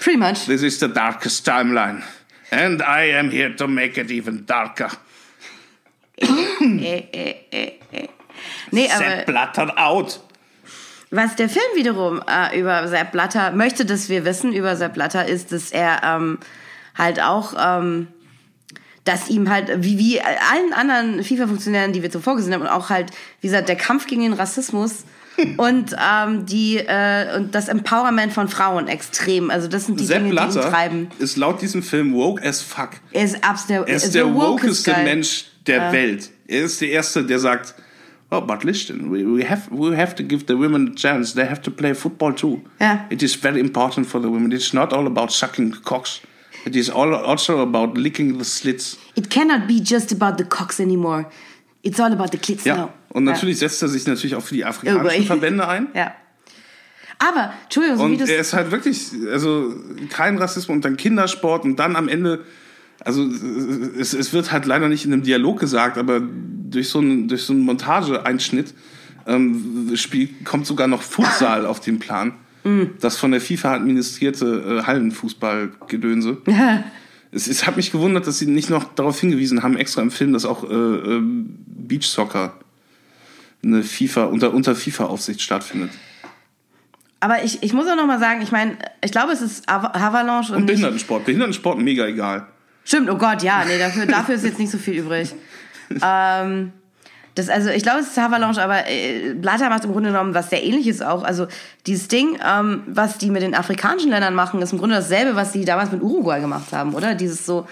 Pretty 0.00 0.18
much. 0.18 0.44
This 0.46 0.62
is 0.62 0.78
the 0.80 0.88
darkest 0.88 1.46
timeline. 1.46 2.04
And 2.50 2.82
I 2.82 3.04
am 3.18 3.30
here 3.30 3.54
to 3.54 3.66
make 3.66 3.96
it 3.96 4.10
even 4.10 4.44
darker. 4.44 4.90
äh, 6.20 6.26
äh, 7.12 7.34
äh, 7.50 7.72
äh. 7.92 8.08
Nee, 8.70 8.88
Blatter 9.26 9.72
out. 9.78 10.20
was 11.10 11.36
der 11.36 11.48
Film 11.48 11.64
wiederum 11.74 12.20
äh, 12.28 12.58
über 12.58 12.86
Sepp 12.88 13.12
Blatter 13.12 13.52
möchte, 13.52 13.84
dass 13.84 14.08
wir 14.08 14.24
wissen 14.24 14.52
über 14.52 14.76
Sepp 14.76 14.94
Blatter, 14.94 15.26
ist, 15.26 15.52
dass 15.52 15.70
er 15.70 16.02
ähm, 16.02 16.38
halt 16.94 17.20
auch, 17.20 17.54
ähm, 17.58 18.08
dass 19.04 19.28
ihm 19.28 19.50
halt, 19.50 19.70
wie, 19.82 19.98
wie 19.98 20.20
allen 20.20 20.72
anderen 20.72 21.22
FIFA-Funktionären, 21.22 21.92
die 21.92 22.02
wir 22.02 22.10
zuvor 22.10 22.36
gesehen 22.36 22.54
haben, 22.54 22.62
und 22.62 22.68
auch 22.68 22.90
halt, 22.90 23.10
wie 23.40 23.48
gesagt, 23.48 23.68
der 23.68 23.76
Kampf 23.76 24.06
gegen 24.06 24.22
den 24.22 24.32
Rassismus 24.32 25.04
und 25.56 25.96
ähm, 25.98 26.46
die 26.46 26.78
äh, 26.78 27.36
und 27.36 27.54
das 27.54 27.68
Empowerment 27.68 28.32
von 28.32 28.48
Frauen 28.48 28.86
extrem. 28.86 29.50
Also 29.50 29.66
das 29.66 29.86
sind 29.86 29.98
die 29.98 30.04
Sepp 30.06 30.18
Dinge, 30.18 30.30
die 30.30 30.36
ihn 30.36 30.52
Blatter 30.52 30.70
treiben. 30.70 31.08
ist 31.18 31.36
laut 31.36 31.60
diesem 31.60 31.82
Film 31.82 32.14
woke 32.14 32.40
as 32.46 32.62
fuck. 32.62 32.90
Er 33.10 33.24
ist 33.24 33.42
abs 33.44 33.66
der, 33.66 33.86
Er 33.86 33.96
ist 33.96 34.14
der 34.14 34.32
wokest 34.32 34.62
wokeste 34.62 34.92
guy. 34.92 35.04
Mensch 35.04 35.46
der 35.66 35.92
Welt. 35.92 36.30
Er 36.46 36.62
ist 36.64 36.80
der 36.80 36.90
Erste, 36.90 37.24
der 37.24 37.38
sagt, 37.38 37.74
oh, 38.30 38.40
but 38.40 38.64
listen, 38.64 39.10
we, 39.10 39.24
we, 39.24 39.48
have, 39.48 39.62
we 39.70 39.96
have 39.96 40.14
to 40.14 40.22
give 40.22 40.44
the 40.46 40.54
women 40.54 40.92
a 40.92 40.94
chance. 40.94 41.34
They 41.34 41.46
have 41.46 41.62
to 41.62 41.70
play 41.70 41.94
football 41.94 42.34
too. 42.34 42.60
Ja. 42.80 43.04
It 43.10 43.22
is 43.22 43.34
very 43.34 43.60
important 43.60 44.06
for 44.06 44.20
the 44.20 44.28
women. 44.28 44.52
It's 44.52 44.72
not 44.72 44.92
all 44.92 45.06
about 45.06 45.32
sucking 45.32 45.74
cocks. 45.84 46.20
It 46.64 46.74
is 46.76 46.88
all, 46.90 47.14
also 47.14 47.60
about 47.60 47.98
licking 48.00 48.38
the 48.38 48.44
slits. 48.44 48.96
It 49.16 49.28
cannot 49.30 49.66
be 49.66 49.80
just 49.84 50.12
about 50.12 50.36
the 50.42 50.44
cocks 50.48 50.80
anymore. 50.80 51.26
It's 51.82 52.00
all 52.00 52.12
about 52.12 52.28
the 52.32 52.38
clits 52.38 52.64
Ja. 52.64 52.76
now. 52.76 52.90
Und 53.10 53.24
natürlich 53.24 53.58
setzt 53.58 53.82
er 53.82 53.88
sich 53.88 54.06
natürlich 54.06 54.34
auch 54.34 54.42
für 54.42 54.54
die 54.54 54.64
afrikanischen 54.64 55.22
Oh. 55.22 55.26
Verbände 55.26 55.68
ein. 55.68 55.88
Ja. 55.94 56.14
Aber, 57.18 57.52
Entschuldigung, 57.64 57.98
so 57.98 58.08
wie 58.08 58.12
Und 58.12 58.20
das. 58.20 58.28
er 58.30 58.38
ist 58.38 58.52
halt 58.54 58.70
wirklich, 58.70 58.98
also 59.30 59.74
kein 60.10 60.36
Rassismus 60.38 60.74
und 60.74 60.84
dann 60.84 60.96
Kindersport 60.96 61.64
und 61.64 61.76
dann 61.76 61.94
am 61.96 62.08
Ende, 62.08 62.44
also 63.00 63.24
es, 63.98 64.14
es 64.14 64.32
wird 64.32 64.50
halt 64.50 64.66
leider 64.66 64.88
nicht 64.88 65.04
in 65.04 65.12
einem 65.12 65.22
Dialog 65.22 65.60
gesagt, 65.60 65.96
aber 65.96 66.20
durch 66.20 66.88
so 66.88 66.98
einen, 66.98 67.28
durch 67.28 67.42
so 67.44 67.52
einen 67.52 67.62
Montageeinschnitt 67.62 68.74
ähm, 69.26 69.92
spiel, 69.94 70.28
kommt 70.44 70.66
sogar 70.66 70.88
noch 70.88 71.02
Futsal 71.02 71.66
auf 71.66 71.80
den 71.80 71.98
Plan. 71.98 72.32
Das 73.00 73.16
von 73.18 73.30
der 73.30 73.40
FIFA 73.40 73.74
administrierte 73.74 74.80
äh, 74.80 74.86
Hallenfußballgedönse. 74.86 76.38
Es, 77.36 77.48
es 77.48 77.66
hat 77.66 77.76
mich 77.76 77.90
gewundert, 77.90 78.28
dass 78.28 78.38
sie 78.38 78.46
nicht 78.46 78.70
noch 78.70 78.84
darauf 78.94 79.18
hingewiesen 79.18 79.64
haben, 79.64 79.76
extra 79.76 80.00
im 80.02 80.12
Film, 80.12 80.32
dass 80.32 80.44
auch 80.44 80.62
äh, 80.62 80.72
ähm, 80.72 81.56
Beachsoccer 81.66 82.54
eine 83.64 83.82
FIFA 83.82 84.26
unter, 84.26 84.54
unter 84.54 84.76
FIFA-Aufsicht 84.76 85.42
stattfindet. 85.42 85.90
Aber 87.18 87.42
ich, 87.42 87.60
ich 87.64 87.72
muss 87.72 87.88
auch 87.88 87.96
noch 87.96 88.06
mal 88.06 88.20
sagen, 88.20 88.40
ich 88.40 88.52
meine, 88.52 88.76
ich 89.04 89.10
glaube, 89.10 89.32
es 89.32 89.40
ist 89.42 89.68
Ava- 89.68 89.92
Avalanche 89.96 90.52
und, 90.52 90.58
Und 90.60 90.66
Behindertensport. 90.66 91.24
Behindertensport 91.24 91.80
mega 91.80 92.06
egal. 92.06 92.46
Stimmt, 92.84 93.10
oh 93.10 93.16
Gott, 93.18 93.42
ja, 93.42 93.64
nee, 93.66 93.78
dafür, 93.80 94.06
dafür 94.06 94.36
ist 94.36 94.44
jetzt 94.44 94.60
nicht 94.60 94.70
so 94.70 94.78
viel 94.78 94.94
übrig. 95.00 95.34
ähm, 96.02 96.70
das, 97.34 97.48
also 97.48 97.70
ich 97.70 97.82
glaube, 97.82 98.00
es 98.00 98.08
ist 98.08 98.18
Avalanche, 98.18 98.62
aber 98.62 98.88
äh, 98.88 99.34
Blatter 99.34 99.68
macht 99.68 99.84
im 99.84 99.92
Grunde 99.92 100.10
genommen 100.10 100.34
was 100.34 100.50
sehr 100.50 100.62
ähnliches 100.62 101.02
auch. 101.02 101.24
Also 101.24 101.46
dieses 101.86 102.08
Ding, 102.08 102.38
ähm, 102.46 102.82
was 102.86 103.18
die 103.18 103.30
mit 103.30 103.42
den 103.42 103.54
afrikanischen 103.54 104.10
Ländern 104.10 104.34
machen, 104.34 104.62
ist 104.62 104.72
im 104.72 104.78
Grunde 104.78 104.96
dasselbe, 104.96 105.34
was 105.34 105.52
die 105.52 105.64
damals 105.64 105.90
mit 105.90 106.02
Uruguay 106.02 106.40
gemacht 106.40 106.72
haben, 106.72 106.94
oder? 106.94 107.14
Dieses 107.14 107.44
so 107.44 107.66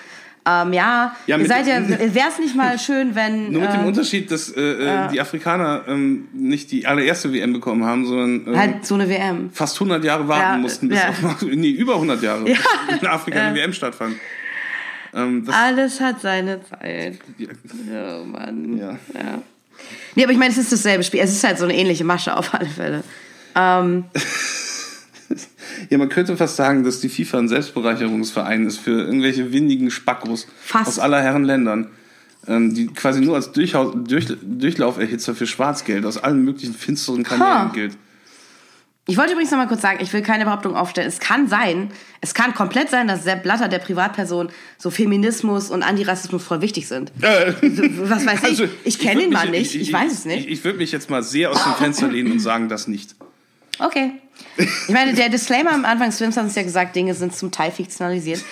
Ähm, 0.45 0.73
ja, 0.73 1.15
Ja, 1.29 1.37
ihr 1.39 1.47
seid 1.47 1.69
ja, 1.69 1.79
dem- 1.79 1.89
wäre 2.15 2.27
es 2.29 2.41
nicht 2.41 2.57
mal 2.57 2.77
schön, 2.77 3.15
wenn. 3.15 3.53
Nur 3.53 3.63
mit 3.63 3.73
dem 3.73 3.85
äh, 3.85 3.87
Unterschied, 3.87 4.29
dass 4.33 4.51
äh, 4.51 4.61
äh, 4.61 5.09
die 5.13 5.21
Afrikaner 5.21 5.83
ähm, 5.87 6.27
nicht 6.33 6.73
die 6.73 6.85
allererste 6.85 7.33
WM 7.33 7.53
bekommen 7.53 7.85
haben, 7.85 8.05
sondern 8.05 8.53
äh, 8.53 8.59
halt 8.59 8.85
so 8.85 8.97
eine 8.97 9.09
WM. 9.09 9.51
fast 9.53 9.77
100 9.77 10.03
Jahre 10.03 10.27
warten 10.27 10.43
Ja, 10.55 10.57
mussten, 10.59 10.89
bis 10.89 10.99
ja. 11.01 11.11
auf, 11.11 11.43
nee, 11.43 11.71
über 11.71 11.95
100 11.95 12.21
Jahre, 12.25 12.49
Ja. 12.51 12.57
bis 12.89 13.01
in 13.03 13.07
Afrika 13.07 13.39
eine 13.41 13.55
WM 13.55 13.73
stattfand. 13.73 14.17
Ähm, 15.15 15.45
das, 15.45 15.55
Alles 15.55 16.01
hat 16.01 16.21
seine 16.21 16.61
Zeit. 16.65 17.19
ja, 17.39 17.49
Oh 18.21 18.25
Mann. 18.25 18.77
ja. 18.79 18.99
Ja. 19.15 19.43
Nee, 20.15 20.25
aber 20.25 20.33
ich 20.33 20.39
meine, 20.39 20.53
es 20.53 20.59
ist 20.59 20.73
dasselbe 20.73 21.03
Spiel. 21.05 21.21
Es 21.21 21.33
ist 21.33 21.43
halt 21.45 21.59
so 21.59 21.65
eine 21.65 21.77
ähnliche 21.77 22.05
Masche 22.05 22.37
auf 22.37 22.55
alle 22.55 22.69
Fälle. 22.69 23.03
Ähm, 23.55 24.05
ja, 25.91 25.99
man 25.99 26.09
könnte 26.09 26.37
fast 26.37 26.57
sagen, 26.57 26.85
dass 26.85 27.01
die 27.01 27.09
FIFA 27.09 27.39
ein 27.41 27.49
Selbstbereicherungsverein 27.49 28.67
ist 28.67 28.79
für 28.79 29.03
irgendwelche 29.03 29.53
windigen 29.53 29.91
Spackos 29.91 30.47
Fast. 30.63 30.89
aus 30.89 30.99
aller 30.99 31.21
Herren 31.23 31.45
Ländern, 31.45 31.89
ähm, 32.47 32.75
die 32.75 32.87
quasi 32.89 33.21
nur 33.21 33.35
als 33.37 33.53
Durchhau 33.53 33.91
Durch 33.91 34.27
Durchlauferhitzer 34.43 35.35
für 35.35 35.47
Schwarzgeld 35.47 36.05
aus 36.05 36.19
allen 36.19 36.45
möglichen 36.45 36.75
finsteren 36.75 37.23
Kanälen 37.25 37.51
Ha. 37.69 37.71
gilt. 37.75 37.97
Ich 39.07 39.16
wollte 39.16 39.33
übrigens 39.33 39.51
noch 39.51 39.59
mal 39.59 39.66
kurz 39.66 39.83
sagen, 39.83 39.99
ich 40.01 40.12
will 40.12 40.23
keine 40.23 40.45
Behauptung 40.45 40.77
aufstellen. 40.77 41.09
Es 41.09 41.19
kann 41.19 41.49
sein, 41.49 41.91
es 42.20 42.35
kann 42.35 42.55
komplett 42.55 42.89
sein, 42.89 43.09
dass 43.09 43.24
Sepp 43.24 43.43
Blatter, 43.43 43.66
der 43.66 43.81
Privatperson, 43.81 44.51
so 44.79 44.91
Feminismus 44.91 45.70
und 45.70 45.83
Antirassismus 45.83 46.45
voll 46.45 46.61
wichtig 46.61 46.87
sind. 46.87 47.11
Äh, 47.20 47.53
Was 47.61 48.24
weiß 48.24 48.45
ich? 48.51 48.69
Ich 48.85 49.01
kenne 49.01 49.24
ihn 49.24 49.31
mal 49.31 49.51
nicht. 49.51 49.74
Ich, 49.74 49.93
weiß 49.93 50.12
es 50.12 50.24
nicht. 50.24 50.47
Ich, 50.47 50.53
ich 50.53 50.65
würde 50.65 50.79
mich 50.79 50.93
jetzt 50.93 51.11
mal 51.11 51.24
sehr 51.24 51.51
aus 51.51 51.65
dem 51.65 51.74
Fenster 51.74 52.09
lehnen 52.09 52.31
und 52.31 52.39
sagen, 52.39 52.69
das 52.69 52.87
nicht. 52.87 53.16
Okay. 53.81 54.12
Ich 54.57 54.89
meine, 54.89 55.15
der 55.15 55.29
Disclaimer 55.29 55.73
am 55.73 55.85
Anfang 55.85 56.11
des 56.11 56.19
Films 56.19 56.37
hat 56.37 56.45
uns 56.45 56.55
ja 56.55 56.62
gesagt, 56.62 56.95
Dinge 56.95 57.15
sind 57.15 57.35
zum 57.35 57.51
Teil 57.51 57.73
fiktionalisiert. 57.73 58.43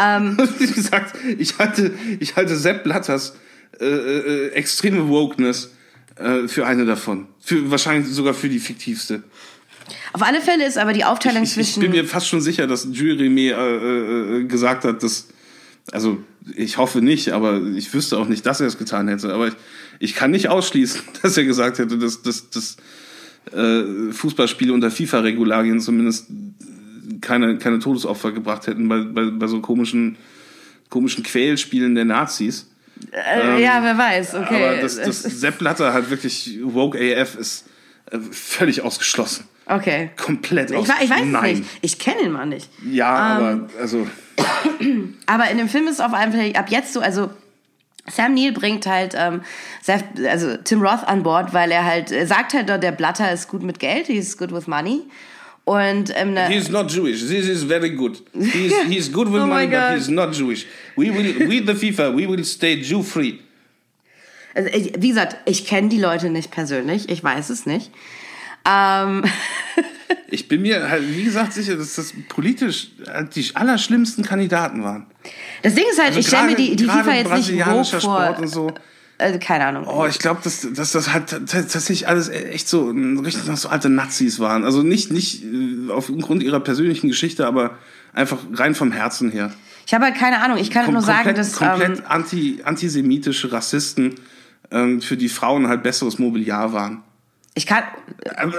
Ähm, 0.00 0.38
Wie 0.58 0.66
gesagt, 0.66 1.16
ich 1.38 1.58
halte, 1.58 1.92
ich 2.20 2.36
halte 2.36 2.56
Sepp 2.56 2.84
Blatters 2.84 3.34
äh, 3.80 3.84
äh, 3.84 4.48
extreme 4.50 5.08
Wokeness 5.08 5.72
äh, 6.16 6.46
für 6.46 6.66
eine 6.66 6.84
davon. 6.84 7.26
Für, 7.40 7.70
wahrscheinlich 7.70 8.12
sogar 8.12 8.34
für 8.34 8.48
die 8.48 8.60
fiktivste. 8.60 9.24
Auf 10.12 10.22
alle 10.22 10.40
Fälle 10.40 10.66
ist 10.66 10.78
aber 10.78 10.92
die 10.92 11.04
Aufteilung 11.04 11.42
Ich, 11.42 11.50
ich 11.50 11.54
zwischen. 11.54 11.80
bin 11.80 11.90
mir 11.92 12.04
fast 12.04 12.28
schon 12.28 12.40
sicher, 12.40 12.66
dass 12.66 12.88
Jules 12.92 13.18
Rimet 13.20 13.52
äh, 13.52 14.38
äh, 14.40 14.44
gesagt 14.44 14.84
hat, 14.84 15.02
dass. 15.02 15.28
Also, 15.90 16.18
ich 16.54 16.76
hoffe 16.76 17.00
nicht, 17.00 17.30
aber 17.30 17.62
ich 17.62 17.92
wüsste 17.94 18.18
auch 18.18 18.28
nicht, 18.28 18.44
dass 18.44 18.60
er 18.60 18.66
es 18.66 18.76
getan 18.78 19.08
hätte. 19.08 19.32
Aber 19.32 19.48
ich, 19.48 19.54
ich 20.00 20.14
kann 20.14 20.30
nicht 20.30 20.48
ausschließen, 20.48 21.00
dass 21.22 21.36
er 21.36 21.44
gesagt 21.44 21.78
hätte, 21.78 21.96
dass, 21.98 22.20
dass, 22.22 22.50
dass 22.50 22.76
äh, 23.54 24.12
Fußballspiele 24.12 24.72
unter 24.72 24.90
FIFA-Regularien 24.90 25.80
zumindest 25.80 26.26
keine, 27.22 27.56
keine 27.58 27.78
Todesopfer 27.78 28.32
gebracht 28.32 28.66
hätten 28.66 28.88
bei, 28.88 29.00
bei, 29.00 29.30
bei 29.30 29.46
so 29.46 29.60
komischen, 29.60 30.16
komischen 30.90 31.24
Quälspielen 31.24 31.94
der 31.94 32.04
Nazis. 32.04 32.68
äh, 33.12 33.62
ja, 33.62 33.80
wer 33.82 33.96
weiß, 33.96 34.34
okay. 34.34 34.54
Aber 34.72 34.76
dass 34.82 34.96
Es- 34.98 35.22
Sepp 35.40 35.58
Blatter 35.58 35.94
halt 35.94 36.10
wirklich 36.10 36.58
Woke 36.62 36.98
AF 36.98 37.34
ist 37.36 37.64
äh, 38.10 38.18
völlig 38.30 38.82
ausgeschlossen. 38.82 39.44
Okay. 39.68 40.10
Komplett 40.16 40.70
Ich, 40.70 40.76
aus. 40.76 40.88
we- 40.88 41.04
ich 41.04 41.10
weiß 41.10 41.24
Nein. 41.24 41.44
es 41.52 41.58
nicht. 41.60 41.70
Ich 41.82 41.98
kenne 41.98 42.22
ihn 42.22 42.32
mal 42.32 42.46
nicht. 42.46 42.68
Ja, 42.90 43.08
aber 43.08 43.68
also. 43.80 44.06
Aber 45.26 45.50
in 45.50 45.58
dem 45.58 45.68
Film 45.68 45.88
ist 45.88 46.00
auf 46.00 46.12
jeden 46.18 46.32
Fall 46.32 46.52
ab 46.54 46.70
jetzt 46.70 46.92
so, 46.92 47.00
also 47.00 47.30
Sam 48.08 48.34
Neill 48.34 48.52
bringt 48.52 48.86
halt 48.86 49.14
ähm, 49.18 49.42
Seth, 49.82 50.04
also 50.28 50.56
Tim 50.58 50.80
Roth 50.80 51.06
an 51.06 51.22
Bord, 51.22 51.52
weil 51.52 51.70
er 51.72 51.84
halt 51.84 52.10
er 52.12 52.26
sagt 52.26 52.54
halt, 52.54 52.68
der 52.68 52.92
Blatter 52.92 53.32
ist 53.32 53.48
gut 53.48 53.62
mit 53.62 53.78
Geld, 53.80 54.06
he's 54.06 54.36
good 54.38 54.52
with 54.52 54.66
money. 54.68 55.02
Und 55.64 56.12
ähm, 56.16 56.32
ne- 56.32 56.48
He's 56.48 56.70
not 56.70 56.90
Jewish. 56.90 57.20
This 57.26 57.46
is 57.48 57.64
very 57.64 57.90
good. 57.90 58.22
He's, 58.32 58.72
he's 58.88 59.12
good 59.12 59.30
with 59.30 59.42
Oh 59.42 59.46
money, 59.46 59.66
but 59.66 59.94
he's 59.98 60.08
not 60.08 60.32
Jewish. 60.34 60.66
We 60.96 61.10
will, 61.10 61.46
we 61.48 61.60
the 61.60 61.74
FIFA, 61.74 62.14
we 62.16 62.26
will 62.26 62.42
stay 62.44 62.76
Jew 62.80 63.02
free. 63.02 63.40
also, 64.54 64.70
ich, 64.72 64.92
wie 64.98 65.08
gesagt, 65.08 65.36
ich 65.44 65.66
kenne 65.66 65.88
die 65.88 66.00
Leute 66.00 66.30
nicht 66.30 66.50
persönlich, 66.50 67.08
ich 67.10 67.22
weiß 67.22 67.50
es 67.50 67.66
nicht. 67.66 67.90
Ähm, 68.66 69.24
Ich 70.30 70.46
bin 70.46 70.62
mir 70.62 70.88
halt, 70.88 71.04
wie 71.16 71.24
gesagt, 71.24 71.54
sicher, 71.54 71.76
dass 71.76 71.94
das 71.94 72.12
politisch 72.28 72.88
die 73.34 73.50
allerschlimmsten 73.54 74.24
Kandidaten 74.24 74.84
waren. 74.84 75.06
das 75.62 75.74
Ding 75.74 75.84
ist 75.90 76.02
halt, 76.02 76.16
ich 76.16 76.26
stelle 76.26 76.48
mir 76.48 76.56
die, 76.56 76.76
die 76.76 76.84
FIFA 76.84 76.98
jetzt 76.98 77.08
nicht 77.08 77.20
hoch 77.20 77.30
brasilianischer 77.30 78.00
vor. 78.00 78.22
Sport 78.22 78.38
und 78.40 78.48
so. 78.48 78.74
Also, 79.16 79.38
keine 79.40 79.66
Ahnung. 79.66 79.86
Oh, 79.86 80.06
ich 80.06 80.18
glaube, 80.18 80.40
dass, 80.44 80.66
dass 80.72 80.92
das 80.92 81.12
halt 81.12 81.28
tatsächlich 81.28 82.06
alles 82.06 82.28
echt 82.28 82.68
so 82.68 82.90
richtig 82.90 83.46
noch 83.46 83.56
so 83.56 83.68
alte 83.68 83.88
Nazis 83.88 84.38
waren. 84.38 84.64
Also 84.64 84.82
nicht, 84.82 85.10
nicht 85.10 85.42
äh, 85.42 85.90
aufgrund 85.90 86.42
ihrer 86.42 86.60
persönlichen 86.60 87.08
Geschichte, 87.08 87.46
aber 87.46 87.78
einfach 88.12 88.38
rein 88.52 88.74
vom 88.74 88.92
Herzen 88.92 89.32
her. 89.32 89.52
Ich 89.86 89.94
habe 89.94 90.04
halt 90.04 90.14
keine 90.14 90.40
Ahnung, 90.40 90.58
ich 90.58 90.70
kann 90.70 90.84
Kom 90.84 90.94
nur 90.94 91.02
sagen, 91.02 91.24
komplett 91.24 91.38
dass. 91.38 91.52
komplett 91.54 91.98
Ähm, 91.98 92.04
anti, 92.06 92.60
antisemitische 92.62 93.50
Rassisten, 93.50 94.14
ähm, 94.70 95.00
für 95.00 95.16
die 95.16 95.28
Frauen 95.28 95.66
halt 95.66 95.82
besseres 95.82 96.18
Mobiliar 96.18 96.72
waren. 96.72 97.02
Ich 97.54 97.66
kann, 97.66 97.82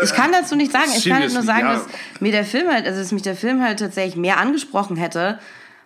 ich 0.03 0.13
kann 0.13 0.31
dazu 0.31 0.55
nicht 0.55 0.71
sagen. 0.71 0.91
Ich 0.95 1.07
kann 1.07 1.21
halt 1.21 1.33
nur 1.33 1.43
sagen, 1.43 1.67
dass 1.67 1.85
mir 2.19 2.31
der 2.31 2.43
Film 2.43 2.67
halt, 2.69 2.85
also 2.85 2.99
dass 2.99 3.11
mich 3.11 3.21
der 3.21 3.35
Film 3.35 3.63
halt 3.63 3.79
tatsächlich 3.79 4.15
mehr 4.17 4.37
angesprochen 4.39 4.97
hätte, 4.97 5.39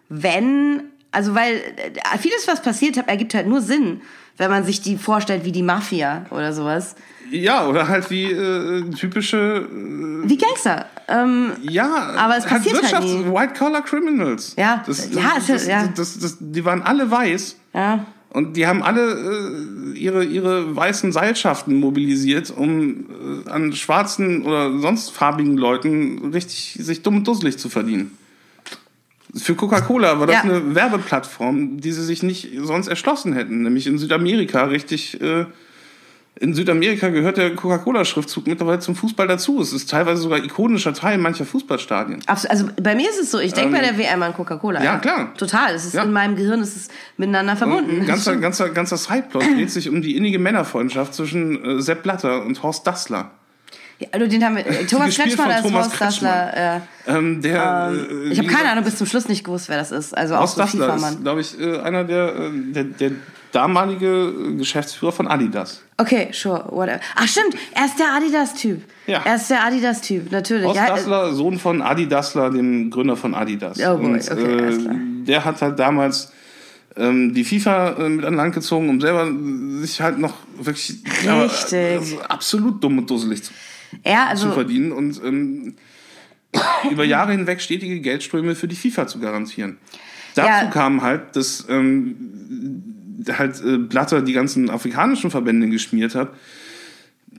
wenn, 0.10 0.84
also 1.12 1.36
weil 1.36 1.56
äh, 1.56 2.18
vieles, 2.18 2.48
was 2.48 2.62
passiert 2.62 2.98
hat, 2.98 3.08
ergibt 3.08 3.34
halt 3.36 3.48
nur 3.48 3.62
Sinn, 3.62 4.02
wenn 4.38 4.50
man 4.50 4.64
sich 4.64 4.82
die 4.82 4.98
vorstellt 4.98 5.46
wie 5.46 5.52
die 5.52 5.62
Mafia 5.62 6.26
oder 6.32 6.54
sowas. 6.54 6.96
Ja, 7.30 7.68
oder 7.68 7.88
halt 7.88 8.10
wie 8.10 8.32
äh, 8.32 8.90
typische, 8.92 9.68
Wie 9.72 10.38
Gangster. 10.38 10.88
Ähm, 11.08 11.54
äh, 11.64 11.72
ja, 11.72 12.14
Aber 12.18 12.38
es 12.38 12.46
passiert 12.46 12.82
halt 12.82 13.04
nie. 13.04 13.26
White-Collar-Criminals. 13.26 14.56
Ja, 14.58 14.84
das, 14.86 15.10
das, 15.10 15.16
ja, 15.16 15.32
das, 15.48 15.68
ja. 15.68 15.88
Das, 15.96 16.20
das, 16.20 16.38
die 16.40 16.66
waren 16.66 16.82
alle 16.82 17.10
weiß. 17.10 17.56
ja. 17.74 18.06
Und 18.34 18.58
die 18.58 18.66
haben 18.66 18.82
alle 18.82 19.94
äh, 19.94 19.98
ihre, 19.98 20.24
ihre 20.26 20.76
weißen 20.76 21.12
Seilschaften 21.12 21.80
mobilisiert, 21.80 22.52
um 22.56 23.06
äh, 23.46 23.50
an 23.50 23.74
schwarzen 23.74 24.42
oder 24.44 24.80
sonst 24.80 25.12
farbigen 25.12 25.56
Leuten 25.56 26.32
richtig 26.34 26.78
sich 26.80 27.04
dumm 27.04 27.18
und 27.18 27.28
dusselig 27.28 27.58
zu 27.60 27.70
verdienen. 27.70 28.18
Für 29.36 29.56
Coca-Cola 29.56 30.20
war 30.20 30.28
das 30.28 30.38
Ja. 30.38 30.42
eine 30.44 30.76
Werbeplattform, 30.76 31.80
die 31.80 31.92
sie 31.92 32.04
sich 32.04 32.24
nicht 32.24 32.50
sonst 32.62 32.88
erschlossen 32.88 33.34
hätten. 33.34 33.62
Nämlich 33.62 33.88
in 33.88 33.98
Südamerika 33.98 34.64
richtig. 34.66 35.22
Äh, 35.22 35.46
in 36.40 36.54
Südamerika 36.56 37.10
gehört 37.10 37.38
der 37.38 37.56
Coca-Cola-Schriftzug 37.56 38.48
mittlerweile 38.48 38.80
zum 38.80 38.96
Fußball 38.96 39.28
dazu. 39.28 39.62
Es 39.62 39.72
ist 39.72 39.90
teilweise 39.90 40.22
sogar 40.24 40.44
ikonischer 40.44 40.94
Teil 40.94 41.18
mancher 41.20 41.46
Fußballstadien. 41.46 42.22
Abs- 42.26 42.46
Also 42.48 42.68
bei 42.82 42.96
mir 42.96 43.08
ist 43.10 43.20
es 43.20 43.30
so, 43.32 43.40
ich 43.40 43.54
denke 43.54 43.72
bei 43.78 43.82
der 43.84 43.98
WM 43.98 44.22
an 44.24 44.34
Coca-Cola. 44.34 44.80
Ähm, 44.80 44.86
ja, 44.86 44.98
klar. 44.98 45.34
Total. 45.38 45.76
Es 45.76 45.86
ist 45.86 45.94
Ja. 45.94 46.04
in 46.04 46.12
meinem 46.12 46.36
Gehirn, 46.36 46.60
es 46.62 46.76
ist 46.76 46.92
miteinander 47.18 47.56
verbunden. 47.56 48.02
Ein 48.02 48.08
ganzer, 48.08 48.36
ganzer, 48.38 48.70
ganzer 48.70 48.98
Sideplot 48.98 49.44
dreht 49.44 49.70
sich 49.72 49.88
um 49.90 50.02
die 50.02 50.18
innige 50.18 50.40
Männerfreundschaft 50.40 51.14
zwischen 51.14 51.64
äh, 51.64 51.82
Sepp 51.82 52.02
Blatter 52.04 52.44
und 52.44 52.62
Horst 52.64 52.86
Dassler. 52.88 53.30
Ja, 54.00 54.08
also 54.12 54.26
den 54.26 54.44
haben 54.44 54.56
wir, 54.56 54.66
äh, 54.66 54.86
Thomas 54.90 55.16
Kretschmann 55.16 55.52
als 55.52 55.62
Thomas 55.62 55.86
Horst 55.88 56.02
Dassler. 56.02 56.54
Ja. 57.08 57.16
Ähm, 57.16 57.44
der, 57.44 57.94
äh, 57.94 58.30
Ich 58.32 58.40
habe 58.40 58.48
keine 58.50 58.70
Ahnung, 58.70 58.84
bis 58.84 58.96
zum 58.98 59.06
Schluss 59.06 59.30
nicht 59.30 59.44
gewusst, 59.44 59.70
wer 59.70 59.78
das 59.78 59.92
ist. 59.92 60.18
Also 60.18 60.34
auch 60.34 60.42
Horst 60.42 60.56
so 60.56 60.62
Dassler 60.62 60.96
ist, 60.96 61.22
glaube 61.22 61.42
ich, 61.42 61.60
äh, 61.62 61.78
einer 61.80 62.04
der, 62.04 62.36
äh, 62.36 62.50
der, 62.74 62.84
der 62.86 63.12
damalige 63.54 64.34
äh, 64.34 64.56
Geschäftsführer 64.58 65.12
von 65.12 65.28
Adidas. 65.28 65.82
Okay, 65.98 66.30
sure, 66.34 66.66
whatever. 66.70 67.00
Ach 67.16 67.28
stimmt, 67.28 67.56
er 67.74 67.86
ist 67.86 68.00
der 68.00 68.14
Adidas-Typ. 68.14 68.82
Ja. 69.08 69.22
Er 69.24 69.36
ist 69.36 69.50
der 69.50 69.64
Adidas-Typ, 69.64 70.32
natürlich. 70.32 70.66
Horst 70.66 70.78
Ja, 70.78 70.86
äh, 70.86 70.90
Dassler, 70.90 71.34
Sohn 71.34 71.60
von 71.60 71.82
Adi 71.82 72.08
Dassler, 72.08 72.50
dem 72.50 72.90
Gründer 72.90 73.16
von 73.16 73.34
Adidas. 73.34 73.80
Oh 73.80 73.98
boy, 73.98 74.06
Und, 74.06 74.32
okay, 74.32 74.78
klar. 74.78 74.96
der 75.28 75.46
hat 75.46 75.62
halt 75.62 75.80
damals 75.80 76.32
ähm, 76.96 77.34
die 77.34 77.44
FIFA 77.44 77.94
äh, 77.94 78.10
mit 78.10 78.26
an 78.26 78.36
Land 78.36 78.56
gezogen, 78.56 78.90
um 78.90 79.00
selber 79.00 79.28
äh, 79.28 79.82
sich 79.82 80.02
halt 80.02 80.20
noch 80.20 80.34
wirklich 80.58 80.98
ja, 81.26 81.42
also 81.42 82.22
absolut 82.28 82.84
dumm 82.84 83.00
und 83.00 83.10
dusselig 83.10 83.44
zu, 83.44 83.54
zu 84.04 84.10
also, 84.12 84.52
verdienen 84.52 84.92
und 84.92 85.22
ähm, 85.24 85.76
über 86.92 87.04
Jahre 87.04 87.32
hinweg 87.32 87.62
stetige 87.62 88.00
Geldströme 88.00 88.56
für 88.56 88.68
die 88.68 88.76
FIFA 88.76 89.08
zu 89.08 89.20
garantieren. 89.20 89.78
Dazu 90.36 90.66
Ja. 90.66 90.72
kam 90.72 91.02
halt, 91.02 91.36
dass 91.36 91.66
ähm, 91.70 92.93
halt 93.32 93.64
äh, 93.64 93.78
Blatter 93.78 94.22
die 94.22 94.34
ganzen 94.34 94.70
afrikanischen 94.70 95.32
Verbände 95.32 95.70
geschmiert 95.70 96.16
hat, 96.16 96.32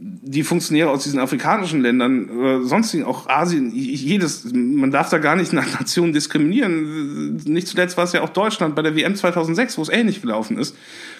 die 0.00 0.42
Funktionäre 0.42 0.90
aus 0.90 1.04
diesen 1.04 1.20
afrikanischen 1.20 1.80
Ländern, 1.80 2.28
oder 2.30 2.62
sonstigen, 2.62 3.04
auch 3.04 3.28
Asien, 3.28 3.70
jedes, 3.72 4.52
man 4.52 4.90
darf 4.90 5.08
da 5.10 5.18
gar 5.18 5.36
nicht 5.36 5.52
nach 5.52 5.78
Nationen 5.78 6.12
diskriminieren. 6.12 7.36
Nicht 7.44 7.68
zuletzt 7.68 7.96
war 7.96 8.04
es 8.04 8.12
ja 8.12 8.22
auch 8.22 8.30
Deutschland 8.30 8.74
bei 8.74 8.82
der 8.82 8.96
WM 8.96 9.14
2006, 9.14 9.78
wo 9.78 9.82
es 9.82 9.88
ähnlich 9.88 10.20
gelaufen 10.20 10.58
ist, 10.58 10.76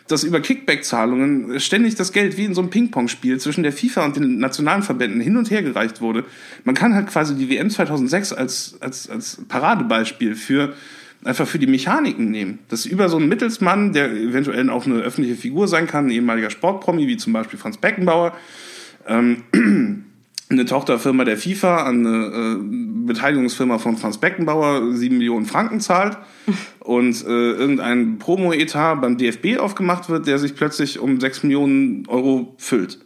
dass 0.09 0.25
über 0.25 0.41
Kickback-Zahlungen 0.41 1.61
ständig 1.61 1.95
das 1.95 2.13
Geld 2.13 2.37
wie 2.37 2.45
in 2.45 2.55
so 2.55 2.61
einem 2.61 2.71
Ping-Pong-Spiel 2.71 3.39
zwischen 3.39 3.63
der 3.63 3.73
FIFA 3.73 4.07
und 4.07 4.17
den 4.17 4.39
nationalen 4.39 4.83
Verbänden 4.83 5.21
hin 5.21 5.37
und 5.37 5.51
her 5.51 5.63
gereicht 5.63 6.01
wurde. 6.01 6.25
Man 6.65 6.75
kann 6.75 6.95
halt 6.95 7.07
quasi 7.07 7.37
die 7.37 7.49
WM 7.49 7.71
2006 7.71 8.33
als, 8.33 8.77
als, 8.81 9.09
als 9.09 9.41
Paradebeispiel 9.49 10.35
für 10.35 10.75
einfach 11.25 11.47
für 11.47 11.59
die 11.59 11.67
Mechaniken 11.67 12.31
nehmen. 12.31 12.61
Dass 12.69 12.87
über 12.87 13.09
so 13.09 13.17
einen 13.17 13.29
Mittelsmann, 13.29 13.93
der 13.93 14.11
eventuell 14.13 14.69
auch 14.71 14.87
eine 14.87 15.01
öffentliche 15.01 15.37
Figur 15.37 15.69
sein 15.69 15.87
kann, 15.87 16.07
ein 16.07 16.11
ehemaliger 16.11 16.51
Sportpromi, 16.51 17.07
wie 17.07 17.17
zum 17.17 17.33
Beispiel 17.33 17.59
Franz 17.59 17.79
Beckenbauer, 17.79 18.37
ähm, 19.07 19.43
eine 20.51 20.65
Tochterfirma 20.67 21.25
der 21.25 21.39
FIFA 21.39 21.85
an 21.85 22.07
eine 22.07 22.27
äh, 22.27 23.07
Beteiligungsfirma 23.07 23.79
von 23.79 23.97
Franz 23.97 24.19
Beckenbauer 24.19 24.95
sieben 24.95 25.19
Millionen 25.19 25.47
Franken 25.47 25.81
zahlt 25.81 26.19
und 26.81 27.25
äh, 27.25 27.29
irgendein 27.53 28.19
Promo-Etat 28.19 28.97
beim 28.97 29.17
DFB 29.17 29.59
aufgemacht 29.59 30.09
wird, 30.09 30.27
der 30.27 30.39
sich 30.39 30.55
plötzlich 30.55 30.99
um 30.99 31.21
sechs 31.21 31.43
Millionen 31.43 32.07
Euro 32.09 32.55
füllt. 32.59 32.99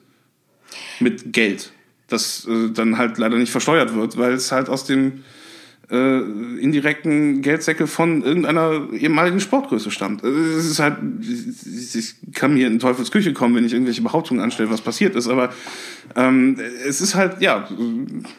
Mit 1.01 1.33
Geld. 1.33 1.73
Das 2.09 2.47
äh, 2.47 2.71
dann 2.73 2.99
halt 2.99 3.19
leider 3.19 3.37
nicht 3.37 3.53
versteuert 3.53 3.95
wird, 3.95 4.19
weil 4.19 4.33
es 4.33 4.51
halt 4.51 4.69
aus 4.69 4.85
dem 4.85 5.25
äh, 5.91 6.19
indirekten 6.61 7.41
Geldsäcke 7.41 7.87
von 7.87 8.23
irgendeiner 8.23 8.89
ehemaligen 8.93 9.41
Sportgröße 9.41 9.91
stammt. 9.91 10.23
Äh, 10.23 10.29
Es 10.29 10.67
ist 10.67 10.81
halt, 10.81 10.99
ich 11.95 12.15
kann 12.35 12.55
mir 12.55 12.67
in 12.67 12.79
Teufels 12.79 13.11
Küche 13.11 13.33
kommen, 13.33 13.55
wenn 13.55 13.65
ich 13.65 13.73
irgendwelche 13.73 14.03
Behauptungen 14.03 14.43
anstelle, 14.43 14.71
was 14.71 14.83
passiert 14.83 15.17
ist, 15.17 15.29
aber 15.29 15.51
ähm, 16.15 16.59
es 16.87 17.01
ist 17.01 17.15
halt, 17.15 17.41
ja, 17.41 17.69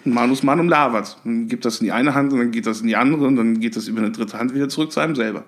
Manus 0.04 0.44
Manum 0.44 0.70
labert. 0.70 1.18
Dann 1.24 1.48
gibt 1.48 1.66
das 1.66 1.80
in 1.80 1.86
die 1.86 1.92
eine 1.92 2.14
Hand 2.14 2.34
und 2.34 2.40
dann 2.40 2.52
geht 2.52 2.68
das 2.68 2.82
in 2.82 2.88
die 2.88 2.96
andere 2.96 3.26
und 3.26 3.36
dann 3.36 3.60
geht 3.60 3.76
das 3.76 3.88
über 3.88 4.00
eine 4.00 4.12
dritte 4.12 4.38
Hand 4.38 4.54
wieder 4.54 4.70
zurück 4.70 4.92
zu 4.92 5.00
einem 5.00 5.16
selber. 5.16 5.46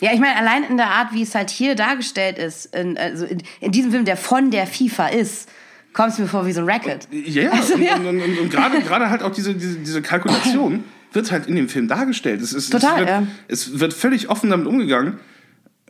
Ja, 0.00 0.12
ich 0.12 0.20
meine, 0.20 0.36
allein 0.36 0.64
in 0.64 0.76
der 0.76 0.90
Art, 0.90 1.12
wie 1.12 1.22
es 1.22 1.34
halt 1.34 1.50
hier 1.50 1.74
dargestellt 1.74 2.38
ist, 2.38 2.74
in, 2.74 2.96
also 2.96 3.26
in, 3.26 3.42
in 3.60 3.72
diesem 3.72 3.90
Film, 3.90 4.04
der 4.04 4.16
von 4.16 4.50
der 4.50 4.66
FIFA 4.66 5.08
ist, 5.08 5.48
kommt 5.92 6.12
es 6.12 6.18
mir 6.18 6.28
vor 6.28 6.46
wie 6.46 6.52
so 6.52 6.60
ein 6.60 6.68
Racket. 6.68 7.08
Ja. 7.10 7.50
Also, 7.50 7.74
und, 7.74 7.82
ja. 7.82 7.96
und, 7.96 8.06
und, 8.06 8.20
und, 8.20 8.38
und 8.38 8.50
gerade, 8.50 8.80
gerade 8.80 9.10
halt 9.10 9.22
auch 9.22 9.32
diese, 9.32 9.54
diese, 9.54 9.78
diese 9.78 10.02
Kalkulation 10.02 10.84
wird 11.12 11.30
halt 11.32 11.46
in 11.46 11.56
dem 11.56 11.68
Film 11.68 11.88
dargestellt. 11.88 12.40
Es 12.42 12.52
ist, 12.52 12.70
Total, 12.70 12.92
es 12.92 12.98
wird, 12.98 13.08
ja. 13.08 13.26
es 13.48 13.80
wird 13.80 13.94
völlig 13.94 14.28
offen 14.28 14.50
damit 14.50 14.66
umgegangen, 14.66 15.14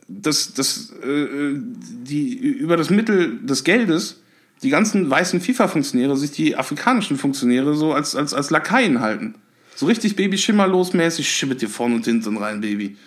dass, 0.07 0.53
dass 0.53 0.91
äh, 1.03 1.53
die 1.55 2.35
über 2.37 2.77
das 2.77 2.89
Mittel 2.89 3.39
des 3.43 3.63
Geldes 3.63 4.21
die 4.63 4.69
ganzen 4.69 5.09
weißen 5.09 5.39
FIFA-Funktionäre 5.39 6.17
sich 6.17 6.31
die 6.31 6.55
afrikanischen 6.55 7.17
Funktionäre 7.17 7.75
so 7.75 7.93
als, 7.93 8.15
als, 8.15 8.33
als 8.33 8.49
Lakaien 8.49 8.99
halten. 8.99 9.35
So 9.75 9.85
richtig 9.85 10.17
Baby-Schimmerlos-mäßig, 10.17 11.29
schibbet 11.29 11.61
dir 11.61 11.69
vorne 11.69 11.95
und 11.95 12.05
hinten 12.05 12.35
rein, 12.35 12.59
Baby. 12.59 12.97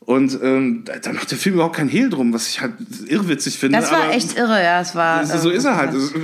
Und 0.00 0.38
ähm, 0.40 0.84
da, 0.84 1.12
macht 1.12 1.30
der 1.30 1.36
Film 1.36 1.56
überhaupt 1.56 1.76
keinen 1.76 1.88
Hehl 1.88 2.08
drum, 2.08 2.32
was 2.32 2.48
ich 2.48 2.60
halt 2.60 2.74
irrwitzig 3.06 3.58
finde. 3.58 3.78
Das 3.78 3.90
war 3.90 4.04
aber- 4.04 4.14
echt 4.14 4.38
irre, 4.38 4.62
ja. 4.62 4.80
Es 4.80 4.94
war, 4.94 5.18
also, 5.18 5.36
so 5.36 5.50
ähm, 5.50 5.56
ist 5.56 5.64
er 5.64 5.76
halt. 5.76 5.90
Also, 5.90 6.14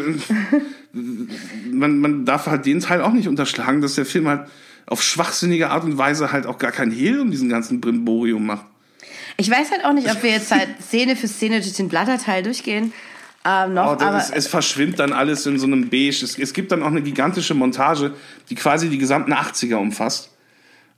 man, 1.70 1.98
man 1.98 2.24
darf 2.24 2.46
halt 2.46 2.64
den 2.64 2.80
Teil 2.80 3.02
auch 3.02 3.12
nicht 3.12 3.28
unterschlagen, 3.28 3.80
dass 3.82 3.96
der 3.96 4.06
Film 4.06 4.28
halt 4.28 4.48
auf 4.86 5.02
schwachsinnige 5.02 5.70
Art 5.70 5.84
und 5.84 5.98
Weise 5.98 6.32
halt 6.32 6.46
auch 6.46 6.59
gar 6.59 6.72
kein 6.72 6.90
Hehl 6.90 7.20
um 7.20 7.30
diesen 7.30 7.48
ganzen 7.48 7.80
Brimborium 7.80 8.44
macht. 8.44 8.66
Ich 9.36 9.50
weiß 9.50 9.70
halt 9.70 9.84
auch 9.84 9.92
nicht, 9.92 10.10
ob 10.10 10.22
wir 10.22 10.30
jetzt 10.30 10.52
halt 10.52 10.68
Szene 10.82 11.16
für 11.16 11.28
Szene 11.28 11.60
durch 11.60 11.74
den 11.74 11.88
Blatterteil 11.88 12.42
durchgehen. 12.42 12.92
Ähm, 13.44 13.74
noch, 13.74 13.98
Oh, 14.00 14.16
ist, 14.16 14.32
es 14.34 14.46
verschwimmt 14.46 14.98
dann 14.98 15.12
alles 15.12 15.46
in 15.46 15.59
so 15.59 15.66
einem 15.66 15.88
Beige. 15.88 16.20
Es, 16.22 16.38
es 16.38 16.52
gibt 16.52 16.70
dann 16.70 16.82
auch 16.82 16.88
eine 16.88 17.02
gigantische 17.02 17.54
Montage, 17.54 18.14
die 18.50 18.54
quasi 18.54 18.88
die 18.88 18.98
gesamten 18.98 19.32
80er 19.32 19.76
umfasst. 19.76 20.30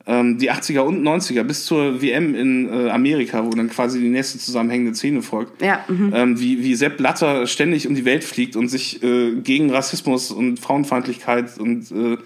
Ähm, 0.06 0.36
die 0.36 0.52
80er 0.52 0.80
und 0.80 1.02
90er 1.02 1.44
bis 1.44 1.64
zur 1.64 2.02
WM 2.02 2.34
in 2.34 2.68
äh, 2.68 2.90
Amerika, 2.90 3.46
wo 3.46 3.50
dann 3.50 3.70
quasi 3.70 4.00
die 4.00 4.10
nächste 4.10 4.38
zusammenhängende 4.38 4.94
Szene 4.94 5.22
folgt. 5.22 5.62
Ja, 5.62 5.82
mhm. 5.88 6.12
ähm, 6.14 6.40
wie, 6.40 6.62
wie 6.62 6.74
Sepp 6.74 6.98
Blatter 6.98 7.46
ständig 7.46 7.88
um 7.88 7.94
die 7.94 8.04
Welt 8.04 8.22
fliegt 8.22 8.56
und 8.56 8.68
sich 8.68 9.02
äh, 9.02 9.32
gegen 9.36 9.70
Rassismus 9.70 10.30
und 10.30 10.60
Frauenfeindlichkeit 10.60 11.56
und 11.58 11.90
äh, 11.90 12.18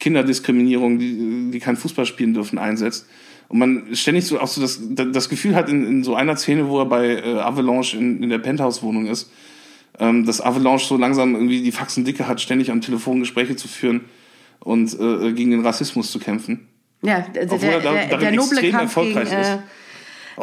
Kinderdiskriminierung, 0.00 0.98
die, 0.98 1.50
die 1.52 1.58
kein 1.60 1.76
Fußball 1.76 2.06
spielen 2.06 2.34
dürfen, 2.34 2.58
einsetzt. 2.58 3.06
Und 3.48 3.58
man 3.58 3.94
ständig 3.94 4.26
so 4.26 4.38
auch 4.40 4.46
so 4.48 4.60
das, 4.60 4.80
das 4.90 5.28
Gefühl 5.28 5.54
hat 5.54 5.68
in, 5.68 5.86
in 5.86 6.04
so 6.04 6.14
einer 6.14 6.36
Szene, 6.36 6.68
wo 6.68 6.78
er 6.80 6.86
bei 6.86 7.16
äh, 7.16 7.38
Avalanche 7.38 7.96
in, 7.96 8.22
in 8.22 8.30
der 8.30 8.38
Penthouse-Wohnung 8.38 9.06
ist, 9.06 9.30
ähm, 9.98 10.24
dass 10.24 10.40
Avalanche 10.40 10.86
so 10.86 10.96
langsam 10.96 11.34
irgendwie 11.34 11.62
die 11.62 11.72
Faxen 11.72 12.04
dicke 12.04 12.28
hat, 12.28 12.40
ständig 12.40 12.70
am 12.70 12.80
Telefon 12.80 13.20
Gespräche 13.20 13.56
zu 13.56 13.66
führen 13.68 14.02
und 14.60 14.92
äh, 14.98 15.32
gegen 15.32 15.50
den 15.50 15.66
Rassismus 15.66 16.10
zu 16.12 16.18
kämpfen. 16.18 16.68
ja, 17.02 17.20
der, 17.20 17.46
der, 17.46 17.52
Obwohl 17.54 17.68
er 17.70 17.80
da- 17.80 17.92
der, 17.92 18.18
der 18.18 18.32
noble 18.32 18.58
extrem 18.58 18.72
Kampf 18.72 18.94
gegen... 18.94 19.16
erfolgreich 19.16 19.40
ist. 19.40 19.48
Äh, 19.48 19.58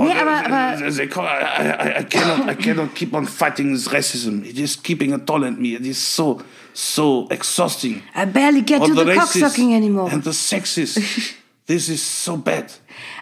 Nee, 0.06 0.14
they- 0.14 0.22
aber- 0.22 0.46
aber- 0.46 0.92
they- 0.92 1.08
call- 1.08 1.26
I, 1.26 2.00
I, 2.00 2.04
cannot, 2.04 2.50
I 2.50 2.56
cannot 2.56 2.94
keep 2.96 3.14
on 3.14 3.26
fighting 3.26 3.74
this 3.74 3.88
racism. 3.90 4.44
It 4.44 4.58
is 4.60 4.82
keeping 4.82 5.14
a 5.14 5.18
toll 5.18 5.46
at 5.46 5.60
me. 5.60 5.70
It 5.76 5.86
is 5.86 5.98
so, 5.98 6.42
so 6.74 7.28
exhausting. 7.30 8.02
I 8.16 8.26
barely 8.26 8.62
get 8.62 8.84
to 8.84 8.94
the 8.94 9.04
racists 9.04 9.42
cocksucking 9.42 9.74
anymore. 9.76 10.10
And 10.12 10.24
the 10.24 10.32
sexist. 10.34 11.00
This 11.68 11.90
is 11.90 12.02
so 12.02 12.38
bad. 12.38 12.72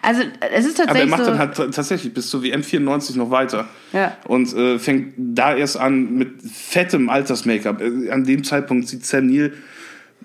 Also, 0.02 0.22
es 0.52 0.64
ist 0.66 0.80
Aber 0.80 1.00
er 1.00 1.08
tatsächlich 1.08 1.10
macht 1.10 1.24
so... 1.24 1.30
dann 1.32 1.38
halt 1.40 1.56
tatsächlich 1.74 2.14
bis 2.14 2.30
zur 2.30 2.44
WM 2.44 2.62
94 2.62 3.16
noch 3.16 3.32
weiter. 3.32 3.66
Ja. 3.92 4.16
Und 4.28 4.54
äh, 4.54 4.78
fängt 4.78 5.14
da 5.16 5.56
erst 5.56 5.76
an 5.76 6.14
mit 6.14 6.42
fettem 6.42 7.08
Alters-Make-up. 7.08 7.80
Äh, 7.80 8.10
an 8.12 8.22
dem 8.22 8.44
Zeitpunkt 8.44 8.86
sieht 8.86 9.04
Sam 9.04 9.26
Neill 9.26 9.52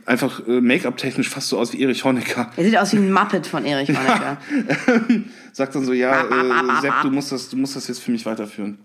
einfach 0.05 0.45
äh, 0.47 0.61
Make-up-technisch 0.61 1.29
fast 1.29 1.49
so 1.49 1.59
aus 1.59 1.73
wie 1.73 1.81
Erich 1.81 2.03
Honecker. 2.03 2.51
er 2.57 2.63
sieht 2.63 2.77
aus 2.77 2.93
wie 2.93 2.97
ein 2.97 3.11
Muppet 3.11 3.47
von 3.47 3.65
Erich 3.65 3.89
Honecker. 3.89 4.37
Sagt 5.53 5.75
dann 5.75 5.85
so, 5.85 5.93
ja, 5.93 6.21
äh, 6.21 6.81
Sepp, 6.81 6.93
du 7.01 7.11
musst, 7.11 7.31
das, 7.31 7.49
du 7.49 7.57
musst 7.57 7.75
das 7.75 7.87
jetzt 7.87 8.01
für 8.01 8.11
mich 8.11 8.25
weiterführen. 8.25 8.77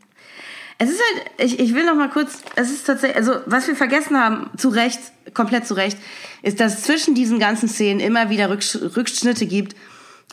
Es 0.78 0.90
ist 0.90 1.00
halt, 1.00 1.30
ich, 1.38 1.58
ich 1.58 1.74
will 1.74 1.86
noch 1.86 1.94
mal 1.94 2.10
kurz, 2.10 2.42
es 2.54 2.70
ist 2.70 2.86
tatsächlich, 2.86 3.16
also 3.16 3.36
was 3.46 3.66
wir 3.66 3.76
vergessen 3.76 4.18
haben, 4.18 4.50
zu 4.58 4.68
Recht, 4.68 5.00
komplett 5.32 5.66
zu 5.66 5.74
Recht, 5.74 5.96
ist, 6.42 6.60
dass 6.60 6.74
es 6.74 6.82
zwischen 6.82 7.14
diesen 7.14 7.38
ganzen 7.38 7.68
Szenen 7.68 8.00
immer 8.00 8.28
wieder 8.28 8.50
Rücksch 8.50 8.76
Rückschnitte 8.76 9.46
gibt 9.46 9.74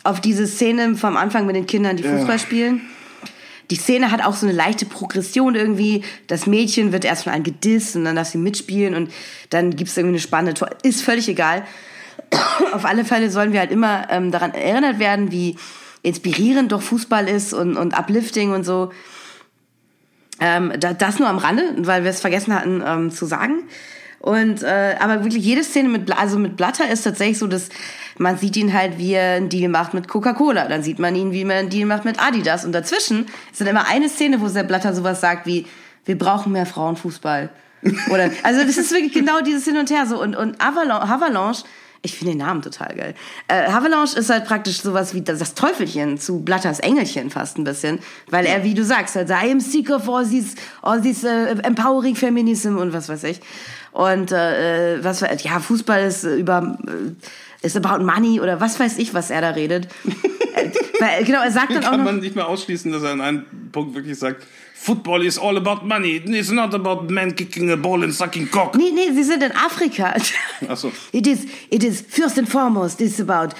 auf 0.02 0.20
diese 0.20 0.46
Szene 0.46 0.96
vom 0.96 1.16
Anfang 1.16 1.46
mit 1.46 1.56
den 1.56 1.66
Kindern, 1.66 1.96
die 1.96 2.02
Fußball 2.02 2.38
spielen. 2.38 2.82
Die 3.70 3.76
Szene 3.76 4.10
hat 4.10 4.24
auch 4.24 4.34
so 4.34 4.46
eine 4.46 4.54
leichte 4.54 4.86
Progression 4.86 5.54
irgendwie. 5.54 6.04
Das 6.26 6.46
Mädchen 6.46 6.92
wird 6.92 7.04
erst 7.04 7.24
von 7.24 7.32
einem 7.32 7.44
gedisst 7.44 7.96
und 7.96 8.04
dann 8.04 8.16
darf 8.16 8.28
sie 8.28 8.38
mitspielen 8.38 8.94
und 8.94 9.10
dann 9.50 9.74
gibt 9.74 9.90
es 9.90 9.96
irgendwie 9.96 10.16
eine 10.16 10.20
spannende 10.20 10.54
Tor. 10.54 10.70
Ist 10.82 11.02
völlig 11.02 11.28
egal. 11.28 11.64
auf 12.72 12.84
alle 12.84 13.04
Fälle 13.04 13.30
sollen 13.30 13.52
wir 13.52 13.60
halt 13.60 13.70
immer 13.70 14.08
ähm, 14.10 14.30
daran 14.30 14.52
erinnert 14.52 14.98
werden, 14.98 15.30
wie 15.30 15.56
inspirierend 16.02 16.72
doch 16.72 16.82
Fußball 16.82 17.28
ist 17.28 17.54
und, 17.54 17.76
und 17.76 17.98
uplifting 17.98 18.52
und 18.52 18.64
so. 18.64 18.92
Ähm, 20.40 20.72
da, 20.78 20.92
das 20.92 21.18
nur 21.18 21.28
am 21.28 21.38
Rande, 21.38 21.62
weil 21.78 22.02
wir 22.02 22.10
es 22.10 22.20
vergessen 22.20 22.54
hatten 22.54 22.82
ähm, 22.84 23.10
zu 23.10 23.24
sagen. 23.24 23.64
Und 24.24 24.62
äh, 24.62 24.96
aber 25.00 25.22
wirklich 25.22 25.44
jede 25.44 25.62
Szene 25.62 25.90
mit 25.90 26.10
also 26.18 26.38
mit 26.38 26.56
Blatter 26.56 26.90
ist 26.90 27.02
tatsächlich 27.02 27.38
so, 27.38 27.46
dass 27.46 27.68
man 28.16 28.38
sieht 28.38 28.56
ihn 28.56 28.72
halt, 28.72 28.96
wie 28.96 29.12
er 29.12 29.36
einen 29.36 29.50
Deal 29.50 29.68
macht 29.68 29.92
mit 29.92 30.08
Coca-Cola, 30.08 30.66
dann 30.66 30.82
sieht 30.82 30.98
man 30.98 31.14
ihn, 31.14 31.30
wie 31.30 31.42
er 31.42 31.58
einen 31.58 31.68
Deal 31.68 31.84
macht 31.84 32.06
mit 32.06 32.18
Adidas 32.18 32.64
und 32.64 32.72
dazwischen 32.72 33.26
ist 33.52 33.60
dann 33.60 33.68
immer 33.68 33.86
eine 33.86 34.08
Szene, 34.08 34.40
wo 34.40 34.48
der 34.48 34.62
Blatter 34.62 34.94
sowas 34.94 35.20
sagt 35.20 35.46
wie 35.46 35.66
wir 36.06 36.16
brauchen 36.16 36.52
mehr 36.52 36.64
Frauenfußball. 36.64 37.50
Oder 38.10 38.30
also 38.44 38.64
das 38.64 38.78
ist 38.78 38.92
wirklich 38.92 39.12
genau 39.12 39.42
dieses 39.42 39.66
hin 39.66 39.76
und 39.76 39.90
her 39.90 40.06
so 40.06 40.22
und 40.22 40.34
und 40.34 40.58
Avalanche, 40.58 41.64
ich 42.00 42.16
finde 42.16 42.32
den 42.32 42.38
Namen 42.38 42.62
total 42.62 42.94
geil. 42.94 43.14
Äh, 43.48 43.66
Avalanche 43.66 44.18
ist 44.18 44.30
halt 44.30 44.46
praktisch 44.46 44.80
sowas 44.80 45.12
wie 45.12 45.20
das, 45.20 45.38
das 45.38 45.52
Teufelchen 45.52 46.16
zu 46.16 46.40
Blatters 46.40 46.80
Engelchen 46.80 47.28
fast 47.28 47.58
ein 47.58 47.64
bisschen, 47.64 47.98
weil 48.30 48.46
er, 48.46 48.64
wie 48.64 48.72
du 48.72 48.84
sagst, 48.84 49.16
halt, 49.16 49.28
I 49.28 49.50
am 49.50 49.58
of 49.90 50.08
all 50.08 50.26
these, 50.26 50.56
all 50.80 51.02
these 51.02 51.26
uh, 51.26 51.58
empowering 51.60 52.16
feminism 52.16 52.78
und 52.78 52.94
was 52.94 53.10
weiß 53.10 53.24
ich. 53.24 53.40
Und 53.94 54.32
äh, 54.32 55.02
was 55.04 55.22
war- 55.22 55.32
ja 55.32 55.60
Fußball 55.60 56.02
ist 56.02 56.24
äh, 56.24 56.34
über 56.34 56.76
äh, 56.84 57.64
ist 57.64 57.76
about 57.76 58.04
money 58.04 58.40
oder 58.40 58.60
was 58.60 58.78
weiß 58.80 58.98
ich, 58.98 59.14
was 59.14 59.30
er 59.30 59.40
da 59.40 59.50
redet. 59.50 59.86
Äh, 60.04 60.68
weil, 61.00 61.24
genau, 61.24 61.40
er 61.40 61.52
sagt 61.52 61.70
dann 61.70 61.84
auch 61.84 61.90
Kann 61.90 62.00
noch, 62.00 62.06
man 62.06 62.18
nicht 62.18 62.34
mehr 62.34 62.48
ausschließen, 62.48 62.90
dass 62.90 63.04
er 63.04 63.12
an 63.12 63.20
einem 63.20 63.44
Punkt 63.70 63.94
wirklich 63.94 64.18
sagt, 64.18 64.44
Football 64.74 65.24
is 65.24 65.38
all 65.38 65.56
about 65.56 65.86
money. 65.86 66.16
It's 66.26 66.50
not 66.50 66.74
about 66.74 67.04
men 67.08 67.36
kicking 67.36 67.70
a 67.70 67.76
ball 67.76 68.02
and 68.02 68.12
sucking 68.12 68.50
cock. 68.50 68.74
nee, 68.74 68.90
nee, 68.92 69.12
sie 69.12 69.22
sind 69.22 69.44
in 69.44 69.52
Afrika. 69.52 70.12
Ach 70.68 70.76
so. 70.76 70.90
It 71.12 71.28
is, 71.28 71.46
it 71.70 71.84
is 71.84 72.00
first 72.06 72.36
and 72.36 72.48
foremost, 72.48 73.00
it's 73.00 73.20
about 73.20 73.54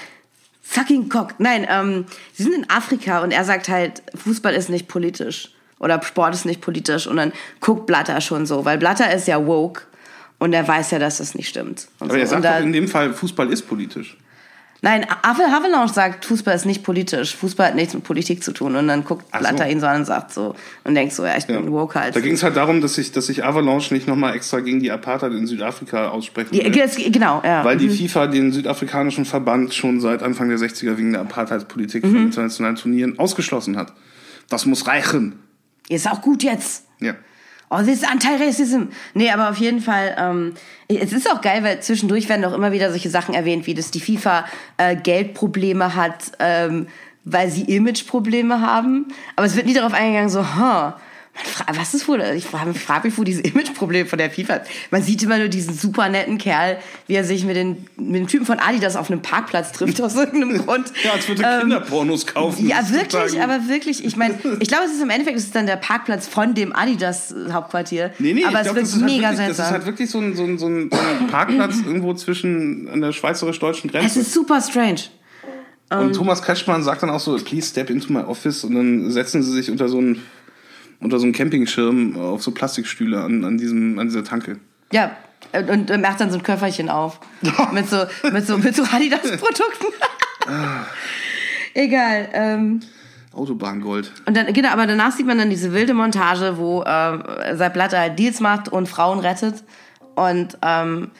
sucking 0.63 1.07
cock. 1.07 1.35
Nein, 1.39 1.65
ähm, 1.69 2.05
sie 2.33 2.43
sind 2.43 2.55
in 2.55 2.69
Afrika 2.69 3.23
und 3.23 3.31
er 3.31 3.45
sagt 3.45 3.69
halt, 3.69 4.03
Fußball 4.21 4.53
ist 4.53 4.69
nicht 4.69 4.89
politisch 4.89 5.49
oder 5.79 6.03
Sport 6.03 6.35
ist 6.35 6.45
nicht 6.45 6.59
politisch 6.59 7.07
und 7.07 7.15
dann 7.15 7.31
guckt 7.61 7.85
Blatter 7.85 8.19
schon 8.19 8.45
so, 8.45 8.65
weil 8.65 8.77
Blatter 8.77 9.13
ist 9.13 9.29
ja 9.29 9.47
woke 9.47 9.83
und 10.39 10.53
er 10.53 10.67
weiß 10.67 10.91
ja, 10.91 10.99
dass 10.99 11.17
das 11.17 11.35
nicht 11.35 11.47
stimmt. 11.49 11.87
Und 11.99 12.09
Aber 12.09 12.19
er 12.19 12.25
so. 12.27 12.31
sagt 12.31 12.37
und 12.45 12.51
da, 12.51 12.59
in 12.59 12.73
dem 12.73 12.87
Fall, 12.87 13.13
Fußball 13.13 13.51
ist 13.51 13.63
politisch. 13.67 14.17
nein, 14.81 15.05
Ave- 15.23 15.49
Havelange 15.51 15.91
sagt, 15.91 16.25
Fußball 16.25 16.53
ist 16.55 16.65
nicht 16.65 16.83
politisch, 16.83 17.35
Fußball 17.35 17.67
hat 17.69 17.75
nichts 17.75 17.93
mit 17.95 18.03
Politik 18.03 18.43
zu 18.43 18.51
tun 18.51 18.75
und 18.75 18.87
dann 18.87 19.03
guckt 19.03 19.25
Ach 19.31 19.39
so. 19.39 19.47
Blatter 19.47 19.67
ihn 19.69 19.79
so 19.79 19.87
an 19.87 20.01
und 20.01 20.05
sagt 20.05 20.31
so 20.33 20.53
und 20.83 20.93
denkt 20.93 21.13
so, 21.13 21.25
ja, 21.25 21.35
ich 21.37 21.45
bin 21.47 21.71
woke 21.71 21.99
halt. 21.99 22.15
Da 22.15 22.19
ging 22.19 22.33
es 22.33 22.43
halt 22.43 22.55
darum, 22.55 22.81
dass 22.81 22.93
sich 22.95 23.11
dass 23.11 23.25
sich 23.27 23.43
Avalanche 23.43 23.93
nicht 23.93 24.07
nochmal 24.07 24.35
extra 24.35 24.59
gegen 24.59 24.79
die 24.79 24.91
Apartheid 24.91 25.31
in 25.31 25.47
Südafrika 25.47 26.09
aussprechen 26.09 26.53
Ja, 26.53 26.65
will. 26.65 26.71
das- 26.71 26.97
genau, 26.97 27.41
ja. 27.43 27.63
Weil 27.65 27.77
die 27.77 27.89
FIFA 27.89 28.27
den 28.27 28.51
südafrikanischen 28.51 29.25
Verband 29.25 29.73
schon 29.73 29.99
seit 30.01 30.21
Anfang 30.21 30.49
der 30.49 30.59
60er 30.59 30.97
wegen 30.97 31.13
der 31.13 31.21
Apartheidspolitik 31.21 32.03
von 32.03 32.11
Mhm. 32.11 32.25
internationalen 32.27 32.75
Turnieren 32.75 33.17
ausgeschlossen 33.17 33.77
hat. 33.77 33.93
Das 34.49 34.67
muss 34.67 34.85
reichen. 34.85 35.39
Ist 35.89 36.07
auch 36.11 36.21
gut 36.21 36.43
jetzt. 36.43 36.85
Ja. 36.99 37.13
Oh, 37.69 37.79
this 37.79 38.01
is 38.01 38.03
anti-racism. 38.03 38.89
Nee, 39.13 39.31
aber 39.31 39.49
auf 39.49 39.57
jeden 39.57 39.81
Fall, 39.81 40.15
ähm, 40.19 40.53
es 40.87 41.11
ist 41.11 41.29
auch 41.29 41.41
geil, 41.41 41.63
weil 41.63 41.81
zwischendurch 41.81 42.29
werden 42.29 42.45
auch 42.45 42.53
immer 42.53 42.71
wieder 42.71 42.89
solche 42.89 43.09
Sachen 43.09 43.33
erwähnt, 43.33 43.65
wie 43.65 43.73
dass 43.73 43.91
die 43.91 43.99
FIFA 43.99 44.45
äh, 44.77 44.95
Geldprobleme 44.95 45.95
hat, 45.95 46.31
ähm, 46.39 46.87
weil 47.23 47.49
sie 47.49 47.63
Imageprobleme 47.63 48.61
haben. 48.61 49.07
Aber 49.35 49.47
es 49.47 49.55
wird 49.55 49.65
nie 49.65 49.73
darauf 49.73 49.93
eingegangen, 49.93 50.29
so, 50.29 50.41
huh, 50.41 50.93
was 51.73 51.93
ist 51.93 52.07
wohl, 52.07 52.21
ich 52.35 52.45
frage 52.45 52.73
frag 52.73 53.03
mich, 53.03 53.17
wo 53.17 53.23
dieses 53.23 53.41
Imageproblem 53.43 54.07
von 54.07 54.17
der 54.17 54.31
FIFA 54.31 54.55
ist. 54.55 54.71
Man 54.91 55.03
sieht 55.03 55.21
immer 55.23 55.37
nur 55.37 55.47
diesen 55.47 55.73
super 55.73 56.09
netten 56.09 56.37
Kerl, 56.37 56.77
wie 57.07 57.15
er 57.15 57.23
sich 57.23 57.43
mit, 57.45 57.55
den, 57.55 57.87
mit 57.97 58.15
dem 58.15 58.27
Typen 58.27 58.45
von 58.45 58.59
Adidas 58.59 58.95
auf 58.95 59.11
einem 59.11 59.21
Parkplatz 59.21 59.71
trifft, 59.71 60.01
aus 60.01 60.15
irgendeinem 60.15 60.57
Grund. 60.65 60.91
Ja, 61.03 61.13
als 61.13 61.27
würde 61.27 61.43
er 61.43 61.55
ähm, 61.55 61.61
Kinderpornos 61.61 62.25
kaufen. 62.27 62.67
Ja, 62.67 62.89
wirklich, 62.89 63.41
aber 63.41 63.67
wirklich. 63.67 64.05
Ich 64.05 64.15
meine, 64.15 64.35
ich 64.59 64.69
glaube, 64.69 64.85
es 64.85 64.93
ist 64.93 65.01
im 65.01 65.09
Endeffekt, 65.09 65.37
es 65.37 65.45
ist 65.45 65.55
dann 65.55 65.67
der 65.67 65.75
Parkplatz 65.75 66.27
von 66.27 66.53
dem 66.53 66.75
Adidas-Hauptquartier. 66.75 68.11
Nee, 68.19 68.33
nee, 68.33 68.45
aber 68.45 68.59
es 68.59 68.63
glaub, 68.63 68.75
wird 68.75 68.91
halt 68.91 69.01
mega 69.03 69.27
halt 69.27 69.37
seltsam. 69.37 69.57
Das 69.57 69.67
ist 69.67 69.71
halt 69.71 69.85
wirklich 69.85 70.09
so 70.09 70.19
ein, 70.19 70.35
so 70.35 70.43
ein, 70.43 70.57
so 70.57 70.67
ein 70.67 70.89
Parkplatz 71.31 71.77
irgendwo 71.85 72.13
zwischen 72.13 72.89
an 72.89 73.01
der 73.01 73.11
schweizerisch-deutschen 73.11 73.89
Grenze. 73.89 74.07
Es 74.07 74.27
ist 74.27 74.33
super 74.33 74.61
strange. 74.61 75.01
Und 75.89 75.99
um, 75.99 76.13
Thomas 76.13 76.41
Kretschmann 76.41 76.83
sagt 76.83 77.03
dann 77.03 77.11
auch 77.11 77.19
so, 77.19 77.35
please 77.37 77.69
step 77.69 77.89
into 77.89 78.11
my 78.11 78.21
office 78.21 78.63
und 78.63 78.73
dann 78.73 79.11
setzen 79.11 79.43
sie 79.43 79.51
sich 79.51 79.69
unter 79.69 79.87
so 79.87 79.99
einen 79.99 80.23
unter 80.99 81.19
so 81.19 81.23
einem 81.23 81.33
Campingschirm 81.33 82.17
auf 82.17 82.43
so 82.43 82.51
Plastikstühle 82.51 83.21
an, 83.21 83.43
an, 83.43 83.57
diesem, 83.57 83.99
an 83.99 84.07
dieser 84.07 84.23
Tanke. 84.23 84.59
Ja, 84.91 85.15
und, 85.53 85.91
und 85.91 86.01
macht 86.01 86.19
dann 86.19 86.31
so 86.31 86.37
ein 86.37 86.43
Köfferchen 86.43 86.89
auf. 86.89 87.19
mit 87.71 87.89
so, 87.89 88.05
mit 88.31 88.45
so, 88.45 88.57
mit 88.57 88.75
so 88.75 88.83
Adidas-Produkten. 88.83 89.85
Egal. 91.73 92.29
Ähm. 92.33 92.79
Autobahngold. 93.33 94.11
Und 94.25 94.37
dann, 94.37 94.51
genau, 94.53 94.69
aber 94.69 94.87
danach 94.87 95.11
sieht 95.11 95.25
man 95.25 95.37
dann 95.37 95.49
diese 95.49 95.73
wilde 95.73 95.93
Montage, 95.93 96.57
wo 96.57 96.83
äh, 96.83 97.55
Sepp 97.55 97.73
Blatter 97.73 97.99
halt 97.99 98.17
Deals 98.17 98.39
macht 98.39 98.69
und 98.69 98.87
Frauen 98.87 99.19
rettet. 99.19 99.55
Und 100.15 100.57
ähm, 100.61 101.11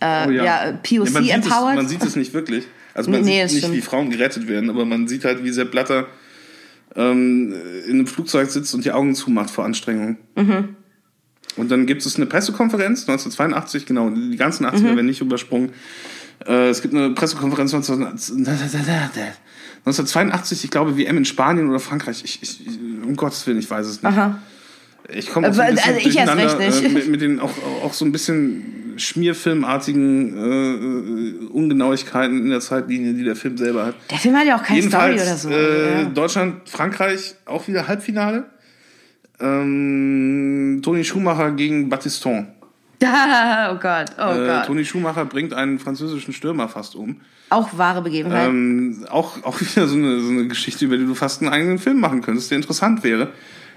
äh, 0.00 0.28
oh 0.28 0.30
ja. 0.30 0.44
ja. 0.44 0.72
POC 0.72 1.06
ja, 1.06 1.10
man 1.10 1.28
empowered. 1.28 1.70
Es, 1.70 1.76
man 1.76 1.88
sieht 1.88 2.02
es 2.04 2.16
nicht 2.16 2.32
wirklich. 2.32 2.64
Also 2.94 3.10
man 3.10 3.22
nee, 3.22 3.42
sieht 3.42 3.54
nicht, 3.54 3.58
stimmt. 3.58 3.76
wie 3.76 3.80
Frauen 3.80 4.10
gerettet 4.10 4.46
werden, 4.46 4.70
aber 4.70 4.84
man 4.84 5.08
sieht 5.08 5.24
halt, 5.24 5.42
wie 5.42 5.50
Sepp 5.50 5.72
Blatter 5.72 6.06
ähm, 6.96 7.54
in 7.86 7.92
einem 7.92 8.06
Flugzeug 8.06 8.50
sitzt 8.50 8.74
und 8.74 8.84
die 8.84 8.92
Augen 8.92 9.14
zumacht 9.14 9.50
vor 9.50 9.64
Anstrengung. 9.64 10.18
Mhm. 10.36 10.76
Und 11.56 11.70
dann 11.70 11.86
gibt 11.86 12.04
es 12.04 12.16
eine 12.16 12.26
Pressekonferenz 12.26 13.02
1982, 13.02 13.86
genau, 13.86 14.10
die 14.10 14.36
ganzen 14.36 14.66
80er 14.66 14.80
mhm. 14.80 14.96
werden 14.96 15.06
nicht 15.06 15.20
übersprungen. 15.20 15.70
Äh, 16.46 16.68
es 16.68 16.82
gibt 16.82 16.94
eine 16.94 17.10
Pressekonferenz 17.10 17.72
1982, 17.72 20.64
ich 20.64 20.70
glaube, 20.70 20.98
WM 20.98 21.18
in 21.18 21.24
Spanien 21.24 21.68
oder 21.68 21.78
Frankreich. 21.78 22.22
Ich, 22.24 22.42
ich, 22.42 22.60
um 23.04 23.14
Gottes 23.16 23.46
Willen, 23.46 23.58
ich 23.58 23.70
weiß 23.70 23.86
es 23.86 24.02
nicht. 24.02 24.12
Aha. 24.12 24.40
Ich 25.12 25.30
komme 25.30 25.48
auch 25.48 25.54
so 25.54 25.62
bisschen 25.62 25.78
also 25.78 26.08
ich 26.08 26.16
erst 26.16 26.36
recht 26.36 26.58
nicht. 26.58 26.84
Äh, 26.84 26.88
mit, 26.88 27.08
mit 27.08 27.20
den 27.20 27.38
auch, 27.38 27.52
auch 27.82 27.92
so 27.92 28.04
ein 28.04 28.12
bisschen 28.12 28.83
schmierfilmartigen 28.96 30.36
äh, 30.36 31.46
Ungenauigkeiten 31.46 32.42
in 32.42 32.50
der 32.50 32.60
Zeitlinie, 32.60 33.14
die 33.14 33.24
der 33.24 33.36
Film 33.36 33.56
selber 33.56 33.86
hat. 33.86 33.94
Der 34.10 34.18
Film 34.18 34.36
hat 34.36 34.46
ja 34.46 34.56
auch 34.56 34.62
keine 34.62 34.80
Jedenfalls, 34.80 35.20
Story 35.20 35.28
oder 35.28 35.36
so. 35.36 35.50
Äh, 35.50 36.02
ja. 36.02 36.04
Deutschland, 36.04 36.68
Frankreich, 36.68 37.34
auch 37.46 37.66
wieder 37.68 37.86
Halbfinale. 37.88 38.44
Ähm, 39.40 40.80
Toni 40.82 41.04
Schumacher 41.04 41.52
gegen 41.52 41.88
Battiston. 41.88 42.48
oh 43.02 43.76
Gott, 43.76 44.06
oh 44.18 44.32
äh, 44.32 44.46
Gott. 44.46 44.66
Toni 44.66 44.84
Schumacher 44.84 45.24
bringt 45.24 45.52
einen 45.52 45.78
französischen 45.78 46.32
Stürmer 46.32 46.68
fast 46.68 46.94
um. 46.94 47.20
Auch 47.50 47.76
wahre 47.76 48.02
Begebenheit. 48.02 48.48
Ähm, 48.48 49.06
auch, 49.10 49.42
auch 49.44 49.60
wieder 49.60 49.86
so 49.86 49.96
eine, 49.96 50.20
so 50.20 50.30
eine 50.30 50.48
Geschichte, 50.48 50.84
über 50.84 50.96
die 50.96 51.06
du 51.06 51.14
fast 51.14 51.42
einen 51.42 51.52
eigenen 51.52 51.78
Film 51.78 52.00
machen 52.00 52.22
könntest, 52.22 52.50
der 52.50 52.56
interessant 52.56 53.04
wäre. 53.04 53.28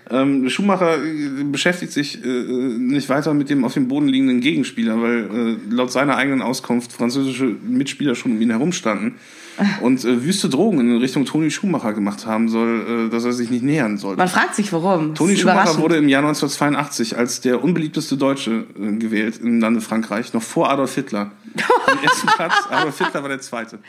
Ähm, 0.10 0.50
Schumacher 0.50 1.04
äh, 1.04 1.44
beschäftigt 1.44 1.92
sich 1.92 2.24
äh, 2.24 2.28
nicht 2.28 3.10
weiter 3.10 3.34
mit 3.34 3.50
dem 3.50 3.66
auf 3.66 3.74
dem 3.74 3.88
Boden 3.88 4.08
liegenden 4.08 4.40
Gegenspieler, 4.40 5.02
weil 5.02 5.58
äh, 5.70 5.74
laut 5.74 5.92
seiner 5.92 6.16
eigenen 6.16 6.42
Auskunft 6.42 6.94
französische 6.94 7.46
Mitspieler 7.46 8.16
schon 8.16 8.34
um 8.34 8.42
ihn 8.42 8.52
herumstanden 8.52 9.16
und 9.82 10.06
äh, 10.06 10.24
wüste 10.24 10.48
Drogen 10.50 10.80
in 10.80 10.98
Richtung 10.98 11.26
Toni 11.26 11.52
Schumacher 11.52 11.94
gemacht 11.94 12.26
haben 12.26 12.48
soll, 12.48 13.08
äh, 13.08 13.10
dass 13.10 13.26
er 13.26 13.34
sich 13.34 13.50
nicht 13.50 13.64
nähern 13.64 13.98
sollte. 13.98 14.20
Man 14.20 14.30
fragt 14.30 14.56
sich 14.56 14.72
warum. 14.72 15.14
Toni 15.14 15.36
Schumacher 15.36 15.78
wurde 15.78 15.98
im 15.98 16.08
Jahr 16.08 16.22
1982 16.22 17.18
als 17.18 17.42
der 17.42 17.62
unbeliebteste 17.62 18.16
Deutsche 18.16 18.66
äh, 18.80 18.96
gewählt 18.98 19.40
im 19.42 19.60
Lande 19.60 19.82
Frankreich, 19.82 20.34
noch 20.34 20.44
vor 20.44 20.70
Adolf 20.70 20.96
Hitler. 20.96 21.32
Am 21.88 22.04
ersten 22.04 22.28
Platz, 22.28 22.54
Adolf 22.70 22.98
Hitler 22.98 23.22
war 23.22 23.30
der 23.30 23.42
zweite. 23.42 23.80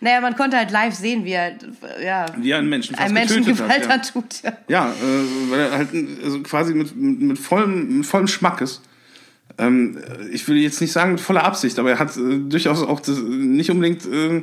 Naja, 0.00 0.20
man 0.20 0.36
konnte 0.36 0.56
halt 0.56 0.70
live 0.70 0.94
sehen, 0.94 1.24
wie 1.24 1.32
er, 1.32 1.52
ja, 2.02 2.26
wie 2.36 2.50
er 2.50 2.58
einen 2.58 2.68
Menschen, 2.68 2.94
fast 2.94 3.04
einen 3.04 3.14
Menschen 3.14 3.44
Gewalt 3.44 3.88
hat, 3.88 4.06
ja. 4.06 4.12
tut. 4.12 4.42
Ja, 4.42 4.52
ja 4.68 4.88
äh, 4.90 5.50
weil 5.50 5.60
er 5.60 5.70
halt 5.72 5.88
also 6.22 6.42
quasi 6.42 6.74
mit, 6.74 6.94
mit, 6.96 7.38
vollem, 7.38 7.98
mit 7.98 8.06
vollem 8.06 8.26
Schmackes 8.26 8.80
ähm, 9.58 9.98
ich 10.32 10.46
würde 10.48 10.60
jetzt 10.60 10.80
nicht 10.80 10.92
sagen 10.92 11.12
mit 11.12 11.20
voller 11.20 11.44
Absicht, 11.44 11.78
aber 11.78 11.90
er 11.90 11.98
hat 11.98 12.16
äh, 12.16 12.38
durchaus 12.48 12.82
auch 12.82 13.00
das, 13.00 13.18
nicht 13.18 13.70
unbedingt 13.70 14.04
äh, 14.06 14.42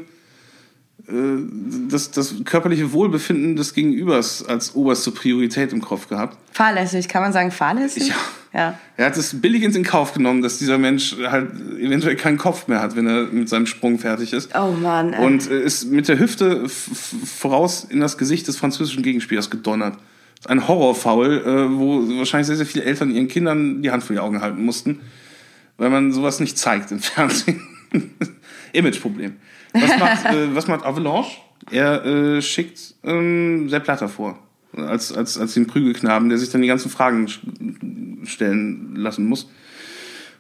das, 1.90 2.12
das 2.12 2.36
körperliche 2.46 2.94
Wohlbefinden 2.94 3.56
des 3.56 3.74
Gegenübers 3.74 4.46
als 4.46 4.76
oberste 4.76 5.12
Priorität 5.12 5.74
im 5.74 5.82
Kopf 5.82 6.08
gehabt. 6.08 6.38
Fahrlässig, 6.52 7.08
kann 7.08 7.22
man 7.22 7.34
sagen 7.34 7.52
fahrlässig? 7.52 8.10
Ja. 8.10 8.16
ja. 8.54 8.80
Er 8.98 9.06
hat 9.08 9.18
es 9.18 9.42
billigend 9.42 9.76
in 9.76 9.84
Kauf 9.84 10.14
genommen, 10.14 10.42
dass 10.42 10.58
dieser 10.58 10.78
Mensch 10.78 11.16
halt 11.26 11.52
eventuell 11.80 12.16
keinen 12.16 12.38
Kopf 12.38 12.68
mehr 12.68 12.82
hat, 12.82 12.96
wenn 12.96 13.08
er 13.08 13.24
mit 13.24 13.50
seinem 13.50 13.66
Sprung 13.66 14.00
fertig 14.00 14.32
ist. 14.32 14.56
Oh 14.56 14.72
Mann. 14.72 15.14
Ey. 15.14 15.26
Und 15.26 15.48
ist 15.48 15.92
mit 15.92 16.08
der 16.08 16.18
Hüfte 16.18 16.70
voraus 16.70 17.86
in 17.90 18.00
das 18.00 18.18
Gesicht 18.18 18.48
des 18.48 18.58
französischen 18.58 19.04
Gegenspielers 19.04 19.50
gedonnert. 19.50 19.98
Ein 20.46 20.68
Horrorfoul, 20.68 21.44
äh, 21.46 21.78
wo 21.78 22.08
wahrscheinlich 22.18 22.48
sehr, 22.48 22.56
sehr 22.56 22.66
viele 22.66 22.86
Eltern 22.86 23.12
ihren 23.12 23.28
Kindern 23.28 23.82
die 23.82 23.92
Hand 23.92 24.04
vor 24.04 24.16
die 24.16 24.20
Augen 24.20 24.42
halten 24.42 24.64
mussten, 24.64 25.02
weil 25.78 25.90
man 25.90 26.14
sowas 26.14 26.40
nicht 26.40 26.58
zeigt 26.58 26.92
im 26.92 27.00
Fernsehen. 27.00 27.62
Imageproblem. 28.74 29.36
Was 29.74 30.00
macht, 30.00 30.26
äh, 30.26 30.56
was 30.56 30.68
macht 30.68 30.86
Avalanche? 30.86 31.38
Er 31.70 32.06
äh, 32.06 32.42
schickt 32.42 32.96
ähm, 33.04 33.70
Sepp 33.70 33.84
Blatter 33.86 34.10
vor. 34.10 34.40
Als, 34.74 35.12
als, 35.12 35.38
als 35.38 35.54
den 35.54 35.68
Prügelknaben, 35.68 36.30
der 36.30 36.38
sich 36.38 36.50
dann 36.50 36.62
die 36.62 36.68
ganzen 36.68 36.90
Fragen 36.90 37.28
stellen 38.24 38.96
lassen 38.96 39.26
muss. 39.26 39.50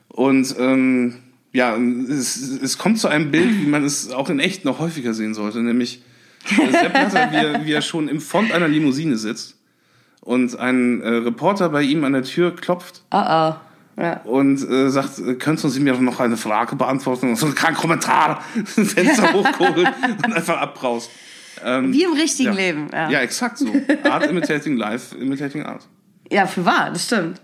Und 0.07 0.55
ähm, 0.57 1.15
ja, 1.51 1.75
es, 1.75 2.37
es 2.37 2.77
kommt 2.77 2.99
zu 2.99 3.09
einem 3.09 3.31
Bild, 3.31 3.61
wie 3.61 3.67
man 3.67 3.83
es 3.83 4.09
auch 4.11 4.29
in 4.29 4.39
echt 4.39 4.63
noch 4.63 4.79
häufiger 4.79 5.13
sehen 5.13 5.33
sollte, 5.33 5.61
nämlich 5.61 6.01
äh, 6.49 6.71
Sepp 6.71 6.93
Blatter, 6.93 7.31
wie 7.31 7.35
er, 7.35 7.65
wie 7.65 7.71
er 7.73 7.81
schon 7.81 8.07
im 8.07 8.21
Front 8.21 8.53
einer 8.53 8.69
Limousine 8.69 9.17
sitzt 9.17 9.57
und 10.21 10.57
ein 10.57 11.01
äh, 11.01 11.09
Reporter 11.09 11.69
bei 11.69 11.81
ihm 11.81 12.03
an 12.03 12.13
der 12.13 12.23
Tür 12.23 12.55
klopft. 12.55 13.03
Oh 13.11 13.17
oh. 13.17 13.53
Ja. 13.97 14.21
Und 14.21 14.67
äh, 14.69 14.89
sagt, 14.89 15.19
äh, 15.19 15.35
könnten 15.35 15.69
Sie 15.69 15.79
mir 15.79 15.93
noch 15.93 16.19
eine 16.19 16.37
Frage 16.37 16.75
beantworten? 16.75 17.29
Und 17.29 17.35
so 17.35 17.51
kein 17.51 17.73
Kommentar, 17.73 18.41
Fenster 18.65 19.33
hochkurbelt 19.33 19.89
und 20.25 20.33
einfach 20.33 20.59
abbraust. 20.59 21.09
Ähm, 21.63 21.93
Wie 21.93 22.03
im 22.03 22.13
richtigen 22.13 22.53
ja. 22.53 22.57
Leben. 22.57 22.87
Ja. 22.91 23.09
ja, 23.09 23.19
exakt 23.19 23.57
so. 23.57 23.67
Art 24.03 24.25
imitating 24.25 24.77
life, 24.77 25.15
imitating 25.15 25.63
art. 25.63 25.87
Ja, 26.31 26.47
für 26.47 26.65
wahr, 26.65 26.89
das 26.91 27.05
stimmt. 27.05 27.41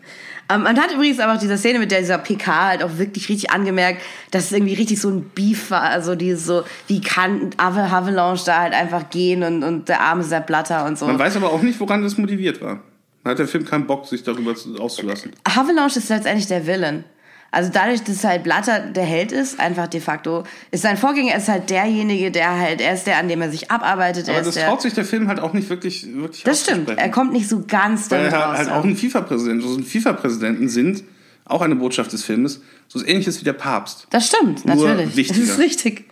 Ähm, 0.49 0.63
man 0.63 0.79
hat 0.79 0.93
übrigens 0.93 1.19
aber 1.19 1.33
auch 1.33 1.39
diese 1.39 1.57
Szene 1.57 1.77
mit 1.77 1.91
dieser 1.91 2.17
PK 2.17 2.67
halt 2.67 2.83
auch 2.83 2.97
wirklich 2.97 3.27
richtig 3.27 3.51
angemerkt, 3.51 4.01
dass 4.31 4.45
es 4.45 4.51
irgendwie 4.53 4.75
richtig 4.75 5.01
so 5.01 5.09
ein 5.09 5.29
Beef 5.35 5.69
war. 5.71 5.83
Also 5.83 6.15
dieses 6.15 6.45
so, 6.45 6.63
wie 6.87 7.01
kann 7.01 7.49
Avalanche 7.57 8.45
da 8.45 8.61
halt 8.61 8.73
einfach 8.73 9.09
gehen 9.09 9.43
und, 9.43 9.63
und 9.63 9.89
der 9.89 9.99
arme 9.99 10.23
Sepp 10.23 10.47
Blatter 10.47 10.85
und 10.85 10.97
so. 10.97 11.05
Man 11.05 11.19
weiß 11.19 11.35
aber 11.35 11.51
auch 11.51 11.61
nicht, 11.61 11.79
woran 11.81 12.01
das 12.01 12.17
motiviert 12.17 12.61
war 12.61 12.79
hat 13.27 13.39
der 13.39 13.47
Film 13.47 13.65
keinen 13.65 13.87
Bock, 13.87 14.07
sich 14.07 14.23
darüber 14.23 14.53
auszulassen. 14.79 15.31
Avalanche 15.43 15.99
ist 15.99 16.09
letztendlich 16.09 16.47
der 16.47 16.65
Villain. 16.65 17.03
Also 17.49 17.71
dadurch, 17.73 18.03
dass 18.03 18.23
halt 18.23 18.43
Blatter 18.43 18.79
der 18.79 19.05
Held 19.05 19.31
ist, 19.31 19.59
einfach 19.59 19.87
de 19.87 20.01
facto, 20.01 20.43
ist 20.71 20.81
sein 20.81 20.97
Vorgänger 20.97 21.35
ist 21.35 21.47
halt 21.47 21.69
derjenige, 21.69 22.29
der 22.29 22.59
halt, 22.59 22.81
er 22.81 22.93
ist 22.93 23.07
der, 23.07 23.17
an 23.17 23.29
dem 23.29 23.41
er 23.41 23.49
sich 23.49 23.71
abarbeitet. 23.71 24.27
Aber 24.29 24.41
das 24.41 24.55
der, 24.55 24.67
traut 24.67 24.81
sich 24.81 24.93
der 24.93 25.05
Film 25.05 25.27
halt 25.27 25.39
auch 25.39 25.53
nicht 25.53 25.69
wirklich, 25.69 26.05
wirklich 26.13 26.43
Das 26.43 26.61
stimmt, 26.63 26.89
er 26.89 27.09
kommt 27.09 27.31
nicht 27.31 27.47
so 27.47 27.63
ganz 27.65 28.09
damit 28.09 28.31
Weil 28.31 28.39
er 28.39 28.45
raus, 28.45 28.57
halt 28.57 28.69
auch 28.69 28.83
ein 28.83 28.97
FIFA-Präsident, 28.97 29.63
so 29.63 29.75
ein 29.75 29.83
FIFA-Präsidenten 29.83 30.67
sind, 30.67 31.03
auch 31.45 31.61
eine 31.61 31.75
Botschaft 31.75 32.11
des 32.11 32.23
Filmes, 32.23 32.61
so 32.89 33.03
ähnliches 33.03 33.39
wie 33.39 33.45
der 33.45 33.53
Papst. 33.53 34.07
Das 34.09 34.27
stimmt, 34.27 34.65
Nur 34.65 34.75
natürlich. 34.75 35.15
Wichtiger. 35.15 35.39
Das 35.39 35.49
ist 35.49 35.59
richtig. 35.59 36.09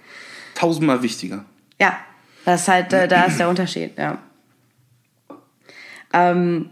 Tausendmal 0.56 1.04
wichtiger. 1.04 1.44
Ja, 1.82 1.98
das 2.46 2.62
ist 2.62 2.68
halt, 2.70 2.94
äh, 2.94 3.10
da 3.10 3.26
ist 3.26 3.38
der 3.38 3.50
Unterschied, 3.50 3.98
ja. 3.98 4.20
Ähm, 6.14 6.70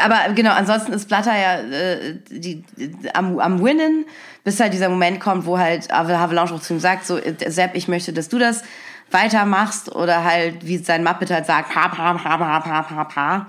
aber 0.00 0.32
genau, 0.34 0.52
ansonsten 0.52 0.92
ist 0.92 1.08
Blatter 1.08 1.36
ja 1.36 1.60
äh, 1.60 2.16
die, 2.30 2.62
die, 2.76 2.92
am, 3.14 3.38
am 3.38 3.62
Winnen, 3.62 4.06
bis 4.44 4.60
halt 4.60 4.72
dieser 4.72 4.88
Moment 4.88 5.20
kommt, 5.20 5.46
wo 5.46 5.58
halt 5.58 5.92
Havelange 5.92 6.52
auch 6.52 6.60
zu 6.60 6.74
ihm 6.74 6.80
sagt, 6.80 7.06
so, 7.06 7.18
Sepp, 7.46 7.74
ich 7.74 7.88
möchte, 7.88 8.12
dass 8.12 8.28
du 8.28 8.38
das 8.38 8.62
weitermachst 9.10 9.94
oder 9.94 10.24
halt, 10.24 10.66
wie 10.66 10.78
sein 10.78 11.04
Muppet 11.04 11.30
halt 11.30 11.46
sagt, 11.46 11.74
ha, 11.74 11.96
ha, 11.96 12.24
ha, 12.24 12.38
ha, 12.38 12.64
ha, 12.64 12.90
ha, 12.90 13.08
ha. 13.16 13.46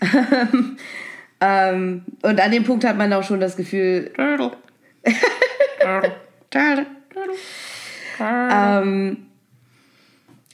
ähm, 1.40 2.04
und 2.22 2.40
an 2.40 2.50
dem 2.50 2.64
Punkt 2.64 2.84
hat 2.84 2.96
man 2.96 3.12
auch 3.12 3.24
schon 3.24 3.40
das 3.40 3.56
Gefühl, 3.56 4.12
Turtle. 4.14 4.52
Turtle. 6.50 6.86
ähm, 8.20 9.26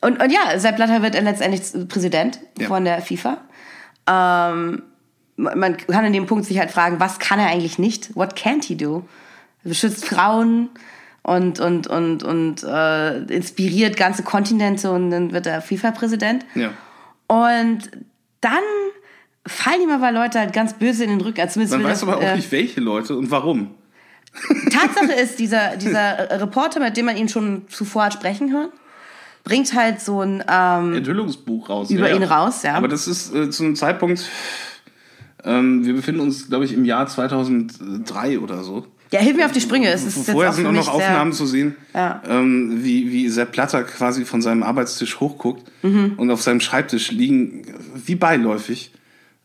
und, 0.00 0.22
und 0.22 0.32
ja, 0.32 0.58
Sepp 0.58 0.76
Blatter 0.76 1.02
wird 1.02 1.20
letztendlich 1.20 1.88
Präsident 1.88 2.40
ja. 2.58 2.68
von 2.68 2.84
der 2.84 3.02
FIFA. 3.02 3.38
Ähm, 4.08 4.82
man 5.40 5.76
kann 5.76 6.04
in 6.04 6.12
dem 6.12 6.26
Punkt 6.26 6.44
sich 6.44 6.58
halt 6.58 6.70
fragen, 6.70 7.00
was 7.00 7.18
kann 7.18 7.38
er 7.38 7.48
eigentlich 7.48 7.78
nicht? 7.78 8.14
What 8.16 8.36
can't 8.36 8.64
he 8.64 8.76
do? 8.76 9.08
Er 9.64 9.68
beschützt 9.68 10.04
Frauen 10.04 10.70
und, 11.22 11.60
und, 11.60 11.86
und, 11.86 12.22
und 12.22 12.62
äh, 12.62 13.18
inspiriert 13.24 13.96
ganze 13.96 14.22
Kontinente 14.22 14.90
und 14.90 15.10
dann 15.10 15.32
wird 15.32 15.46
er 15.46 15.60
FIFA-Präsident. 15.60 16.46
Ja. 16.54 16.70
Und 17.26 17.90
dann 18.40 18.62
fallen 19.46 19.82
ihm 19.82 19.90
aber 19.90 20.12
Leute 20.12 20.38
halt 20.38 20.52
ganz 20.52 20.74
böse 20.74 21.04
in 21.04 21.10
den 21.10 21.20
Rücken. 21.20 21.40
Also 21.40 21.54
zumindest 21.54 21.76
Man 21.76 21.84
weiß 21.84 22.00
das, 22.00 22.08
aber 22.08 22.18
auch 22.18 22.22
äh, 22.22 22.36
nicht, 22.36 22.50
welche 22.52 22.80
Leute 22.80 23.16
und 23.16 23.30
warum. 23.30 23.74
Tatsache 24.70 25.12
ist, 25.20 25.38
dieser, 25.38 25.76
dieser 25.80 26.40
Reporter, 26.40 26.80
mit 26.80 26.96
dem 26.96 27.06
man 27.06 27.16
ihn 27.16 27.28
schon 27.28 27.62
zuvor 27.68 28.04
hat 28.04 28.14
sprechen 28.14 28.52
hören, 28.52 28.70
bringt 29.44 29.74
halt 29.74 30.00
so 30.00 30.20
ein 30.20 30.44
ähm, 30.48 30.94
Enthüllungsbuch 30.94 31.68
raus. 31.68 31.90
über 31.90 32.12
ihn 32.12 32.22
raus, 32.22 32.62
ja. 32.62 32.74
Aber 32.74 32.88
das 32.88 33.08
ist 33.08 33.34
äh, 33.34 33.50
zu 33.50 33.64
einem 33.64 33.76
Zeitpunkt, 33.76 34.28
ähm, 35.44 35.84
wir 35.84 35.94
befinden 35.94 36.20
uns, 36.20 36.48
glaube 36.48 36.64
ich, 36.64 36.72
im 36.72 36.84
Jahr 36.84 37.06
2003 37.06 38.38
oder 38.40 38.62
so. 38.62 38.86
ja, 39.12 39.20
hilf 39.20 39.36
mir 39.36 39.44
auf 39.46 39.52
die 39.52 39.60
Sprünge. 39.60 39.88
Es 39.88 40.04
ist 40.04 40.16
jetzt 40.16 40.30
Vorher 40.30 40.50
auch 40.50 40.54
sind 40.54 40.66
auch 40.66 40.72
noch 40.72 40.88
Aufnahmen 40.88 41.32
zu 41.32 41.46
sehen, 41.46 41.74
Ja. 41.94 42.22
ähm, 42.28 42.84
wie, 42.84 43.10
wie 43.10 43.28
Sepp 43.28 43.52
Platter 43.52 43.82
quasi 43.84 44.24
von 44.24 44.40
seinem 44.42 44.62
Arbeitstisch 44.62 45.18
hochguckt 45.20 45.70
Mhm. 45.82 46.14
und 46.16 46.30
auf 46.30 46.42
seinem 46.42 46.60
Schreibtisch 46.60 47.10
liegen, 47.10 47.62
wie 48.06 48.14
beiläufig, 48.14 48.92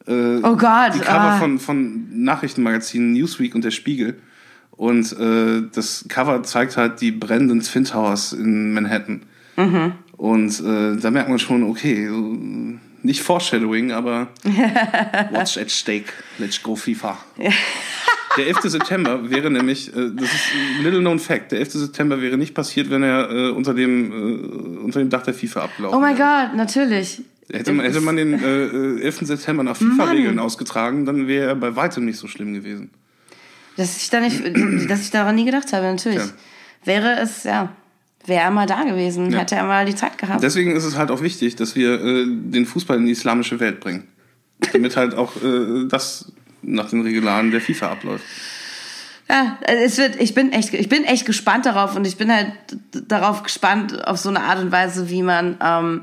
äh, 0.08 0.12
Oh 0.44 0.56
Gott. 0.56 0.94
die 0.96 1.00
Cover 1.00 1.20
ah. 1.20 1.40
von, 1.40 1.60
von 1.60 2.24
Nachrichtenmagazinen 2.24 3.14
Newsweek 3.14 3.56
und 3.56 3.64
der 3.64 3.72
Spiegel. 3.72 4.18
Und 4.72 5.18
äh, 5.18 5.64
das 5.74 6.06
Cover 6.10 6.44
zeigt 6.44 6.76
halt 6.78 7.00
die 7.02 7.12
brennenden 7.12 7.62
Twin 7.62 7.86
Towers 7.86 8.34
in 8.34 8.74
Manhattan. 8.74 9.22
Mhm. 9.58 9.94
Und 10.18 10.60
äh, 10.60 10.98
da 10.98 11.12
merkt 11.12 11.30
man 11.30 11.40
schon, 11.40 11.64
okay, 11.64 12.10
nicht 13.06 13.22
Foreshadowing, 13.22 13.92
aber 13.92 14.28
Watch 15.32 15.58
at 15.58 15.72
Stake, 15.72 16.12
let's 16.38 16.62
go 16.62 16.76
FIFA. 16.76 17.18
Der 18.38 18.48
11. 18.48 18.62
September 18.64 19.30
wäre 19.30 19.50
nämlich, 19.50 19.96
äh, 19.96 20.12
das 20.14 20.26
ist 20.26 20.44
ein 20.78 20.84
little 20.84 21.00
known 21.00 21.20
fact, 21.20 21.52
der 21.52 21.60
11. 21.60 21.74
September 21.74 22.22
wäre 22.22 22.38
nicht 22.38 22.54
passiert, 22.54 22.90
wenn 22.90 23.04
er 23.04 23.30
äh, 23.30 23.50
unter, 23.50 23.74
dem, 23.74 24.12
äh, 24.12 24.84
unter 24.84 25.00
dem 25.00 25.10
Dach 25.10 25.24
der 25.24 25.34
FIFA 25.34 25.64
abgelaufen 25.64 25.98
Oh 25.98 26.02
mein. 26.02 26.18
Gott, 26.18 26.56
natürlich. 26.56 27.22
Hätte 27.52 27.74
man, 27.74 27.86
hätte 27.86 28.02
man 28.02 28.16
den 28.16 28.34
äh, 28.34 28.66
äh, 28.66 29.02
11. 29.04 29.20
September 29.22 29.64
nach 29.64 29.78
FIFA-Regeln 29.78 30.40
ausgetragen, 30.40 31.06
dann 31.06 31.28
wäre 31.28 31.50
er 31.50 31.56
bei 31.56 31.76
weitem 31.76 32.06
nicht 32.06 32.18
so 32.18 32.28
schlimm 32.28 32.54
gewesen. 32.54 32.90
Dass 33.78 33.98
ich, 33.98 34.10
da 34.10 34.20
nicht, 34.20 34.42
dass 34.90 35.02
ich 35.02 35.12
daran 35.12 35.36
nie 35.36 35.46
gedacht 35.46 35.72
habe, 35.72 35.86
natürlich. 35.86 36.18
Tja. 36.18 36.34
Wäre 36.84 37.20
es, 37.20 37.44
ja, 37.44 37.70
wäre 38.28 38.44
er 38.44 38.52
mal 38.52 38.66
da 38.66 38.84
gewesen, 38.84 39.32
Ja. 39.32 39.40
hätte 39.40 39.56
er 39.56 39.64
mal 39.64 39.86
die 39.86 39.96
Zeit 39.96 40.18
gehabt. 40.18 40.44
Deswegen 40.44 40.76
ist 40.76 40.84
es 40.84 40.98
halt 40.98 41.12
auch 41.12 41.22
wichtig, 41.22 41.56
dass 41.56 41.76
wir 41.76 42.02
äh, 42.04 42.26
den 42.28 42.66
Fußball 42.66 42.98
in 42.98 43.06
die 43.06 43.12
islamische 43.12 43.60
Welt 43.60 43.80
bringen. 43.80 44.08
Damit 44.74 44.96
halt 44.98 45.16
auch 45.16 45.36
äh, 45.44 45.88
das 45.90 46.32
nach 46.62 46.90
den 46.90 47.02
Regularen 47.02 47.52
der 47.52 47.62
FIFA 47.62 47.92
abläuft. 47.92 48.24
Ja, 49.28 49.58
es 49.64 49.98
wird, 49.98 50.22
ich 50.22 50.34
bin 50.36 50.52
echt, 50.52 50.74
ich 50.74 50.88
bin 50.88 51.04
echt 51.04 51.26
gespannt 51.26 51.66
darauf 51.66 51.96
und 51.96 52.06
ich 52.06 52.16
bin 52.18 52.32
halt 52.32 52.52
darauf 53.08 53.42
gespannt 53.44 54.08
auf 54.08 54.18
so 54.18 54.30
eine 54.30 54.42
Art 54.42 54.60
und 54.60 54.72
Weise, 54.72 55.10
wie 55.10 55.24
man 55.24 55.58
ähm, 55.64 56.02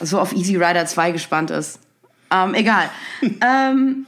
so 0.00 0.20
auf 0.20 0.34
Easy 0.34 0.56
Rider 0.56 0.84
2 0.84 1.12
gespannt 1.12 1.50
ist. 1.50 1.80
Ähm, 2.30 2.54
egal. 2.54 2.90
ähm, 3.22 4.06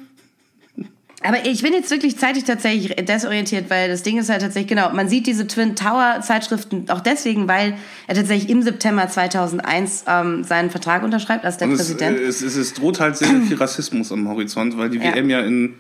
aber 1.23 1.45
ich 1.47 1.63
bin 1.63 1.73
jetzt 1.73 1.91
wirklich 1.91 2.17
zeitlich 2.17 2.45
tatsächlich 2.45 2.95
desorientiert, 3.05 3.71
weil 3.71 3.89
das 3.89 4.03
Ding 4.05 4.19
ist 4.19 4.29
halt 4.31 4.41
tatsächlich, 4.43 4.69
genau, 4.69 4.93
man 4.93 5.09
sieht 5.09 5.27
diese 5.27 5.47
Twin 5.47 5.75
Tower 5.75 6.21
Zeitschriften 6.23 6.89
auch 6.91 7.01
deswegen, 7.01 7.49
weil 7.49 7.75
er 8.07 8.15
tatsächlich 8.15 8.49
im 8.51 8.63
September 8.63 9.09
2001 9.09 10.05
ähm, 10.07 10.45
seinen 10.45 10.71
Vertrag 10.71 11.03
unterschreibt 11.03 11.45
als 11.45 11.57
der 11.57 11.69
Und 11.69 11.77
Präsident. 11.77 12.19
es, 12.21 12.41
es, 12.43 12.57
es 12.57 12.75
droht 12.75 13.01
halt 13.01 13.17
sehr 13.17 13.29
viel 13.29 13.57
Rassismus 13.61 14.13
am 14.13 14.29
Horizont, 14.29 14.79
weil 14.79 14.91
die 14.91 14.99
Ja. 14.99 15.15
WM 15.15 15.29
ja 15.31 15.41
in 15.41 15.75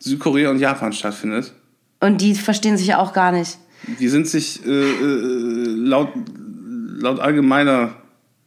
Südkorea 0.00 0.50
und 0.50 0.58
Japan 0.58 0.92
stattfindet. 0.92 1.52
und 2.00 2.20
die 2.20 2.34
verstehen 2.34 2.76
sich 2.76 2.88
ja 2.88 2.98
auch 2.98 3.12
gar 3.14 3.32
nicht. 3.32 3.56
Die 4.00 4.08
sind 4.08 4.26
sich 4.26 4.64
äh, 4.66 4.70
äh, 4.70 5.64
laut, 5.66 6.08
laut 6.98 7.20
allgemeiner 7.20 7.94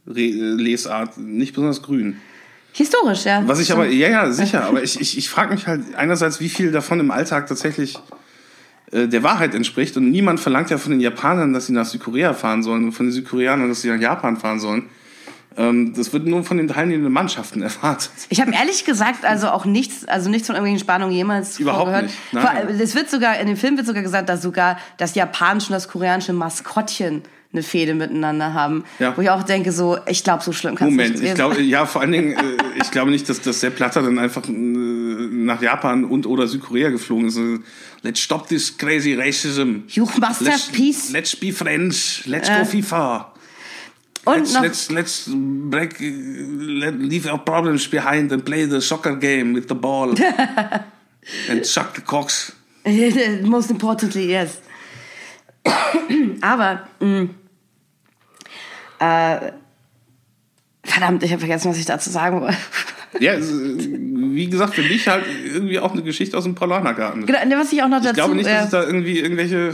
Re 0.06 0.22
Lesart 0.56 1.18
nicht 1.18 1.54
besonders 1.54 1.82
grün. 1.82 2.18
Historisch, 2.78 3.26
ja. 3.26 3.42
Was 3.48 3.60
ich 3.60 3.72
aber, 3.72 3.88
ja, 3.88 4.08
ja, 4.10 4.32
sicher, 4.32 4.64
aber 4.66 4.84
ich, 4.84 5.00
ich, 5.02 5.18
ich 5.18 5.30
frage 5.30 5.54
mich 5.54 5.66
halt 5.66 5.96
einerseits, 5.96 6.40
wie 6.40 6.48
viel 6.50 6.72
davon 6.72 7.00
im 7.00 7.10
Alltag 7.10 7.48
tatsächlich 7.48 7.98
äh, 8.92 9.08
der 9.08 9.24
Wahrheit 9.24 9.56
entspricht. 9.56 9.98
Und 9.98 10.12
niemand 10.12 10.40
verlangt 10.40 10.70
ja 10.70 10.78
von 10.78 10.92
den 10.92 11.00
Japanern, 11.02 11.54
dass 11.54 11.66
sie 11.66 11.74
nach 11.74 11.86
Südkorea 11.88 12.36
fahren 12.36 12.62
sollen 12.62 12.84
und 12.86 12.92
von 12.92 13.08
den 13.08 13.14
Südkoreanern, 13.14 13.68
dass 13.68 13.82
sie 13.82 13.90
nach 13.90 14.00
Japan 14.00 14.38
fahren 14.38 14.60
sollen. 14.60 14.84
Ähm, 15.58 15.96
das 15.96 16.14
wird 16.14 16.28
nur 16.28 16.44
von 16.44 16.58
den 16.58 16.68
teilnehmenden 16.68 17.12
Mannschaften 17.12 17.62
erwartet. 17.64 18.12
Ich 18.30 18.40
habe 18.42 18.52
ehrlich 18.54 18.86
gesagt 18.86 19.26
also 19.26 19.50
auch 19.50 19.66
nichts, 19.66 20.06
also 20.08 20.30
nichts 20.30 20.46
von 20.46 20.56
irgendwelchen 20.56 20.86
Spannungen 20.86 21.16
jemals 21.16 21.60
Überhaupt 21.60 21.88
gehört. 21.88 22.04
nicht, 22.04 22.16
nein. 22.32 22.46
Vor- 22.46 22.80
Es 22.80 22.94
wird 22.94 23.10
sogar 23.10 23.40
in 23.40 23.48
dem 23.48 23.58
Film 23.58 23.76
wird 23.76 23.88
sogar 23.88 24.04
gesagt, 24.04 24.30
dass 24.30 24.44
sogar 24.44 24.78
das 24.98 25.16
japanische 25.16 25.70
und 25.70 25.74
das 25.74 25.88
koreanische 25.88 26.34
Maskottchen 26.34 27.24
eine 27.54 27.64
Fehde 27.64 27.94
miteinander 27.94 28.54
haben. 28.54 28.84
Ja. 29.00 29.16
Wo 29.16 29.22
ich 29.22 29.30
auch 29.30 29.44
denke, 29.44 29.72
so, 29.72 29.98
ich 30.08 30.24
glaube, 30.24 30.44
so 30.44 30.52
schlimm 30.52 30.76
kann 30.76 30.90
es 30.90 30.94
nicht 30.94 30.98
Moment, 30.98 31.16
gewesen 31.16 31.30
ich 31.30 31.36
glaube, 31.36 31.62
ja, 31.62 31.86
vor 31.86 32.02
allen 32.02 32.12
Dingen, 32.12 32.34
äh, 32.34 32.82
ich 32.82 32.92
glaube 32.92 33.12
nicht, 33.12 33.28
dass, 33.30 33.42
dass 33.42 33.62
der 33.62 33.70
Platter 33.70 34.02
dann 34.02 34.20
einfach 34.20 34.48
äh, 34.48 34.52
nach 34.52 35.62
Japan 35.62 36.04
und 36.04 36.26
oder 36.26 36.48
Südkorea 36.48 36.90
geflogen 36.90 37.28
ist. 37.28 37.38
Äh, 37.38 37.60
Let's 38.04 38.20
stop 38.20 38.48
this 38.48 38.78
crazy 38.78 39.16
racism. 39.16 39.84
You 39.90 40.06
must 40.06 40.42
let's, 40.42 40.68
have 40.68 40.72
peace. 40.72 41.12
Let's 41.12 41.36
be 41.36 41.52
friends. 41.52 42.22
Let's 42.26 42.48
Äh. 42.48 42.60
go 42.60 42.66
FIFA. 42.66 43.34
Und 44.26 44.40
let's, 44.40 44.54
noch, 44.54 44.62
let's 44.62 44.90
let's 44.90 45.30
break, 45.70 46.02
uh, 46.02 46.04
let, 46.04 47.00
leave 47.00 47.32
our 47.32 47.38
problems 47.38 47.88
behind 47.88 48.32
and 48.32 48.44
play 48.44 48.66
the 48.66 48.82
soccer 48.82 49.16
game 49.16 49.54
with 49.54 49.68
the 49.70 49.76
ball 49.76 50.10
and 51.50 51.66
suck 51.66 51.96
the 51.96 52.02
cocks. 52.02 52.54
most 53.44 53.72
importantly, 53.72 54.30
yes. 54.30 54.62
Aber, 56.42 56.88
mh, 57.00 57.30
äh, 59.00 59.52
verdammt, 60.84 61.24
ich 61.24 61.32
habe 61.32 61.40
vergessen, 61.40 61.70
was 61.70 61.78
ich 61.78 61.86
dazu 61.86 62.10
sagen 62.10 62.42
wollte. 62.42 62.58
Ja, 63.20 63.34
wie 63.40 64.50
gesagt, 64.50 64.76
für 64.76 64.82
mich 64.84 65.08
halt 65.08 65.24
irgendwie 65.46 65.80
auch 65.80 65.94
eine 65.94 66.04
Geschichte 66.04 66.38
aus 66.38 66.44
dem 66.44 66.56
Paulanergarten. 66.56 67.26
Genau, 67.26 67.46
ne, 67.46 67.58
was 67.58 67.72
ich 67.72 67.82
auch 67.82 67.88
noch 67.88 67.98
dazu, 68.00 68.10
Ich 68.10 68.16
glaube 68.16 68.36
nicht, 68.36 68.50
dass 68.50 68.66
es 68.66 68.70
da 68.72 68.84
irgendwie 68.84 69.20
irgendwelche 69.20 69.74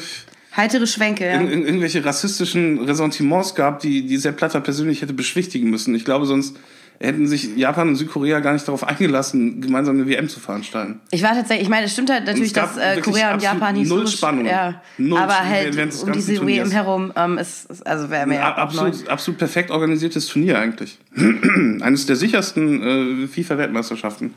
heitere 0.55 0.85
Schwenke, 0.87 1.25
ja. 1.25 1.39
ir- 1.39 1.49
ir- 1.49 1.65
irgendwelche 1.65 2.05
rassistischen 2.05 2.79
Ressentiments 2.85 3.55
gab, 3.55 3.79
die, 3.79 4.05
die 4.05 4.17
Sepp 4.17 4.37
Platter 4.37 4.61
persönlich 4.61 5.01
hätte 5.01 5.13
beschwichtigen 5.13 5.69
müssen. 5.69 5.95
Ich 5.95 6.05
glaube, 6.05 6.25
sonst 6.25 6.57
hätten 7.03 7.27
sich 7.27 7.55
Japan 7.57 7.89
und 7.89 7.95
Südkorea 7.97 8.39
gar 8.39 8.53
nicht 8.53 8.67
darauf 8.67 8.83
eingelassen, 8.87 9.61
gemeinsam 9.61 9.95
eine 9.95 10.07
WM 10.07 10.29
zu 10.29 10.39
veranstalten. 10.39 11.01
Ich 11.11 11.21
war 11.21 11.33
tatsächlich, 11.33 11.63
ich 11.65 11.69
meine, 11.69 11.85
es 11.85 11.93
stimmt 11.93 12.09
halt 12.09 12.25
natürlich, 12.25 12.53
dass 12.53 12.77
äh, 12.77 13.01
Korea 13.01 13.33
und 13.33 13.41
Japan 13.43 13.73
null 13.75 13.81
historisch, 13.83 14.15
Spannung. 14.17 14.45
ja, 14.45 14.81
Null 14.97 15.19
aber 15.19 15.33
Spannung 15.33 15.49
halt 15.51 16.03
um 16.03 16.11
diese 16.13 16.35
Turniers. 16.35 16.67
WM 16.69 16.71
herum 16.71 17.13
ähm, 17.15 17.37
ist, 17.37 17.69
ist 17.69 17.85
also 17.85 18.09
wäre 18.09 18.25
mir 18.25 18.35
ja. 18.35 18.55
Absolut, 18.55 19.07
absolut 19.09 19.37
perfekt 19.37 19.69
organisiertes 19.71 20.27
Turnier 20.27 20.57
eigentlich. 20.59 20.97
Eines 21.81 22.05
der 22.05 22.15
sichersten 22.15 23.23
äh, 23.23 23.27
FIFA-Weltmeisterschaften 23.27 24.33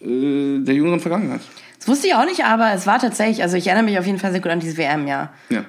äh, 0.00 0.58
der 0.60 0.74
jüngeren 0.74 1.00
Vergangenheit. 1.00 1.40
Das 1.78 1.88
wusste 1.88 2.08
ich 2.08 2.14
auch 2.14 2.26
nicht, 2.26 2.44
aber 2.44 2.72
es 2.74 2.86
war 2.86 2.98
tatsächlich, 2.98 3.42
also 3.42 3.56
ich 3.56 3.66
erinnere 3.66 3.84
mich 3.84 3.98
auf 3.98 4.06
jeden 4.06 4.18
Fall 4.18 4.32
sehr 4.32 4.40
gut 4.40 4.50
an 4.52 4.60
diese 4.60 4.76
WM, 4.76 5.06
ja. 5.06 5.32
Ja. 5.48 5.64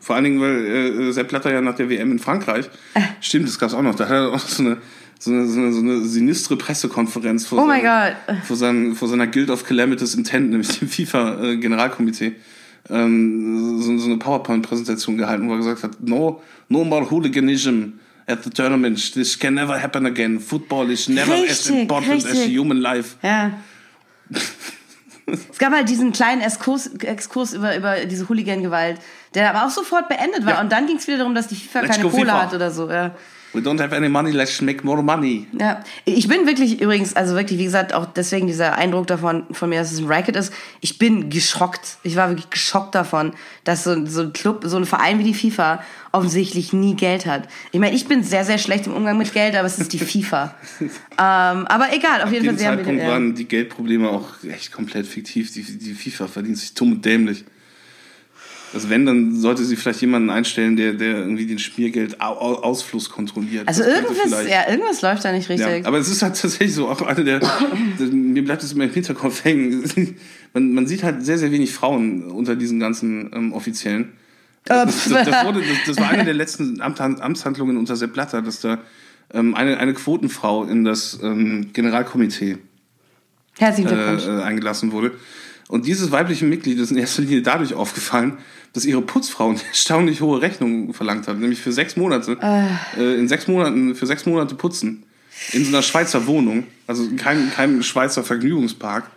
Vor 0.00 0.14
allen 0.16 0.24
Dingen, 0.24 0.40
weil 0.40 0.66
äh, 1.08 1.12
Sepp 1.12 1.28
Blatter 1.28 1.52
ja 1.52 1.60
nach 1.60 1.76
der 1.76 1.88
WM 1.88 2.12
in 2.12 2.18
Frankreich, 2.18 2.66
Äh. 2.94 3.00
stimmt, 3.20 3.48
das 3.48 3.58
gab 3.58 3.68
es 3.70 3.74
auch 3.74 3.82
noch, 3.82 3.94
da 3.94 4.04
hat 4.04 4.12
er 4.12 4.32
auch 4.32 4.38
so 4.40 4.62
eine, 4.62 4.76
so 5.18 5.30
eine, 5.30 5.46
so 5.46 5.58
eine, 5.60 5.72
so 5.72 5.80
eine 5.80 6.00
sinistre 6.00 6.56
Pressekonferenz 6.56 7.46
vor, 7.46 7.58
Oh 7.62 7.66
Gott. 7.66 8.16
vor, 8.44 8.56
seinem, 8.56 8.94
vor 8.96 9.08
seiner 9.08 9.26
Guild 9.26 9.50
of 9.50 9.64
Calamitous 9.64 10.14
Intent, 10.14 10.50
nämlich 10.50 10.78
dem 10.78 10.88
FIFA-Generalkomitee, 10.88 12.32
ähm, 12.90 13.80
so, 13.80 13.96
so 13.98 14.06
eine 14.06 14.18
PowerPoint-Präsentation 14.18 15.16
gehalten, 15.16 15.48
wo 15.48 15.52
er 15.52 15.58
gesagt 15.58 15.82
hat, 15.82 16.00
no, 16.00 16.42
no 16.68 16.84
more 16.84 17.10
hooliganism 17.10 17.92
at 18.26 18.42
the 18.44 18.50
tournament, 18.50 19.14
this 19.14 19.38
can 19.38 19.54
never 19.54 19.80
happen 19.80 20.04
again, 20.06 20.38
football 20.40 20.90
is 20.90 21.08
never 21.08 21.32
as 21.34 21.40
Richtig, 21.68 21.80
important 21.82 22.24
as 22.24 22.32
richtig. 22.32 22.58
human 22.58 22.78
life. 22.78 23.16
Ja. 23.22 23.52
es 25.26 25.58
gab 25.58 25.72
halt 25.72 25.88
diesen 25.88 26.12
kleinen 26.12 26.40
Exkurs, 26.42 26.88
Exkurs 27.00 27.52
über, 27.54 27.76
über 27.76 28.04
diese 28.04 28.28
Hooligan-Gewalt, 28.28 28.98
der 29.34 29.50
aber 29.54 29.66
auch 29.66 29.70
sofort 29.70 30.08
beendet 30.08 30.44
war. 30.44 30.54
Ja. 30.54 30.60
Und 30.60 30.70
dann 30.72 30.86
ging 30.86 30.96
es 30.96 31.06
wieder 31.06 31.18
darum, 31.18 31.34
dass 31.34 31.48
die 31.48 31.56
FIFA 31.56 31.80
Let's 31.82 31.96
keine 31.96 32.10
Kohle 32.10 32.24
FIFA. 32.26 32.42
hat 32.42 32.54
oder 32.54 32.70
so. 32.70 32.90
Ja. 32.90 33.14
We 33.56 33.62
don't 33.62 33.80
have 33.80 33.96
any 33.96 34.10
money, 34.10 34.32
let's 34.32 34.60
make 34.60 34.84
more 34.84 35.02
money. 35.02 35.46
Ja, 35.58 35.82
ich 36.04 36.28
bin 36.28 36.46
wirklich 36.46 36.78
übrigens, 36.78 37.16
also 37.16 37.34
wirklich, 37.34 37.58
wie 37.58 37.64
gesagt, 37.64 37.94
auch 37.94 38.04
deswegen 38.04 38.46
dieser 38.46 38.76
Eindruck 38.76 39.06
davon 39.06 39.44
von 39.50 39.70
mir, 39.70 39.78
dass 39.78 39.92
es 39.92 39.98
ein 39.98 40.08
Racket 40.08 40.36
ist. 40.36 40.52
Ich 40.82 40.98
bin 40.98 41.30
geschockt. 41.30 41.96
Ich 42.02 42.16
war 42.16 42.28
wirklich 42.28 42.50
geschockt 42.50 42.94
davon, 42.94 43.32
dass 43.64 43.84
so, 43.84 44.04
so 44.04 44.20
ein 44.20 44.34
Club, 44.34 44.64
so 44.66 44.76
ein 44.76 44.84
Verein 44.84 45.18
wie 45.20 45.32
die 45.32 45.32
FIFA 45.32 45.82
offensichtlich 46.12 46.74
nie 46.74 46.96
Geld 46.96 47.24
hat. 47.24 47.48
Ich 47.72 47.80
meine, 47.80 47.96
ich 47.96 48.06
bin 48.06 48.22
sehr, 48.22 48.44
sehr 48.44 48.58
schlecht 48.58 48.88
im 48.88 48.92
Umgang 48.92 49.16
mit 49.16 49.32
Geld, 49.32 49.56
aber 49.56 49.66
es 49.66 49.78
ist 49.78 49.90
die 49.94 50.00
FIFA. 50.00 50.54
ähm, 50.80 50.90
aber 51.16 51.94
egal, 51.94 52.20
auf 52.20 52.28
Zu 52.28 52.34
jeden 52.34 52.44
dem 52.44 52.56
Fall. 52.56 52.58
Sie 52.58 52.66
haben 52.66 52.76
Zeitpunkt 52.76 53.06
waren 53.06 53.34
die 53.34 53.46
Geldprobleme 53.46 54.10
auch 54.10 54.44
echt 54.44 54.70
komplett 54.70 55.06
fiktiv. 55.06 55.50
Die, 55.54 55.62
die 55.62 55.94
FIFA 55.94 56.26
verdient 56.26 56.58
sich 56.58 56.74
dumm 56.74 56.92
und 56.92 57.02
dämlich. 57.02 57.46
Also 58.74 58.90
wenn, 58.90 59.06
dann 59.06 59.34
sollte 59.34 59.64
sie 59.64 59.76
vielleicht 59.76 60.00
jemanden 60.00 60.28
einstellen, 60.30 60.76
der, 60.76 60.92
der 60.94 61.18
irgendwie 61.18 61.46
den 61.46 61.58
Schmiergeld-Ausfluss 61.58 63.10
kontrolliert. 63.10 63.66
Also 63.68 63.82
Das 63.82 63.94
irgendwas, 63.94 64.48
ja, 64.48 64.68
irgendwas 64.68 65.02
läuft 65.02 65.24
da 65.24 65.32
nicht 65.32 65.48
Ja, 65.48 65.54
richtig. 65.66 65.86
aber 65.86 65.98
es 65.98 66.08
ist 66.08 66.22
halt 66.22 66.40
tatsächlich 66.40 66.74
so, 66.74 66.88
auch 66.88 67.00
eine 67.02 67.24
der, 67.24 67.40
mir 68.10 68.44
bleibt 68.44 68.62
es 68.62 68.72
immer 68.72 68.84
im 68.84 68.92
Hinterkopf 68.92 69.44
hängen. 69.44 69.84
Man, 70.52 70.72
man 70.72 70.86
sieht 70.86 71.02
halt 71.02 71.22
sehr, 71.22 71.36
sehr 71.36 71.52
wenig 71.52 71.74
Frauen 71.74 72.30
unter 72.30 72.56
diesen 72.56 72.80
ganzen 72.80 73.30
ähm, 73.34 73.52
Offiziellen. 73.52 74.12
Das, 74.64 75.06
das, 75.06 75.26
das, 75.26 75.44
wurde, 75.44 75.60
das, 75.86 75.98
war 75.98 76.08
eine 76.08 76.24
der 76.24 76.32
letzten 76.42 76.80
Amt, 76.80 76.98
Amtshandlungen 76.98 77.76
unter 77.76 77.94
Sepp 77.94 78.14
Blatter, 78.14 78.40
dass 78.40 78.60
da 78.60 78.78
ähm, 79.34 79.54
eine, 79.54 79.76
eine 79.76 79.92
Quotenfrau 79.92 80.64
in 80.64 80.82
das 80.82 81.18
ähm, 81.22 81.74
Generalkomitee 81.74 82.56
Herzlichen 83.58 83.90
äh, 83.90 83.94
Glückwunsch. 83.94 84.26
äh, 84.26 84.42
eingelassen 84.42 84.92
wurde. 84.92 85.12
Und 85.68 85.86
dieses 85.86 86.12
weibliche 86.12 86.44
Mitglied 86.44 86.78
ist 86.78 86.90
in 86.92 86.96
erster 86.96 87.22
Linie 87.22 87.42
dadurch 87.42 87.74
aufgefallen, 87.74 88.38
dass 88.72 88.84
ihre 88.84 89.02
Putzfrau 89.02 89.50
eine 89.50 89.58
erstaunlich 89.68 90.20
hohe 90.20 90.40
Rechnung 90.40 90.94
verlangt 90.94 91.26
hat, 91.26 91.38
nämlich 91.38 91.60
für 91.60 91.72
sechs 91.72 91.96
Monate. 91.96 92.38
Äh, 92.96 93.18
in 93.18 93.26
sechs 93.28 93.48
Monaten, 93.48 93.94
für 93.94 94.06
sechs 94.06 94.26
Monate 94.26 94.54
putzen. 94.54 95.04
In 95.52 95.64
so 95.64 95.68
einer 95.70 95.82
Schweizer 95.82 96.26
Wohnung, 96.26 96.64
also 96.86 97.04
in 97.04 97.16
keinem, 97.16 97.50
keinem 97.50 97.82
Schweizer 97.82 98.22
Vergnügungspark. 98.24 99.10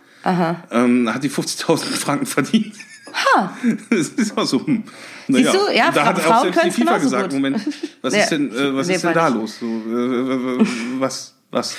Ähm, 0.70 1.08
hat 1.12 1.24
die 1.24 1.30
50.000 1.30 1.78
Franken 1.96 2.26
verdient. 2.26 2.74
Ha. 3.12 3.56
Das 3.90 4.08
ist 4.08 4.36
auch 4.36 4.44
so. 4.46 4.64
hm. 4.66 4.84
Siehst 5.28 5.54
du? 5.54 5.58
Ja, 5.74 5.86
da 5.90 5.92
Fra- 5.92 6.04
hat 6.06 6.16
auch 6.18 6.22
Frauen 6.22 6.52
selbst 6.52 6.76
die 6.76 6.82
FIFA 6.82 6.98
gesagt, 6.98 7.22
gut. 7.24 7.32
Moment, 7.32 7.60
was 8.02 8.14
Ja, 8.14 8.20
ist 8.22 8.28
denn, 8.30 8.50
äh, 8.52 8.74
was 8.74 8.86
nee, 8.88 8.94
ist 8.96 9.04
denn 9.04 9.14
da 9.14 9.30
nicht. 9.30 9.38
los? 9.40 9.58
So, 9.60 9.66
äh, 9.66 10.62
äh, 10.62 10.66
was, 10.98 11.34
was? 11.50 11.76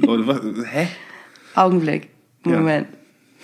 Leute, 0.00 0.26
was, 0.26 0.40
hä? 0.72 0.88
Augenblick. 1.54 2.08
Ja. 2.46 2.58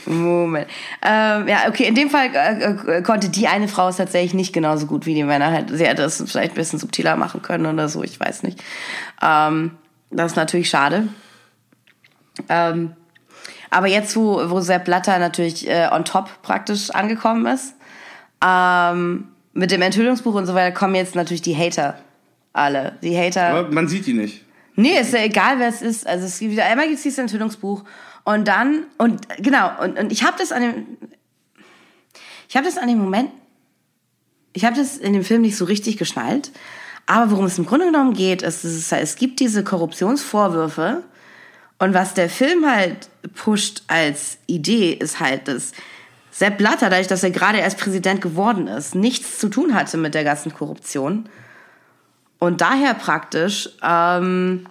Moment. 0.06 0.66
Ähm, 1.02 1.48
ja, 1.48 1.68
okay, 1.68 1.86
in 1.86 1.94
dem 1.94 2.10
Fall 2.10 2.30
äh, 2.34 2.98
äh, 2.98 3.02
konnte 3.02 3.28
die 3.28 3.48
eine 3.48 3.68
Frau 3.68 3.88
es 3.88 3.96
tatsächlich 3.96 4.34
nicht 4.34 4.52
genauso 4.52 4.86
gut 4.86 5.06
wie 5.06 5.14
die 5.14 5.24
Männer. 5.24 5.50
Halt, 5.50 5.70
sie 5.70 5.86
hätte 5.86 6.02
es 6.02 6.22
vielleicht 6.26 6.52
ein 6.52 6.56
bisschen 6.56 6.78
subtiler 6.78 7.16
machen 7.16 7.42
können 7.42 7.66
oder 7.66 7.88
so, 7.88 8.02
ich 8.02 8.18
weiß 8.18 8.42
nicht. 8.42 8.62
Ähm, 9.22 9.72
das 10.10 10.32
ist 10.32 10.36
natürlich 10.36 10.70
schade. 10.70 11.08
Ähm, 12.48 12.92
aber 13.70 13.86
jetzt, 13.86 14.16
wo, 14.16 14.50
wo 14.50 14.60
Sepp 14.60 14.84
Blatter 14.84 15.18
natürlich 15.18 15.68
äh, 15.68 15.88
on 15.92 16.04
top 16.04 16.42
praktisch 16.42 16.90
angekommen 16.90 17.46
ist, 17.46 17.74
ähm, 18.44 19.28
mit 19.52 19.70
dem 19.70 19.82
Enthüllungsbuch 19.82 20.34
und 20.34 20.46
so 20.46 20.54
weiter, 20.54 20.74
kommen 20.74 20.94
jetzt 20.94 21.14
natürlich 21.14 21.42
die 21.42 21.56
Hater. 21.56 21.98
Alle. 22.52 22.98
Die 23.02 23.16
Hater. 23.16 23.42
Aber 23.42 23.70
man 23.70 23.86
sieht 23.86 24.06
die 24.06 24.12
nicht. 24.12 24.44
Nee, 24.74 24.98
ist 24.98 25.12
ja 25.12 25.20
egal, 25.20 25.58
wer 25.58 25.68
es 25.68 25.82
ist. 25.82 26.06
Also 26.06 26.26
es 26.26 26.38
gibt 26.38 26.52
wieder, 26.52 26.64
einmal 26.64 26.86
gibt 26.86 26.96
es 26.96 27.02
dieses 27.02 27.18
Enthüllungsbuch 27.18 27.84
und 28.24 28.46
dann, 28.46 28.86
und 28.98 29.26
genau, 29.38 29.70
und, 29.82 29.98
und 29.98 30.12
ich 30.12 30.24
habe 30.24 30.36
das 30.38 30.52
an 30.52 30.62
dem, 30.62 30.98
ich 32.48 32.56
habe 32.56 32.66
das 32.66 32.78
an 32.78 32.88
dem 32.88 32.98
Moment, 32.98 33.30
ich 34.52 34.64
habe 34.64 34.76
das 34.76 34.96
in 34.96 35.12
dem 35.12 35.24
Film 35.24 35.42
nicht 35.42 35.56
so 35.56 35.64
richtig 35.64 35.96
geschnallt, 35.96 36.50
aber 37.06 37.30
worum 37.30 37.46
es 37.46 37.58
im 37.58 37.66
Grunde 37.66 37.86
genommen 37.86 38.14
geht, 38.14 38.42
ist, 38.42 38.64
es, 38.64 38.92
es 38.92 39.16
gibt 39.16 39.40
diese 39.40 39.64
Korruptionsvorwürfe 39.64 41.02
und 41.78 41.94
was 41.94 42.14
der 42.14 42.28
Film 42.28 42.70
halt 42.70 43.08
pusht 43.34 43.82
als 43.86 44.38
Idee, 44.46 44.92
ist 44.92 45.18
halt, 45.18 45.48
dass 45.48 45.72
Sepp 46.30 46.58
Blatter, 46.58 46.90
dadurch, 46.90 47.08
dass 47.08 47.24
er 47.24 47.30
gerade 47.30 47.58
erst 47.58 47.78
Präsident 47.78 48.20
geworden 48.20 48.66
ist, 48.66 48.94
nichts 48.94 49.38
zu 49.38 49.48
tun 49.48 49.74
hatte 49.74 49.96
mit 49.96 50.14
der 50.14 50.24
ganzen 50.24 50.54
Korruption. 50.54 51.28
Und 52.38 52.60
daher 52.60 52.94
praktisch, 52.94 53.68
ähm, 53.82 54.66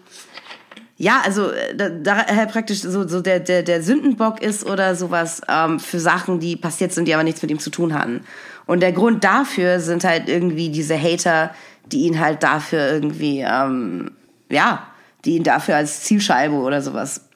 ja, 1.02 1.22
also 1.24 1.50
äh, 1.50 1.76
da, 1.76 1.90
daher 1.90 2.46
praktisch 2.46 2.82
so, 2.82 3.08
so 3.08 3.22
der, 3.22 3.40
der, 3.40 3.64
der 3.64 3.82
Sündenbock 3.82 4.42
ist 4.42 4.66
oder 4.66 4.96
sowas 4.96 5.42
ähm, 5.48 5.80
für 5.80 6.00
Sachen, 6.00 6.42
die 6.42 6.58
passiert 6.58 6.92
sind, 6.92 7.08
die 7.08 7.14
aber 7.14 7.24
nichts 7.24 7.42
mit 7.42 7.50
ihm 7.50 7.60
zu 7.60 7.70
tun 7.70 7.94
hatten. 7.94 8.26
Und 8.66 8.82
der 8.82 8.92
Grund 8.92 9.24
dafür 9.24 9.80
sind 9.80 10.04
halt 10.04 10.28
irgendwie 10.28 10.70
diese 10.70 11.02
Hater, 11.02 11.56
die 11.86 12.02
ihn 12.02 12.20
halt 12.20 12.44
dafür 12.44 12.92
irgendwie, 12.92 13.40
ähm, 13.40 14.12
ja, 14.50 14.88
die 15.24 15.38
ihn 15.38 15.44
dafür 15.44 15.78
als 15.78 16.04
Zielscheibe 16.04 16.56
oder 16.56 16.82
sowas 16.82 17.30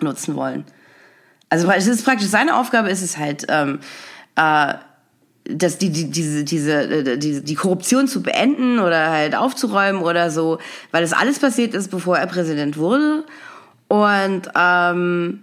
nutzen 0.00 0.36
wollen. 0.36 0.64
Also 1.48 1.70
es 1.70 1.86
ist 1.86 2.04
praktisch 2.04 2.28
seine 2.28 2.54
Aufgabe 2.54 2.90
ist 2.90 3.02
es 3.02 3.16
halt, 3.16 3.46
ähm, 3.48 3.80
äh, 4.36 4.74
dass 5.44 5.78
die, 5.78 5.90
die, 5.90 6.10
diese, 6.10 6.44
diese, 6.44 6.72
äh, 6.72 7.18
die, 7.18 7.42
die 7.42 7.54
Korruption 7.54 8.08
zu 8.08 8.22
beenden 8.22 8.78
oder 8.78 9.10
halt 9.10 9.34
aufzuräumen 9.34 10.02
oder 10.02 10.30
so, 10.30 10.58
weil 10.90 11.02
das 11.02 11.12
alles 11.12 11.38
passiert 11.38 11.74
ist, 11.74 11.90
bevor 11.90 12.16
er 12.16 12.26
Präsident 12.26 12.76
wurde. 12.76 13.24
Und 13.88 14.48
ähm, 14.56 15.42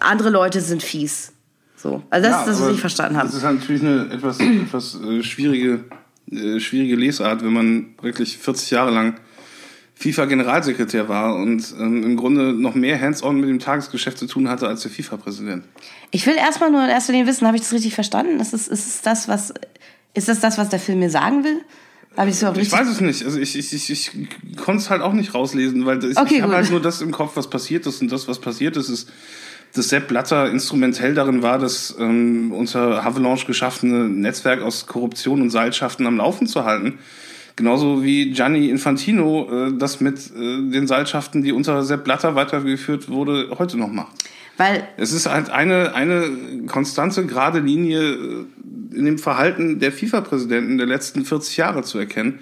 andere 0.00 0.30
Leute 0.30 0.60
sind 0.60 0.82
fies. 0.82 1.32
So. 1.76 2.02
Also 2.10 2.28
das 2.28 2.36
Ja, 2.36 2.40
ist 2.40 2.48
das, 2.48 2.62
was 2.62 2.74
ich 2.74 2.80
verstanden 2.80 3.16
habe. 3.16 3.26
Das 3.26 3.36
ist 3.36 3.44
halt 3.44 3.58
natürlich 3.58 3.82
eine 3.82 4.10
etwas, 4.12 4.38
etwas 4.38 5.00
äh, 5.02 5.22
schwierige, 5.22 5.84
äh, 6.30 6.60
schwierige 6.60 6.94
Lesart, 6.94 7.42
wenn 7.42 7.52
man 7.52 7.86
wirklich 8.02 8.38
40 8.38 8.70
Jahre 8.70 8.90
lang 8.92 9.16
FIFA-Generalsekretär 10.00 11.08
war 11.10 11.36
und 11.36 11.74
ähm, 11.78 12.02
im 12.02 12.16
Grunde 12.16 12.54
noch 12.54 12.74
mehr 12.74 12.98
hands-on 12.98 13.38
mit 13.38 13.50
dem 13.50 13.58
Tagesgeschäft 13.58 14.16
zu 14.16 14.26
tun 14.26 14.48
hatte 14.48 14.66
als 14.66 14.80
der 14.80 14.90
FIFA-Präsident. 14.90 15.64
Ich 16.10 16.26
will 16.26 16.36
erstmal 16.36 16.70
nur 16.70 16.82
in 16.82 16.88
erster 16.88 17.12
Linie 17.12 17.26
wissen, 17.26 17.46
habe 17.46 17.56
ich 17.58 17.62
das 17.62 17.72
richtig 17.72 17.94
verstanden? 17.94 18.40
Ist 18.40 18.54
es, 18.54 18.66
ist 18.66 18.86
es 18.86 19.02
das, 19.02 19.28
was, 19.28 19.52
ist 20.14 20.28
das 20.28 20.40
das, 20.40 20.56
was 20.56 20.70
der 20.70 20.78
Film 20.80 21.00
mir 21.00 21.10
sagen 21.10 21.44
will? 21.44 21.60
Habe 22.16 22.30
ich 22.30 22.36
es 22.36 22.42
überhaupt 22.42 22.56
Ich 22.56 22.64
richtig? 22.64 22.78
weiß 22.80 22.88
es 22.88 23.00
nicht. 23.02 23.24
Also 23.24 23.38
ich, 23.38 23.56
ich, 23.56 23.72
ich, 23.74 23.90
ich 23.90 24.56
konnte 24.56 24.80
es 24.82 24.88
halt 24.88 25.02
auch 25.02 25.12
nicht 25.12 25.34
rauslesen, 25.34 25.84
weil 25.84 26.02
ich, 26.02 26.16
Okay, 26.18 26.36
ich 26.36 26.42
habe 26.42 26.54
halt 26.54 26.70
nur 26.70 26.80
das 26.80 27.02
im 27.02 27.12
Kopf, 27.12 27.32
was 27.36 27.50
passiert 27.50 27.86
ist. 27.86 28.00
Und 28.00 28.10
das, 28.10 28.26
was 28.26 28.40
passiert 28.40 28.78
ist, 28.78 28.88
ist, 28.88 29.10
dass 29.74 29.90
Sepp 29.90 30.08
Blatter 30.08 30.50
instrumentell 30.50 31.14
darin 31.14 31.42
war, 31.42 31.58
das 31.58 31.94
ähm, 31.98 32.52
unter 32.52 33.04
Havelange 33.04 33.44
geschaffene 33.46 34.08
Netzwerk 34.08 34.62
aus 34.62 34.86
Korruption 34.86 35.42
und 35.42 35.50
Seilschaften 35.50 36.06
am 36.06 36.16
Laufen 36.16 36.46
zu 36.46 36.64
halten. 36.64 36.98
Genauso 37.60 38.02
wie 38.02 38.30
Gianni 38.30 38.70
Infantino 38.70 39.66
äh, 39.66 39.72
das 39.76 40.00
mit 40.00 40.16
äh, 40.34 40.70
den 40.70 40.86
Seilschaften, 40.86 41.42
die 41.42 41.52
unter 41.52 41.82
Sepp 41.82 42.04
Blatter 42.04 42.34
weitergeführt 42.34 43.10
wurde, 43.10 43.50
heute 43.58 43.76
noch 43.76 43.92
macht. 43.92 44.16
Weil 44.56 44.88
Es 44.96 45.12
ist 45.12 45.28
halt 45.28 45.50
eine, 45.50 45.94
eine 45.94 46.64
konstante, 46.66 47.26
gerade 47.26 47.58
Linie 47.58 48.00
äh, 48.00 48.44
in 48.94 49.04
dem 49.04 49.18
Verhalten 49.18 49.78
der 49.78 49.92
FIFA-Präsidenten 49.92 50.78
der 50.78 50.86
letzten 50.86 51.26
40 51.26 51.58
Jahre 51.58 51.82
zu 51.82 51.98
erkennen, 51.98 52.38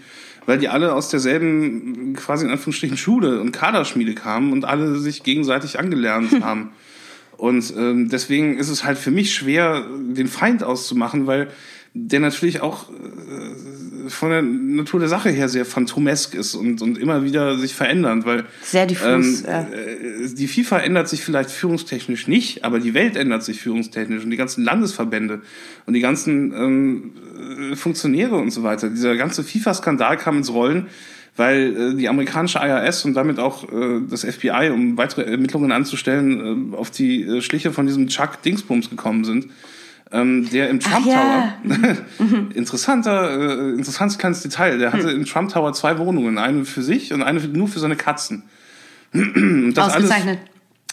weil 0.46 0.58
die 0.58 0.68
alle 0.68 0.92
aus 0.92 1.08
derselben, 1.08 2.14
quasi 2.14 2.44
in 2.44 2.52
Anführungsstrichen, 2.52 2.96
Schule 2.96 3.40
und 3.40 3.50
Kaderschmiede 3.50 4.14
kamen 4.14 4.52
und 4.52 4.66
alle 4.66 4.98
sich 4.98 5.24
gegenseitig 5.24 5.80
angelernt 5.80 6.30
haben. 6.44 6.70
Und 7.36 7.74
ähm, 7.76 8.08
deswegen 8.08 8.56
ist 8.56 8.68
es 8.68 8.84
halt 8.84 8.98
für 8.98 9.10
mich 9.10 9.34
schwer, 9.34 9.84
den 9.98 10.28
Feind 10.28 10.62
auszumachen, 10.62 11.26
weil 11.26 11.48
der 11.92 12.20
natürlich 12.20 12.60
auch 12.60 12.88
äh, 12.90 13.87
von 14.08 14.30
der 14.30 14.42
Natur 14.42 15.00
der 15.00 15.08
Sache 15.08 15.30
her 15.30 15.48
sehr 15.48 15.64
phantomesk 15.64 16.34
ist 16.34 16.54
und, 16.54 16.80
und 16.82 16.98
immer 16.98 17.24
wieder 17.24 17.58
sich 17.58 17.74
verändernd, 17.74 18.24
weil 18.24 18.44
Sehr 18.62 18.86
diffus, 18.86 19.42
ja. 19.42 19.62
äh, 19.62 20.28
die 20.32 20.48
FIFA 20.48 20.78
ändert 20.78 21.08
sich 21.08 21.24
vielleicht 21.24 21.50
führungstechnisch 21.50 22.28
nicht, 22.28 22.64
aber 22.64 22.78
die 22.78 22.94
Welt 22.94 23.16
ändert 23.16 23.42
sich 23.42 23.60
führungstechnisch 23.60 24.24
und 24.24 24.30
die 24.30 24.36
ganzen 24.36 24.64
Landesverbände 24.64 25.40
und 25.86 25.94
die 25.94 26.00
ganzen 26.00 26.52
ähm, 26.52 27.12
äh, 27.72 27.76
Funktionäre 27.76 28.36
und 28.36 28.50
so 28.50 28.62
weiter. 28.62 28.90
Dieser 28.90 29.16
ganze 29.16 29.42
FIFA-Skandal 29.42 30.16
kam 30.16 30.38
ins 30.38 30.52
Rollen, 30.52 30.86
weil 31.36 31.76
äh, 31.76 31.94
die 31.94 32.08
amerikanische 32.08 32.58
IRS 32.58 33.04
und 33.04 33.14
damit 33.14 33.38
auch 33.38 33.64
äh, 33.64 34.00
das 34.08 34.24
FBI, 34.24 34.70
um 34.72 34.96
weitere 34.96 35.22
Ermittlungen 35.22 35.72
anzustellen, 35.72 36.72
äh, 36.72 36.76
auf 36.76 36.90
die 36.90 37.22
äh, 37.22 37.40
Schliche 37.40 37.72
von 37.72 37.86
diesem 37.86 38.08
Chuck 38.08 38.42
Dingsbums 38.42 38.90
gekommen 38.90 39.24
sind. 39.24 39.46
Ähm, 40.10 40.48
der 40.50 40.70
im 40.70 40.80
Trump 40.80 41.06
ja. 41.06 41.58
Tower, 41.66 41.96
interessanter, 42.54 43.30
äh, 43.30 43.74
interessantes 43.74 44.16
kleines 44.16 44.40
Detail, 44.40 44.78
der 44.78 44.92
hatte 44.92 45.10
im 45.10 45.26
Trump 45.26 45.52
Tower 45.52 45.72
zwei 45.74 45.98
Wohnungen, 45.98 46.38
eine 46.38 46.64
für 46.64 46.82
sich 46.82 47.12
und 47.12 47.22
eine 47.22 47.40
für, 47.40 47.48
nur 47.48 47.68
für 47.68 47.78
seine 47.78 47.96
Katzen. 47.96 48.44
Und 49.12 49.72
das 49.72 49.94
alles, 49.94 50.10
ausgezeichnet. 50.10 50.38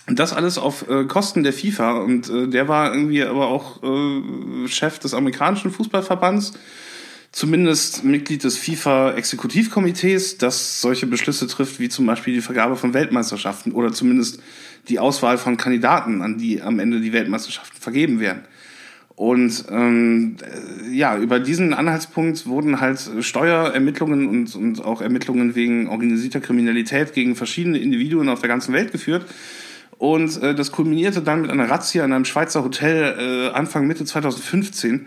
und 0.08 0.20
das 0.20 0.32
alles 0.32 0.58
auf 0.58 0.88
äh, 0.88 1.04
Kosten 1.04 1.44
der 1.44 1.52
FIFA. 1.52 1.98
Und 1.98 2.30
äh, 2.30 2.48
der 2.48 2.70
war 2.70 2.94
irgendwie 2.94 3.24
aber 3.24 3.48
auch 3.48 3.84
äh, 3.84 4.68
Chef 4.70 5.00
des 5.00 5.14
amerikanischen 5.14 5.70
Fußballverbands, 5.70 6.54
zumindest 7.34 8.06
Mitglied 8.06 8.46
des 8.46 8.58
FIFA-Exekutivkomitees, 8.58 10.38
das 10.38 10.80
solche 10.80 11.08
Beschlüsse 11.08 11.48
trifft, 11.48 11.82
wie 11.82 11.90
zum 11.90 12.06
Beispiel 12.06 12.34
die 12.34 12.42
Vergabe 12.42 12.78
von 12.78 12.94
Weltmeisterschaften 12.94 13.74
oder 13.74 13.92
zumindest 13.92 14.40
die 14.88 15.00
Auswahl 15.00 15.38
von 15.38 15.58
Kandidaten, 15.58 16.22
an 16.22 16.38
die 16.38 16.62
am 16.62 16.80
Ende 16.80 17.02
die 17.02 17.12
Weltmeisterschaften 17.12 17.82
vergeben 17.82 18.22
werden. 18.22 18.44
Und 19.16 19.66
ähm, 19.70 20.36
äh, 20.42 20.92
ja, 20.92 21.18
über 21.18 21.40
diesen 21.40 21.74
Anhaltspunkt 21.74 22.48
wurden 22.48 22.82
halt 22.82 23.00
Steuerermittlungen 23.22 24.28
und, 24.28 24.56
und 24.56 24.84
auch 24.84 25.02
Ermittlungen 25.02 25.56
wegen 25.56 25.88
organisierter 25.88 26.42
Kriminalität 26.42 27.14
gegen 27.14 27.36
verschiedene 27.36 27.78
Individuen 27.78 28.28
auf 28.28 28.42
der 28.42 28.50
ganzen 28.50 28.74
Welt 28.74 28.92
geführt. 28.92 29.26
Und 29.98 30.42
äh, 30.44 30.54
das 30.54 30.74
kulminierte 30.74 31.22
dann 31.22 31.42
mit 31.42 31.52
einer 31.52 31.70
Razzia 31.70 32.04
in 32.04 32.12
einem 32.12 32.26
Schweizer 32.26 32.64
Hotel 32.64 33.50
äh, 33.52 33.56
Anfang 33.56 33.88
Mitte 33.88 34.04
2015, 34.04 35.06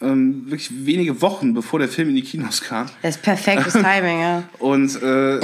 ähm, 0.00 0.44
wirklich 0.46 0.86
wenige 0.86 1.20
Wochen 1.20 1.52
bevor 1.52 1.78
der 1.78 1.88
Film 1.88 2.08
in 2.08 2.16
die 2.16 2.22
Kinos 2.22 2.62
kam. 2.62 2.86
Das 3.02 3.16
ist 3.16 3.22
perfektes 3.22 3.72
Timing, 3.74 4.20
ja. 4.20 4.42
Und 4.58 5.00
äh, 5.02 5.40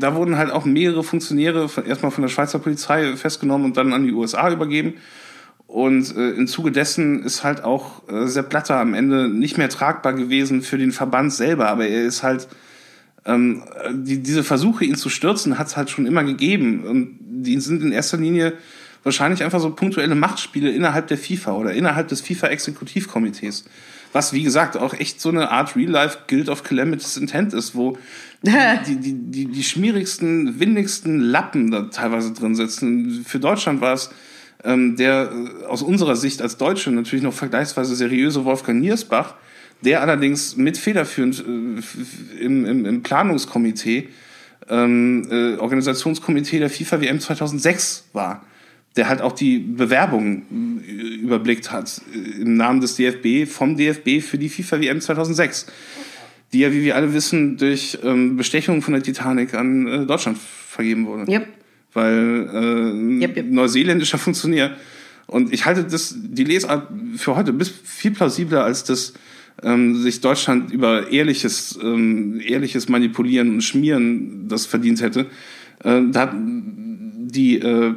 da 0.00 0.14
wurden 0.14 0.38
halt 0.38 0.50
auch 0.50 0.64
mehrere 0.64 1.04
Funktionäre 1.04 1.68
von, 1.68 1.84
erstmal 1.84 2.10
von 2.10 2.22
der 2.22 2.30
Schweizer 2.30 2.58
Polizei 2.58 3.14
festgenommen 3.16 3.66
und 3.66 3.76
dann 3.76 3.92
an 3.92 4.06
die 4.06 4.12
USA 4.12 4.50
übergeben. 4.50 4.94
Und 5.76 6.16
äh, 6.16 6.30
im 6.30 6.46
Zuge 6.46 6.72
dessen 6.72 7.22
ist 7.22 7.44
halt 7.44 7.62
auch 7.62 8.08
äh, 8.08 8.28
Sepp 8.28 8.48
Blatter 8.48 8.76
am 8.76 8.94
Ende 8.94 9.28
nicht 9.28 9.58
mehr 9.58 9.68
tragbar 9.68 10.14
gewesen 10.14 10.62
für 10.62 10.78
den 10.78 10.90
Verband 10.90 11.34
selber, 11.34 11.68
aber 11.68 11.86
er 11.86 12.02
ist 12.06 12.22
halt 12.22 12.48
ähm, 13.26 13.62
die, 13.92 14.22
diese 14.22 14.42
Versuche, 14.42 14.86
ihn 14.86 14.94
zu 14.94 15.10
stürzen, 15.10 15.58
hat 15.58 15.66
es 15.66 15.76
halt 15.76 15.90
schon 15.90 16.06
immer 16.06 16.24
gegeben. 16.24 16.84
Und 16.84 17.18
die 17.20 17.60
sind 17.60 17.82
in 17.82 17.92
erster 17.92 18.16
Linie 18.16 18.54
wahrscheinlich 19.02 19.44
einfach 19.44 19.60
so 19.60 19.68
punktuelle 19.68 20.14
Machtspiele 20.14 20.70
innerhalb 20.70 21.08
der 21.08 21.18
FIFA 21.18 21.52
oder 21.52 21.74
innerhalb 21.74 22.08
des 22.08 22.22
FIFA-Exekutivkomitees. 22.22 23.66
Was, 24.14 24.32
wie 24.32 24.44
gesagt, 24.44 24.78
auch 24.78 24.94
echt 24.94 25.20
so 25.20 25.28
eine 25.28 25.50
Art 25.50 25.76
Real-Life 25.76 26.20
Guild 26.26 26.48
of 26.48 26.62
Calamitous 26.62 27.18
Intent 27.18 27.52
ist, 27.52 27.74
wo 27.74 27.98
die, 28.40 28.96
die, 28.98 29.12
die, 29.12 29.44
die 29.44 29.62
schmierigsten, 29.62 30.58
windigsten 30.58 31.20
Lappen 31.20 31.70
da 31.70 31.82
teilweise 31.82 32.32
drin 32.32 32.54
sitzen. 32.54 33.26
Für 33.26 33.40
Deutschland 33.40 33.82
war 33.82 33.92
es 33.92 34.08
ähm, 34.64 34.96
der 34.96 35.30
äh, 35.30 35.64
aus 35.66 35.82
unserer 35.82 36.16
Sicht 36.16 36.42
als 36.42 36.56
Deutsche 36.56 36.90
natürlich 36.90 37.22
noch 37.22 37.34
vergleichsweise 37.34 37.94
seriöse 37.94 38.44
Wolfgang 38.44 38.80
Niersbach, 38.80 39.34
der 39.82 40.00
allerdings 40.00 40.56
mit 40.56 40.78
federführend 40.78 41.40
äh, 41.40 42.44
im, 42.44 42.64
im, 42.64 42.86
im 42.86 43.02
Planungskomitee, 43.02 44.08
ähm, 44.68 45.26
äh, 45.30 45.56
Organisationskomitee 45.56 46.58
der 46.58 46.70
FIFA 46.70 47.00
WM 47.00 47.20
2006 47.20 48.08
war 48.12 48.42
der 48.96 49.08
halt 49.08 49.20
auch 49.20 49.32
die 49.32 49.58
Bewerbung 49.58 50.42
äh, 50.86 50.90
überblickt 50.90 51.70
hat 51.70 52.00
äh, 52.14 52.42
im 52.42 52.56
Namen 52.56 52.80
des 52.80 52.96
DFB 52.96 53.48
vom 53.48 53.76
DFB 53.76 54.22
für 54.22 54.38
die 54.38 54.48
FIFA 54.48 54.80
WM 54.80 55.00
2006, 55.00 55.66
die 56.52 56.60
ja, 56.60 56.72
wie 56.72 56.82
wir 56.82 56.96
alle 56.96 57.12
wissen, 57.12 57.58
durch 57.58 57.98
ähm, 58.02 58.36
Bestechung 58.36 58.82
von 58.82 58.94
der 58.94 59.02
Titanic 59.02 59.54
an 59.54 59.86
äh, 59.86 60.06
Deutschland 60.06 60.38
vergeben 60.38 61.06
wurde. 61.06 61.30
Yep. 61.30 61.46
Weil 61.96 62.50
äh, 62.52 63.22
yep, 63.22 63.36
yep. 63.36 63.46
neuseeländischer 63.50 64.18
Funktionär. 64.18 64.76
Und 65.26 65.52
ich 65.52 65.64
halte 65.64 65.82
das, 65.82 66.14
die 66.16 66.44
Lesart 66.44 66.88
für 67.16 67.34
heute 67.34 67.52
bis 67.52 67.70
viel 67.70 68.12
plausibler, 68.12 68.64
als 68.64 68.84
das 68.84 69.14
ähm, 69.62 69.96
sich 69.96 70.20
Deutschland 70.20 70.70
über 70.70 71.10
ehrliches, 71.10 71.78
ähm, 71.82 72.40
ehrliches 72.40 72.88
Manipulieren 72.88 73.50
und 73.54 73.62
Schmieren 73.62 74.48
das 74.48 74.66
verdient 74.66 75.00
hätte. 75.00 75.26
Äh, 75.82 76.02
da 76.10 76.20
hat 76.20 76.34
die 76.34 77.58
äh, 77.58 77.94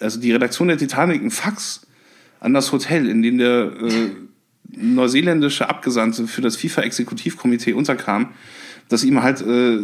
also 0.00 0.18
die 0.18 0.32
Redaktion 0.32 0.68
der 0.68 0.78
Titanic 0.78 1.22
ein 1.22 1.30
Fax 1.30 1.86
an 2.40 2.54
das 2.54 2.72
Hotel, 2.72 3.08
in 3.08 3.22
dem 3.22 3.38
der 3.38 3.72
äh, 3.82 4.10
neuseeländische 4.76 5.68
Abgesandte 5.68 6.26
für 6.26 6.40
das 6.40 6.56
FIFA-Exekutivkomitee 6.56 7.74
unterkam, 7.74 8.30
dass 8.90 9.04
ihm 9.04 9.22
halt 9.22 9.40
äh, 9.40 9.78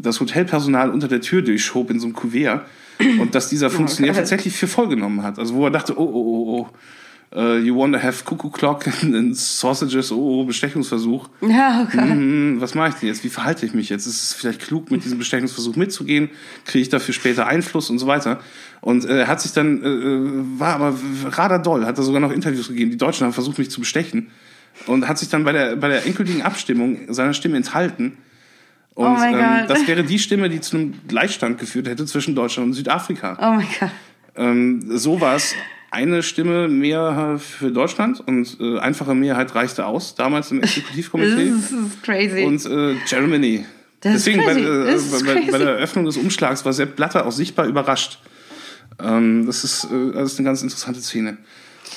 das 0.00 0.20
Hotelpersonal 0.20 0.90
unter 0.90 1.08
der 1.08 1.20
Tür 1.20 1.42
durchschob 1.42 1.90
in 1.90 2.00
so 2.00 2.06
einem 2.06 2.14
Kuvert 2.14 2.64
und 3.20 3.34
dass 3.34 3.48
dieser 3.48 3.68
Funktionär 3.70 4.14
tatsächlich 4.14 4.56
für 4.56 4.68
voll 4.68 4.88
genommen 4.88 5.22
hat. 5.22 5.38
Also 5.38 5.54
wo 5.54 5.64
er 5.66 5.70
dachte, 5.70 5.98
oh, 5.98 6.04
oh, 6.04 6.22
oh, 6.24 6.68
oh, 7.34 7.38
uh, 7.38 7.56
you 7.56 7.76
want 7.76 7.92
to 7.94 8.00
have 8.00 8.24
Cuckoo 8.24 8.50
Clock 8.50 8.86
and 9.02 9.36
Sausages, 9.36 10.12
oh, 10.12 10.40
oh, 10.40 10.44
Bestechungsversuch. 10.44 11.28
Ja, 11.40 11.82
okay. 11.82 12.08
Hm, 12.08 12.60
was 12.60 12.74
mache 12.76 12.90
ich 12.90 12.94
denn 12.96 13.08
jetzt? 13.08 13.24
Wie 13.24 13.28
verhalte 13.28 13.66
ich 13.66 13.74
mich 13.74 13.88
jetzt? 13.88 14.06
Ist 14.06 14.22
es 14.22 14.32
vielleicht 14.32 14.60
klug, 14.60 14.92
mit 14.92 15.04
diesem 15.04 15.18
Bestechungsversuch 15.18 15.74
mitzugehen? 15.74 16.30
Kriege 16.64 16.82
ich 16.82 16.88
dafür 16.88 17.14
später 17.14 17.48
Einfluss 17.48 17.90
und 17.90 17.98
so 17.98 18.06
weiter? 18.06 18.38
Und 18.80 19.04
äh, 19.04 19.20
er 19.20 19.26
hat 19.26 19.40
sich 19.40 19.52
dann, 19.52 19.82
äh, 19.82 19.88
äh 19.88 20.30
war 20.58 20.74
aber 20.74 20.94
rader 21.24 21.58
doll, 21.58 21.84
hat 21.84 21.98
er 21.98 22.04
sogar 22.04 22.20
noch 22.20 22.30
Interviews 22.30 22.68
gegeben. 22.68 22.92
Die 22.92 22.98
Deutschen 22.98 23.24
haben 23.24 23.32
versucht, 23.32 23.58
mich 23.58 23.70
zu 23.70 23.80
bestechen. 23.80 24.28
Und 24.86 25.06
hat 25.06 25.18
sich 25.18 25.28
dann 25.28 25.44
bei 25.44 25.52
der, 25.52 25.76
bei 25.76 25.88
der 25.88 26.06
endgültigen 26.06 26.42
Abstimmung 26.42 27.12
seiner 27.12 27.34
Stimme 27.34 27.56
enthalten. 27.56 28.16
Und 28.94 29.06
oh 29.06 29.22
ähm, 29.22 29.66
das 29.68 29.86
wäre 29.86 30.04
die 30.04 30.18
Stimme, 30.18 30.50
die 30.50 30.60
zu 30.60 30.76
einem 30.76 30.94
Gleichstand 31.08 31.58
geführt 31.58 31.88
hätte 31.88 32.04
zwischen 32.04 32.34
Deutschland 32.34 32.68
und 32.68 32.74
Südafrika. 32.74 33.38
Oh 33.40 33.56
mein 33.56 33.66
Gott. 33.80 33.90
Ähm, 34.36 34.98
so 34.98 35.20
war 35.20 35.36
es 35.36 35.54
eine 35.90 36.22
Stimme 36.22 36.68
mehr 36.68 37.38
für 37.38 37.70
Deutschland 37.70 38.20
und 38.26 38.56
äh, 38.60 38.78
einfache 38.78 39.14
Mehrheit 39.14 39.54
reichte 39.54 39.86
aus, 39.86 40.14
damals 40.14 40.50
im 40.50 40.62
Exekutivkomitee. 40.62 41.50
das 41.50 41.70
ist 41.70 42.02
crazy. 42.02 42.44
Und 42.44 42.64
äh, 42.66 42.96
Germany. 43.06 43.66
Das 44.00 44.14
Deswegen. 44.14 44.44
Bei, 44.44 44.52
äh, 44.52 44.98
bei, 45.24 45.50
bei, 45.50 45.58
der 45.58 45.76
Eröffnung 45.76 46.06
des 46.06 46.16
Umschlags 46.16 46.64
war 46.64 46.72
Sepp 46.72 46.96
Blatter 46.96 47.26
auch 47.26 47.32
sichtbar 47.32 47.66
überrascht. 47.66 48.18
Ähm, 49.02 49.46
das, 49.46 49.64
ist, 49.64 49.84
äh, 49.84 50.12
das 50.12 50.32
ist 50.32 50.38
eine 50.38 50.46
ganz 50.46 50.62
interessante 50.62 51.00
Szene. 51.00 51.36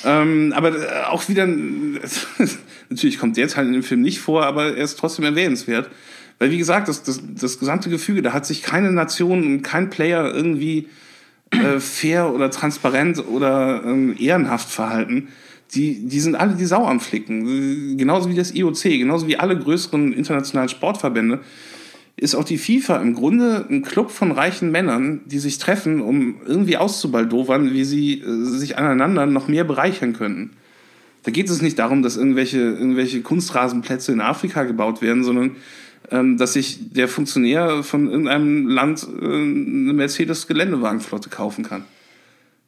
Ähm, 0.04 0.52
aber 0.54 0.76
äh, 0.76 1.04
auch 1.08 1.28
wieder, 1.28 1.46
natürlich 2.88 3.18
kommt 3.18 3.36
der 3.36 3.48
halt 3.48 3.66
in 3.66 3.72
dem 3.72 3.82
Film 3.82 4.02
nicht 4.02 4.20
vor, 4.20 4.44
aber 4.44 4.76
er 4.76 4.84
ist 4.84 4.98
trotzdem 4.98 5.24
erwähnenswert. 5.24 5.90
Weil, 6.38 6.50
wie 6.50 6.58
gesagt, 6.58 6.88
das, 6.88 7.02
das, 7.02 7.20
das 7.34 7.58
gesamte 7.58 7.88
Gefüge, 7.88 8.22
da 8.22 8.32
hat 8.32 8.46
sich 8.46 8.62
keine 8.62 8.92
Nation 8.92 9.44
und 9.44 9.62
kein 9.62 9.88
Player 9.88 10.32
irgendwie 10.34 10.88
äh, 11.50 11.80
fair 11.80 12.32
oder 12.34 12.50
transparent 12.50 13.24
oder 13.26 13.82
ähm, 13.84 14.14
ehrenhaft 14.18 14.68
verhalten. 14.68 15.28
Die, 15.74 16.06
die 16.06 16.20
sind 16.20 16.36
alle 16.36 16.54
die 16.54 16.66
Sau 16.66 16.84
am 16.86 17.00
Flicken. 17.00 17.96
Genauso 17.96 18.28
wie 18.30 18.34
das 18.34 18.54
IOC, 18.54 18.82
genauso 18.82 19.26
wie 19.26 19.36
alle 19.36 19.58
größeren 19.58 20.12
internationalen 20.12 20.68
Sportverbände, 20.68 21.40
ist 22.16 22.34
auch 22.34 22.44
die 22.44 22.56
FIFA 22.58 22.96
im 22.96 23.14
Grunde 23.14 23.66
ein 23.68 23.82
Club 23.82 24.10
von 24.10 24.32
reichen 24.32 24.70
Männern, 24.70 25.20
die 25.26 25.38
sich 25.38 25.58
treffen, 25.58 26.00
um 26.00 26.36
irgendwie 26.46 26.76
auszubaldowern, 26.76 27.72
wie 27.72 27.84
sie 27.84 28.20
äh, 28.20 28.44
sich 28.44 28.78
aneinander 28.78 29.26
noch 29.26 29.48
mehr 29.48 29.64
bereichern 29.64 30.12
könnten. 30.12 30.52
Da 31.24 31.32
geht 31.32 31.50
es 31.50 31.60
nicht 31.60 31.78
darum, 31.78 32.02
dass 32.02 32.16
irgendwelche, 32.16 32.58
irgendwelche 32.58 33.20
Kunstrasenplätze 33.20 34.12
in 34.12 34.20
Afrika 34.20 34.62
gebaut 34.62 35.02
werden, 35.02 35.24
sondern 35.24 35.56
dass 36.10 36.52
sich 36.52 36.92
der 36.92 37.08
Funktionär 37.08 37.82
von 37.82 38.08
irgendeinem 38.08 38.68
Land 38.68 39.06
äh, 39.20 39.24
eine 39.24 39.92
Mercedes-Geländewagenflotte 39.92 41.30
kaufen 41.30 41.64
kann. 41.64 41.84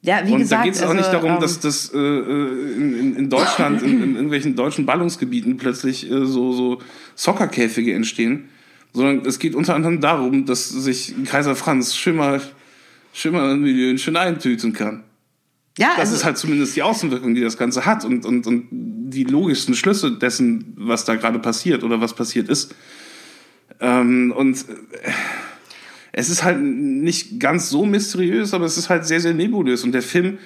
Ja, 0.01 0.25
wie 0.25 0.33
und 0.33 0.39
gesagt, 0.39 0.61
da 0.61 0.65
geht 0.65 0.75
es 0.75 0.83
auch 0.83 0.91
also, 0.91 1.01
nicht 1.01 1.13
darum, 1.13 1.33
ähm, 1.33 1.41
dass 1.41 1.59
das 1.59 1.93
äh, 1.93 1.99
in, 1.99 3.17
in 3.17 3.31
Deutschland, 3.31 3.83
in, 3.83 4.03
in 4.03 4.15
irgendwelchen 4.15 4.55
deutschen 4.55 4.87
Ballungsgebieten 4.87 5.57
plötzlich 5.57 6.09
äh, 6.09 6.25
so, 6.25 6.53
so 6.53 6.79
Soccerkäfige 7.17 7.95
entstehen, 7.95 8.49
sondern 8.93 9.27
es 9.27 9.41
geht 9.41 9.55
unter 9.57 9.75
anderem 9.75 10.01
darum, 10.01 10.47
dass 10.47 10.69
sich 10.69 11.15
Kaiser 11.25 11.57
Franz 11.57 11.97
schön 11.97 12.17
mal, 12.17 12.41
schön 13.13 13.33
mal 13.33 13.53
ein 13.53 13.61
Million 13.61 13.99
schön 13.99 14.17
eintüten 14.17 14.73
kann. 14.73 15.03
ja, 15.79 15.89
Das 15.91 16.01
also, 16.01 16.15
ist 16.15 16.25
halt 16.25 16.39
zumindest 16.39 16.77
die 16.77 16.83
Außenwirkung, 16.83 17.35
die 17.35 17.41
das 17.41 17.59
Ganze 17.59 17.85
hat 17.85 18.05
und, 18.05 18.25
und, 18.25 18.47
und 18.47 18.69
die 18.71 19.25
logischsten 19.25 19.75
Schlüsse 19.75 20.13
dessen, 20.13 20.75
was 20.77 21.05
da 21.05 21.17
gerade 21.17 21.41
passiert 21.41 21.83
oder 21.83 22.01
was 22.01 22.15
passiert 22.15 22.49
ist. 22.49 22.75
Ähm, 23.81 24.33
und 24.37 24.57
äh, 24.59 25.11
es 26.13 26.31
ist 26.31 26.43
halt 26.43 26.61
nicht 26.61 27.39
ganz 27.39 27.69
so 27.71 27.87
mysteriös, 27.87 28.55
aber 28.55 28.65
es 28.65 28.77
ist 28.79 28.89
halt 28.91 29.07
sehr, 29.07 29.21
sehr 29.21 29.35
nebulös. 29.35 29.85
Und 29.85 29.93
der 29.93 30.03
Film 30.03 30.39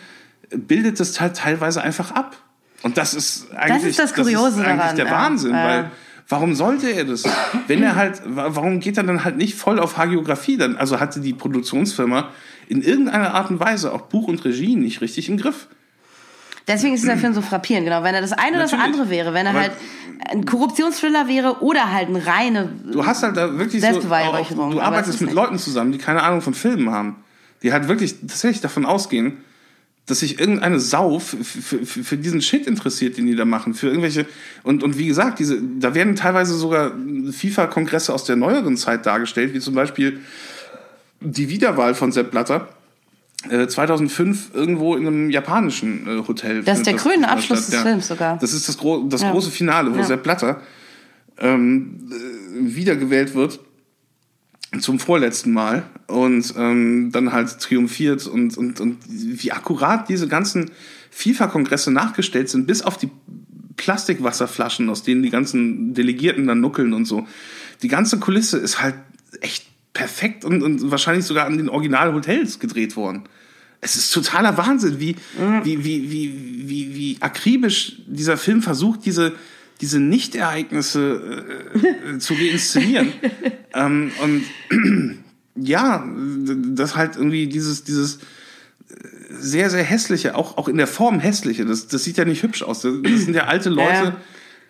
bildet 0.50 1.00
das 1.00 1.20
halt 1.20 1.36
teilweise 1.36 1.82
einfach 1.82 2.10
ab. 2.12 2.36
Und 2.82 2.98
das 2.98 3.14
ist 3.14 3.52
eigentlich, 3.54 3.96
das 3.96 4.12
Kuriose 4.12 4.64
eigentlich 4.64 4.78
daran, 4.80 4.96
der 4.96 5.04
ja. 5.06 5.10
Wahnsinn, 5.10 5.52
Ja. 5.52 5.64
weil 5.64 5.90
warum 6.28 6.54
sollte 6.54 6.88
er 6.90 7.04
das? 7.04 7.22
Wenn 7.68 7.82
er 7.82 7.94
halt, 7.96 8.20
wa- 8.26 8.48
warum 8.50 8.80
geht 8.80 8.96
er 8.96 9.04
dann 9.04 9.24
halt 9.24 9.36
nicht 9.36 9.54
voll 9.54 9.78
auf 9.78 9.96
Hagiografie? 9.96 10.56
Dann, 10.56 10.76
also 10.76 10.98
hatte 11.00 11.20
die 11.20 11.32
Produktionsfirma 11.32 12.30
in 12.68 12.82
irgendeiner 12.82 13.34
Art 13.34 13.50
und 13.50 13.60
Weise 13.60 13.92
auch 13.92 14.02
Buch 14.02 14.28
und 14.28 14.44
Regie 14.44 14.76
nicht 14.76 15.00
richtig 15.00 15.28
im 15.28 15.36
Griff. 15.36 15.68
Deswegen 16.68 16.94
ist 16.94 17.02
dieser 17.02 17.16
Film 17.16 17.34
so 17.34 17.42
frappierend, 17.42 17.84
genau. 17.86 18.02
Wenn 18.02 18.14
er 18.14 18.20
das 18.20 18.32
eine 18.32 18.52
oder 18.56 18.62
das 18.62 18.72
Natürlich. 18.72 18.94
andere 18.94 19.10
wäre, 19.10 19.34
wenn 19.34 19.46
er 19.46 19.50
Aber- 19.52 19.60
halt 19.60 19.72
ein 20.30 20.44
Korruptionsthriller 20.44 21.26
wäre 21.28 21.62
oder 21.62 21.92
halt 21.92 22.08
ein 22.08 22.16
reine. 22.16 22.70
Du 22.92 23.04
hast 23.04 23.22
halt 23.22 23.36
da 23.36 23.58
wirklich 23.58 23.80
so, 23.82 23.88
auch, 23.88 23.92
Selbstbeweihräucherung, 23.92 24.70
du 24.70 24.76
aber 24.78 24.82
es 24.82 24.86
arbeitest 24.86 25.14
ist 25.16 25.20
mit 25.20 25.30
nicht. 25.30 25.36
Leuten 25.36 25.58
zusammen, 25.58 25.92
die 25.92 25.98
keine 25.98 26.22
Ahnung 26.22 26.40
von 26.42 26.54
Filmen 26.54 26.90
haben. 26.90 27.16
Die 27.62 27.72
halt 27.72 27.88
wirklich 27.88 28.20
tatsächlich 28.20 28.60
davon 28.60 28.86
ausgehen, 28.86 29.38
dass 30.06 30.18
sich 30.20 30.40
irgendeine 30.40 30.80
Sau 30.80 31.20
für 31.20 32.16
diesen 32.16 32.42
Shit 32.42 32.66
interessiert, 32.66 33.16
den 33.16 33.26
die 33.26 33.36
da 33.36 33.44
machen. 33.44 33.74
Für 33.74 33.86
irgendwelche, 33.86 34.26
und, 34.64 34.82
und 34.82 34.98
wie 34.98 35.06
gesagt, 35.06 35.38
diese, 35.38 35.60
da 35.78 35.94
werden 35.94 36.16
teilweise 36.16 36.54
sogar 36.54 36.92
FIFA-Kongresse 37.30 38.12
aus 38.12 38.24
der 38.24 38.34
neueren 38.36 38.76
Zeit 38.76 39.06
dargestellt, 39.06 39.54
wie 39.54 39.60
zum 39.60 39.74
Beispiel 39.74 40.20
die 41.20 41.48
Wiederwahl 41.48 41.94
von 41.94 42.10
Sepp 42.10 42.32
Blatter. 42.32 42.68
Äh, 43.50 43.66
2005 43.66 44.50
irgendwo 44.54 44.96
in 44.96 45.06
einem 45.06 45.30
japanischen 45.30 46.06
äh, 46.06 46.26
Hotel. 46.26 46.62
Das 46.62 46.78
ist 46.78 46.86
der 46.86 46.98
findet 46.98 47.28
Abschluss 47.30 47.66
statt, 47.66 47.74
des 47.74 47.82
Films 47.82 48.08
sogar. 48.08 48.38
Das 48.38 48.52
ist 48.52 48.68
das, 48.68 48.78
gro 48.78 49.04
das 49.08 49.22
Ja. 49.22 49.30
große 49.32 49.50
Finale, 49.50 49.92
wo 49.92 49.98
Ja. 49.98 50.04
Sepp 50.04 50.22
Blatter 50.22 50.60
ähm, 51.38 52.08
äh, 52.10 52.74
wiedergewählt 52.76 53.34
wird 53.34 53.60
zum 54.80 54.98
vorletzten 54.98 55.52
Mal 55.52 55.82
und 56.06 56.54
ähm, 56.56 57.10
dann 57.12 57.32
halt 57.32 57.58
triumphiert 57.60 58.26
und, 58.26 58.56
und, 58.56 58.80
und 58.80 58.98
wie 59.08 59.52
akkurat 59.52 60.08
diese 60.08 60.28
ganzen 60.28 60.70
FIFA-Kongresse 61.10 61.90
nachgestellt 61.90 62.48
sind, 62.48 62.66
bis 62.66 62.80
auf 62.80 62.96
die 62.96 63.10
Plastikwasserflaschen, 63.76 64.88
aus 64.88 65.02
denen 65.02 65.22
die 65.22 65.30
ganzen 65.30 65.92
Delegierten 65.94 66.46
dann 66.46 66.60
nuckeln 66.60 66.92
und 66.94 67.04
so. 67.04 67.26
Die 67.82 67.88
ganze 67.88 68.18
Kulisse 68.18 68.58
ist 68.58 68.80
halt 68.80 68.94
echt 69.40 69.66
perfekt 69.92 70.44
und, 70.44 70.62
und 70.62 70.90
wahrscheinlich 70.90 71.24
sogar 71.24 71.46
an 71.46 71.58
den 71.58 71.68
Original-Hotels 71.68 72.58
gedreht 72.58 72.96
worden. 72.96 73.24
Es 73.80 73.96
ist 73.96 74.12
totaler 74.12 74.56
Wahnsinn, 74.56 75.00
wie, 75.00 75.16
wie, 75.64 75.84
wie, 75.84 76.10
wie, 76.10 76.68
wie, 76.68 76.94
wie 76.94 77.16
akribisch 77.20 77.96
dieser 78.06 78.36
Film 78.36 78.62
versucht, 78.62 79.04
diese, 79.04 79.32
diese 79.80 79.98
Nichtereignisse 79.98 81.44
äh, 81.74 82.14
äh, 82.14 82.18
zu 82.18 82.34
reinszenieren. 82.34 83.12
ähm, 83.74 84.12
und 84.22 84.44
ja, 85.56 86.06
das 86.76 86.96
halt 86.96 87.16
irgendwie 87.16 87.48
dieses, 87.48 87.82
dieses 87.82 88.20
sehr, 89.30 89.68
sehr 89.68 89.82
hässliche, 89.82 90.36
auch, 90.36 90.56
auch 90.58 90.68
in 90.68 90.76
der 90.76 90.86
Form 90.86 91.18
hässliche, 91.18 91.64
das, 91.64 91.88
das 91.88 92.04
sieht 92.04 92.16
ja 92.16 92.24
nicht 92.24 92.42
hübsch 92.42 92.62
aus. 92.62 92.82
Das, 92.82 92.94
das 93.02 93.22
sind 93.22 93.34
ja 93.34 93.44
alte 93.46 93.70
Leute, 93.70 94.04
Ja. 94.04 94.16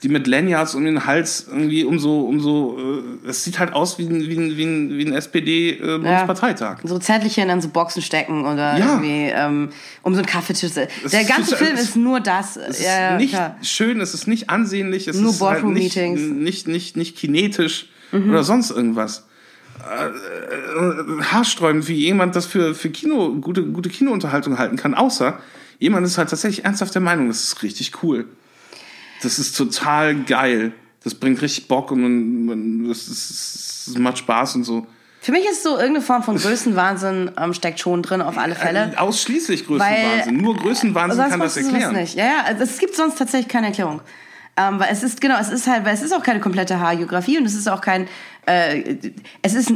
Die 0.02 0.08
mit 0.08 0.26
Lanyards 0.26 0.74
um 0.74 0.84
den 0.84 1.06
Hals 1.06 1.46
irgendwie 1.48 1.84
um 1.84 1.98
so, 1.98 2.22
um 2.22 2.40
so, 2.40 2.76
äh, 3.24 3.28
es 3.28 3.44
sieht 3.44 3.58
halt 3.58 3.72
aus 3.72 3.98
wie 3.98 4.04
ein, 4.06 4.20
wie 4.28 4.36
ein, 4.36 4.56
wie 4.56 4.64
ein, 4.64 4.98
wie 4.98 5.06
ein 5.06 5.12
SPD-Bundesparteitag. 5.12 6.78
So 6.84 6.98
Zettelchen 6.98 7.50
an 7.50 7.60
so 7.60 7.68
Boxen 7.68 8.02
stecken 8.02 8.44
oder 8.44 8.78
Ja. 8.78 8.94
irgendwie 8.94 9.30
ähm, 9.34 9.68
um 10.02 10.14
so 10.14 10.18
einen 10.20 10.26
Kaffeetisch. 10.26 10.72
Der 10.74 10.88
ist- 11.04 11.28
ganze 11.28 11.52
es- 11.54 11.58
Film 11.60 11.74
es- 11.74 11.82
ist 11.82 11.96
nur 11.96 12.20
das. 12.20 12.56
Es 12.56 12.80
ist 12.80 12.84
ja, 12.86 13.10
ja, 13.12 13.16
nicht 13.16 13.30
klar. 13.34 13.56
schön, 13.62 14.00
es 14.00 14.14
ist 14.14 14.26
nicht 14.26 14.50
ansehnlich, 14.50 15.08
es 15.08 15.16
Nur 15.18 15.30
ist 15.30 15.40
halt 15.40 15.64
nicht, 15.64 15.96
nicht, 15.96 16.66
nicht, 16.68 16.96
nicht 16.96 17.16
kinetisch 17.16 17.88
Mhm. 18.10 18.30
oder 18.30 18.42
sonst 18.44 18.70
irgendwas. 18.70 19.26
Äh, 19.78 20.06
äh, 20.08 21.22
haarsträubend, 21.22 21.88
wie 21.88 21.94
jemand 21.94 22.36
das 22.36 22.46
für, 22.46 22.74
für 22.74 22.90
Kino, 22.90 23.34
gute, 23.40 23.64
gute 23.64 23.88
Kinounterhaltung 23.88 24.58
halten 24.58 24.76
kann, 24.76 24.94
außer 24.94 25.38
jemand 25.78 26.06
ist 26.06 26.18
halt 26.18 26.28
tatsächlich 26.28 26.64
ernsthaft 26.64 26.94
der 26.94 27.02
Meinung, 27.02 27.28
das 27.28 27.42
ist 27.44 27.62
richtig 27.62 27.92
cool. 28.02 28.26
Das 29.22 29.38
ist 29.38 29.56
total 29.56 30.16
geil. 30.24 30.72
Das 31.04 31.14
bringt 31.14 31.40
richtig 31.42 31.68
Bock 31.68 31.90
und 31.90 32.02
man, 32.02 32.44
man, 32.44 32.88
das, 32.88 33.08
ist, 33.08 33.88
das 33.88 33.98
macht 33.98 34.18
Spaß 34.18 34.56
und 34.56 34.64
so. 34.64 34.86
Für 35.20 35.30
mich 35.30 35.44
ist 35.44 35.62
so 35.62 35.70
irgendeine 35.76 36.02
Form 36.02 36.24
von 36.24 36.36
Größenwahnsinn 36.36 37.30
ähm, 37.38 37.54
steckt 37.54 37.78
schon 37.78 38.02
drin 38.02 38.20
auf 38.22 38.38
alle 38.38 38.56
Fälle. 38.56 38.92
Äh, 38.94 38.96
Ausschließlich 38.96 39.66
Größenwahnsinn. 39.66 40.36
Nur 40.36 40.56
Größenwahnsinn 40.56 41.28
kann 41.28 41.40
das 41.40 41.56
erklären. 41.56 41.94
Nicht. 41.94 42.16
Ja, 42.16 42.24
ja, 42.24 42.42
also 42.44 42.64
es 42.64 42.78
gibt 42.78 42.96
sonst 42.96 43.18
tatsächlich 43.18 43.48
keine 43.48 43.68
Erklärung. 43.68 44.00
Ähm, 44.56 44.80
weil 44.80 44.88
es 44.90 45.02
ist, 45.02 45.20
genau, 45.20 45.38
es 45.38 45.48
ist 45.48 45.66
halt, 45.66 45.84
weil 45.84 45.94
es 45.94 46.02
ist 46.02 46.12
auch 46.12 46.22
keine 46.22 46.40
komplette 46.40 46.78
Haargeografie 46.78 47.38
und 47.38 47.46
es 47.46 47.54
ist 47.54 47.68
auch 47.68 47.80
kein, 47.80 48.06
äh, 48.46 48.96
es 49.40 49.54
ist, 49.54 49.72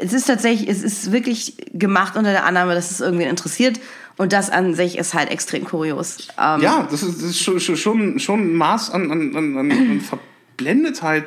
es 0.00 0.12
ist 0.12 0.26
tatsächlich, 0.26 0.68
es 0.68 0.82
ist 0.82 1.10
wirklich 1.10 1.56
gemacht 1.72 2.16
unter 2.16 2.30
der 2.30 2.44
Annahme, 2.44 2.74
dass 2.74 2.90
es 2.90 3.00
irgendwen 3.00 3.28
interessiert 3.28 3.80
und 4.20 4.34
das 4.34 4.50
an 4.50 4.74
sich 4.74 4.98
ist 4.98 5.14
halt 5.14 5.30
extrem 5.30 5.64
kurios. 5.64 6.28
Ähm, 6.38 6.60
Ja, 6.60 6.86
das 6.90 7.02
ist, 7.02 7.16
das 7.22 7.30
ist 7.30 7.40
schon, 7.40 7.58
schon- 7.58 8.18
schon, 8.18 8.40
ein 8.40 8.54
Maß 8.54 8.90
an, 8.90 9.10
an, 9.10 9.34
an, 9.34 9.56
an 9.56 9.70
an 9.72 10.00
Verblendetheit, 10.00 11.24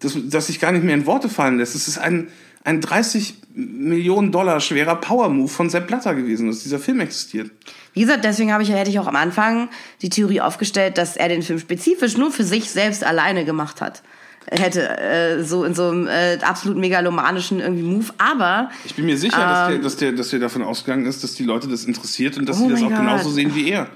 das, 0.00 0.16
das 0.24 0.48
sich 0.48 0.58
gar 0.58 0.72
nicht 0.72 0.84
mehr 0.84 0.94
in 0.96 1.06
Worte 1.06 1.28
fallen 1.28 1.58
lässt. 1.58 1.74
Es 1.76 1.86
ist 1.86 1.98
ein, 1.98 2.28
ein 2.64 2.80
30 2.80 3.34
Millionen 3.54 4.32
Dollar 4.32 4.60
schwerer 4.60 4.96
Power-Move 4.96 5.48
von 5.48 5.70
Sepp 5.70 5.86
Blatter 5.86 6.14
gewesen, 6.16 6.48
dass 6.48 6.62
dieser 6.64 6.78
Film 6.80 7.00
existiert. 7.00 7.50
Wie 7.94 8.00
gesagt, 8.00 8.24
deswegen 8.24 8.52
habe 8.52 8.62
ich, 8.62 8.70
hätte 8.70 8.90
ich 8.90 8.98
auch 8.98 9.06
am 9.06 9.16
Anfang 9.16 9.68
die 10.02 10.08
Theorie 10.10 10.40
aufgestellt, 10.40 10.98
dass 10.98 11.16
er 11.16 11.28
den 11.28 11.42
Film 11.42 11.58
spezifisch 11.60 12.16
nur 12.16 12.30
für 12.32 12.44
sich 12.44 12.70
selbst 12.70 13.04
alleine 13.04 13.44
gemacht 13.44 13.80
hat. 13.80 14.02
Hätte 14.50 14.98
äh, 14.98 15.42
so 15.44 15.64
in 15.64 15.74
so 15.74 15.88
einem 15.88 16.06
äh, 16.06 16.38
absolut 16.42 16.78
megalomanischen 16.78 17.60
irgendwie 17.60 17.82
Move, 17.82 18.06
aber 18.18 18.70
Ich 18.84 18.94
bin 18.94 19.04
mir 19.06 19.18
sicher, 19.18 19.36
dass, 19.38 19.68
der, 19.68 19.78
dass, 19.78 19.96
der, 19.96 20.12
dass 20.12 20.28
der 20.30 20.38
davon 20.40 20.62
ausgegangen 20.62 21.06
ist, 21.06 21.22
dass 21.22 21.34
die 21.34 21.44
Leute 21.44 21.68
das 21.68 21.84
interessiert 21.84 22.38
und 22.38 22.48
dass 22.48 22.58
Oh 22.58 22.64
sie 22.64 22.70
das 22.70 22.80
mein 22.80 22.92
auch 22.92 22.96
Gott. 22.96 23.06
genauso 23.06 23.30
sehen 23.30 23.54
wie 23.54 23.70
er. 23.70 23.88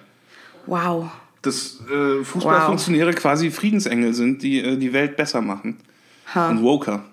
wow. 0.67 1.07
Dass 1.43 1.81
äh, 1.91 2.23
Fußballfunktionäre 2.23 3.15
quasi 3.15 3.51
Friedensengel 3.51 4.15
sind, 4.15 4.43
die 4.43 4.61
äh, 4.61 4.77
die 4.77 4.93
Welt 4.93 5.17
besser 5.17 5.41
machen. 5.41 5.79
Und 6.35 6.63
woker. 6.63 7.05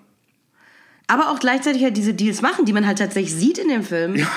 Aber 1.08 1.30
auch 1.30 1.40
gleichzeitig 1.40 1.82
halt 1.82 1.96
diese 1.96 2.14
Deals 2.14 2.40
machen, 2.42 2.64
die 2.64 2.72
man 2.72 2.86
halt 2.86 2.98
tatsächlich 2.98 3.34
sieht 3.34 3.58
in 3.58 3.68
dem 3.68 3.82
Film. 3.82 4.14
Ja, 4.14 4.28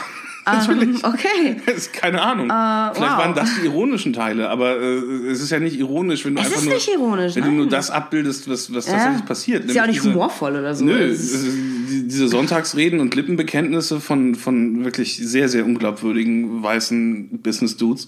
natürlich. 0.51 1.03
okay. 1.03 1.57
Ist 1.75 1.93
keine 1.93 2.21
Ahnung. 2.21 2.47
Vielleicht 2.47 2.97
Äh, 2.97 3.01
wow. 3.13 3.17
waren 3.19 3.33
das 3.35 3.49
die 3.59 3.65
ironischen 3.65 4.13
Teile, 4.13 4.49
aber 4.49 4.77
äh, 4.81 4.95
es 5.31 5.41
ist 5.41 5.49
ja 5.51 5.59
nicht 5.59 5.77
ironisch, 5.79 6.25
wenn 6.25 6.35
du 6.35 6.41
Es 6.41 6.47
einfach 6.47 6.63
nur, 6.63 6.73
ironisch, 6.95 7.35
wenn 7.35 7.43
du 7.43 7.47
nein. 7.49 7.57
nur 7.57 7.67
das 7.69 7.89
abbildest, 7.91 8.49
was, 8.49 8.73
was 8.73 8.85
tatsächlich 8.85 9.25
passiert. 9.25 9.65
Ist 9.65 9.75
ja 9.75 9.83
auch 9.83 9.87
nicht 9.87 9.99
diese- 10.03 10.13
humorvoll 10.13 10.51
oder 10.57 10.75
so. 10.75 10.85
Nö, 10.85 11.09
diese 11.09 12.27
Sonntagsreden 12.27 12.99
und 12.99 13.15
Lippenbekenntnisse 13.15 13.99
von, 13.99 14.35
von 14.35 14.83
wirklich 14.83 15.17
sehr, 15.17 15.49
sehr 15.49 15.65
unglaubwürdigen 15.65 16.61
weißen 16.63 17.39
Business-Dudes. 17.41 18.07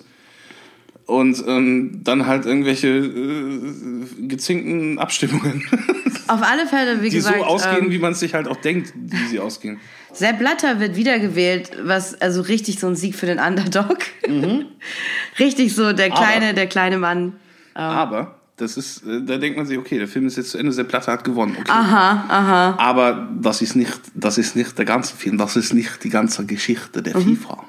Und 1.05 1.43
ähm, 1.47 2.01
dann 2.03 2.25
halt 2.25 2.45
irgendwelche 2.47 2.87
äh, 2.87 4.27
gezinkten 4.27 4.97
Abstimmungen, 4.99 5.63
Auf 6.27 6.41
alle 6.41 6.65
Fälle, 6.65 7.03
wie 7.03 7.09
die 7.09 7.17
gesagt, 7.17 7.37
so 7.37 7.43
ausgehen, 7.43 7.85
ähm, 7.85 7.91
wie 7.91 7.99
man 7.99 8.13
es 8.13 8.19
sich 8.19 8.33
halt 8.33 8.47
auch 8.47 8.55
denkt, 8.57 8.91
wie 8.95 9.27
sie 9.27 9.39
ausgehen. 9.39 9.79
Sepp 10.11 10.39
Blatter 10.39 10.79
wird 10.79 10.95
wiedergewählt, 10.95 11.69
was 11.83 12.19
also 12.19 12.41
richtig 12.41 12.79
so 12.79 12.87
ein 12.87 12.95
Sieg 12.95 13.13
für 13.15 13.27
den 13.27 13.37
Underdog. 13.37 13.97
richtig 15.39 15.75
so 15.75 15.93
der 15.93 16.09
kleine, 16.09 16.37
Mhm. 16.37 16.43
Aber- 16.49 16.53
der 16.53 16.67
kleine 16.67 16.97
Mann. 16.97 17.33
Aber 17.75 18.39
das 18.57 18.77
ist, 18.77 19.05
äh, 19.05 19.21
da 19.23 19.37
denkt 19.37 19.57
man 19.57 19.67
sich, 19.67 19.77
okay, 19.77 19.97
der 19.99 20.07
Film 20.07 20.25
ist 20.27 20.37
jetzt 20.37 20.51
zu 20.51 20.57
Ende, 20.57 20.71
Sepp 20.71 20.87
Blatter 20.87 21.11
hat 21.11 21.23
gewonnen. 21.23 21.55
Okay. 21.59 21.69
Aha, 21.71 22.25
aha. 22.29 22.75
Aber 22.79 23.29
das 23.39 23.61
ist 23.61 23.75
nicht, 23.75 23.99
das 24.15 24.37
ist 24.37 24.55
nicht 24.55 24.77
der 24.77 24.85
ganze 24.85 25.15
Film, 25.15 25.37
das 25.37 25.55
ist 25.55 25.73
nicht 25.73 26.03
die 26.03 26.09
ganze 26.09 26.45
Geschichte 26.45 27.03
der 27.03 27.17
Mhm. 27.17 27.37
FIFA. 27.37 27.63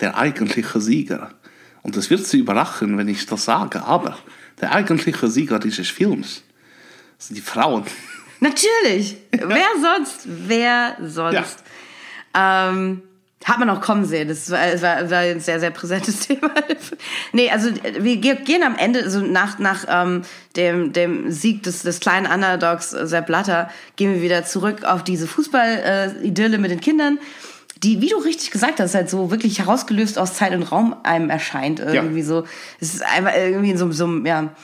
Der 0.00 0.18
eigentliche 0.18 0.80
Sieger. 0.80 1.30
Und 1.84 1.96
das 1.96 2.10
wird 2.10 2.26
Sie 2.26 2.38
überraschen, 2.38 2.98
wenn 2.98 3.06
ich 3.08 3.26
das 3.26 3.44
sage, 3.44 3.84
aber 3.84 4.18
der 4.60 4.72
eigentliche 4.72 5.28
Sieger 5.28 5.58
dieses 5.60 5.88
Films 5.88 6.42
sind 7.18 7.36
die 7.36 7.42
Frauen. 7.42 7.84
Natürlich. 8.40 9.16
Wer 9.30 9.66
sonst? 9.80 10.22
Wer 10.24 10.96
sonst? 11.02 11.62
Ähm, 12.36 13.02
hat 13.44 13.58
man 13.58 13.68
auch 13.70 13.80
kommen 13.82 14.06
sehen. 14.06 14.28
Das 14.28 14.50
war, 14.50 14.70
das 14.72 14.80
war, 14.82 15.10
war 15.10 15.18
ein 15.18 15.40
sehr, 15.40 15.60
sehr 15.60 15.70
präsentes 15.70 16.20
Thema. 16.26 16.50
nee, 17.32 17.50
also 17.50 17.68
wir 18.00 18.16
ge- 18.16 18.42
gehen 18.42 18.62
am 18.62 18.76
Ende, 18.76 19.02
also 19.02 19.20
nach, 19.20 19.58
nach 19.58 19.84
ähm, 19.88 20.22
dem, 20.56 20.92
dem 20.94 21.30
Sieg 21.30 21.62
des, 21.62 21.82
des 21.82 22.00
kleinen 22.00 22.26
Underdogs 22.26 22.92
äh, 22.94 23.06
Sepp 23.06 23.26
Blatter, 23.26 23.70
gehen 23.96 24.14
wir 24.14 24.22
wieder 24.22 24.44
zurück 24.44 24.84
auf 24.84 25.04
diese 25.04 25.26
Fußball-Idylle 25.26 26.56
mit 26.58 26.70
den 26.70 26.80
Kindern, 26.80 27.18
die, 27.84 28.00
wie 28.00 28.08
du 28.08 28.16
richtig 28.16 28.50
gesagt 28.50 28.80
hast, 28.80 28.94
halt 28.94 29.10
so 29.10 29.30
wirklich 29.30 29.58
herausgelöst 29.58 30.18
aus 30.18 30.34
Zeit 30.34 30.54
und 30.54 30.62
Raum 30.62 30.96
einem 31.02 31.30
erscheint. 31.30 31.80
Irgendwie 31.80 32.22
so. 32.22 32.44
Es 32.80 32.94
ist 32.94 33.02
einfach 33.04 33.32
irgendwie 33.36 33.70
in 33.70 33.78
so, 33.78 33.90
so 33.92 34.04
einem, 34.04 34.26
ja 34.26 34.54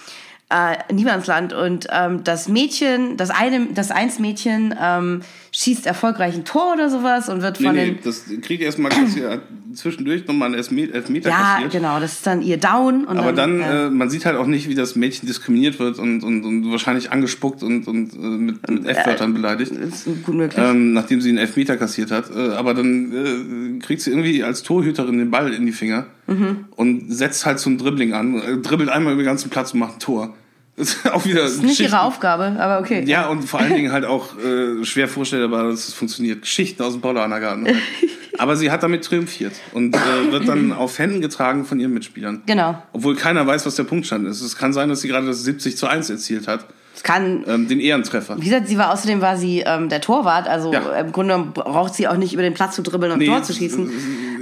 äh, 0.51 0.93
Niemandsland 0.93 1.53
und 1.53 1.87
ähm, 1.91 2.25
das 2.25 2.49
Mädchen, 2.49 3.17
das 3.17 3.31
eine, 3.31 3.69
das 3.73 3.91
eins 3.91 4.19
Mädchen 4.19 4.75
ähm, 4.81 5.23
schießt 5.53 5.87
erfolgreich 5.87 6.35
ein 6.35 6.45
Tor 6.45 6.73
oder 6.75 6.91
sowas 6.91 7.29
und 7.29 7.41
wird 7.43 7.61
Nee, 7.61 7.67
von 7.67 7.77
nee, 7.77 7.87
den 7.93 7.99
das 8.03 8.25
kriegt 8.43 8.63
erstmal 8.63 8.91
zwischendurch 9.75 10.27
nochmal 10.27 10.47
einen 10.55 10.55
Elfme- 10.63 10.93
Elfmeter 10.93 11.31
ja 11.31 11.37
kassiert. 11.55 11.73
genau, 11.73 12.01
das 12.01 12.13
ist 12.15 12.27
dann 12.27 12.43
ihr 12.43 12.57
Down 12.57 13.05
und 13.05 13.19
Aber 13.19 13.33
dann, 13.33 13.61
äh, 13.61 13.87
äh, 13.87 13.91
man 13.91 14.11
sieht 14.11 14.27
halt 14.27 14.37
auch 14.37 14.47
nicht, 14.47 14.69
wie 14.69 14.75
das 14.75 14.97
Mädchen 14.97 15.27
diskriminiert 15.27 15.79
wird 15.79 15.99
und, 15.99 16.23
und, 16.23 16.45
und 16.45 16.71
wahrscheinlich 16.71 17.13
angespuckt 17.13 17.63
und, 17.63 17.87
und 17.87 18.13
äh, 18.15 18.19
mit, 18.19 18.69
mit 18.71 18.87
F-Wörtern 18.87 19.35
beleidigt. 19.35 19.73
ist 19.73 20.05
gut 20.25 20.35
möglich. 20.35 20.63
ähm, 20.65 20.93
nachdem 20.93 21.21
sie 21.21 21.29
einen 21.31 21.39
Elfmeter 21.39 21.77
kassiert 21.77 22.11
hat. 22.11 22.31
Äh, 22.35 22.51
aber 22.55 22.75
dann 22.75 23.13
äh, 23.13 23.79
kriegt 23.81 24.03
sie 24.03 24.11
irgendwie 24.11 24.43
als 24.45 24.63
Torhüterin 24.63 25.19
den 25.19 25.31
Ball 25.31 25.53
in 25.53 25.67
die 25.67 25.73
Finger 25.73 26.07
Mhm. 26.27 26.67
und 26.77 27.13
setzt 27.13 27.45
halt 27.45 27.59
so 27.59 27.69
ein 27.71 27.77
Dribbling 27.79 28.13
an, 28.13 28.37
äh, 28.41 28.57
dribbelt 28.59 28.89
einmal 28.89 29.15
über 29.15 29.23
den 29.23 29.27
ganzen 29.27 29.51
Platz 29.51 29.73
und 29.75 29.81
macht 29.81 29.95
ein 29.97 29.99
Tor. 30.01 30.35
Das 30.77 30.95
ist 30.95 31.13
auch 31.13 31.27
wieder 31.27 31.43
das 31.43 31.55
ist 31.55 31.63
nicht 31.63 31.81
ihre 31.81 32.01
Aufgabe, 32.01 32.57
aber 32.59 32.79
okay. 32.81 33.03
Ja, 33.07 33.27
und 33.29 33.43
vor 33.43 33.61
allen 33.61 33.75
Dingen 33.75 33.93
halt 33.93 34.05
auch 34.07 34.39
äh, 34.39 34.83
schwer 34.85 35.09
vorstellbar, 35.09 35.65
dass 35.69 35.89
es 35.89 35.93
funktioniert. 35.95 36.41
Geschichten 36.43 36.83
aus 36.83 36.93
dem 36.95 37.03
Paulanergarten. 37.03 37.67
Halt. 37.67 37.77
Aber 38.39 38.57
sie 38.57 38.71
hat 38.71 38.83
damit 38.83 39.05
triumphiert 39.05 39.53
und 39.73 39.95
äh, 39.97 40.33
wird 40.33 40.49
dann 40.49 40.73
auf 40.77 40.99
Händen 40.99 41.21
getragen 41.21 41.65
von 41.65 41.81
ihren 41.81 41.93
Mitspielern. 41.93 42.43
Genau. 42.47 42.81
Obwohl 42.93 43.17
keiner 43.17 43.47
weiß, 43.47 43.67
was 43.67 43.75
der 43.77 43.85
Punktstand 43.85 44.27
ist. 44.27 44.41
Es 44.41 44.57
kann 44.57 44.73
sein, 44.73 44.89
dass 44.89 45.01
sie 45.01 45.09
gerade 45.09 45.27
das 45.27 45.43
70 45.45 45.77
zu 45.77 45.87
1 45.87 46.11
erzielt 46.11 46.47
hat. 46.49 46.67
Es 46.95 47.03
kann 47.05 47.45
Ähm, 47.47 47.69
den 47.69 47.81
Ehrentreffer. 47.81 48.37
wie 48.39 48.45
gesagt, 48.45 48.69
sie 48.69 48.77
war 48.77 48.93
außerdem 48.93 49.21
war 49.23 49.37
sie 49.39 49.61
ähm, 49.65 49.89
der 49.89 50.01
Torwart, 50.03 50.49
also 50.49 50.73
Ja. 50.73 50.81
im 51.01 51.13
Grunde 51.13 51.39
braucht 51.55 51.95
sie 51.95 52.07
auch 52.09 52.17
nicht 52.17 52.33
über 52.35 52.43
den 52.43 52.53
Platz 52.53 52.75
zu 52.77 52.83
dribbeln 52.83 53.13
und 53.13 53.25
Tor 53.25 53.43
zu 53.43 53.55
schießen. 53.55 53.89
äh, 53.89 53.93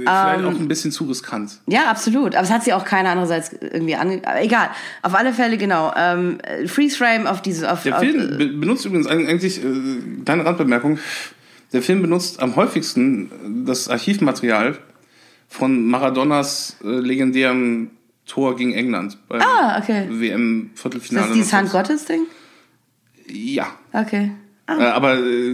Vielleicht 0.01 0.45
auch 0.45 0.59
ein 0.59 0.67
bisschen 0.67 0.91
zu 0.91 1.05
riskant. 1.05 1.51
Ja, 1.67 1.89
absolut. 1.89 2.35
Aber 2.35 2.43
es 2.43 2.51
hat 2.51 2.63
sie 2.63 2.73
auch 2.73 2.83
keine 2.83 3.09
andererseits 3.09 3.51
irgendwie 3.61 3.95
ange... 3.95 4.21
Aber 4.25 4.41
egal. 4.41 4.69
Auf 5.03 5.13
alle 5.15 5.31
Fälle, 5.31 5.57
genau. 5.57 5.93
Ähm, 5.95 6.39
Freeze 6.65 6.97
Frame 6.97 7.27
auf 7.27 7.41
diese... 7.41 7.71
Auf, 7.71 7.83
Der 7.83 7.95
auf, 7.95 8.01
Film 8.01 8.37
be 8.37 8.47
benutzt 8.47 8.85
übrigens 8.85 9.07
eigentlich, 9.07 9.63
äh, 9.63 9.67
kleine 10.25 10.43
Randbemerkung, 10.45 10.97
der 11.73 11.81
Film 11.81 12.01
benutzt 12.01 12.41
am 12.41 12.55
häufigsten 12.55 13.65
das 13.65 13.87
Archivmaterial 13.89 14.77
von 15.47 15.87
Maradonas 15.87 16.77
äh, 16.83 16.87
legendärem 16.87 17.91
Tor 18.25 18.55
gegen 18.55 18.73
England 18.73 19.17
beim 19.27 19.41
Ah, 19.41 19.79
okay. 19.79 20.07
Ist 20.09 20.19
WM-Viertelfinale. 20.19 21.27
das 21.27 21.35
dieses 21.35 21.53
Hand 21.53 21.71
Gottes 21.71 22.05
Ding? 22.05 22.21
Ja. 23.27 23.67
Okay. 23.93 24.31
Äh, 24.67 24.71
aber 24.73 25.15
äh, 25.17 25.53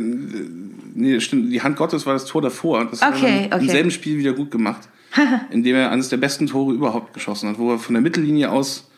nee, 0.94 1.20
stimmt, 1.22 1.52
die 1.54 1.62
Hand 1.62 1.78
Gottes 1.78 2.06
war 2.06 2.14
das 2.14 2.26
Tor 2.26 2.42
davor. 2.42 2.86
Das 2.86 3.02
hat 3.02 3.16
Okay, 3.16 3.48
dann 3.50 3.54
okay. 3.60 3.66
im 3.66 3.72
selben 3.72 3.92
Spiel 3.92 4.18
wieder 4.18 4.34
gut 4.34 4.52
gemacht, 4.52 4.90
indem 5.52 5.76
er 5.76 5.92
eines 5.92 6.10
der 6.10 6.18
besten 6.18 6.48
Tore 6.48 6.74
überhaupt 6.74 7.14
geschossen 7.14 7.50
hat, 7.50 7.58
wo 7.58 7.72
er 7.72 7.80
von 7.80 7.94
der 7.94 8.02
Mittellinie 8.02 8.52
aus 8.52 8.90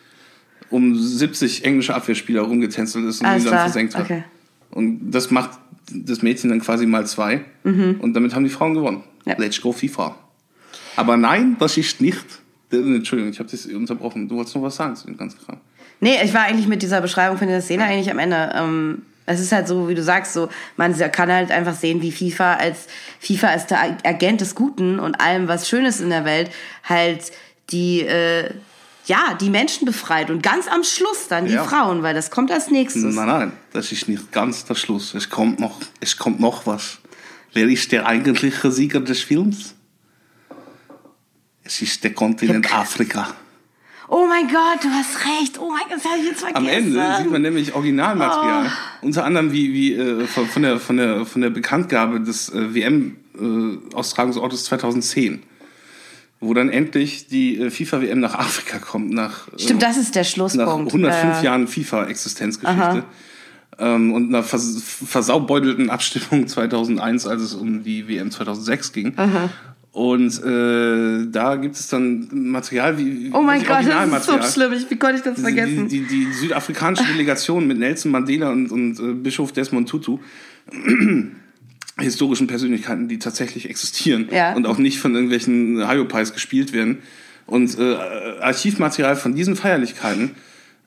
um 0.69 0.95
70 0.95 1.63
englische 1.65 1.93
Abwehrspieler 1.95 2.41
rumgetänzelt 2.41 3.05
ist 3.05 3.21
und 3.21 3.27
Alles 3.27 3.43
ihn 3.43 3.45
dann 3.45 3.53
klar, 3.53 3.63
versenkt 3.65 3.95
hat. 3.95 4.01
okay. 4.05 4.23
Und 4.71 5.11
das 5.11 5.31
macht 5.31 5.51
das 5.91 6.21
Mädchen 6.21 6.49
dann 6.49 6.61
quasi 6.61 6.85
mal 6.85 7.05
zwei. 7.05 7.45
Und 7.63 8.13
damit 8.13 8.35
haben 8.35 8.43
die 8.43 8.49
Frauen 8.49 8.73
gewonnen. 8.73 9.03
Mhm. 9.25 9.31
Ja. 9.31 9.35
Let's 9.37 9.61
go 9.61 9.71
FIFA. 9.71 10.15
Aber 10.95 11.17
nein, 11.17 11.55
das 11.59 11.77
ist 11.77 12.01
nicht. 12.01 12.25
Entschuldigung, 12.71 13.31
ich 13.31 13.39
habe 13.39 13.49
dich 13.49 13.73
unterbrochen. 13.73 14.27
Du 14.27 14.35
wolltest 14.35 14.55
noch 14.55 14.63
was 14.63 14.75
sagen 14.75 14.95
zu 14.95 15.05
dem 15.05 15.17
ganzen 15.17 15.39
Kram. 15.39 15.57
Nee, 15.99 16.17
ich 16.23 16.33
war 16.33 16.41
eigentlich 16.41 16.67
mit 16.67 16.81
dieser 16.81 17.01
Beschreibung 17.01 17.37
von 17.37 17.47
dieser 17.47 17.61
Szene 17.61 17.85
eigentlich 17.85 18.11
am 18.11 18.19
Ende. 18.19 18.51
Ähm, 18.55 19.01
es 19.25 19.39
ist 19.39 19.51
halt 19.51 19.67
so, 19.67 19.89
wie 19.89 19.95
du 19.95 20.03
sagst, 20.03 20.33
so, 20.33 20.49
man 20.77 20.97
kann 21.11 21.31
halt 21.31 21.51
einfach 21.51 21.75
sehen, 21.75 22.01
wie 22.01 22.11
FIFA 22.11 22.55
als 22.55 22.87
FIFA 23.19 23.47
als 23.47 23.67
der 23.67 23.97
Agent 24.03 24.41
des 24.41 24.55
Guten 24.55 24.99
und 24.99 25.15
allem, 25.15 25.47
was 25.47 25.67
Schönes 25.67 25.99
in 25.99 26.09
der 26.09 26.23
Welt, 26.23 26.49
halt 26.83 27.31
die, 27.69 28.01
äh, 28.01 28.51
ja, 29.07 29.33
die 29.39 29.49
Menschen 29.49 29.85
befreit 29.85 30.29
und 30.29 30.43
ganz 30.43 30.67
am 30.67 30.83
Schluss 30.83 31.27
dann 31.29 31.45
die 31.45 31.53
Ja. 31.53 31.63
Frauen, 31.63 32.03
weil 32.03 32.13
das 32.13 32.29
kommt 32.29 32.51
als 32.51 32.69
nächstes. 32.69 33.15
Nein, 33.15 33.27
nein, 33.27 33.51
das 33.73 33.91
ist 33.91 34.07
nicht 34.07 34.31
ganz 34.31 34.65
der 34.65 34.75
Schluss. 34.75 35.13
Es 35.13 35.29
kommt 35.29 35.59
noch, 35.59 35.79
es 36.01 36.17
kommt 36.17 36.39
noch 36.39 36.65
was. 36.67 36.99
Wer 37.53 37.67
ist 37.67 37.91
der 37.91 38.05
eigentliche 38.05 38.69
Sieger 38.71 38.99
des 38.99 39.21
Films? 39.21 39.73
Es 41.63 41.81
ist 41.81 42.03
der 42.03 42.13
Kontinent 42.13 42.73
Afrika. 42.73 43.33
Oh 44.09 44.25
mein 44.27 44.47
Gott, 44.47 44.83
du 44.83 44.89
hast 44.89 45.17
recht. 45.25 45.59
Oh 45.59 45.69
mein 45.69 45.81
Gott, 45.89 45.97
das 45.97 46.05
habe 46.05 46.19
ich 46.19 46.27
jetzt 46.27 46.39
vergessen. 46.39 46.65
Am 46.65 46.67
Ende 46.67 47.17
sieht 47.17 47.31
man 47.31 47.41
nämlich 47.41 47.73
Originalmaterial. 47.73 48.71
Unter 49.01 49.25
anderem 49.25 49.51
wie, 49.51 49.73
wie 49.73 49.93
äh, 49.95 50.25
von, 50.27 50.47
von, 50.47 50.61
der, 50.63 50.79
von, 50.79 50.97
der, 50.97 51.25
von 51.25 51.41
der 51.41 51.49
Bekanntgabe 51.49 52.21
des 52.21 52.49
äh, 52.49 52.73
WM-Austragungsortes 52.73 54.63
2010. 54.65 55.43
Wo 56.39 56.53
dann 56.53 56.69
endlich 56.69 57.27
die 57.27 57.57
äh, 57.59 57.69
FIFA-WM 57.71 58.19
nach 58.19 58.35
Afrika 58.35 58.77
kommt, 58.77 59.11
nach, 59.11 59.47
Stimmt, 59.57 59.81
das 59.81 59.97
ist 59.97 60.13
der 60.15 60.21
nach 60.23 60.29
Schlusspunkt. 60.29 60.93
105 60.93 61.41
Äh, 61.41 61.45
Jahren 61.45 61.67
FIFA-Existenzgeschichte. 61.67 63.03
Ähm, 63.79 64.13
und 64.13 64.29
einer 64.29 64.43
vers 64.43 64.81
versaubeutelten 65.05 65.89
Abstimmung 65.89 66.47
2001, 66.47 67.27
als 67.27 67.41
es 67.41 67.53
um 67.53 67.83
die 67.83 68.07
WM 68.07 68.31
2006 68.31 68.91
ging. 68.93 69.13
Und 69.91 70.43
äh, 70.43 71.25
da 71.31 71.55
gibt 71.55 71.75
es 71.75 71.87
dann 71.87 72.27
Material 72.31 72.99
wie 72.99 73.31
Oh 73.33 73.41
mein 73.41 73.63
Gott, 73.63 73.87
das 73.87 74.21
ist 74.21 74.25
so 74.25 74.41
schlimm. 74.43 74.73
Ich, 74.73 74.87
wie 74.91 74.95
konnte 74.97 75.17
ich 75.17 75.23
das 75.23 75.39
vergessen? 75.39 75.87
die, 75.87 76.01
die, 76.01 76.25
die 76.25 76.33
südafrikanische 76.33 77.05
Delegation 77.05 77.65
mit 77.65 77.79
Nelson 77.79 78.11
Mandela 78.11 78.51
und, 78.51 78.71
und 78.71 78.99
äh, 78.99 79.13
Bischof 79.13 79.53
Desmond 79.53 79.89
Tutu, 79.89 80.19
historischen 81.99 82.47
Persönlichkeiten, 82.47 83.07
die 83.07 83.19
tatsächlich 83.19 83.69
existieren 83.69 84.27
Ja. 84.31 84.53
und 84.55 84.65
auch 84.65 84.77
nicht 84.77 84.99
von 84.99 85.13
irgendwelchen 85.15 85.87
Hyopies 85.89 86.33
gespielt 86.33 86.73
werden. 86.73 86.99
Und 87.45 87.77
äh, 87.79 87.95
Archivmaterial 88.41 89.15
von 89.15 89.33
diesen 89.35 89.55
Feierlichkeiten 89.55 90.31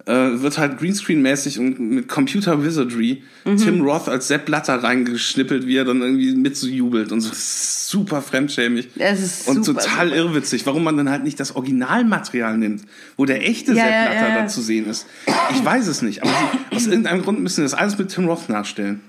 äh, 0.06 0.12
wird 0.12 0.58
halt 0.58 0.78
Greenscreen-mäßig 0.80 1.58
und 1.58 1.78
mit 1.80 2.08
Computer 2.08 2.62
Wizardry 2.64 3.22
Mhm. 3.46 3.56
Tim 3.56 3.80
Roth 3.80 4.06
als 4.08 4.28
Sepp 4.28 4.44
Blatter 4.44 4.82
reingeschnippelt, 4.82 5.66
wie 5.66 5.76
er 5.78 5.86
dann 5.86 6.02
irgendwie 6.02 6.34
mitzujubelt 6.34 7.10
und 7.10 7.22
so 7.22 7.30
super 7.32 8.20
fremdschämig. 8.20 8.88
Es 8.98 9.22
ist 9.22 9.48
und 9.48 9.64
super, 9.64 9.80
total 9.80 10.08
super. 10.08 10.18
irrwitzig, 10.20 10.66
warum 10.66 10.84
man 10.84 10.98
dann 10.98 11.08
halt 11.08 11.24
nicht 11.24 11.40
das 11.40 11.56
Originalmaterial 11.56 12.58
nimmt, 12.58 12.82
wo 13.16 13.24
der 13.24 13.46
echte 13.48 13.72
Ja, 13.72 13.82
Sepp 13.84 13.92
ja, 13.92 14.10
Blatter 14.10 14.28
ja, 14.28 14.40
da 14.42 14.46
zu 14.46 14.60
sehen 14.60 14.86
ist. 14.86 15.06
Ich 15.54 15.64
weiß 15.64 15.86
es 15.86 16.02
nicht, 16.02 16.22
aber 16.22 16.32
sie, 16.70 16.76
aus 16.76 16.86
irgendeinem 16.86 17.22
Grund 17.22 17.40
müssen 17.40 17.56
sie 17.56 17.62
das 17.62 17.72
alles 17.74 17.96
mit 17.96 18.10
Tim 18.10 18.26
Roth 18.26 18.50
nachstellen. 18.50 19.00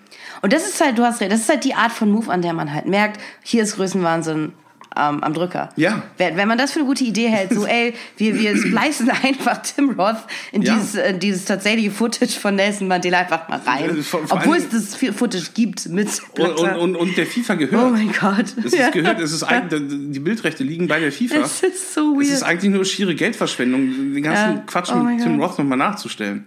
Und 0.42 0.54
das 0.54 0.68
ist 0.68 0.82
halt, 0.82 0.98
du 0.98 1.04
hast 1.04 1.22
recht, 1.22 1.32
das 1.32 1.42
ist 1.42 1.50
halt 1.50 1.64
die 1.64 1.74
Art 1.76 1.92
von 1.92 2.10
Move, 2.12 2.32
an 2.32 2.42
der 2.42 2.54
man 2.54 2.74
halt 2.74 2.86
merkt, 2.88 3.20
hier 3.44 3.64
ist 3.64 3.76
Größenwahnsinn 3.76 4.54
ähm, 4.98 5.24
am 5.24 5.34
Drücker. 5.34 5.70
Ja. 5.78 6.02
Wenn, 6.18 6.36
wenn 6.36 6.50
man 6.50 6.58
das 6.58 6.74
für 6.74 6.80
eine 6.80 6.88
gute 6.88 7.06
Idee 7.06 7.30
hält, 7.30 7.54
so 7.54 7.66
ey, 7.68 7.94
wir, 8.18 8.38
wir 8.38 8.58
splicen 8.58 9.10
einfach 9.24 9.62
Tim 9.62 9.92
Roth 9.92 10.18
in 10.52 10.64
Ja. 10.64 10.74
dieses, 10.76 10.96
in 10.96 11.20
dieses 11.20 11.46
tatsächliche 11.46 11.92
Footage 11.92 12.38
von 12.38 12.56
Nelson 12.56 12.90
Mandela 12.90 13.20
einfach 13.20 13.48
mal 13.48 13.60
rein. 13.66 14.00
Äh, 14.00 14.02
vor- 14.02 14.28
vor 14.28 14.38
Obwohl 14.40 14.58
es 14.58 14.68
das 14.68 14.96
Footage 15.16 15.52
gibt 15.54 15.88
mit 15.88 16.10
Und, 16.38 16.50
und, 16.60 16.76
und, 16.76 16.96
und 16.98 17.16
der 17.18 17.26
FIFA 17.26 17.54
gehört. 17.56 17.86
oh 17.86 17.90
mein 17.90 18.12
Gott. 18.12 18.48
Es 18.66 18.74
ist 18.74 18.92
gehört, 18.92 19.22
es 19.22 19.32
ist 19.32 19.44
eigentlich, 19.44 20.12
die 20.12 20.20
Bildrechte 20.20 20.66
liegen 20.66 20.88
bei 20.90 21.00
der 21.00 21.14
FIFA. 21.14 21.38
Es 21.38 21.64
ist 21.64 21.94
so 21.94 22.16
weird. 22.16 22.24
Es 22.26 22.32
ist 22.34 22.44
eigentlich 22.44 22.72
nur 22.74 22.84
schiere 22.84 23.16
Geldverschwendung, 23.16 24.14
den 24.14 24.24
ganzen 24.24 24.56
Ja. 24.58 24.64
Quatsch 24.66 24.92
Oh 24.92 24.98
mit 24.98 25.22
Tim. 25.24 25.40
Roth 25.42 25.58
nochmal 25.58 25.78
nachzustellen. 25.78 26.46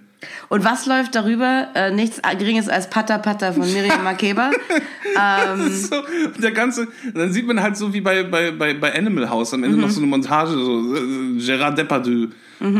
Und 0.48 0.64
was 0.64 0.86
läuft 0.86 1.14
darüber? 1.14 1.68
Äh, 1.74 1.90
nichts 1.90 2.20
Geringes 2.38 2.68
als 2.68 2.88
Pata 2.90 3.18
Pata 3.18 3.52
von 3.52 3.70
Miriam 3.72 4.02
Makeba. 4.04 4.50
ähm, 5.16 5.70
So, 5.72 5.96
der 6.40 6.52
ganze, 6.52 6.88
dann 7.14 7.32
sieht 7.32 7.46
man 7.46 7.60
halt 7.60 7.76
so 7.76 7.92
wie 7.92 8.00
bei, 8.00 8.22
bei, 8.24 8.50
bei, 8.50 8.74
bei 8.74 8.94
Animal 8.96 9.28
House 9.28 9.54
am 9.54 9.64
Ende 9.64 9.76
noch 9.78 9.90
so 9.90 10.00
eine 10.00 10.06
Montage, 10.06 10.52
so 10.52 10.94
äh, 10.94 11.38
Gérard 11.38 11.76
Depardieu 11.76 12.28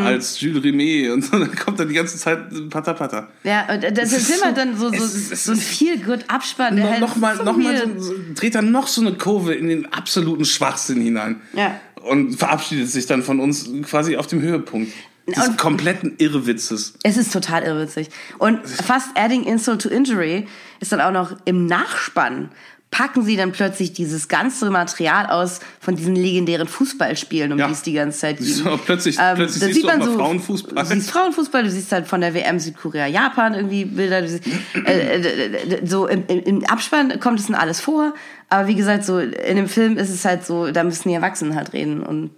als 0.03 0.41
Jules 0.41 0.63
Rimet 0.65 1.11
und 1.11 1.23
so, 1.23 1.39
dann 1.39 1.55
kommt 1.55 1.79
da 1.79 1.85
die 1.85 1.93
ganze 1.93 2.17
Zeit 2.17 2.39
Pata 2.71 2.95
Pata. 2.95 3.29
ja, 3.43 3.67
und 3.71 3.83
das 3.99 4.13
ist 4.13 4.31
immer 4.31 4.51
so- 4.51 4.55
dann 4.57 4.77
so, 4.79 4.89
so, 4.91 5.35
so 5.35 5.53
ein 5.53 5.59
viel 5.59 5.99
gut 6.03 6.21
Abspann. 6.29 6.77
No, 6.77 6.89
halt 6.89 7.01
noch 7.01 7.17
mal, 7.17 7.37
so 7.37 7.43
noch 7.43 7.57
mal 7.57 7.77
so, 7.77 8.01
so, 8.01 8.15
dreht 8.35 8.55
dann 8.55 8.71
noch 8.71 8.87
so 8.87 9.03
eine 9.03 9.13
Kurve 9.15 9.53
in 9.53 9.69
den 9.69 9.93
absoluten 9.93 10.47
Schwachsinn 10.47 11.03
hinein. 11.03 11.43
Ja. 11.53 11.79
Und 12.03 12.37
verabschiedet 12.37 12.89
sich 12.89 13.05
dann 13.07 13.23
von 13.23 13.41
uns 13.41 13.69
quasi 13.83 14.17
auf 14.17 14.27
dem 14.27 14.41
Höhepunkt 14.41 14.91
des 15.27 15.49
Und- 15.49 15.59
kompletten 15.59 16.15
Irrwitzes. 16.19 16.95
Es 17.03 17.17
ist 17.17 17.33
total 17.33 17.63
irrwitzig. 17.63 18.09
Und 18.39 18.67
fast 18.69 19.09
adding 19.17 19.45
insult 19.45 19.83
to 19.83 19.89
injury 19.89 20.47
ist 20.81 20.93
dann 20.93 21.01
auch 21.01 21.13
noch 21.13 21.37
im 21.45 21.67
Nachspann 21.67 22.51
packen 22.91 23.25
sie 23.25 23.37
dann 23.37 23.51
plötzlich 23.51 23.93
dieses 23.93 24.29
ganze 24.29 24.71
Material 24.71 25.27
aus 25.27 25.59
von 25.81 25.97
diesen 25.97 26.15
legendären 26.15 26.69
Fußballspielen, 26.69 27.53
um 27.53 27.59
Ja. 27.59 27.67
die 27.67 27.73
es 27.73 27.83
die 27.83 27.93
ganze 27.93 28.21
Zeit 28.21 28.39
ging. 28.39 28.63
du, 28.63 28.77
plötzlich- 28.79 29.19
Ähm, 29.21 29.35
plötzlich 29.35 29.65
siehst 29.65 29.75
sieht 29.75 29.85
man 29.85 30.01
so, 30.01 30.17
Frauenfußball. 30.17 30.85
Du 30.85 30.95
siehst 30.95 31.11
Frauenfußball, 31.11 31.65
du 31.65 31.71
siehst 31.73 31.91
halt 31.91 32.07
von 32.07 32.21
der 32.21 32.35
WM 32.35 32.61
Südkorea, 32.61 33.09
Japan 33.09 33.55
irgendwie 33.55 33.85
Bilder. 33.85 34.23
Du 34.23 34.29
siehst, 34.29 34.45
äh, 34.87 35.17
äh, 35.23 35.85
so 35.85 36.07
im, 36.07 36.23
im, 36.29 36.39
im 36.45 36.65
Abspann 36.67 37.19
kommt 37.19 37.41
es 37.41 37.47
dann 37.47 37.57
alles 37.57 37.81
vor. 37.81 38.15
Aber 38.49 38.69
wie 38.69 38.77
gesagt, 38.77 39.05
so 39.05 39.19
in 39.19 39.57
dem 39.57 39.69
Film 39.69 39.97
ist 39.97 40.11
es 40.11 40.25
halt 40.25 40.47
so, 40.47 40.71
da 40.71 40.85
müssen 40.85 41.09
die 41.09 41.17
Erwachsenen 41.17 41.57
halt 41.57 41.73
reden 41.73 42.01
und 42.01 42.31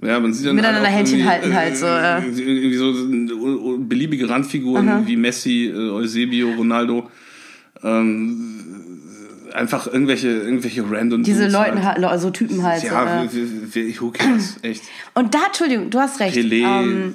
Ja, 0.00 0.20
man 0.20 0.32
sieht 0.32 0.46
dann 0.46 0.56
Miteinander 0.56 0.88
auch 0.88 0.92
Händchen 0.92 1.24
halten 1.24 1.54
halt 1.54 1.76
so, 1.76 1.86
ja. 1.86 2.18
Irgendwie 2.18 2.76
so 2.76 2.90
äh, 2.92 3.78
beliebige 3.78 4.28
Randfiguren 4.28 5.06
wie 5.06 5.16
Messi, 5.16 5.72
äh, 5.74 5.90
Eusebio, 5.90 6.52
Ronaldo. 6.52 7.10
Ähm, 7.82 8.58
einfach 9.52 9.86
irgendwelche, 9.86 10.28
irgendwelche 10.28 10.88
random 10.88 11.22
diese 11.22 11.48
Leuten 11.48 11.84
halt. 11.84 12.04
halt, 12.04 12.20
so 12.20 12.30
Typen 12.30 12.62
halt. 12.62 12.82
Ja, 12.82 13.24
äh. 13.24 14.00
who 14.00 14.10
cares, 14.10 14.56
echt. 14.62 14.82
Und 15.14 15.34
da, 15.34 15.46
Entschuldigung, 15.46 15.90
du 15.90 15.98
hast 15.98 16.20
recht. 16.20 16.36
Pelé, 16.36 16.62
Ähm, 16.62 17.14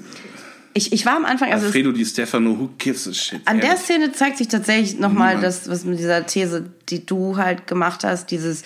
ich, 0.73 0.91
ich 0.91 1.05
war 1.05 1.15
am 1.15 1.25
Anfang, 1.25 1.51
also 1.51 1.67
Alfredo 1.67 1.91
Di 1.91 2.03
Stefano, 2.03 2.57
who 2.57 2.69
gives 2.77 3.07
a 3.07 3.13
shit. 3.13 3.41
an 3.45 3.57
der 3.57 3.69
ehrlich. 3.69 3.83
Szene 3.83 4.11
zeigt 4.11 4.39
sich 4.39 4.47
tatsächlich 4.47 4.99
nochmal 4.99 5.39
das, 5.39 5.69
was 5.69 5.85
mit 5.85 5.99
dieser 5.99 6.25
These, 6.25 6.65
die 6.89 7.05
du 7.05 7.37
halt 7.37 7.67
gemacht 7.67 8.03
hast, 8.03 8.31
dieses, 8.31 8.63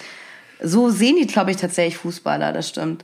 so 0.62 0.90
sehen 0.90 1.18
die, 1.20 1.28
glaube 1.28 1.52
ich, 1.52 1.58
tatsächlich 1.58 1.98
Fußballer, 1.98 2.54
das 2.54 2.70
stimmt. 2.70 3.04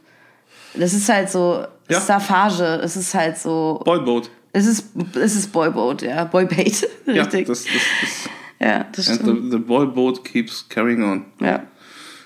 Das 0.75 0.93
ist 0.93 1.07
halt 1.09 1.29
so 1.29 1.65
Ja. 1.89 1.99
Staffage, 2.01 2.61
es 2.83 2.95
ist 2.95 3.13
halt 3.13 3.37
so, 3.37 3.81
Boyboat. 3.85 4.29
es 4.53 4.65
ist, 4.65 4.85
es 5.15 5.35
ist 5.35 5.51
Boyboat, 5.51 6.01
ja, 6.03 6.23
Boybait, 6.25 6.87
Ja, 7.05 7.25
das, 7.25 7.33
richtig. 7.33 7.47
das, 7.47 7.63
das, 7.65 8.29
Ja, 8.59 8.85
das 8.95 9.09
and 9.09 9.19
stimmt. 9.21 9.43
the, 9.45 9.51
the 9.51 9.57
boyboat 9.63 10.23
keeps 10.23 10.65
carrying 10.69 11.03
on. 11.03 11.25
Ja. 11.41 11.63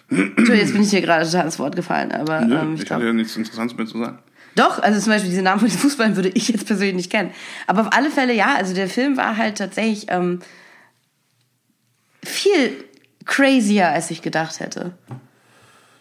Entschuldigung, 0.10 0.56
jetzt 0.56 0.72
bin 0.74 0.84
ich 0.84 0.90
hier 0.91 1.02
gerade 1.02 1.26
total 1.26 1.45
ins 1.45 1.60
Wort 1.60 1.76
gefallen, 1.76 2.11
aber 2.14 2.41
Nö, 2.41 2.56
ähm, 2.57 2.74
ich 2.76 2.82
ich 2.82 2.86
glaube. 2.86 3.02
hatte 3.02 3.07
ja 3.07 3.14
nichts 3.14 3.36
Interessantes 3.36 3.76
mehr 3.78 3.88
zu 3.88 3.98
sagen. 3.99 4.19
Doch, 4.56 4.80
also 4.82 4.99
zum 4.99 5.11
Beispiel 5.11 5.30
diese 5.30 5.41
Namen 5.41 5.60
von 5.60 5.69
den 5.69 5.78
Fußballern 5.78 6.15
würde 6.15 6.30
ich 6.30 6.48
jetzt 6.48 6.65
persönlich 6.65 6.95
nicht 6.95 7.11
kennen. 7.11 7.32
Aber 7.68 7.82
auf 7.82 7.88
alle 7.94 8.10
Fälle 8.10 8.34
ja, 8.34 8.56
also 8.56 8.74
der 8.74 8.88
Film 8.90 9.18
war 9.18 9.36
halt 9.38 9.57
tatsächlich 9.57 10.07
ähm, 10.10 10.40
viel 12.24 12.84
crazier, 13.26 13.90
als 13.90 14.10
ich 14.11 14.22
gedacht 14.22 14.60
hätte. 14.60 14.94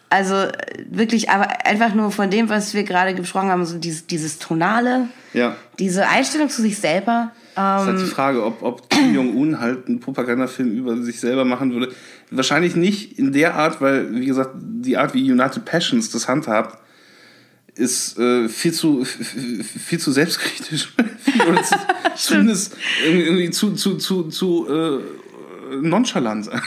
Also 0.08 0.46
wirklich, 0.88 1.30
aber 1.30 1.66
einfach 1.66 1.92
nur 1.94 2.12
von 2.12 2.30
dem, 2.30 2.48
was 2.48 2.74
wir 2.74 2.84
gerade 2.84 3.14
gesprochen 3.14 3.48
haben, 3.48 3.64
so 3.66 3.76
dieses, 3.78 4.06
dieses 4.06 4.38
Tonale, 4.38 5.08
Ja. 5.32 5.56
diese 5.80 6.06
Einstellung 6.08 6.48
zu 6.48 6.62
sich 6.62 6.78
selber. 6.78 7.32
Das 7.56 7.82
ist 7.82 7.88
Ähm, 7.88 7.94
halt 7.94 8.06
die 8.06 8.10
Frage, 8.10 8.44
ob, 8.44 8.62
ob 8.62 8.88
Kim 8.90 9.14
Jong-un 9.14 9.58
halt 9.60 9.88
einen 9.88 9.98
Propagandafilm 9.98 10.70
über 10.72 10.96
sich 11.02 11.18
selber 11.18 11.44
machen 11.44 11.72
würde. 11.72 11.92
Wahrscheinlich 12.30 12.76
nicht 12.76 13.18
in 13.18 13.32
der 13.32 13.54
Art, 13.56 13.80
weil, 13.80 14.14
wie 14.14 14.26
gesagt, 14.26 14.50
die 14.54 14.96
Art, 14.96 15.12
wie 15.14 15.30
United 15.30 15.64
Passions 15.64 16.10
das 16.10 16.28
handhabt, 16.28 16.78
ist 17.74 18.18
äh, 18.18 18.48
viel, 18.48 18.72
zu, 18.72 19.04
viel 19.04 19.98
zu 19.98 20.12
selbstkritisch. 20.12 20.92
Oder 21.48 21.62
zu, 21.62 21.74
zumindest 22.16 22.76
irgendwie 23.04 23.50
zu, 23.50 23.72
zu, 23.72 23.96
zu, 23.96 24.24
zu 24.28 24.66
äh, 24.68 25.00
nonchalant. 25.82 26.48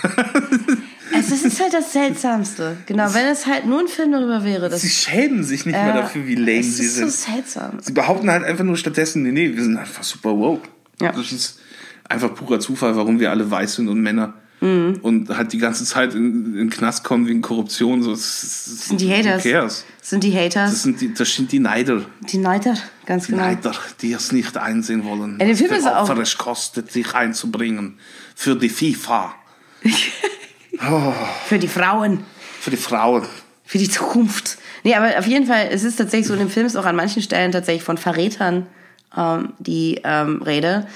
also 1.13 1.29
das 1.31 1.43
ist 1.43 1.59
halt 1.61 1.73
das 1.73 1.91
Seltsamste. 1.93 2.77
Genau, 2.85 3.13
wenn 3.13 3.25
es 3.27 3.45
halt 3.45 3.65
nur 3.65 3.79
ein 3.79 3.87
Film 3.87 4.11
darüber 4.11 4.43
wäre. 4.43 4.69
Das, 4.69 4.81
Sie 4.81 4.89
schämen 4.89 5.43
sich 5.43 5.65
nicht 5.65 5.75
mehr 5.75 5.91
äh, 5.95 5.97
dafür, 5.97 6.25
wie 6.27 6.35
lame 6.35 6.63
sie 6.63 6.83
ist 6.85 6.95
sind. 6.95 7.11
so 7.11 7.31
seltsam. 7.31 7.79
Sie 7.81 7.93
behaupten 7.93 8.29
halt 8.29 8.43
einfach 8.43 8.63
nur 8.63 8.77
stattdessen, 8.77 9.23
nee, 9.23 9.31
nee, 9.31 9.55
wir 9.55 9.63
sind 9.63 9.77
einfach 9.77 10.03
super 10.03 10.37
woke. 10.37 10.67
Ja. 11.01 11.11
Das 11.11 11.31
ist 11.31 11.59
einfach 12.07 12.33
purer 12.35 12.59
Zufall, 12.59 12.95
warum 12.95 13.19
wir 13.19 13.31
alle 13.31 13.49
weiß 13.49 13.75
sind 13.75 13.87
und 13.87 14.01
Männer. 14.01 14.33
Mhm. 14.61 14.99
Und 15.03 15.29
halt 15.29 15.53
die 15.53 15.57
ganze 15.57 15.85
Zeit 15.85 16.13
in, 16.13 16.45
in 16.47 16.53
den 16.55 16.69
Knast 16.69 17.05
kommen 17.05 17.25
wegen 17.27 17.41
Korruption. 17.41 18.03
So, 18.03 18.11
das, 18.11 18.65
Das 18.65 18.85
sind 18.87 18.99
die 18.99 19.09
Haters. 19.09 19.43
Cares? 19.43 19.85
Das 20.01 20.09
sind 20.09 20.23
die 20.25 20.33
Haters. 20.37 20.71
Das 20.71 20.83
sind 20.83 20.99
die, 20.99 21.13
das 21.13 21.33
sind 21.33 21.49
die 21.51 21.59
Neider. 21.59 22.01
die 22.29 22.39
Neider, 22.39 22.75
ganz 23.05 23.27
Die 23.27 23.31
genau. 23.31 23.43
Neider, 23.45 23.71
die 24.01 24.11
es 24.11 24.33
nicht 24.33 24.57
einsehen 24.57 25.05
wollen. 25.05 25.37
Ja, 25.39 25.45
der 25.45 25.55
Film 25.55 25.71
ist 25.71 25.85
der 25.85 25.97
auch- 26.01 26.09
Opfer 26.09 26.21
es 26.21 26.37
kostet, 26.37 26.91
sich 26.91 27.13
einzubringen. 27.15 27.99
Für 28.35 28.55
die 28.57 28.67
FIFA. 28.67 29.33
Für 31.45 31.59
die 31.59 31.67
Frauen. 31.67 32.23
Für 32.59 32.71
die 32.71 32.77
Frauen. 32.77 33.25
für 33.65 33.77
die 33.77 33.89
Zukunft. 33.89 34.57
Nee, 34.83 34.95
aber 34.95 35.19
auf 35.19 35.27
jeden 35.27 35.45
Fall, 35.45 35.67
es 35.71 35.83
ist 35.83 35.97
tatsächlich 35.97 36.27
so, 36.27 36.33
in 36.33 36.39
dem 36.39 36.49
Film 36.49 36.65
ist 36.65 36.75
auch 36.75 36.85
an 36.85 36.95
manchen 36.95 37.21
Stellen 37.21 37.51
tatsächlich 37.51 37.83
von 37.83 37.97
Verrätern 37.97 38.65
ähm, 39.15 39.53
die 39.59 40.01
ähm, 40.03 40.41
Rede. 40.41 40.87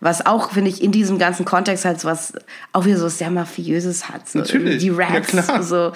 Was 0.00 0.24
auch, 0.26 0.52
finde 0.52 0.70
ich, 0.70 0.82
in 0.82 0.90
diesem 0.92 1.18
ganzen 1.18 1.44
Kontext 1.44 1.84
halt 1.84 2.00
so 2.00 2.08
was 2.08 2.32
auch 2.72 2.86
wieder 2.86 2.96
so 2.96 3.08
sehr 3.08 3.30
Mafiöses 3.30 4.08
hat. 4.08 4.28
So 4.28 4.40
Natürlich, 4.40 4.78
Die 4.78 4.88
ja 4.88 4.94
Rats, 4.96 5.28
klar. 5.28 5.62
so. 5.62 5.92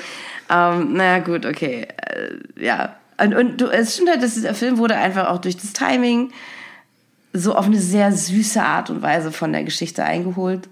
Ähm, 0.49 0.93
naja, 0.93 1.19
gut, 1.21 1.45
okay. 1.47 1.89
Äh, 2.07 2.65
ja. 2.65 2.97
Und, 3.19 3.35
und 3.35 3.61
du, 3.61 3.67
es 3.67 3.95
stimmt 3.95 4.11
halt, 4.11 4.23
dass 4.23 4.35
dieser 4.35 4.55
Film 4.55 4.79
wurde 4.79 4.97
einfach 4.97 5.29
auch 5.29 5.39
durch 5.39 5.57
das 5.57 5.73
Timing 5.73 6.31
so 7.33 7.55
auf 7.55 7.67
eine 7.67 7.81
sehr 7.81 8.13
süße 8.13 8.63
Art 8.63 8.91
und 8.91 9.03
Weise 9.03 9.33
von 9.33 9.53
der 9.53 9.65
Geschichte 9.65 10.05
eingeholt. 10.05 10.69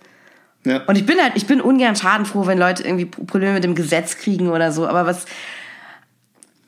Ja. 0.65 0.83
Und 0.87 0.97
ich 0.97 1.07
bin 1.07 1.19
halt, 1.19 1.33
ich 1.35 1.47
bin 1.47 1.61
ungern 1.61 1.97
schadenfroh, 1.97 2.47
wenn 2.47 2.59
Leute 2.59 2.83
irgendwie 2.83 3.05
Probleme 3.05 3.55
mit 3.55 3.65
dem 3.65 3.75
Gesetz 3.75 4.17
kriegen 4.17 4.49
oder 4.49 4.73
so. 4.73 4.87
Aber 4.87 5.07
was, 5.07 5.27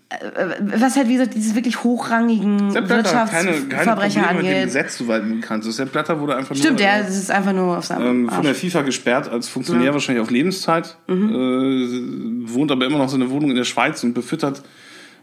äh, 0.09 0.17
was 0.61 0.97
halt 0.97 1.09
wie 1.09 1.15
gesagt 1.15 1.35
diese 1.35 1.55
wirklich 1.55 1.83
hochrangigen 1.83 2.73
Blatter 2.73 3.21
hat 3.21 3.31
keine, 3.31 3.53
Wirtschaftsverbrecher 3.55 4.21
mit 4.21 4.31
dem 4.31 4.37
angeht. 4.39 4.65
Gesetz, 4.65 4.99
soweit 4.99 5.25
mir 5.25 5.37
bekannt 5.37 5.65
ist. 5.65 5.77
Sepp 5.77 5.93
Blatter 5.93 6.21
wurde 6.21 6.37
einfach 6.37 6.55
Stimmt, 6.55 6.79
nur 6.79 6.89
ja, 6.89 6.99
äh, 6.99 7.05
das 7.05 7.17
ist 7.17 7.31
einfach 7.31 7.53
nur 7.53 7.79
auf 7.79 7.87
seinem 7.87 8.25
ähm, 8.25 8.29
von 8.29 8.45
der. 8.45 8.55
FIFA 8.55 8.83
gesperrt 8.83 9.29
als 9.29 9.49
Funktionär 9.49 9.93
wahrscheinlich 9.95 10.23
auf 10.23 10.31
Lebenszeit. 10.31 10.97
Mhm. 11.07 12.45
Äh, 12.47 12.53
wohnt 12.53 12.71
aber 12.71 12.85
immer 12.87 12.99
noch 12.99 13.09
so 13.09 13.17
eine 13.17 13.31
Wohnung 13.31 13.51
in 13.51 13.57
der 13.57 13.65
Schweiz 13.65 14.05
und 14.05 14.13
befüttert 14.13 14.63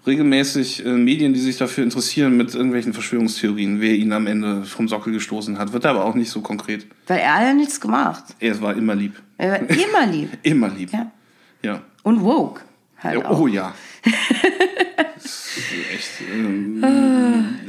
regelmäßig 0.06 0.86
äh, 0.86 0.90
Medien, 0.90 1.34
die 1.34 1.40
sich 1.40 1.58
dafür 1.58 1.84
interessieren, 1.84 2.36
mit 2.38 2.54
irgendwelchen 2.54 2.94
Verschwörungstheorien, 2.94 3.80
wer 3.82 3.94
ihn 3.94 4.12
am 4.14 4.28
Ende 4.28 4.64
vom 4.66 4.88
Sockel 4.88 5.14
gestoßen 5.14 5.58
hat. 5.58 5.74
Wird 5.74 5.86
aber 5.86 6.04
auch 6.06 6.16
nicht 6.16 6.30
so 6.30 6.42
konkret. 6.42 6.86
Weil 7.08 7.20
er 7.20 7.36
hat 7.36 7.42
ja 7.44 7.54
nichts 7.54 7.80
gemacht. 7.80 8.24
Er 8.40 8.60
war 8.62 8.76
immer 8.76 8.96
lieb. 8.96 9.14
Er 9.38 9.52
war 9.52 9.60
immer 9.62 10.06
lieb. 10.06 10.30
Immer 10.44 10.70
lieb. 10.70 10.92
Ja. 10.92 11.12
Ja. 11.64 11.82
Und 12.04 12.22
woke. 12.24 12.62
Halt 13.02 13.20
Ja, 13.20 13.26
auch. 13.30 13.40
oh 13.40 13.48
ja. 13.48 13.74
Das 15.16 15.58
echt. 15.94 16.10
Ähm, 16.34 16.80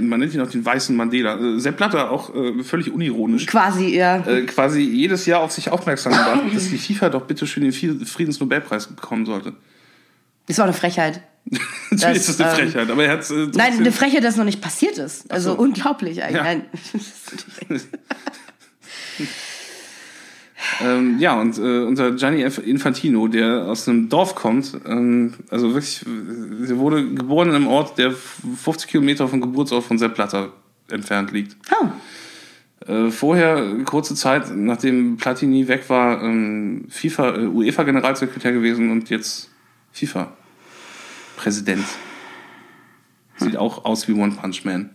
man 0.09 0.19
nennt 0.21 0.35
ihn 0.35 0.41
auch 0.41 0.51
den 0.51 0.65
weißen 0.65 0.95
Mandela. 0.97 1.37
Äh, 1.39 1.59
Sepp 1.61 1.77
Blatter 1.77 2.11
auch 2.11 2.35
äh, 2.35 2.63
völlig 2.65 2.93
unironisch. 2.93 3.47
Quasi, 3.47 3.95
ja. 3.97 4.17
Äh, 4.27 4.43
quasi 4.43 4.81
jedes 4.83 5.27
Jahr 5.27 5.41
auf 5.41 5.53
sich 5.53 5.71
aufmerksam 5.71 6.13
gemacht, 6.13 6.43
dass 6.55 6.69
die 6.69 6.79
FIFA 6.79 7.11
doch 7.11 7.23
bitte 7.23 7.47
schön 7.47 7.63
den 7.65 7.73
Fried- 7.73 8.09
Friedensnobelpreis 8.09 8.89
bekommen 8.89 9.27
sollte. 9.27 9.55
Ist 10.49 10.61
auch 10.61 10.65
eine 10.65 10.73
Frechheit. 10.73 11.21
Natürlich 11.91 12.17
ist 12.17 12.29
das 12.29 12.41
eine 12.41 12.51
ähm, 12.51 12.57
Frechheit, 12.71 12.91
aber 12.91 13.05
er 13.05 13.13
hat. 13.13 13.31
Äh, 13.31 13.49
Nein, 13.55 13.75
eine 13.79 13.93
Frechheit, 13.93 14.25
dass 14.25 14.37
noch 14.37 14.45
nicht 14.45 14.61
passiert 14.61 14.99
ist. 14.99 15.31
Also 15.31 15.53
so. 15.53 15.59
unglaublich 15.59 16.23
eigentlich. 16.23 16.65
Ja. 17.69 17.79
Ähm, 20.83 21.19
ja, 21.19 21.39
und 21.39 21.59
äh, 21.59 21.81
unser 21.85 22.13
Gianni 22.13 22.43
Infantino, 22.43 23.29
der 23.29 23.67
aus 23.67 23.89
einem 23.89 24.09
Dorf 24.09 24.35
kommt, 24.35 24.73
ähm, 24.87 25.35
also 25.51 25.75
wirklich, 25.75 26.05
der 26.05 26.79
wurde 26.79 27.07
geboren 27.07 27.51
in 27.51 27.55
einem 27.55 27.67
Ort, 27.67 27.99
der 27.99 28.13
50 28.13 28.91
Kilometer 28.91 29.29
vom 29.29 29.41
Geburtsort 29.41 29.85
von 29.85 29.99
Sepp 29.99 30.15
Blatter 30.15 30.53
entfernt 30.91 31.33
liegt. 31.33 31.57
Oh. 31.71 32.91
Äh, 32.91 33.11
vorher, 33.11 33.77
kurze 33.85 34.15
Zeit, 34.15 34.55
nachdem 34.55 35.17
Platini 35.17 35.69
weg 35.69 35.89
war, 35.89 36.23
ähm, 36.23 36.87
FIFA, 36.89 37.37
äh, 37.37 37.47
UEFA-Generalsekretär 37.47 38.53
gewesen 38.53 38.91
und 38.91 39.11
jetzt 39.11 39.51
FIFA-Präsident. 41.35 41.85
Sieht 43.37 43.57
auch 43.57 43.85
aus 43.85 44.09
wie 44.09 44.13
One 44.13 44.33
Punch 44.33 44.65
Man. 44.65 44.91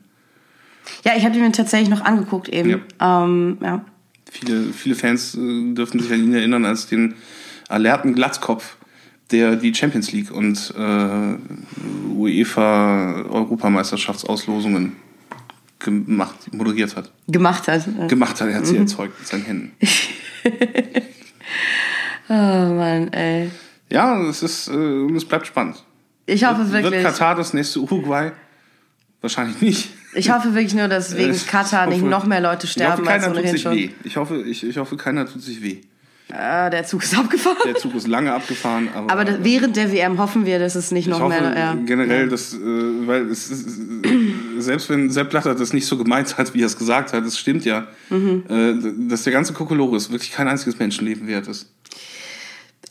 Ja, 1.03 1.13
ich 1.15 1.25
habe 1.25 1.35
ihn 1.35 1.41
mir 1.41 1.51
tatsächlich 1.51 1.89
noch 1.89 2.01
angeguckt 2.01 2.49
eben. 2.49 2.69
Ja. 2.69 3.23
Ähm, 3.23 3.57
ja. 3.61 3.85
Viele, 4.31 4.73
viele 4.73 4.95
Fans 4.95 5.35
äh, 5.35 5.73
dürften 5.73 5.99
sich 5.99 6.11
an 6.11 6.23
ihn 6.23 6.33
erinnern 6.33 6.65
als 6.65 6.87
den 6.87 7.15
alerten 7.67 8.15
Glatzkopf, 8.15 8.77
der 9.31 9.55
die 9.55 9.73
Champions 9.73 10.11
League 10.11 10.31
und 10.31 10.73
äh, 10.77 11.35
UEFA 12.15 13.23
Europameisterschaftsauslosungen 13.29 14.95
gemacht, 15.79 16.53
moderiert 16.53 16.95
hat. 16.95 17.11
Gemacht 17.27 17.67
hat. 17.67 17.87
Gemacht 18.07 18.41
hat, 18.41 18.49
er 18.49 18.55
hat 18.55 18.65
sie 18.65 18.77
erzeugt 18.77 19.19
mit 19.19 19.27
seinen 19.27 19.43
Händen. 19.43 19.71
Oh 22.31 22.33
Mann, 22.33 23.11
ey. 23.11 23.49
Ja, 23.91 24.21
es 24.29 24.43
ist, 24.43 24.67
äh, 24.67 25.15
es 25.15 25.25
bleibt 25.25 25.47
spannend. 25.47 25.83
Ich 26.33 26.45
hoffe 26.45 26.71
Wird 26.71 26.83
wirklich. 26.83 27.03
Katar 27.03 27.35
das 27.35 27.53
nächste 27.53 27.79
Uruguay? 27.79 28.31
Wahrscheinlich 29.21 29.59
nicht. 29.61 29.89
Ich 30.13 30.31
hoffe 30.31 30.53
wirklich 30.55 30.73
nur, 30.73 30.87
dass 30.87 31.15
wegen 31.17 31.33
Ich 31.33 31.45
Katar 31.47 31.87
nicht 31.87 32.01
hoffe- 32.01 32.09
noch 32.09 32.25
mehr 32.25 32.41
Leute 32.41 32.65
Ich 32.67 32.75
hoffe, 32.75 33.03
sterben 33.03 33.07
als 33.07 33.27
ohnehin 33.27 33.51
sich 33.51 33.61
schon. 33.61 33.75
weh. 33.75 33.89
Ich 34.03 34.17
hoffe, 34.17 34.37
ich, 34.41 34.63
ich 34.63 34.77
hoffe, 34.77 34.95
keiner 34.97 35.25
tut 35.25 35.41
sich 35.41 35.61
weh. 35.61 35.77
Ah, 36.31 36.69
der 36.69 36.85
Zug 36.85 37.01
ist 37.03 37.15
abgefahren. 37.17 37.57
Der 37.65 37.75
Zug 37.75 37.95
ist 37.95 38.07
lange 38.07 38.31
abgefahren, 38.31 38.87
aber, 38.93 39.11
Aber 39.11 39.25
das, 39.25 39.37
während 39.41 39.75
der 39.75 39.91
WM 39.91 40.19
hoffen 40.19 40.45
wir, 40.45 40.59
dass 40.59 40.75
es 40.75 40.91
nicht 40.91 41.05
ich 41.05 41.09
noch 41.11 41.19
hoffe 41.21 41.41
mehr. 41.41 41.53
Ja. 41.57 41.73
generell, 41.73 42.29
dass, 42.29 42.53
äh, 42.53 42.57
weil 42.59 43.27
es 43.29 43.49
ist, 43.49 43.67
äh, 43.79 44.59
selbst 44.61 44.89
wenn 44.91 45.09
Sepp 45.09 45.31
Blatter 45.31 45.55
das 45.55 45.73
nicht 45.73 45.87
so 45.87 45.97
gemeint 45.97 46.37
hat, 46.37 46.53
wie 46.53 46.61
er 46.61 46.67
es 46.67 46.77
gesagt 46.77 47.13
hat, 47.13 47.25
es 47.25 47.37
stimmt 47.39 47.65
ja, 47.65 47.87
Mhm. 48.11 48.43
äh, 48.47 49.09
dass 49.09 49.23
der 49.23 49.33
ganze 49.33 49.53
Kokolores 49.53 50.11
wirklich 50.11 50.31
kein 50.31 50.47
einziges 50.47 50.77
Menschenleben 50.77 51.27
wert 51.27 51.47
ist. 51.47 51.71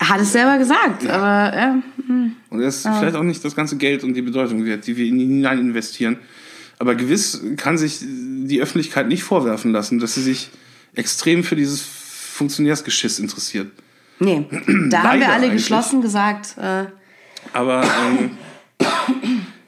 Hat 0.00 0.20
es 0.20 0.32
selber 0.32 0.58
gesagt, 0.58 1.06
aber 1.08 1.56
ja. 1.56 1.82
Und 2.50 2.60
er 2.60 2.68
ist 2.68 2.82
vielleicht 2.82 3.16
auch 3.16 3.24
nicht 3.24 3.44
das 3.44 3.56
ganze 3.56 3.76
Geld 3.76 4.04
und 4.04 4.14
die 4.14 4.22
Bedeutung 4.22 4.64
wert, 4.64 4.86
die 4.86 4.96
wir 4.96 5.06
in 5.06 5.18
ihn 5.18 5.28
hinein 5.28 5.58
investieren. 5.58 6.18
Aber 6.78 6.94
gewiss 6.94 7.42
kann 7.56 7.76
sich 7.76 7.98
die 8.00 8.60
Öffentlichkeit 8.60 9.08
nicht 9.08 9.24
vorwerfen 9.24 9.72
lassen, 9.72 9.98
dass 9.98 10.14
sie 10.14 10.22
sich 10.22 10.50
extrem 10.94 11.42
für 11.42 11.56
dieses 11.56 11.82
Funktionärsgeschiss 11.82 13.18
interessiert. 13.18 13.72
Nee, 14.20 14.46
da 14.90 15.02
haben 15.02 15.20
wir 15.20 15.28
alle 15.32 15.46
eigentlich. 15.46 15.62
geschlossen 15.62 16.00
gesagt. 16.00 16.56
Äh, 16.58 16.86
Aber 17.52 17.82
ähm, 17.82 18.30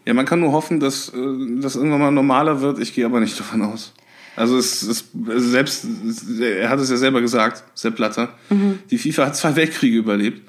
ja, 0.05 0.15
man 0.15 0.27
kann 0.27 0.41
nur 0.41 0.53
hoffen, 0.53 0.79
dass 0.79 1.09
äh, 1.09 1.61
das 1.61 1.75
irgendwann 1.75 2.01
mal 2.01 2.11
normaler 2.13 2.61
wird. 2.61 2.79
Ich 2.79 2.95
gehe 2.95 3.05
aber 3.05 3.19
nicht 3.21 3.39
davon 3.39 3.63
aus. 3.63 3.93
Also 4.41 4.57
es 4.57 4.83
ist 4.83 5.07
selbst, 5.37 5.85
er 6.41 6.71
hat 6.71 6.81
es 6.81 6.89
ja 6.89 6.97
selber 6.97 7.21
gesagt, 7.21 7.63
Sepp 7.75 7.97
Blatter, 7.97 8.31
die 8.91 8.97
FIFA 8.99 9.27
hat 9.27 9.37
zwei 9.37 9.55
Weltkriege 9.55 9.99
überlebt. 9.99 10.41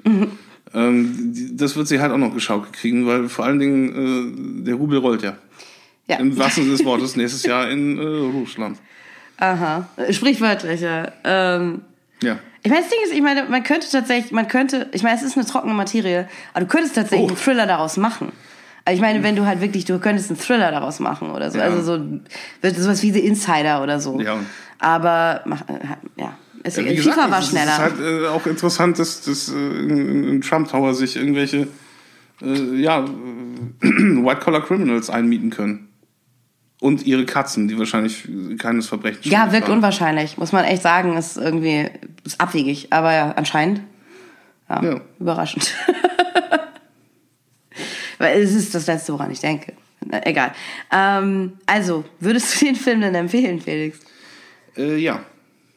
Ähm, 0.74 1.32
die, 1.34 1.54
das 1.56 1.76
wird 1.76 1.88
sie 1.88 2.00
halt 2.00 2.10
auch 2.12 2.16
noch 2.18 2.32
geschaukelt 2.32 2.72
kriegen, 2.72 3.06
weil 3.06 3.28
vor 3.28 3.44
allen 3.44 3.58
Dingen 3.58 4.62
äh, 4.62 4.64
der 4.64 4.74
Rubel 4.76 4.98
rollt 4.98 5.22
ja. 5.22 5.36
ja. 6.08 6.16
Im 6.16 6.38
wahrsten 6.38 6.64
Sinne 6.64 6.76
des 6.78 6.86
Wortes 6.86 7.16
nächstes 7.16 7.42
Jahr 7.42 7.68
in 7.70 7.98
äh, 7.98 8.02
Russland. 8.02 8.78
Aha. 9.36 9.86
Sprichwörtlich, 10.10 10.80
ja. 10.80 11.12
Ähm, 11.24 11.82
Ja. 12.22 12.38
ich 12.62 12.70
meine, 12.70 12.80
das 12.82 12.90
Ding 12.90 13.00
ist, 13.04 13.12
ich 13.12 13.20
meine, 13.20 13.44
man 13.50 13.62
könnte 13.62 13.86
tatsächlich, 13.90 14.32
man 14.32 14.48
könnte, 14.48 14.88
ich 14.92 15.02
meine, 15.02 15.16
es 15.16 15.22
ist 15.22 15.36
eine 15.36 15.44
trockene 15.44 15.74
Materie, 15.74 16.28
aber 16.54 16.64
du 16.64 16.70
könntest 16.70 16.94
tatsächlich 16.94 17.26
Oh. 17.26 17.34
einen 17.34 17.42
Thriller 17.42 17.66
daraus 17.66 17.98
machen. 17.98 18.32
Also 18.84 18.96
ich 18.96 19.00
meine, 19.00 19.22
wenn 19.22 19.36
du 19.36 19.46
halt 19.46 19.60
wirklich, 19.60 19.84
du 19.84 19.98
könntest 19.98 20.30
einen 20.30 20.38
Thriller 20.40 20.70
daraus 20.70 20.98
machen 21.00 21.30
oder 21.30 21.50
so. 21.50 21.58
Ja. 21.58 21.64
Also 21.64 21.82
so 21.82 22.04
wird 22.60 22.76
sowas 22.76 23.02
wie 23.02 23.12
The 23.12 23.20
Insider 23.26 23.82
oder 23.82 24.00
so. 24.00 24.20
Ja. 24.20 24.38
Aber 24.78 25.42
äh, 25.46 26.20
ja. 26.20 26.36
Es, 26.64 26.76
Ja, 26.76 26.82
FIFA 26.84 26.94
gesagt, 26.94 27.30
war 27.30 27.38
es 27.40 27.48
schneller. 27.48 27.72
ist 27.72 27.78
halt 27.78 28.00
äh, 28.00 28.26
auch 28.28 28.46
interessant, 28.46 28.98
dass, 28.98 29.22
dass 29.22 29.48
äh, 29.48 29.52
in, 29.56 30.24
in 30.28 30.40
Trump 30.40 30.68
Tower 30.70 30.94
sich 30.94 31.16
irgendwelche 31.16 31.66
äh, 32.40 32.74
ja, 32.80 33.00
äh, 33.00 33.04
White-Collar-Criminals 33.82 35.10
einmieten 35.10 35.50
können. 35.50 35.88
Und 36.80 37.06
ihre 37.06 37.24
Katzen, 37.24 37.68
die 37.68 37.78
wahrscheinlich 37.78 38.28
keines 38.58 38.88
Verbrechens 38.88 39.26
ja, 39.26 39.52
wirkt 39.52 39.68
waren. 39.68 39.76
unwahrscheinlich, 39.78 40.36
muss 40.38 40.50
man 40.50 40.64
echt 40.64 40.82
sagen. 40.82 41.16
Ist 41.16 41.36
irgendwie 41.36 41.88
ist 42.24 42.40
abwegig, 42.40 42.88
aber 42.92 43.12
ja, 43.12 43.32
anscheinend. 43.36 43.80
Ja, 44.68 44.82
Ja. 44.82 45.00
überraschend. 45.20 45.72
Weil 48.22 48.40
es 48.40 48.54
ist 48.54 48.72
das 48.72 48.86
Letzte, 48.86 49.12
woran 49.12 49.32
ich 49.32 49.40
denke. 49.40 49.72
Egal. 50.24 50.52
Ähm, 50.92 51.54
also, 51.66 52.04
würdest 52.20 52.60
du 52.60 52.66
den 52.66 52.76
Film 52.76 53.00
denn 53.00 53.16
empfehlen, 53.16 53.60
Felix? 53.60 53.98
Äh, 54.76 54.96
ja. 54.98 55.24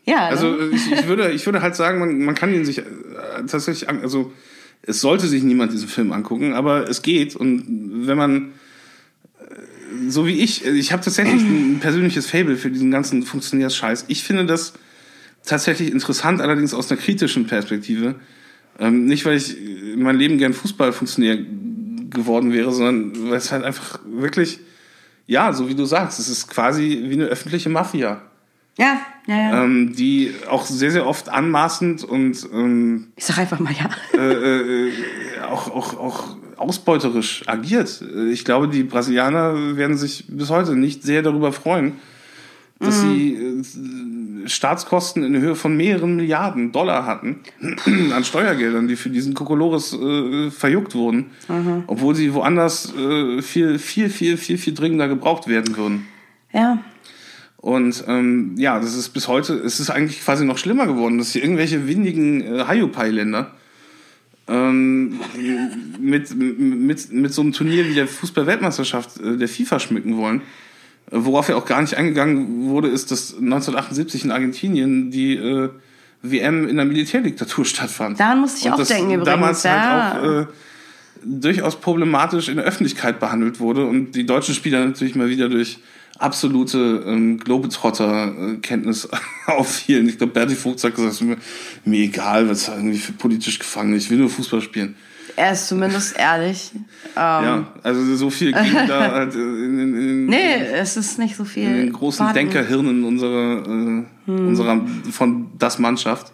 Ja, 0.05 0.27
Also 0.27 0.51
ne? 0.51 0.65
äh, 0.65 0.75
ich, 0.75 0.91
ich, 0.91 1.07
würde, 1.07 1.31
ich 1.31 1.43
würde 1.47 1.63
halt 1.63 1.75
sagen, 1.75 1.97
man, 1.97 2.19
man 2.19 2.35
kann 2.35 2.53
ihn 2.53 2.63
sich 2.63 2.77
äh, 2.77 2.83
tatsächlich 3.47 3.89
also 3.89 4.31
es 4.83 5.01
sollte 5.01 5.27
sich 5.27 5.41
niemand 5.41 5.73
diesen 5.73 5.87
Film 5.87 6.11
angucken, 6.11 6.53
aber 6.53 6.87
es 6.87 7.01
geht 7.01 7.35
und 7.35 8.05
wenn 8.05 8.17
man 8.17 8.51
äh, 9.39 10.09
so 10.09 10.27
wie 10.27 10.39
ich, 10.43 10.67
äh, 10.67 10.69
ich 10.69 10.91
habe 10.91 11.03
tatsächlich 11.03 11.41
ein 11.41 11.79
persönliches 11.81 12.29
Fable 12.29 12.57
für 12.57 12.69
diesen 12.69 12.91
ganzen 12.91 13.23
Funktionärsscheiß. 13.23 14.05
Ich 14.09 14.23
finde 14.23 14.45
das 14.45 14.73
tatsächlich 15.43 15.91
interessant, 15.91 16.41
allerdings 16.41 16.75
aus 16.75 16.91
einer 16.91 17.01
kritischen 17.01 17.47
Perspektive. 17.47 18.15
Ähm, 18.77 19.05
nicht, 19.05 19.25
weil 19.25 19.37
ich 19.37 19.57
in 19.57 20.03
meinem 20.03 20.19
Leben 20.19 20.37
gern 20.37 20.53
Fußballfunktionär 20.53 21.37
geworden 22.15 22.51
wäre, 22.51 22.71
sondern 22.71 23.29
weil 23.29 23.37
es 23.37 23.51
halt 23.51 23.63
einfach 23.63 23.99
wirklich, 24.05 24.59
ja, 25.27 25.53
so 25.53 25.69
wie 25.69 25.75
du 25.75 25.85
sagst, 25.85 26.19
es 26.19 26.27
ist 26.27 26.47
quasi 26.47 27.03
wie 27.05 27.13
eine 27.13 27.25
öffentliche 27.25 27.69
Mafia 27.69 28.21
ja, 28.77 28.99
ja, 29.27 29.35
ja. 29.37 29.63
ähm, 29.63 29.93
die 29.95 30.33
auch 30.49 30.65
sehr, 30.65 30.91
sehr 30.91 31.07
oft 31.07 31.29
anmaßend 31.29 32.03
und 32.03 32.47
ähm, 32.53 33.07
ich 33.15 33.25
sag 33.25 33.37
einfach 33.37 33.59
mal 33.59 33.73
ja. 33.73 33.89
äh, 34.19 34.87
äh, 34.87 34.91
auch, 35.49 35.69
auch, 35.71 35.97
auch 35.97 36.37
ausbeuterisch 36.57 37.43
agiert. 37.47 38.03
Ich 38.31 38.43
glaube, 38.43 38.67
die 38.67 38.83
Brasilianer 38.83 39.77
werden 39.77 39.97
sich 39.97 40.25
bis 40.27 40.49
heute 40.49 40.75
nicht 40.75 41.03
sehr 41.03 41.21
darüber 41.21 41.53
freuen, 41.53 41.93
dass 42.79 43.01
sie 43.01 43.33
äh, 43.35 43.63
Staatskosten 44.45 45.23
in 45.23 45.35
Höhe 45.39 45.55
von 45.55 45.75
mehreren 45.75 46.15
Milliarden 46.15 46.71
Dollar 46.71 47.05
hatten 47.05 47.39
an 48.13 48.23
Steuergeldern, 48.23 48.87
die 48.87 48.95
für 48.95 49.09
diesen 49.09 49.33
Kokolores 49.33 49.93
äh, 49.93 50.51
verjuckt 50.51 50.95
wurden, 50.95 51.31
obwohl 51.87 52.15
sie 52.15 52.33
woanders 52.33 52.93
äh, 52.95 53.41
viel, 53.41 53.79
viel, 53.79 54.09
viel, 54.09 54.37
viel, 54.37 54.57
viel 54.57 54.73
dringender 54.73 55.07
gebraucht 55.07 55.47
werden 55.47 55.75
würden. 55.77 56.05
Ja. 56.53 56.79
Und 57.57 58.03
ähm, 58.07 58.53
ja, 58.57 58.79
das 58.79 58.95
ist 58.95 59.09
bis 59.09 59.27
heute, 59.27 59.53
es 59.55 59.79
ist 59.79 59.89
eigentlich 59.89 60.21
quasi 60.21 60.45
noch 60.45 60.59
schlimmer 60.59 60.85
geworden, 60.85 61.17
dass 61.17 61.31
hier 61.31 61.41
irgendwelche 61.41 61.87
windigen 61.87 62.41
äh, 62.41 62.65
Hayupai-Länder 62.65 63.51
ähm, 64.47 65.19
mit, 65.99 66.35
mit, 66.35 67.11
mit 67.11 67.33
so 67.33 67.41
einem 67.41 67.53
Turnier 67.53 67.89
wie 67.89 67.95
der 67.95 68.07
Fußball-Weltmeisterschaft 68.07 69.19
äh, 69.19 69.37
der 69.37 69.47
FIFA 69.47 69.79
schmücken 69.79 70.17
wollen. 70.17 70.41
Worauf 71.11 71.49
ja 71.49 71.55
auch 71.55 71.65
gar 71.65 71.81
nicht 71.81 71.95
eingegangen 71.95 72.69
wurde, 72.69 72.87
ist, 72.87 73.11
dass 73.11 73.33
1978 73.33 74.25
in 74.25 74.31
Argentinien 74.31 75.11
die 75.11 75.35
äh, 75.35 75.69
WM 76.21 76.67
in 76.67 76.77
der 76.77 76.85
Militärdiktatur 76.85 77.65
stattfand. 77.65 78.19
Daran 78.19 78.41
musste 78.41 78.59
ich 78.59 78.65
Und 78.65 78.73
auch 78.73 78.87
denken 78.87 79.11
übrigens. 79.11 79.25
damals 79.25 79.63
ja. 79.63 80.13
halt 80.13 80.23
auch 80.23 80.41
äh, 80.41 80.45
durchaus 81.23 81.79
problematisch 81.79 82.49
in 82.49 82.57
der 82.57 82.65
Öffentlichkeit 82.65 83.19
behandelt 83.19 83.59
wurde 83.59 83.85
und 83.85 84.13
die 84.13 84.25
deutschen 84.25 84.55
Spieler 84.55 84.85
natürlich 84.85 85.15
mal 85.15 85.29
wieder 85.29 85.49
durch 85.49 85.79
absolute 86.17 87.03
ähm, 87.05 87.39
Globetrotter-Kenntnis 87.39 89.09
auffielen. 89.47 90.07
Ich 90.07 90.17
glaube, 90.17 90.33
Berti 90.33 90.55
Vogt 90.55 90.83
hat 90.83 90.95
gesagt, 90.95 91.13
es 91.13 91.21
ist 91.21 91.27
mir, 91.27 91.37
mir 91.83 92.03
egal, 92.03 92.49
was 92.49 92.67
irgendwie 92.67 92.97
für 92.97 93.11
politisch 93.13 93.59
Gefangene, 93.59 93.97
ich 93.97 94.09
will 94.09 94.17
nur 94.17 94.29
Fußball 94.29 94.61
spielen. 94.61 94.95
Er 95.35 95.51
ist 95.51 95.67
zumindest 95.67 96.17
ehrlich. 96.17 96.71
Ähm, 96.73 96.81
Ja, 97.15 97.67
also 97.83 98.15
so 98.15 98.29
viel 98.29 98.51
ging 98.53 98.73
da 98.87 99.11
halt 99.11 99.35
in, 99.35 99.79
in, 99.79 99.95
in, 99.95 100.25
Nee, 100.27 100.55
es 100.73 100.97
ist 100.97 101.19
nicht 101.19 101.35
so 101.35 101.45
viel. 101.45 101.67
in 101.67 101.75
den 101.77 101.93
großen 101.93 102.25
vorhanden. 102.25 102.51
Denkerhirnen 102.51 103.03
unserer, 103.03 103.61
äh, 103.65 104.03
Hm. 104.27 104.47
unserer 104.47 104.81
von 105.11 105.51
das 105.59 105.77
Mannschaft 105.79 106.31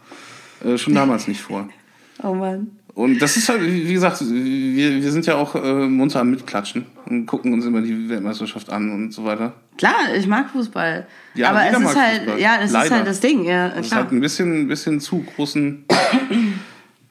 äh, 0.65 0.77
schon 0.77 0.93
damals 0.95 1.27
nicht 1.27 1.41
vor. 1.41 1.67
Oh 2.23 2.35
Mann. 2.35 2.67
Und 2.93 3.19
das 3.19 3.35
ist 3.35 3.49
halt, 3.49 3.63
wie 3.63 3.93
gesagt, 3.93 4.21
wir, 4.21 5.01
wir 5.01 5.11
sind 5.11 5.25
ja 5.25 5.35
auch 5.37 5.55
äh, 5.55 5.87
munter 5.87 6.19
am 6.19 6.29
Mitklatschen 6.29 6.85
und 7.07 7.25
gucken 7.25 7.51
uns 7.53 7.65
immer 7.65 7.81
die 7.81 8.07
Weltmeisterschaft 8.09 8.69
an 8.69 8.91
und 8.91 9.11
so 9.11 9.23
weiter. 9.25 9.53
Klar, 9.77 10.13
ich 10.15 10.27
mag 10.27 10.49
Fußball. 10.51 11.07
Ja, 11.33 11.49
aber 11.49 11.65
es 11.65 11.79
ist 11.79 11.95
halt, 11.99 12.17
Fußball. 12.23 12.39
ja, 12.39 12.57
das 12.59 12.71
ist 12.71 12.91
halt 12.91 13.07
das 13.07 13.19
Ding, 13.21 13.43
ja, 13.45 13.69
Das 13.69 13.87
klar. 13.87 14.01
hat 14.01 14.11
ein 14.11 14.19
bisschen, 14.19 14.53
ein 14.63 14.67
bisschen 14.67 14.99
zu 14.99 15.23
großen 15.35 15.85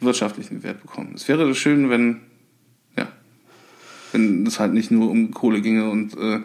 wirtschaftlichen 0.01 0.63
Wert 0.63 0.83
bekommen. 0.83 1.13
Es 1.15 1.29
wäre 1.29 1.55
schön, 1.55 1.91
wenn, 1.91 2.21
ja, 2.97 3.09
wenn 4.13 4.47
es 4.47 4.59
halt 4.59 4.73
nicht 4.73 4.91
nur 4.91 5.11
um 5.11 5.31
Kohle 5.31 5.61
ginge 5.61 5.89
und 5.91 6.17
äh, 6.17 6.41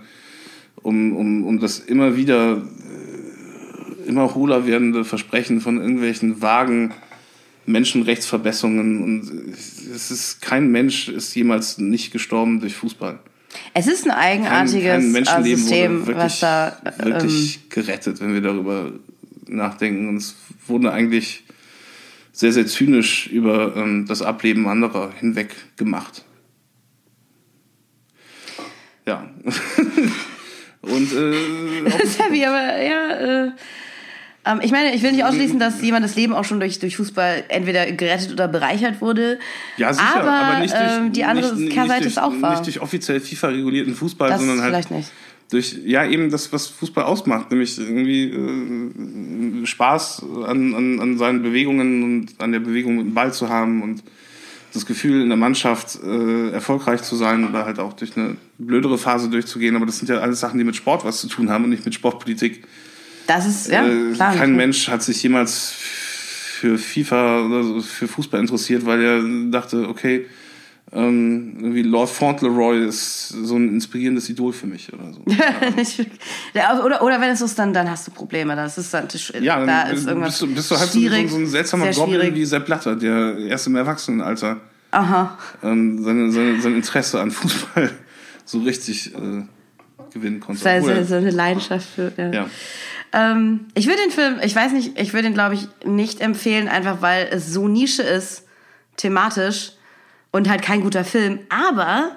um, 0.82 1.16
um, 1.16 1.46
um 1.46 1.60
das 1.60 1.80
immer 1.80 2.16
wieder 2.16 2.58
äh, 2.58 4.08
immer 4.08 4.36
hohler 4.36 4.68
werdende 4.68 5.04
Versprechen 5.04 5.62
von 5.62 5.80
irgendwelchen 5.80 6.42
vagen 6.42 6.94
Menschenrechtsverbesserungen 7.66 9.02
und 9.04 9.54
es 9.94 10.12
ist 10.12 10.42
kein 10.42 10.72
Mensch 10.72 11.10
ist 11.10 11.34
jemals 11.36 11.80
nicht 11.80 12.12
gestorben 12.12 12.60
durch 12.60 12.76
Fußball. 12.76 13.20
Es 13.74 13.88
ist 13.88 14.06
ein 14.06 14.12
Kein, 14.12 14.46
eigenartiges 14.46 14.84
kein 14.84 15.02
äh, 15.02 15.08
Menschenleben 15.08 15.62
System, 15.62 15.92
wurde 15.94 16.08
wirklich, 16.08 16.24
was 16.24 16.40
da. 16.42 16.78
Ähm, 17.00 17.06
wirklich 17.06 17.70
gerettet, 17.70 18.22
wenn 18.22 18.34
wir 18.34 18.42
darüber 18.42 18.92
nachdenken. 19.48 20.10
Und 20.10 20.18
es 20.18 20.36
wurde 20.68 20.92
eigentlich 20.92 21.45
sehr, 22.36 22.52
sehr 22.52 22.68
zynisch 22.68 23.28
über 23.28 23.76
ähm, 23.78 24.06
das 24.08 24.22
Ableben 24.22 24.68
anderer 24.68 25.12
hinweg 25.18 25.56
gemacht. 25.78 26.26
Ja. 29.06 29.30
Und 30.82 31.14
äh, 31.14 31.84
das 31.90 32.04
ist 32.04 32.20
heavy, 32.20 32.44
aber 32.44 32.82
ja. 32.82 33.46
Äh, 33.46 33.52
ähm, 34.48 34.60
ich 34.62 34.72
meine, 34.72 34.94
ich 34.94 35.02
will 35.02 35.14
nicht 35.14 35.24
ausschließen, 35.24 35.60
dass 35.60 35.82
jemand 35.82 36.04
das 36.04 36.16
Leben 36.16 36.34
auch 36.34 36.44
schon 36.44 36.60
durch, 36.60 36.78
durch 36.80 36.98
Fußball 36.98 37.46
entweder 37.48 37.90
gerettet 37.94 38.34
oder 38.34 38.50
bereichert 38.50 39.00
wurde. 39.00 39.40
ja, 39.78 39.94
sicher, 39.94 40.22
aber, 40.22 40.32
aber, 40.32 40.60
nicht 40.60 40.74
durch, 40.74 40.98
ähm, 40.98 41.14
die 41.14 41.24
andere 41.24 41.56
nicht, 41.56 41.74
Kehrseite 41.74 42.02
nicht 42.02 42.12
ist 42.12 42.20
auch 42.22 42.32
durch, 42.32 42.42
wahr. 42.42 42.52
Nicht 42.52 42.66
durch 42.66 42.82
offiziell 42.82 43.22
FIFA-regulierten 43.22 43.96
Fußball, 43.96 44.30
Das 44.30 44.40
sondern 44.40 44.62
halt 44.62 44.72
vielleicht 44.72 44.92
nicht. 44.92 45.12
Durch 45.52 45.78
ja 45.86 46.06
eben 46.06 46.32
das, 46.32 46.52
was 46.52 46.68
Fußball 46.68 47.04
ausmacht, 47.04 47.52
nämlich 47.52 47.78
irgendwie 47.78 48.32
äh, 48.32 49.66
Spaß 49.66 50.24
an, 50.46 50.74
an, 50.74 51.00
an 51.00 51.18
seinen 51.18 51.44
Bewegungen 51.44 52.04
und 52.04 52.28
an 52.40 52.52
der 52.52 52.60
Bewegung 52.60 52.98
mit 52.98 53.06
dem 53.06 53.14
Ball 53.14 53.34
zu 53.34 53.50
haben 53.50 53.84
und 53.84 54.04
das 54.74 54.86
Gefühl 54.86 55.22
in 55.22 55.30
der 55.30 55.38
Mannschaft 55.38 56.00
äh, 56.04 56.50
erfolgreich 56.50 57.02
zu 57.02 57.16
sein 57.16 57.48
oder 57.48 57.66
halt 57.66 57.80
auch 57.80 57.94
durch 57.94 58.18
eine 58.18 58.36
blödere 58.58 58.98
Phase 58.98 59.30
durchzugehen. 59.30 59.76
Aber 59.76 59.86
das 59.86 60.00
sind 60.00 60.10
ja 60.10 60.18
alles 60.18 60.40
Sachen, 60.40 60.58
die 60.58 60.66
mit 60.66 60.76
Sport 60.76 61.06
was 61.06 61.22
zu 61.22 61.28
tun 61.28 61.50
haben 61.50 61.64
und 61.64 61.70
nicht 61.70 61.86
mit 61.86 61.94
Sportpolitik. 61.94 62.66
Das 63.28 63.48
ist, 63.48 63.70
ja, 63.70 63.88
äh, 63.88 64.14
klar. 64.14 64.36
kein 64.36 64.56
Mensch 64.56 64.90
hat 64.90 65.02
sich 65.02 65.24
jemals 65.24 65.72
für 65.72 66.78
FIFA 66.78 67.46
oder 67.46 67.82
für 67.82 68.08
Fußball 68.08 68.40
interessiert, 68.40 68.86
weil 68.86 69.02
er 69.02 69.24
dachte, 69.50 69.88
okay, 69.88 70.26
ähm, 70.96 71.58
irgendwie 71.60 71.82
Lord 71.82 72.10
Fauntleroy 72.10 72.86
ist 72.86 73.30
so 73.30 73.58
ein 73.58 73.68
inspirierendes 73.70 74.30
Idol 74.30 74.54
für 74.54 74.66
mich 74.66 74.92
oder 74.94 75.12
so. 75.12 75.22
Oder, 76.86 77.04
oder 77.04 77.20
wenn 77.20 77.32
es 77.32 77.40
so 77.40 77.46
ist, 77.46 77.60
dann, 77.60 77.74
dann 77.74 77.90
hast 77.90 78.08
du 78.08 78.12
Probleme. 78.12 78.56
Das 78.56 78.78
ist 78.78 78.94
dann, 78.94 79.08
Ja, 79.42 79.58
dann 79.58 79.68
da 79.68 79.82
ist 79.90 80.08
irgendwas 80.08 80.40
bist, 80.40 80.42
du, 80.42 80.56
bist 80.56 80.72
du 80.72 80.78
halt 80.80 80.90
so, 80.90 81.00
schwierig, 81.00 81.30
so, 81.30 81.38
ein 81.38 81.48
seltsamer 81.48 81.92
Goblin 81.92 82.34
wie 82.34 82.46
Sepp 82.46 82.66
Blatter, 82.66 82.96
der 82.96 83.38
erst 83.40 83.68
im 83.68 83.76
Erwachsenenalter 83.76 84.62
ähm, 85.64 86.02
seine, 86.02 86.32
seine, 86.32 86.62
sein 86.62 86.76
Interesse 86.76 87.20
an 87.20 87.32
Fußball 87.32 87.92
so 88.46 88.60
richtig 88.60 89.14
äh, 89.14 89.44
gewinnen 90.14 90.40
konnte. 90.40 90.62
So, 90.62 90.68
er- 90.70 91.04
so 91.04 91.16
eine 91.16 91.32
Leidenschaft 91.32 91.88
für. 91.94 92.14
Ja. 92.16 92.32
ja. 92.32 92.50
Ähm, 93.12 93.66
ich 93.74 93.88
würde 93.88 94.00
den 94.02 94.12
Film, 94.12 94.40
ich 94.42 94.56
weiß 94.56 94.72
nicht, 94.72 94.98
ich 94.98 95.14
würde 95.14 95.28
ihn, 95.28 95.34
glaube 95.34 95.56
ich, 95.56 95.68
nicht 95.86 96.22
empfehlen, 96.22 96.70
einfach 96.70 97.02
weil 97.02 97.28
es 97.32 97.52
so 97.52 97.68
Nische 97.68 98.04
ist, 98.04 98.44
thematisch 98.96 99.74
und 100.36 100.50
halt 100.50 100.62
kein 100.62 100.82
guter 100.82 101.06
Film. 101.06 101.40
Aber 101.50 102.12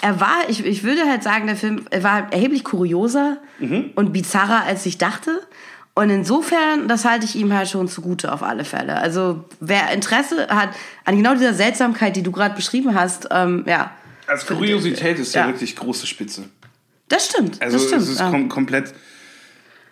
er 0.00 0.20
war, 0.20 0.48
ich, 0.48 0.64
ich 0.64 0.84
würde 0.84 1.04
halt 1.08 1.22
sagen, 1.22 1.46
der 1.46 1.56
Film 1.56 1.84
er 1.90 2.02
war 2.02 2.32
erheblich 2.32 2.62
kurioser 2.64 3.38
und 3.94 4.12
bizarrer, 4.12 4.62
als 4.64 4.86
ich 4.86 4.98
dachte. 4.98 5.40
Und 5.94 6.10
insofern, 6.10 6.88
das 6.88 7.04
halte 7.06 7.24
ich 7.24 7.36
ihm 7.36 7.52
halt 7.54 7.68
schon 7.68 7.88
zugute 7.88 8.30
auf 8.32 8.42
alle 8.42 8.64
Fälle. 8.64 8.96
Also 8.98 9.44
wer 9.60 9.90
Interesse 9.92 10.46
hat 10.48 10.68
an 11.06 11.16
genau 11.16 11.32
dieser 11.32 11.54
Seltsamkeit, 11.54 12.14
die 12.16 12.22
du 12.22 12.30
gerade 12.32 12.54
beschrieben 12.54 12.94
hast, 12.94 13.28
ähm, 13.30 13.64
ja, 13.66 13.90
Als 14.26 14.44
Kuriosität 14.46 15.18
ist 15.18 15.34
er 15.34 15.42
Ja. 15.42 15.48
wirklich 15.48 15.74
große 15.74 16.06
Spitze. 16.06 16.44
das 17.08 17.26
stimmt. 17.26 17.62
Also 17.62 17.78
das 17.78 17.86
stimmt. 17.86 18.02
es 18.02 18.08
ist 18.10 18.20
ja. 18.20 18.30
kom 18.30 18.48
komplett, 18.50 18.92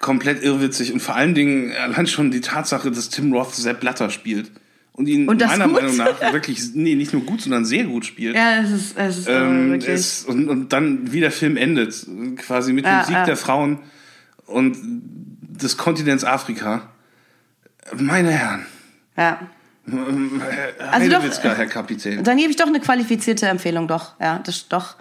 komplett 0.00 0.42
irrwitzig 0.42 0.92
und 0.92 1.00
vor 1.00 1.16
allen 1.16 1.34
Dingen 1.34 1.72
allein 1.72 2.06
schon 2.06 2.30
die 2.30 2.42
Tatsache, 2.42 2.90
dass 2.90 3.08
Tim 3.08 3.32
Roth 3.32 3.54
Sepp 3.54 3.80
Blatter 3.80 4.10
spielt 4.10 4.50
und 4.96 5.06
ihn 5.08 5.28
Und 5.28 5.40
meiner 5.40 5.64
gut? 5.66 5.74
Meinung 5.74 5.96
nach 5.96 6.20
wirklich, 6.32 6.74
nee, 6.74 6.94
nicht 6.94 7.12
nur 7.12 7.22
gut, 7.22 7.42
sondern 7.42 7.64
sehr 7.64 7.84
gut 7.84 8.06
spielt. 8.06 8.34
ja, 8.36 8.60
es 8.62 8.70
ist, 8.70 8.96
es 8.96 9.18
ist 9.18 9.28
äh, 9.28 9.40
ähm, 9.40 9.72
wirklich. 9.72 9.88
es, 9.90 10.24
und, 10.24 10.48
und 10.48 10.72
dann, 10.72 11.12
wie 11.12 11.20
der 11.20 11.32
Film 11.32 11.56
endet, 11.56 12.06
quasi 12.36 12.72
mit 12.72 12.84
Ja, 12.84 13.00
dem 13.02 13.06
Sieg 13.06 13.14
ja. 13.14 13.24
der 13.26 13.36
Frauen 13.36 13.78
und 14.46 14.76
des 14.80 15.76
Kontinents 15.76 16.24
Afrika. 16.24 16.90
Meine 17.96 18.30
Herren, 18.30 18.66
ja. 19.16 19.40
Also 19.86 20.00
doch, 20.00 20.92
Heidewitzka, 20.92 21.54
Herr 21.54 21.66
Kapitän. 21.66 22.24
Dann 22.24 22.38
gebe 22.38 22.50
ich 22.50 22.56
doch 22.56 22.66
eine 22.66 22.80
qualifizierte 22.80 23.46
Empfehlung, 23.48 23.86
doch. 23.86 24.18
Ja, 24.18 24.38
das 24.38 24.68
doch. 24.68 24.96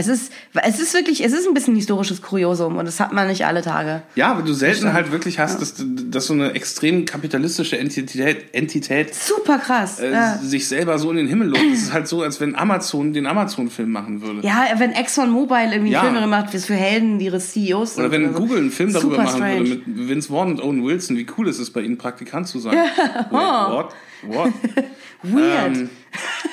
Es 0.00 0.06
ist, 0.06 0.32
es 0.62 0.78
ist 0.78 0.94
wirklich, 0.94 1.24
es 1.24 1.32
ist 1.32 1.48
ein 1.48 1.54
bisschen 1.54 1.74
historisches 1.74 2.22
Kuriosum 2.22 2.76
und 2.76 2.84
das 2.86 3.00
hat 3.00 3.12
man 3.12 3.26
nicht 3.26 3.44
alle 3.46 3.62
Tage. 3.62 4.02
Ja, 4.14 4.28
aber 4.30 4.42
du 4.42 4.52
selten 4.52 4.92
halt 4.92 5.10
wirklich 5.10 5.40
hast, 5.40 5.60
dass, 5.60 5.74
dass 5.76 6.26
so 6.26 6.34
eine 6.34 6.52
extrem 6.52 7.04
kapitalistische 7.04 7.76
Entität, 7.78 8.54
Entität 8.54 9.12
Super 9.12 9.58
krass. 9.58 9.98
äh, 9.98 10.12
ja. 10.12 10.38
sich 10.38 10.68
selber 10.68 11.00
so 11.00 11.10
in 11.10 11.16
den 11.16 11.26
Himmel 11.26 11.48
lobt. 11.48 11.64
Das 11.72 11.80
ist 11.80 11.92
halt 11.92 12.06
so, 12.06 12.22
als 12.22 12.38
wenn 12.40 12.54
Amazon 12.54 13.12
den 13.12 13.26
Amazon-Film 13.26 13.90
machen 13.90 14.22
würde. 14.22 14.46
ja, 14.46 14.66
wenn 14.76 14.92
Exxon 14.92 15.30
Mobil 15.30 15.72
irgendwie 15.72 15.90
Ja. 15.92 16.02
Filme 16.02 16.20
gemacht 16.20 16.52
wird 16.52 16.62
für 16.62 16.74
Helden, 16.74 17.18
die 17.18 17.24
ihre 17.24 17.40
CEOs 17.40 17.98
Oder 17.98 18.12
wenn 18.12 18.22
sind 18.22 18.34
so. 18.34 18.38
Google 18.40 18.58
einen 18.58 18.70
Film 18.70 18.92
darüber 18.92 19.10
Super 19.16 19.24
machen 19.24 19.36
strange. 19.36 19.58
würde 19.68 19.82
mit 19.84 20.08
Vince 20.08 20.28
Vaughn 20.28 20.52
und 20.52 20.60
Owen 20.62 20.84
Wilson, 20.84 21.16
wie 21.16 21.26
cool 21.36 21.48
ist 21.48 21.58
es 21.58 21.70
bei 21.72 21.80
ihnen 21.80 21.98
Praktikant 21.98 22.46
zu 22.46 22.60
sein. 22.60 22.76
Wait, 22.76 23.32
what? 23.32 23.88
What? 24.22 24.52
Weird. 25.22 25.76
Ähm, 25.76 25.90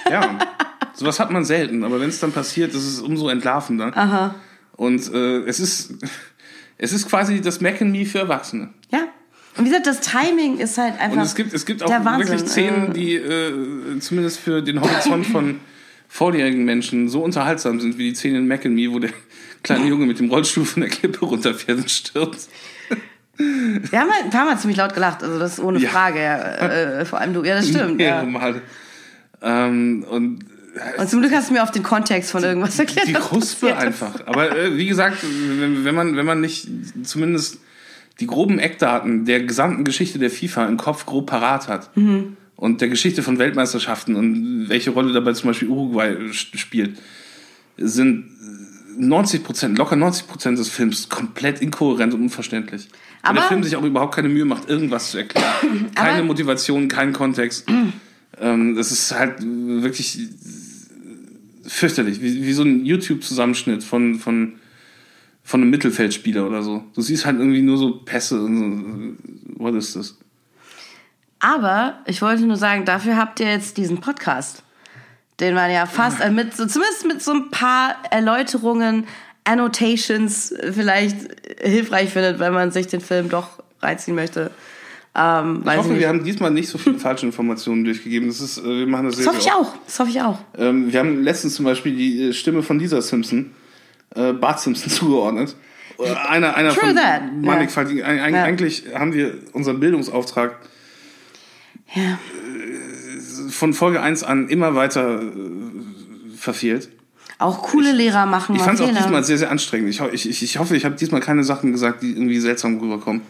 ja, 0.10 0.40
sowas 0.94 1.20
hat 1.20 1.32
man 1.32 1.46
selten, 1.46 1.84
aber 1.84 2.00
wenn 2.00 2.10
es 2.10 2.20
dann 2.20 2.32
passiert, 2.32 2.74
ist 2.74 2.86
es 2.86 3.02
umso 3.02 3.30
entlarvender. 3.30 3.96
Aha. 3.96 4.36
Und 4.76 5.14
äh, 5.14 5.40
es 5.46 5.60
ist 5.60 5.94
es 6.78 6.94
ist 6.94 7.08
quasi 7.08 7.42
das 7.42 7.62
Mac 7.62 7.82
and 7.82 7.92
Me 7.92 8.06
für 8.06 8.20
Erwachsene. 8.20 8.70
Ja. 8.92 9.08
Und 9.58 9.66
wie 9.66 9.70
gesagt, 9.70 9.88
das 9.88 10.02
Timing 10.02 10.58
ist 10.58 10.78
halt 10.78 11.00
einfach. 11.00 11.18
Und 11.18 11.24
es 11.24 11.36
gibt, 11.36 11.54
es 11.54 11.66
gibt 11.66 11.82
auch 11.82 11.90
wirklich 11.90 12.42
Szenen, 12.42 12.92
Äh, 12.92 12.94
die 12.94 13.16
äh, 13.16 14.00
zumindest 14.00 14.40
für 14.40 14.62
den 14.62 14.82
Horizont 14.82 15.26
von 15.28 15.60
volljährigen 16.10 16.66
Menschen 16.66 17.08
so 17.08 17.24
unterhaltsam 17.24 17.80
sind, 17.80 17.98
wie 17.98 18.10
die 18.10 18.16
Szene 18.16 18.40
in 18.40 18.48
Mac 18.48 18.66
and 18.66 18.76
Me, 18.76 18.92
wo 18.92 19.00
der 19.00 19.12
kleine 19.64 19.88
Junge 19.88 20.06
mit 20.06 20.20
dem 20.20 20.30
Rollstuhl 20.30 20.66
von 20.66 20.82
der 20.82 20.90
Klippe 20.90 21.26
runterfährt 21.26 21.78
und 21.78 21.90
stirbt. 21.90 22.48
Wir 23.38 24.00
haben 24.00 24.10
halt 24.12 24.24
ein 24.26 24.30
paar 24.30 24.46
Mal 24.46 24.58
ziemlich 24.58 24.78
laut 24.78 24.94
gelacht, 24.94 25.24
also 25.24 25.38
das 25.40 25.54
ist 25.54 25.60
ohne 25.60 25.80
Ja. 25.80 25.90
Frage. 25.90 26.20
Ja. 26.20 26.38
Äh, 27.00 27.06
vor 27.06 27.20
allem 27.20 27.34
du. 27.34 27.44
Ja, 27.44 27.56
das 27.56 27.68
stimmt. 27.68 27.98
Mehrere 27.98 28.24
Ja. 28.26 28.30
Male. 28.30 28.62
Ähm, 29.42 30.06
und 30.10 30.46
Und 30.98 31.10
zum 31.10 31.22
Glück 31.22 31.34
hast 31.34 31.50
du 31.50 31.54
mir 31.54 31.64
auf 31.64 31.72
den 31.72 31.84
Kontext 31.84 32.32
von 32.32 32.44
irgendwas 32.44 32.80
erklärt. 32.80 33.08
die 33.08 33.14
was 33.16 33.32
Ruspe 33.32 33.68
passiert 33.68 33.94
ist. 33.94 34.04
einfach. 34.04 34.28
Aber 34.28 34.58
äh, 34.58 34.78
wie 34.78 34.86
gesagt, 34.88 35.18
wenn, 35.24 35.84
wenn, 35.86 35.96
man, 35.96 36.16
wenn 36.16 36.26
man 36.26 36.42
nicht 36.42 36.68
zumindest 37.04 37.58
die 38.20 38.28
groben 38.28 38.60
Eckdaten 38.60 39.26
der 39.26 39.42
gesamten 39.44 39.84
Geschichte 39.84 40.20
der 40.20 40.30
FIFA 40.30 40.68
im 40.68 40.78
Kopf 40.78 41.06
grob 41.06 41.28
parat 41.30 41.68
hat 41.68 41.90
und 42.56 42.80
der 42.80 42.88
Geschichte 42.88 43.22
von 43.24 43.38
Weltmeisterschaften 43.40 44.16
und 44.16 44.70
welche 44.70 44.92
Rolle 44.92 45.12
dabei 45.12 45.34
zum 45.34 45.50
Beispiel 45.50 45.68
Uruguay 45.68 46.14
äh, 46.14 46.34
spielt, 46.34 46.98
sind 47.78 48.32
90 48.98 49.44
Prozent, 49.44 49.78
locker 49.78 49.98
90 49.98 50.28
Prozent 50.28 50.58
des 50.58 50.70
Films 50.70 51.10
komplett 51.10 51.62
inkohärent 51.62 52.14
und 52.14 52.22
unverständlich. 52.22 52.88
Weil 53.26 53.34
der 53.34 53.44
Aber- 53.44 53.50
Film 53.50 53.64
sich 53.64 53.76
auch 53.76 53.84
überhaupt 53.84 54.16
keine 54.16 54.30
Mühe 54.30 54.46
macht, 54.46 54.70
irgendwas 54.70 55.12
zu 55.12 55.18
erklären. 55.18 55.92
Keine 55.96 56.18
Aber- 56.20 56.24
Motivation, 56.26 56.88
keinen 56.88 57.14
Kontext. 57.14 57.66
Ähm, 58.38 58.76
das 58.76 58.92
ist 58.92 59.18
halt 59.18 59.36
wirklich 59.42 60.20
fürchterlich, 61.66 62.22
wie, 62.22 62.44
wie 62.44 62.52
so 62.52 62.64
ein 62.64 62.86
YouTube-Zusammenschnitt 62.86 63.82
von, 63.82 64.16
von, 64.16 64.56
von 65.42 65.62
einem 65.62 65.70
Mittelfeldspieler 65.70 66.46
oder 66.46 66.62
so. 66.62 66.84
Du 66.94 67.02
siehst 67.02 67.26
halt 67.26 67.40
irgendwie 67.40 67.62
nur 67.62 67.78
so 67.78 68.00
Pässe 68.00 68.44
und 68.44 69.16
so. 69.58 69.64
Was 69.64 69.76
ist 69.76 69.96
das? 69.96 70.18
Aber 71.40 72.00
ich 72.08 72.22
wollte 72.22 72.44
nur 72.46 72.58
sagen, 72.58 72.86
dafür 72.86 73.18
habt 73.18 73.40
ihr 73.40 73.50
jetzt 73.50 73.78
diesen 73.78 74.00
Podcast, 74.02 74.64
den 75.40 75.54
man 75.56 75.72
ja 75.72 75.86
fast 75.86 76.20
äh, 76.22 76.30
mit 76.30 76.56
so, 76.56 76.66
zumindest 76.66 77.06
mit 77.08 77.22
so 77.22 77.32
ein 77.32 77.52
paar 77.52 77.96
Erläuterungen, 78.12 79.06
Annotations 79.46 80.54
vielleicht 80.74 81.16
hilfreich 81.62 82.10
findet, 82.12 82.40
wenn 82.40 82.54
man 82.54 82.72
sich 82.72 82.88
den 82.88 83.02
Film 83.02 83.30
doch 83.30 83.64
reinziehen 83.82 84.16
möchte. 84.16 84.52
Ähm, 85.18 85.64
Ich 85.66 85.78
hoffe, 85.78 85.90
nicht. 85.92 86.00
wir 86.02 86.10
haben 86.10 86.24
diesmal 86.26 86.52
nicht 86.52 86.68
so 86.68 86.78
viele 86.78 87.00
falsche 87.00 87.26
Informationen 87.26 87.86
durchgegeben. 87.86 88.28
Das 88.28 88.42
ist, 88.42 88.58
äh, 88.58 88.64
wir 88.64 88.88
machen 88.88 89.06
das 89.06 89.16
sehr, 89.18 89.26
das 89.26 89.36
hoffe 89.36 89.48
ich 89.48 89.54
auch. 89.54 89.74
Das 89.86 90.00
hoffe 90.00 90.10
ich 90.10 90.22
auch. 90.22 90.40
Ähm, 90.58 90.92
wir 90.92 91.00
haben 91.00 91.24
letztens 91.24 91.56
zum 91.56 91.64
Beispiel 91.66 91.96
die 91.96 92.30
äh, 92.30 92.34
Stimme 92.34 92.64
von 92.64 92.80
Lisa 92.80 93.02
Simpson, 93.02 93.52
äh, 94.16 94.34
Bart 94.34 94.60
Simpson, 94.60 94.90
zugeordnet. 94.92 95.56
Äh, 96.00 96.10
Einer, 96.28 96.56
einer 96.58 96.72
True 96.74 96.88
von 96.88 96.96
that. 96.98 97.22
mannigfaltigen. 97.40 98.04
Eig- 98.04 98.22
eig- 98.22 98.34
Ja. 98.36 98.44
Eigentlich 98.44 98.84
haben 98.94 99.14
wir 99.14 99.36
unseren 99.54 99.80
Bildungsauftrag 99.80 100.58
Ja. 101.94 102.20
von 103.50 103.74
Folge 103.74 104.02
1 104.02 104.24
an 104.24 104.50
immer 104.50 104.76
weiter 104.76 105.22
äh, 105.22 105.28
verfehlt. 106.36 106.90
Auch 107.38 107.62
coole 107.64 107.92
Lehrer 107.92 108.26
machen 108.26 108.56
Ich 108.56 108.60
mal 108.62 108.66
fand 108.66 108.80
es 108.80 108.86
auch 108.86 108.94
diesmal 108.94 109.24
sehr, 109.24 109.38
sehr 109.38 109.52
anstrengend. 109.52 109.90
Ich, 109.90 110.00
ich, 110.00 110.30
ich, 110.30 110.44
ich 110.44 110.58
hoffe, 110.58 110.76
ich 110.78 110.86
habe 110.86 110.96
diesmal 110.96 111.20
keine 111.22 111.44
Sachen 111.44 111.72
gesagt, 111.74 112.02
die 112.02 112.12
irgendwie 112.12 112.40
seltsam 112.40 112.80
rüberkommen. 112.80 113.22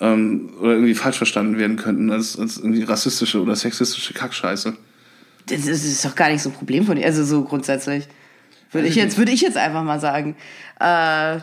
Ähm, 0.00 0.50
oder 0.60 0.72
irgendwie 0.72 0.94
falsch 0.94 1.16
verstanden 1.18 1.58
werden 1.58 1.76
könnten 1.76 2.10
als, 2.10 2.38
als 2.38 2.56
irgendwie 2.58 2.82
rassistische 2.82 3.40
oder 3.40 3.54
sexistische 3.56 4.14
Kackscheiße. 4.14 4.74
Das 5.46 5.58
ist, 5.60 5.68
das 5.68 5.84
ist 5.84 6.04
doch 6.04 6.14
gar 6.14 6.30
nicht 6.30 6.42
so 6.42 6.50
ein 6.50 6.54
Problem 6.54 6.84
von 6.86 6.96
dir. 6.96 7.04
Also 7.06 7.24
so 7.24 7.42
grundsätzlich. 7.44 8.06
Würde 8.72 8.86
ich 8.86 8.94
jetzt, 8.94 9.18
würde 9.18 9.32
ich 9.32 9.40
jetzt 9.40 9.56
einfach 9.56 9.82
mal 9.82 9.98
sagen. 10.00 10.36
Äh, 10.78 11.38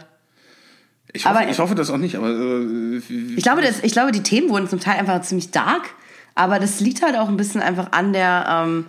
Ich 1.14 1.26
hoffe, 1.26 1.40
Aber- 1.40 1.50
ich 1.50 1.60
hoffe 1.60 1.76
das 1.76 1.90
auch 1.90 1.98
nicht, 1.98 2.16
aber 2.16 2.30
äh, 2.30 2.98
ich, 3.36 3.44
glaube, 3.44 3.62
das, 3.62 3.84
ich 3.84 3.92
glaube, 3.92 4.12
die 4.12 4.24
Themen 4.24 4.50
wurden 4.50 4.68
zum 4.70 4.80
Teil 4.80 4.98
einfach 5.00 5.22
ziemlich 5.22 5.52
dark, 5.52 5.90
aber 6.36 6.60
das 6.60 6.80
liegt 6.80 7.02
halt 7.04 7.16
auch 7.16 7.28
ein 7.28 7.38
bisschen 7.38 7.62
einfach 7.62 7.92
an 7.92 8.14
der 8.14 8.46
ähm, 8.66 8.86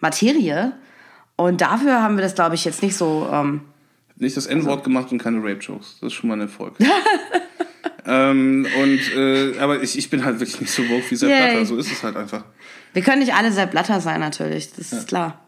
Materie. 0.00 0.72
Und 1.42 1.60
dafür 1.60 2.02
haben 2.02 2.16
wir 2.16 2.22
das, 2.22 2.34
glaube 2.34 2.54
ich, 2.54 2.64
jetzt 2.64 2.82
nicht 2.82 2.96
so. 2.96 3.28
Ähm, 3.30 3.62
nicht 4.16 4.36
das 4.36 4.46
N-Wort 4.46 4.84
gemacht 4.84 5.10
und 5.10 5.18
keine 5.18 5.38
Rape-Jokes. 5.38 5.98
Das 6.00 6.08
ist 6.08 6.12
schon 6.12 6.28
mal 6.28 6.34
ein 6.34 6.42
Erfolg. 6.42 6.74
ähm, 8.06 8.66
und, 8.80 9.16
äh, 9.16 9.58
aber 9.58 9.82
ich, 9.82 9.98
ich 9.98 10.10
bin 10.10 10.24
halt 10.24 10.38
wirklich 10.38 10.60
nicht 10.60 10.72
so 10.72 10.82
woke 10.88 11.10
wie 11.10 11.16
Sepp 11.16 11.28
Yay. 11.28 11.50
Blatter. 11.50 11.66
So 11.66 11.76
ist 11.76 11.90
es 11.90 12.02
halt 12.02 12.16
einfach. 12.16 12.44
wir 12.92 13.02
können 13.02 13.20
nicht 13.20 13.34
alle 13.34 13.50
sehr 13.50 13.66
Blatter 13.66 14.00
sein, 14.00 14.20
natürlich. 14.20 14.72
Das 14.72 14.92
ist 14.92 15.08
klar. 15.08 15.40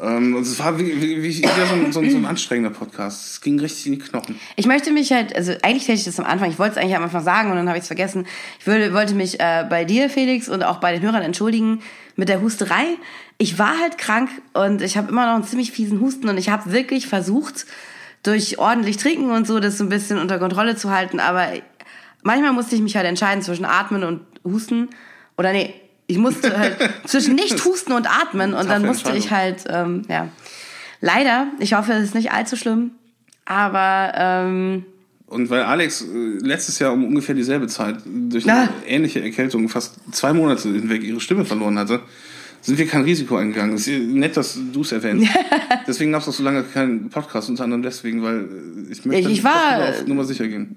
Ähm, 0.00 0.34
und 0.34 0.42
es 0.42 0.58
war 0.58 0.78
wie, 0.78 1.00
wie, 1.00 1.22
wie 1.22 1.38
wieder 1.38 1.66
so 1.66 1.74
ein, 1.74 1.92
so, 1.92 2.00
ein, 2.00 2.10
so 2.10 2.16
ein 2.16 2.24
anstrengender 2.24 2.70
Podcast. 2.70 3.32
Es 3.32 3.40
ging 3.40 3.60
richtig 3.60 3.86
in 3.86 3.92
die 3.92 3.98
Knochen. 3.98 4.40
Ich 4.56 4.66
möchte 4.66 4.90
mich 4.90 5.12
halt, 5.12 5.36
also 5.36 5.52
eigentlich 5.62 5.84
hätte 5.84 5.98
ich 5.98 6.04
das 6.04 6.18
am 6.18 6.26
Anfang, 6.26 6.50
ich 6.50 6.58
wollte 6.58 6.72
es 6.72 6.78
eigentlich 6.78 6.96
am 6.96 7.04
Anfang 7.04 7.22
sagen 7.22 7.50
und 7.50 7.56
dann 7.56 7.68
habe 7.68 7.78
ich 7.78 7.82
es 7.82 7.86
vergessen. 7.86 8.26
Ich 8.58 8.66
würde, 8.66 8.92
wollte 8.92 9.14
mich 9.14 9.38
äh, 9.38 9.64
bei 9.68 9.84
dir, 9.84 10.10
Felix, 10.10 10.48
und 10.48 10.64
auch 10.64 10.78
bei 10.78 10.92
den 10.92 11.02
Hörern 11.02 11.22
entschuldigen 11.22 11.80
mit 12.16 12.28
der 12.28 12.40
Husterei. 12.40 12.96
Ich 13.38 13.58
war 13.58 13.78
halt 13.78 13.98
krank 13.98 14.30
und 14.52 14.82
ich 14.82 14.96
habe 14.96 15.08
immer 15.08 15.26
noch 15.26 15.34
einen 15.34 15.44
ziemlich 15.44 15.72
fiesen 15.72 16.00
Husten 16.00 16.28
und 16.28 16.38
ich 16.38 16.48
habe 16.48 16.72
wirklich 16.72 17.06
versucht, 17.06 17.66
durch 18.22 18.58
ordentlich 18.58 18.96
Trinken 18.96 19.30
und 19.30 19.46
so 19.46 19.60
das 19.60 19.78
so 19.78 19.84
ein 19.84 19.90
bisschen 19.90 20.18
unter 20.18 20.38
Kontrolle 20.38 20.76
zu 20.76 20.90
halten, 20.90 21.20
aber 21.20 21.48
manchmal 22.22 22.52
musste 22.52 22.74
ich 22.74 22.82
mich 22.82 22.96
halt 22.96 23.06
entscheiden 23.06 23.42
zwischen 23.42 23.64
Atmen 23.64 24.02
und 24.02 24.22
Husten. 24.44 24.88
Oder 25.36 25.52
nee, 25.52 25.74
ich 26.06 26.18
musste 26.18 26.56
halt 26.58 26.76
zwischen 27.04 27.34
nicht 27.34 27.64
husten 27.64 27.92
und 27.92 28.08
atmen 28.10 28.54
und 28.54 28.68
dann 28.68 28.84
musste 28.84 29.12
ich 29.12 29.30
halt, 29.30 29.64
ähm, 29.68 30.02
ja. 30.08 30.28
Leider, 31.00 31.48
ich 31.58 31.74
hoffe, 31.74 31.92
es 31.92 32.04
ist 32.04 32.14
nicht 32.14 32.32
allzu 32.32 32.56
schlimm, 32.56 32.92
aber 33.44 34.12
ähm, 34.16 34.86
Und 35.26 35.50
weil 35.50 35.62
Alex 35.62 36.02
äh, 36.02 36.06
letztes 36.42 36.78
Jahr 36.78 36.92
um 36.92 37.04
ungefähr 37.06 37.34
dieselbe 37.34 37.66
Zeit 37.66 37.96
durch 38.06 38.48
Ah. 38.48 38.62
eine 38.62 38.70
ähnliche 38.86 39.22
Erkältung 39.22 39.68
fast 39.68 39.96
zwei 40.12 40.32
Monate 40.32 40.68
hinweg 40.68 41.02
ihre 41.02 41.20
Stimme 41.20 41.44
verloren 41.44 41.78
hatte, 41.78 42.00
sind 42.60 42.78
wir 42.78 42.86
kein 42.86 43.02
Risiko 43.02 43.36
eingegangen. 43.36 43.74
Es 43.76 43.86
ist 43.86 44.00
nett, 44.08 44.36
dass 44.36 44.58
du 44.72 44.82
es 44.82 44.92
erwähnst. 44.92 45.28
deswegen 45.86 46.12
gab 46.12 46.22
es 46.22 46.28
auch 46.28 46.32
so 46.32 46.42
lange 46.42 46.62
keinen 46.62 47.08
Podcast, 47.10 47.48
unter 47.48 47.64
anderem 47.64 47.82
deswegen, 47.82 48.22
weil 48.22 48.40
äh, 48.88 48.92
ich 48.92 49.04
möchte 49.04 49.30
Ich- 49.30 49.42
war- 49.44 49.88
auf 49.90 50.06
Nummer 50.06 50.24
sicher 50.24 50.46
gehen. 50.46 50.76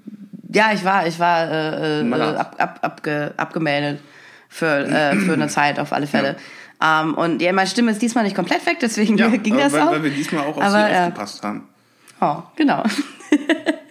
Ja, 0.50 0.72
ich 0.72 0.82
war, 0.82 1.06
ich 1.06 1.18
war 1.18 1.50
äh, 1.50 2.00
äh, 2.00 2.12
ab, 2.36 2.56
ab, 2.58 2.78
abge, 2.80 3.34
abgemeldet 3.36 4.00
für, 4.48 4.66
äh, 4.86 5.14
für 5.16 5.34
eine 5.34 5.48
Zeit 5.48 5.78
auf 5.78 5.92
alle 5.92 6.06
Fälle. 6.06 6.36
Ähm, 6.82 7.12
und 7.14 7.42
ja, 7.42 7.52
meine 7.52 7.68
Stimme 7.68 7.90
ist 7.90 8.00
diesmal 8.00 8.24
nicht 8.24 8.34
komplett 8.34 8.64
weg, 8.64 8.78
deswegen 8.80 9.16
ging 9.42 9.52
aber 9.54 9.62
das 9.64 9.72
weil, 9.74 9.82
auch. 9.82 9.92
weil 9.92 10.04
wir 10.04 10.10
diesmal 10.10 10.44
auch 10.46 10.56
auf 10.56 10.62
Aber, 10.62 10.86
sie 10.86 10.92
äh, 10.94 10.98
aufgepasst 11.00 11.42
haben. 11.42 11.68
Oh, 12.20 12.36
genau. 12.56 12.82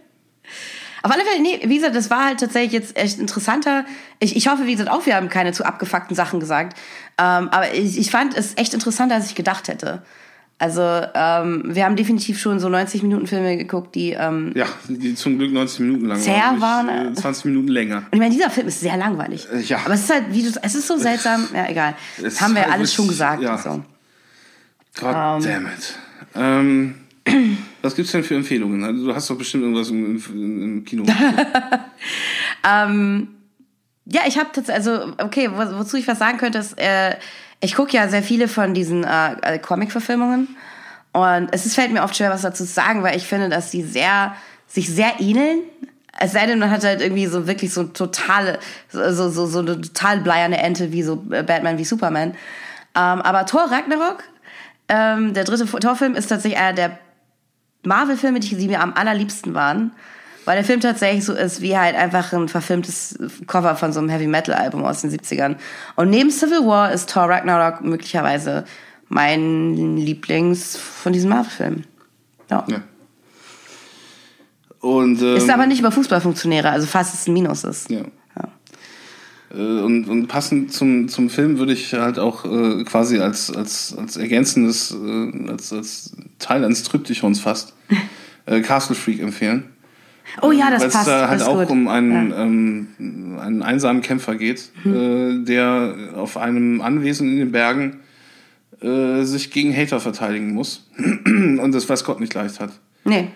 Auf 1.03 1.11
alle 1.11 1.23
Fälle, 1.23 1.41
nee, 1.41 1.59
wie 1.65 1.75
gesagt, 1.75 1.95
das 1.95 2.09
war 2.09 2.25
halt 2.25 2.39
tatsächlich 2.39 2.73
jetzt 2.73 2.97
echt 2.97 3.19
interessanter. 3.19 3.85
Ich, 4.19 4.35
ich 4.35 4.47
hoffe, 4.47 4.65
wie 4.65 4.71
gesagt, 4.73 4.89
auch 4.89 5.05
wir 5.05 5.15
haben 5.15 5.29
keine 5.29 5.51
zu 5.53 5.65
abgefuckten 5.65 6.15
Sachen 6.15 6.39
gesagt. 6.39 6.77
Ähm, 7.19 7.49
aber 7.49 7.73
ich, 7.73 7.97
ich 7.97 8.11
fand 8.11 8.35
es 8.35 8.57
echt 8.57 8.73
interessanter, 8.73 9.15
als 9.15 9.27
ich 9.27 9.35
gedacht 9.35 9.67
hätte. 9.67 10.01
Also, 10.59 10.81
ähm, 10.81 11.63
wir 11.67 11.85
haben 11.85 11.95
definitiv 11.95 12.39
schon 12.39 12.59
so 12.59 12.67
90 12.67 13.03
Minuten 13.03 13.27
Filme 13.27 13.57
geguckt, 13.57 13.93
die. 13.93 14.13
Ähm, 14.13 14.53
Ja, 14.55 14.65
die 14.87 15.13
zum 15.13 15.37
Glück 15.37 15.51
90 15.53 15.81
Minuten 15.81 16.05
lang 16.07 16.25
waren. 16.25 16.61
waren, 16.61 17.09
Nicht, 17.09 17.19
äh, 17.19 17.21
20 17.21 17.45
Minuten 17.45 17.67
länger. 17.67 17.97
Und 17.97 18.07
ich 18.13 18.19
meine, 18.19 18.33
dieser 18.33 18.49
Film 18.49 18.67
ist 18.67 18.79
sehr 18.79 18.97
langweilig. 18.97 19.47
Äh, 19.53 19.59
ja. 19.61 19.81
Aber 19.85 19.93
es 19.93 20.01
ist 20.05 20.09
halt, 20.11 20.23
wie 20.31 20.41
du, 20.41 20.59
es 20.59 20.73
ist 20.73 20.87
so 20.87 20.97
seltsam. 20.97 21.47
Ja, 21.53 21.69
egal. 21.69 21.93
Das 22.19 22.41
haben 22.41 22.55
wir 22.55 22.63
halt 22.63 22.73
alles 22.73 22.91
schon 22.91 23.07
gesagt. 23.07 23.43
ja. 23.43 23.55
So. 23.55 23.83
God 24.99 25.15
Ähm. 25.15 25.43
damn 25.43 25.67
it. 25.67 25.95
Ähm, 26.33 26.95
was 27.87 27.95
gibt's 27.95 28.11
denn 28.11 28.23
für 28.23 28.35
Empfehlungen? 28.35 28.83
Also, 28.83 29.05
du 29.05 29.15
hast 29.15 29.29
doch 29.29 29.37
bestimmt 29.37 29.63
irgendwas 29.63 29.89
im, 29.89 30.21
im, 30.31 30.63
im 30.63 30.85
Kino. 30.85 31.03
Ja, 34.09 34.21
ich 34.25 34.37
habe 34.37 34.49
tatsächlich, 34.53 34.87
also, 34.87 35.13
okay, 35.17 35.49
wo, 35.51 35.79
wozu 35.79 35.97
ich 35.97 36.07
was 36.07 36.19
sagen 36.19 36.37
könnte, 36.37 36.59
ist, 36.59 36.77
äh, 36.79 37.15
ich 37.59 37.75
gucke 37.75 37.95
ja 37.95 38.07
sehr 38.07 38.23
viele 38.23 38.47
von 38.47 38.73
diesen 38.73 39.03
äh, 39.03 39.33
äh, 39.41 39.59
Comic-Verfilmungen. 39.59 40.55
Und 41.11 41.49
es 41.51 41.65
ist, 41.65 41.75
fällt 41.75 41.91
mir 41.91 42.03
oft 42.03 42.15
schwer, 42.15 42.29
was 42.29 42.41
dazu 42.41 42.63
zu 42.63 42.71
sagen, 42.71 43.03
weil 43.03 43.17
ich 43.17 43.25
finde, 43.25 43.49
dass 43.49 43.71
die 43.71 43.83
sehr, 43.83 44.35
sich 44.67 44.89
sehr 44.89 45.19
ähneln. 45.19 45.59
Es 46.19 46.31
sei 46.31 46.45
denn, 46.45 46.59
man 46.59 46.71
hat 46.71 46.83
halt 46.83 47.01
irgendwie 47.01 47.25
so 47.25 47.47
wirklich 47.47 47.73
so 47.73 47.83
totale, 47.83 48.59
so, 48.89 49.29
so, 49.29 49.45
so 49.45 49.59
eine 49.59 49.81
total 49.81 50.21
bleierne 50.21 50.57
Ente 50.57 50.91
wie 50.91 51.03
so 51.03 51.25
äh, 51.31 51.43
Batman 51.43 51.77
wie 51.77 51.85
Superman. 51.85 52.31
Ähm, 52.95 53.21
aber 53.21 53.45
Thor 53.45 53.69
Ragnarok, 53.69 54.23
ähm, 54.89 55.33
der 55.33 55.43
dritte 55.43 55.65
Thor-Film, 55.65 56.15
ist 56.15 56.27
tatsächlich 56.27 56.59
einer 56.59 56.73
der 56.73 56.99
Marvel-Filme, 57.83 58.39
die, 58.39 58.55
die 58.55 58.67
mir 58.67 58.81
am 58.81 58.93
allerliebsten 58.93 59.53
waren. 59.53 59.91
Weil 60.45 60.55
der 60.55 60.63
Film 60.63 60.79
tatsächlich 60.79 61.25
so 61.25 61.33
ist 61.33 61.61
wie 61.61 61.77
halt 61.77 61.97
einfach 61.97 62.31
ein 62.31 62.47
verfilmtes 62.47 63.19
Cover 63.47 63.75
von 63.75 63.91
so 63.91 63.99
einem 63.99 64.07
Heavy-Metal-Album 64.07 64.85
aus 64.85 65.01
den 65.01 65.11
70ern. 65.11 65.57
Und 65.97 66.09
neben 66.09 66.31
Civil 66.31 66.65
War 66.65 66.93
ist 66.93 67.09
Thor 67.09 67.29
Ragnarok 67.29 67.81
möglicherweise 67.81 68.63
mein 69.09 69.97
Lieblings 69.97 70.77
von 70.77 71.11
diesen 71.11 71.29
Marvel-Filmen. 71.29 71.85
Ja. 72.49 72.63
ja. 72.67 72.81
Und, 74.79 75.21
ähm, 75.21 75.35
Ist 75.35 75.49
aber 75.49 75.65
nicht 75.65 75.79
über 75.79 75.91
Fußballfunktionäre, 75.91 76.69
also 76.69 76.87
fast 76.87 77.13
es 77.13 77.27
ein 77.27 77.33
Minus 77.33 77.65
ist. 77.65 77.89
Ja. 77.89 78.03
Äh, 79.51 79.55
Und, 79.81 80.07
und 80.09 80.27
passend 80.27 80.73
zum, 80.73 81.07
zum 81.07 81.29
Film 81.29 81.57
würde 81.59 81.73
ich 81.73 81.93
halt 81.93 82.19
auch 82.19 82.45
äh, 82.45 82.83
quasi 82.83 83.19
als, 83.19 83.49
als, 83.55 83.95
als 83.97 84.17
ergänzendes, 84.17 84.91
äh, 84.91 85.49
als, 85.49 85.71
als 85.73 86.11
Teil 86.39 86.63
eines 86.65 86.83
Triptychons 86.83 87.39
fast, 87.39 87.73
äh, 88.45 88.61
Castle 88.61 88.95
Freak 88.95 89.21
empfehlen. 89.21 89.63
Oh 90.41 90.51
ja, 90.51 90.69
das 90.69 90.81
Weil 90.81 90.87
es 90.89 90.93
passt. 90.93 91.07
da 91.07 91.27
halt 91.29 91.41
auch 91.43 91.59
gut. 91.61 91.69
um 91.69 91.87
einen, 91.87 92.31
Ja. 92.31 92.43
ähm, 92.43 92.87
einen 93.39 93.63
einsamen 93.63 94.01
Kämpfer 94.01 94.35
geht, 94.35 94.69
Mhm. 94.83 94.93
äh, 94.93 95.45
der 95.45 95.95
auf 96.15 96.35
einem 96.37 96.81
Anwesen 96.81 97.29
in 97.31 97.37
den 97.37 97.51
Bergen 97.53 98.01
äh, 98.81 99.23
sich 99.23 99.49
gegen 99.51 99.75
Hater 99.75 99.99
verteidigen 100.01 100.53
muss 100.53 100.89
und 101.25 101.71
das 101.71 101.87
weiß 101.89 102.03
Gott 102.03 102.19
nicht 102.19 102.33
leicht 102.33 102.59
hat. 102.59 102.71
Nee. 103.05 103.29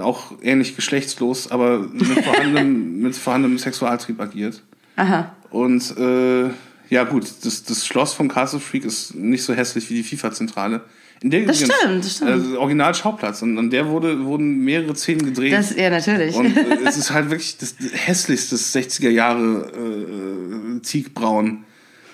Auch 0.00 0.32
ähnlich 0.42 0.74
geschlechtslos, 0.74 1.50
aber 1.50 1.78
mit 1.80 2.06
vorhandenem, 2.24 3.00
mit 3.00 3.14
vorhandenem 3.14 3.58
Sexualtrieb 3.58 4.18
agiert. 4.20 4.62
Aha. 4.96 5.34
Und 5.50 5.96
äh, 5.96 6.50
ja 6.90 7.04
gut, 7.04 7.26
das, 7.42 7.64
das 7.64 7.86
Schloss 7.86 8.12
von 8.12 8.28
Castle 8.28 8.60
Freak 8.60 8.84
ist 8.84 9.14
nicht 9.14 9.42
so 9.42 9.54
hässlich 9.54 9.88
wie 9.90 9.94
die 9.94 10.02
FIFA-Zentrale. 10.02 10.82
In 11.20 11.30
der 11.30 11.46
Das 11.46 11.60
übrigens, 11.60 11.80
stimmt, 11.80 12.04
das 12.04 12.16
stimmt. 12.16 12.54
Äh, 12.54 12.56
Original-Schauplatz. 12.56 13.42
Und 13.42 13.56
an 13.58 13.70
der 13.70 13.88
wurde, 13.88 14.24
wurden 14.24 14.58
mehrere 14.58 14.94
Szenen 14.94 15.24
gedreht. 15.24 15.52
Das, 15.52 15.74
ja, 15.74 15.90
natürlich. 15.90 16.34
und 16.34 16.56
äh, 16.56 16.78
es 16.84 16.96
ist 16.96 17.12
halt 17.12 17.30
wirklich 17.30 17.56
das 17.58 17.76
hässlichste 17.92 18.56
60er 18.56 19.08
Jahre 19.08 19.70
äh, 19.72 20.80
Teakbraun. 20.80 21.64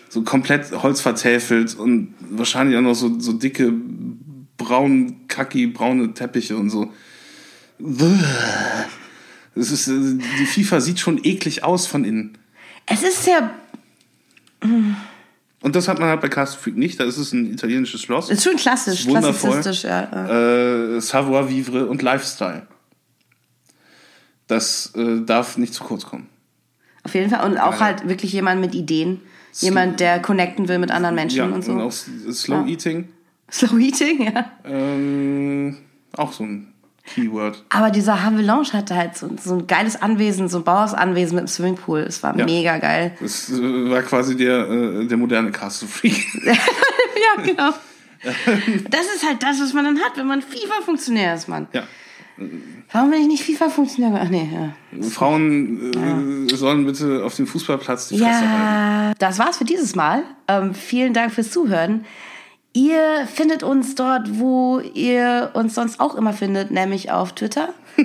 So 0.09 0.23
komplett 0.23 0.73
holzvertäfelt 0.73 1.77
und 1.77 2.15
wahrscheinlich 2.21 2.77
auch 2.77 2.83
noch 2.83 2.95
so, 2.95 3.19
so 3.21 3.33
dicke, 3.33 3.73
braun, 4.57 5.29
kacki, 5.29 5.69
braune 5.69 6.15
Teppiche 6.15 6.57
und 6.57 6.71
so. 6.71 6.93
Es 9.55 9.71
ist, 9.71 9.89
äh, 9.89 10.19
die 10.39 10.47
FIFA 10.47 10.81
sieht 10.81 11.01
schon 11.01 11.21
eklig 11.23 11.65
aus 11.65 11.87
von 11.87 12.05
innen. 12.05 12.39
Es 12.91 13.03
ist 13.03 13.23
sehr. 13.25 13.51
Und 14.63 15.77
das 15.77 15.89
hat 15.89 15.99
man 15.99 16.09
halt 16.09 16.21
bei 16.21 16.29
Castle 16.29 16.59
Freak 16.61 16.77
nicht. 16.77 16.99
Da 17.01 17.05
ist 17.05 17.17
es 17.19 17.33
ein 17.33 17.53
italienisches 17.53 18.03
Schloss. 18.03 18.31
Ist 18.31 18.45
schon 18.45 18.57
klassisch, 18.57 19.07
Wundervoll. 19.07 19.53
klassizistisch, 19.53 19.85
ja. 19.89 20.97
Äh, 20.97 21.01
Savoir 21.01 21.49
vivre 21.49 21.87
und 21.87 22.03
Lifestyle. 22.03 22.67
Das 24.47 24.93
äh, 24.97 25.21
darf 25.25 25.57
nicht 25.57 25.73
zu 25.75 25.85
kurz 25.85 26.05
kommen. 26.05 26.29
Auf 27.05 27.15
jeden 27.15 27.31
Fall. 27.31 27.49
Und 27.51 27.59
auch 27.59 27.75
Ja. 27.75 27.81
halt 27.81 28.09
wirklich 28.09 28.33
jemand 28.33 28.61
mit 28.61 28.75
Ideen. 28.75 29.21
Jemand, 29.61 30.01
der 30.01 30.21
connecten 30.21 30.69
will 30.69 30.79
mit 30.79 30.91
anderen 30.91 31.15
Menschen 31.15 31.39
Ja, 31.39 31.45
und 31.47 31.63
so. 31.65 31.73
auch 31.81 31.89
S- 31.89 32.09
Slow 32.33 32.63
Ja. 32.63 32.67
Eating. 32.67 33.09
Slow 33.51 33.79
Eating, 33.79 34.33
ja. 34.33 34.53
Ähm, 34.65 35.79
auch 36.17 36.33
so 36.33 36.45
ein 36.45 36.70
Keyword. 37.15 37.63
Aber 37.71 37.91
dieser 37.91 38.23
Havelange 38.23 38.73
hatte 38.73 38.95
halt 38.95 39.17
so, 39.17 39.29
so 39.43 39.55
ein 39.55 39.67
geiles 39.67 40.01
Anwesen, 40.01 40.49
so 40.49 40.59
ein 40.59 40.65
Bauhausanwesen 40.65 41.35
mit 41.35 41.41
einem 41.41 41.49
Swimmingpool. 41.49 42.01
Es 42.01 42.23
war 42.23 42.37
Ja. 42.39 42.45
mega 42.45 42.79
geil. 42.79 43.13
Das 43.21 43.51
äh, 43.51 43.91
war 43.91 44.03
quasi 44.03 44.37
der, 44.37 44.69
äh, 44.71 45.07
der 45.07 45.17
moderne 45.17 45.51
Castle 45.51 45.89
Freak. 45.89 46.27
Ja, 47.37 47.43
genau. 47.43 47.71
Das 48.91 49.03
ist 49.15 49.27
halt 49.27 49.43
das, 49.43 49.61
was 49.61 49.73
man 49.75 49.85
dann 49.85 49.99
hat, 50.01 50.17
wenn 50.17 50.27
man 50.27 50.41
FIFA-Funktionär 50.43 51.35
ist, 51.35 51.49
Mann. 51.49 51.69
ja. 51.73 51.83
Warum 52.93 53.11
bin 53.11 53.21
ich 53.21 53.27
nicht 53.29 53.45
FIFA-Funktionär? 53.45 54.19
Ach 54.25 54.29
nee, 54.31 54.49
ja. 54.51 55.03
Frauen 55.11 56.49
äh, 56.51 56.55
sollen 56.57 56.87
bitte 56.87 57.23
auf 57.23 57.35
dem 57.37 57.47
Fußballplatz 57.47 58.09
die 58.09 58.19
Fresse 58.19 58.33
halten. 58.41 58.45
Ja, 58.51 59.13
das 59.19 59.39
war's 59.39 59.59
für 59.59 59.65
dieses 59.67 59.95
Mal. 59.95 60.23
Ähm, 60.49 60.73
vielen 60.75 61.13
Dank 61.13 61.33
fürs 61.33 61.51
Zuhören. 61.51 62.07
Ihr 62.73 63.27
findet 63.27 63.65
uns 63.65 63.97
dort, 63.97 64.39
wo 64.39 64.79
ihr 64.79 65.51
uns 65.55 65.75
sonst 65.75 65.99
auch 65.99 66.15
immer 66.15 66.33
findet, 66.33 66.71
nämlich 66.71 67.11
auf 67.11 67.35
Twitter 67.35 67.75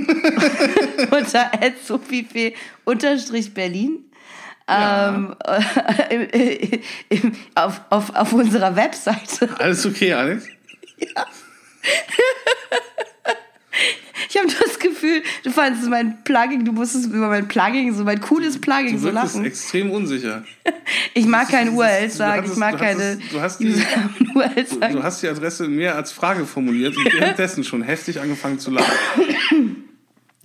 unter 1.12 1.52
@sophiefe_berlin. 1.86 4.06
Ähm, 4.68 5.36
im, 6.10 6.28
im, 7.10 7.36
auf, 7.54 7.82
auf, 7.92 8.16
auf 8.16 8.34
unserer 8.34 8.76
Webseite. 8.76 9.48
Alles 9.60 9.86
okay, 9.86 10.14
Alex? 10.14 10.48
Ich 14.30 14.38
habe 14.38 14.48
das 14.48 14.80
Gefühl, 14.80 15.22
du 15.44 15.52
fandest 15.52 15.90
mein 15.90 16.24
Plugin, 16.24 16.64
du 16.66 16.72
musstest 16.72 17.08
über 17.08 17.28
mein 17.28 17.48
Plugin, 17.48 17.94
so 17.94 18.04
mein 18.04 18.22
cooles 18.22 18.60
Plugin 18.60 18.94
Du 18.94 19.00
so 19.00 19.10
lachen. 19.12 19.46
extrem 19.46 19.92
unsicher. 19.92 20.44
Ich 21.14 21.26
mag 21.26 21.50
keine 21.50 21.72
Du 21.72 21.78
URLs 21.78 22.18
sagen, 22.18 22.50
ich 22.52 22.58
mag 22.58 22.74
du 22.74 22.78
keine 22.80 23.18
du 23.32 23.42
hast 23.42 23.60
die- 23.60 23.68
Usernamen 23.70 24.32
URLs 24.36 24.70
Du, 24.70 24.80
sagen. 24.80 24.94
du 24.96 25.04
hast 25.04 25.22
die 25.24 25.28
Adresse 25.30 25.68
mehr 25.68 25.96
als 25.96 26.12
Frage 26.12 26.46
formuliert 26.46 26.96
und 26.98 27.06
währenddessen 27.14 27.64
schon 27.64 27.82
heftig 27.84 28.20
angefangen 28.22 28.60
zu 28.60 28.72
lachen. 28.72 28.92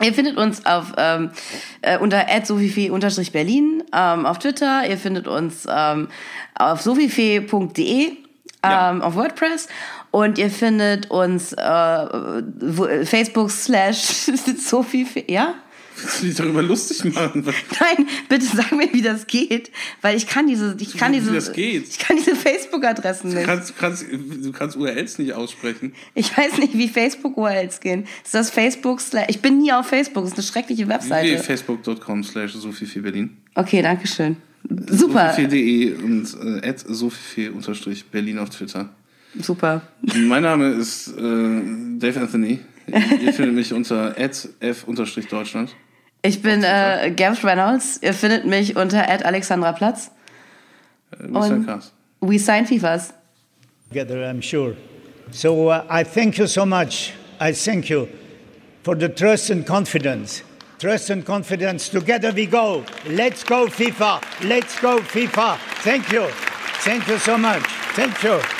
Ihr 0.03 0.15
findet 0.15 0.39
uns 0.39 0.65
auf 0.65 0.93
ähm, 0.97 1.31
äh, 1.83 1.99
unter 1.99 2.25
sophifee-berlin 2.45 3.83
ähm, 3.93 4.27
auf 4.27 4.39
Twitter. 4.39 4.89
Ihr 4.89 4.97
findet 4.97 5.27
uns 5.29 5.67
ähm, 5.69 6.09
auf 6.55 6.81
sophifee.de 6.81 8.07
ähm, 8.09 8.17
Ja. 8.65 8.99
auf 9.01 9.15
WordPress. 9.15 9.69
Und 10.11 10.39
ihr 10.39 10.51
findet 10.51 11.11
uns 11.11 11.53
äh, 11.53 13.05
Facebook 13.05 13.51
slash 13.51 13.97
sophifee, 14.59 15.25
ja? 15.29 15.55
Willst 16.03 16.23
du 16.23 16.27
dich 16.27 16.37
darüber 16.37 16.63
lustig 16.63 17.05
machen? 17.05 17.45
Nein, 17.45 18.07
bitte 18.29 18.47
sag 18.47 18.73
mir, 18.73 18.93
wie 18.93 19.03
das 19.03 19.27
geht, 19.27 19.71
weil 20.01 20.17
ich 20.17 20.27
kann 20.27 20.47
diese, 20.47 20.75
ich 20.79 20.97
kann 20.97 21.13
diese, 21.13 21.37
ich 21.37 21.99
kann 21.99 22.17
diese 22.17 22.35
Facebook-Adressen 22.35 23.31
Du 23.31 23.37
nicht. 23.37 23.47
kannst, 23.47 23.77
kannst, 23.79 24.07
du 24.11 24.53
kannst 24.53 24.77
URLs 24.77 25.19
nicht 25.19 25.35
aussprechen. 25.35 25.93
Ich 26.15 26.37
weiß 26.37 26.59
nicht, 26.59 26.77
wie 26.77 26.89
Facebook-URLs 26.89 27.81
gehen. 27.81 28.07
Ist 28.25 28.35
das 28.35 28.51
Facebook 28.51 29.01
slash, 29.01 29.27
ich 29.29 29.41
bin 29.41 29.59
nie 29.59 29.73
auf 29.73 29.87
Facebook, 29.87 30.25
das 30.25 30.33
ist 30.33 30.39
eine 30.39 30.47
schreckliche 30.47 30.89
Webseite. 30.89 31.29
www.facebook.com 31.29 32.25
slash 32.25 32.53
Berlin. 33.03 33.37
Okay, 33.55 33.83
danke 33.83 34.07
schön. 34.07 34.37
Super, 34.89 35.31
Sophie.de 35.31 35.95
und 35.95 36.35
äh, 36.63 36.69
at 36.69 36.79
Sophie-Berlin 36.87 38.39
auf 38.39 38.51
Twitter. 38.51 38.89
Super. 39.39 39.83
Mein 40.03 40.43
Name 40.43 40.71
ist 40.71 41.09
äh, 41.09 41.21
Dave 41.99 42.21
Anthony. 42.21 42.61
Ihr 42.87 43.33
findet 43.33 43.55
mich 43.55 43.73
unter 43.73 44.19
f-deutschland. 44.19 45.75
Ich 46.23 46.43
bin 46.43 46.63
äh, 46.65 47.13
Gabs 47.17 47.45
Reynolds. 47.45 48.01
Ihr 48.03 48.15
findet 48.15 48.45
mich 48.45 48.77
unter 48.77 49.09
Alexandra 49.25 49.73
Platz. 49.73 50.11
Äh. 51.13 51.27
Und-. 51.27 51.67
We 52.21 52.39
sign 52.39 52.67
FIFAs. 52.67 53.15
together, 53.91 54.25
I'm 54.25 54.41
sure. 54.41 54.77
So 55.33 55.71
uh, 55.71 55.85
I 55.91 56.05
thank 56.05 56.39
you 56.39 56.47
so 56.47 56.65
much. 56.65 57.13
I 57.41 57.53
thank 57.53 57.91
you 57.91 58.09
for 58.83 58.95
the 58.95 59.09
trust 59.09 59.51
and 59.51 59.67
confidence. 59.67 60.43
Trust 60.79 61.11
and 61.11 61.25
confidence. 61.25 61.89
Together 61.89 62.33
we 62.33 62.47
go. 62.47 62.85
Let's 63.07 63.45
go, 63.45 63.67
FIFA. 63.67 64.23
Let's 64.49 64.81
go, 64.81 64.99
FIFA. 64.99 65.59
Thank 65.83 66.13
you. 66.13 66.27
Thank 66.85 67.09
you 67.09 67.19
so 67.19 67.37
much. 67.37 67.67
Thank 67.95 68.23
you. 68.23 68.60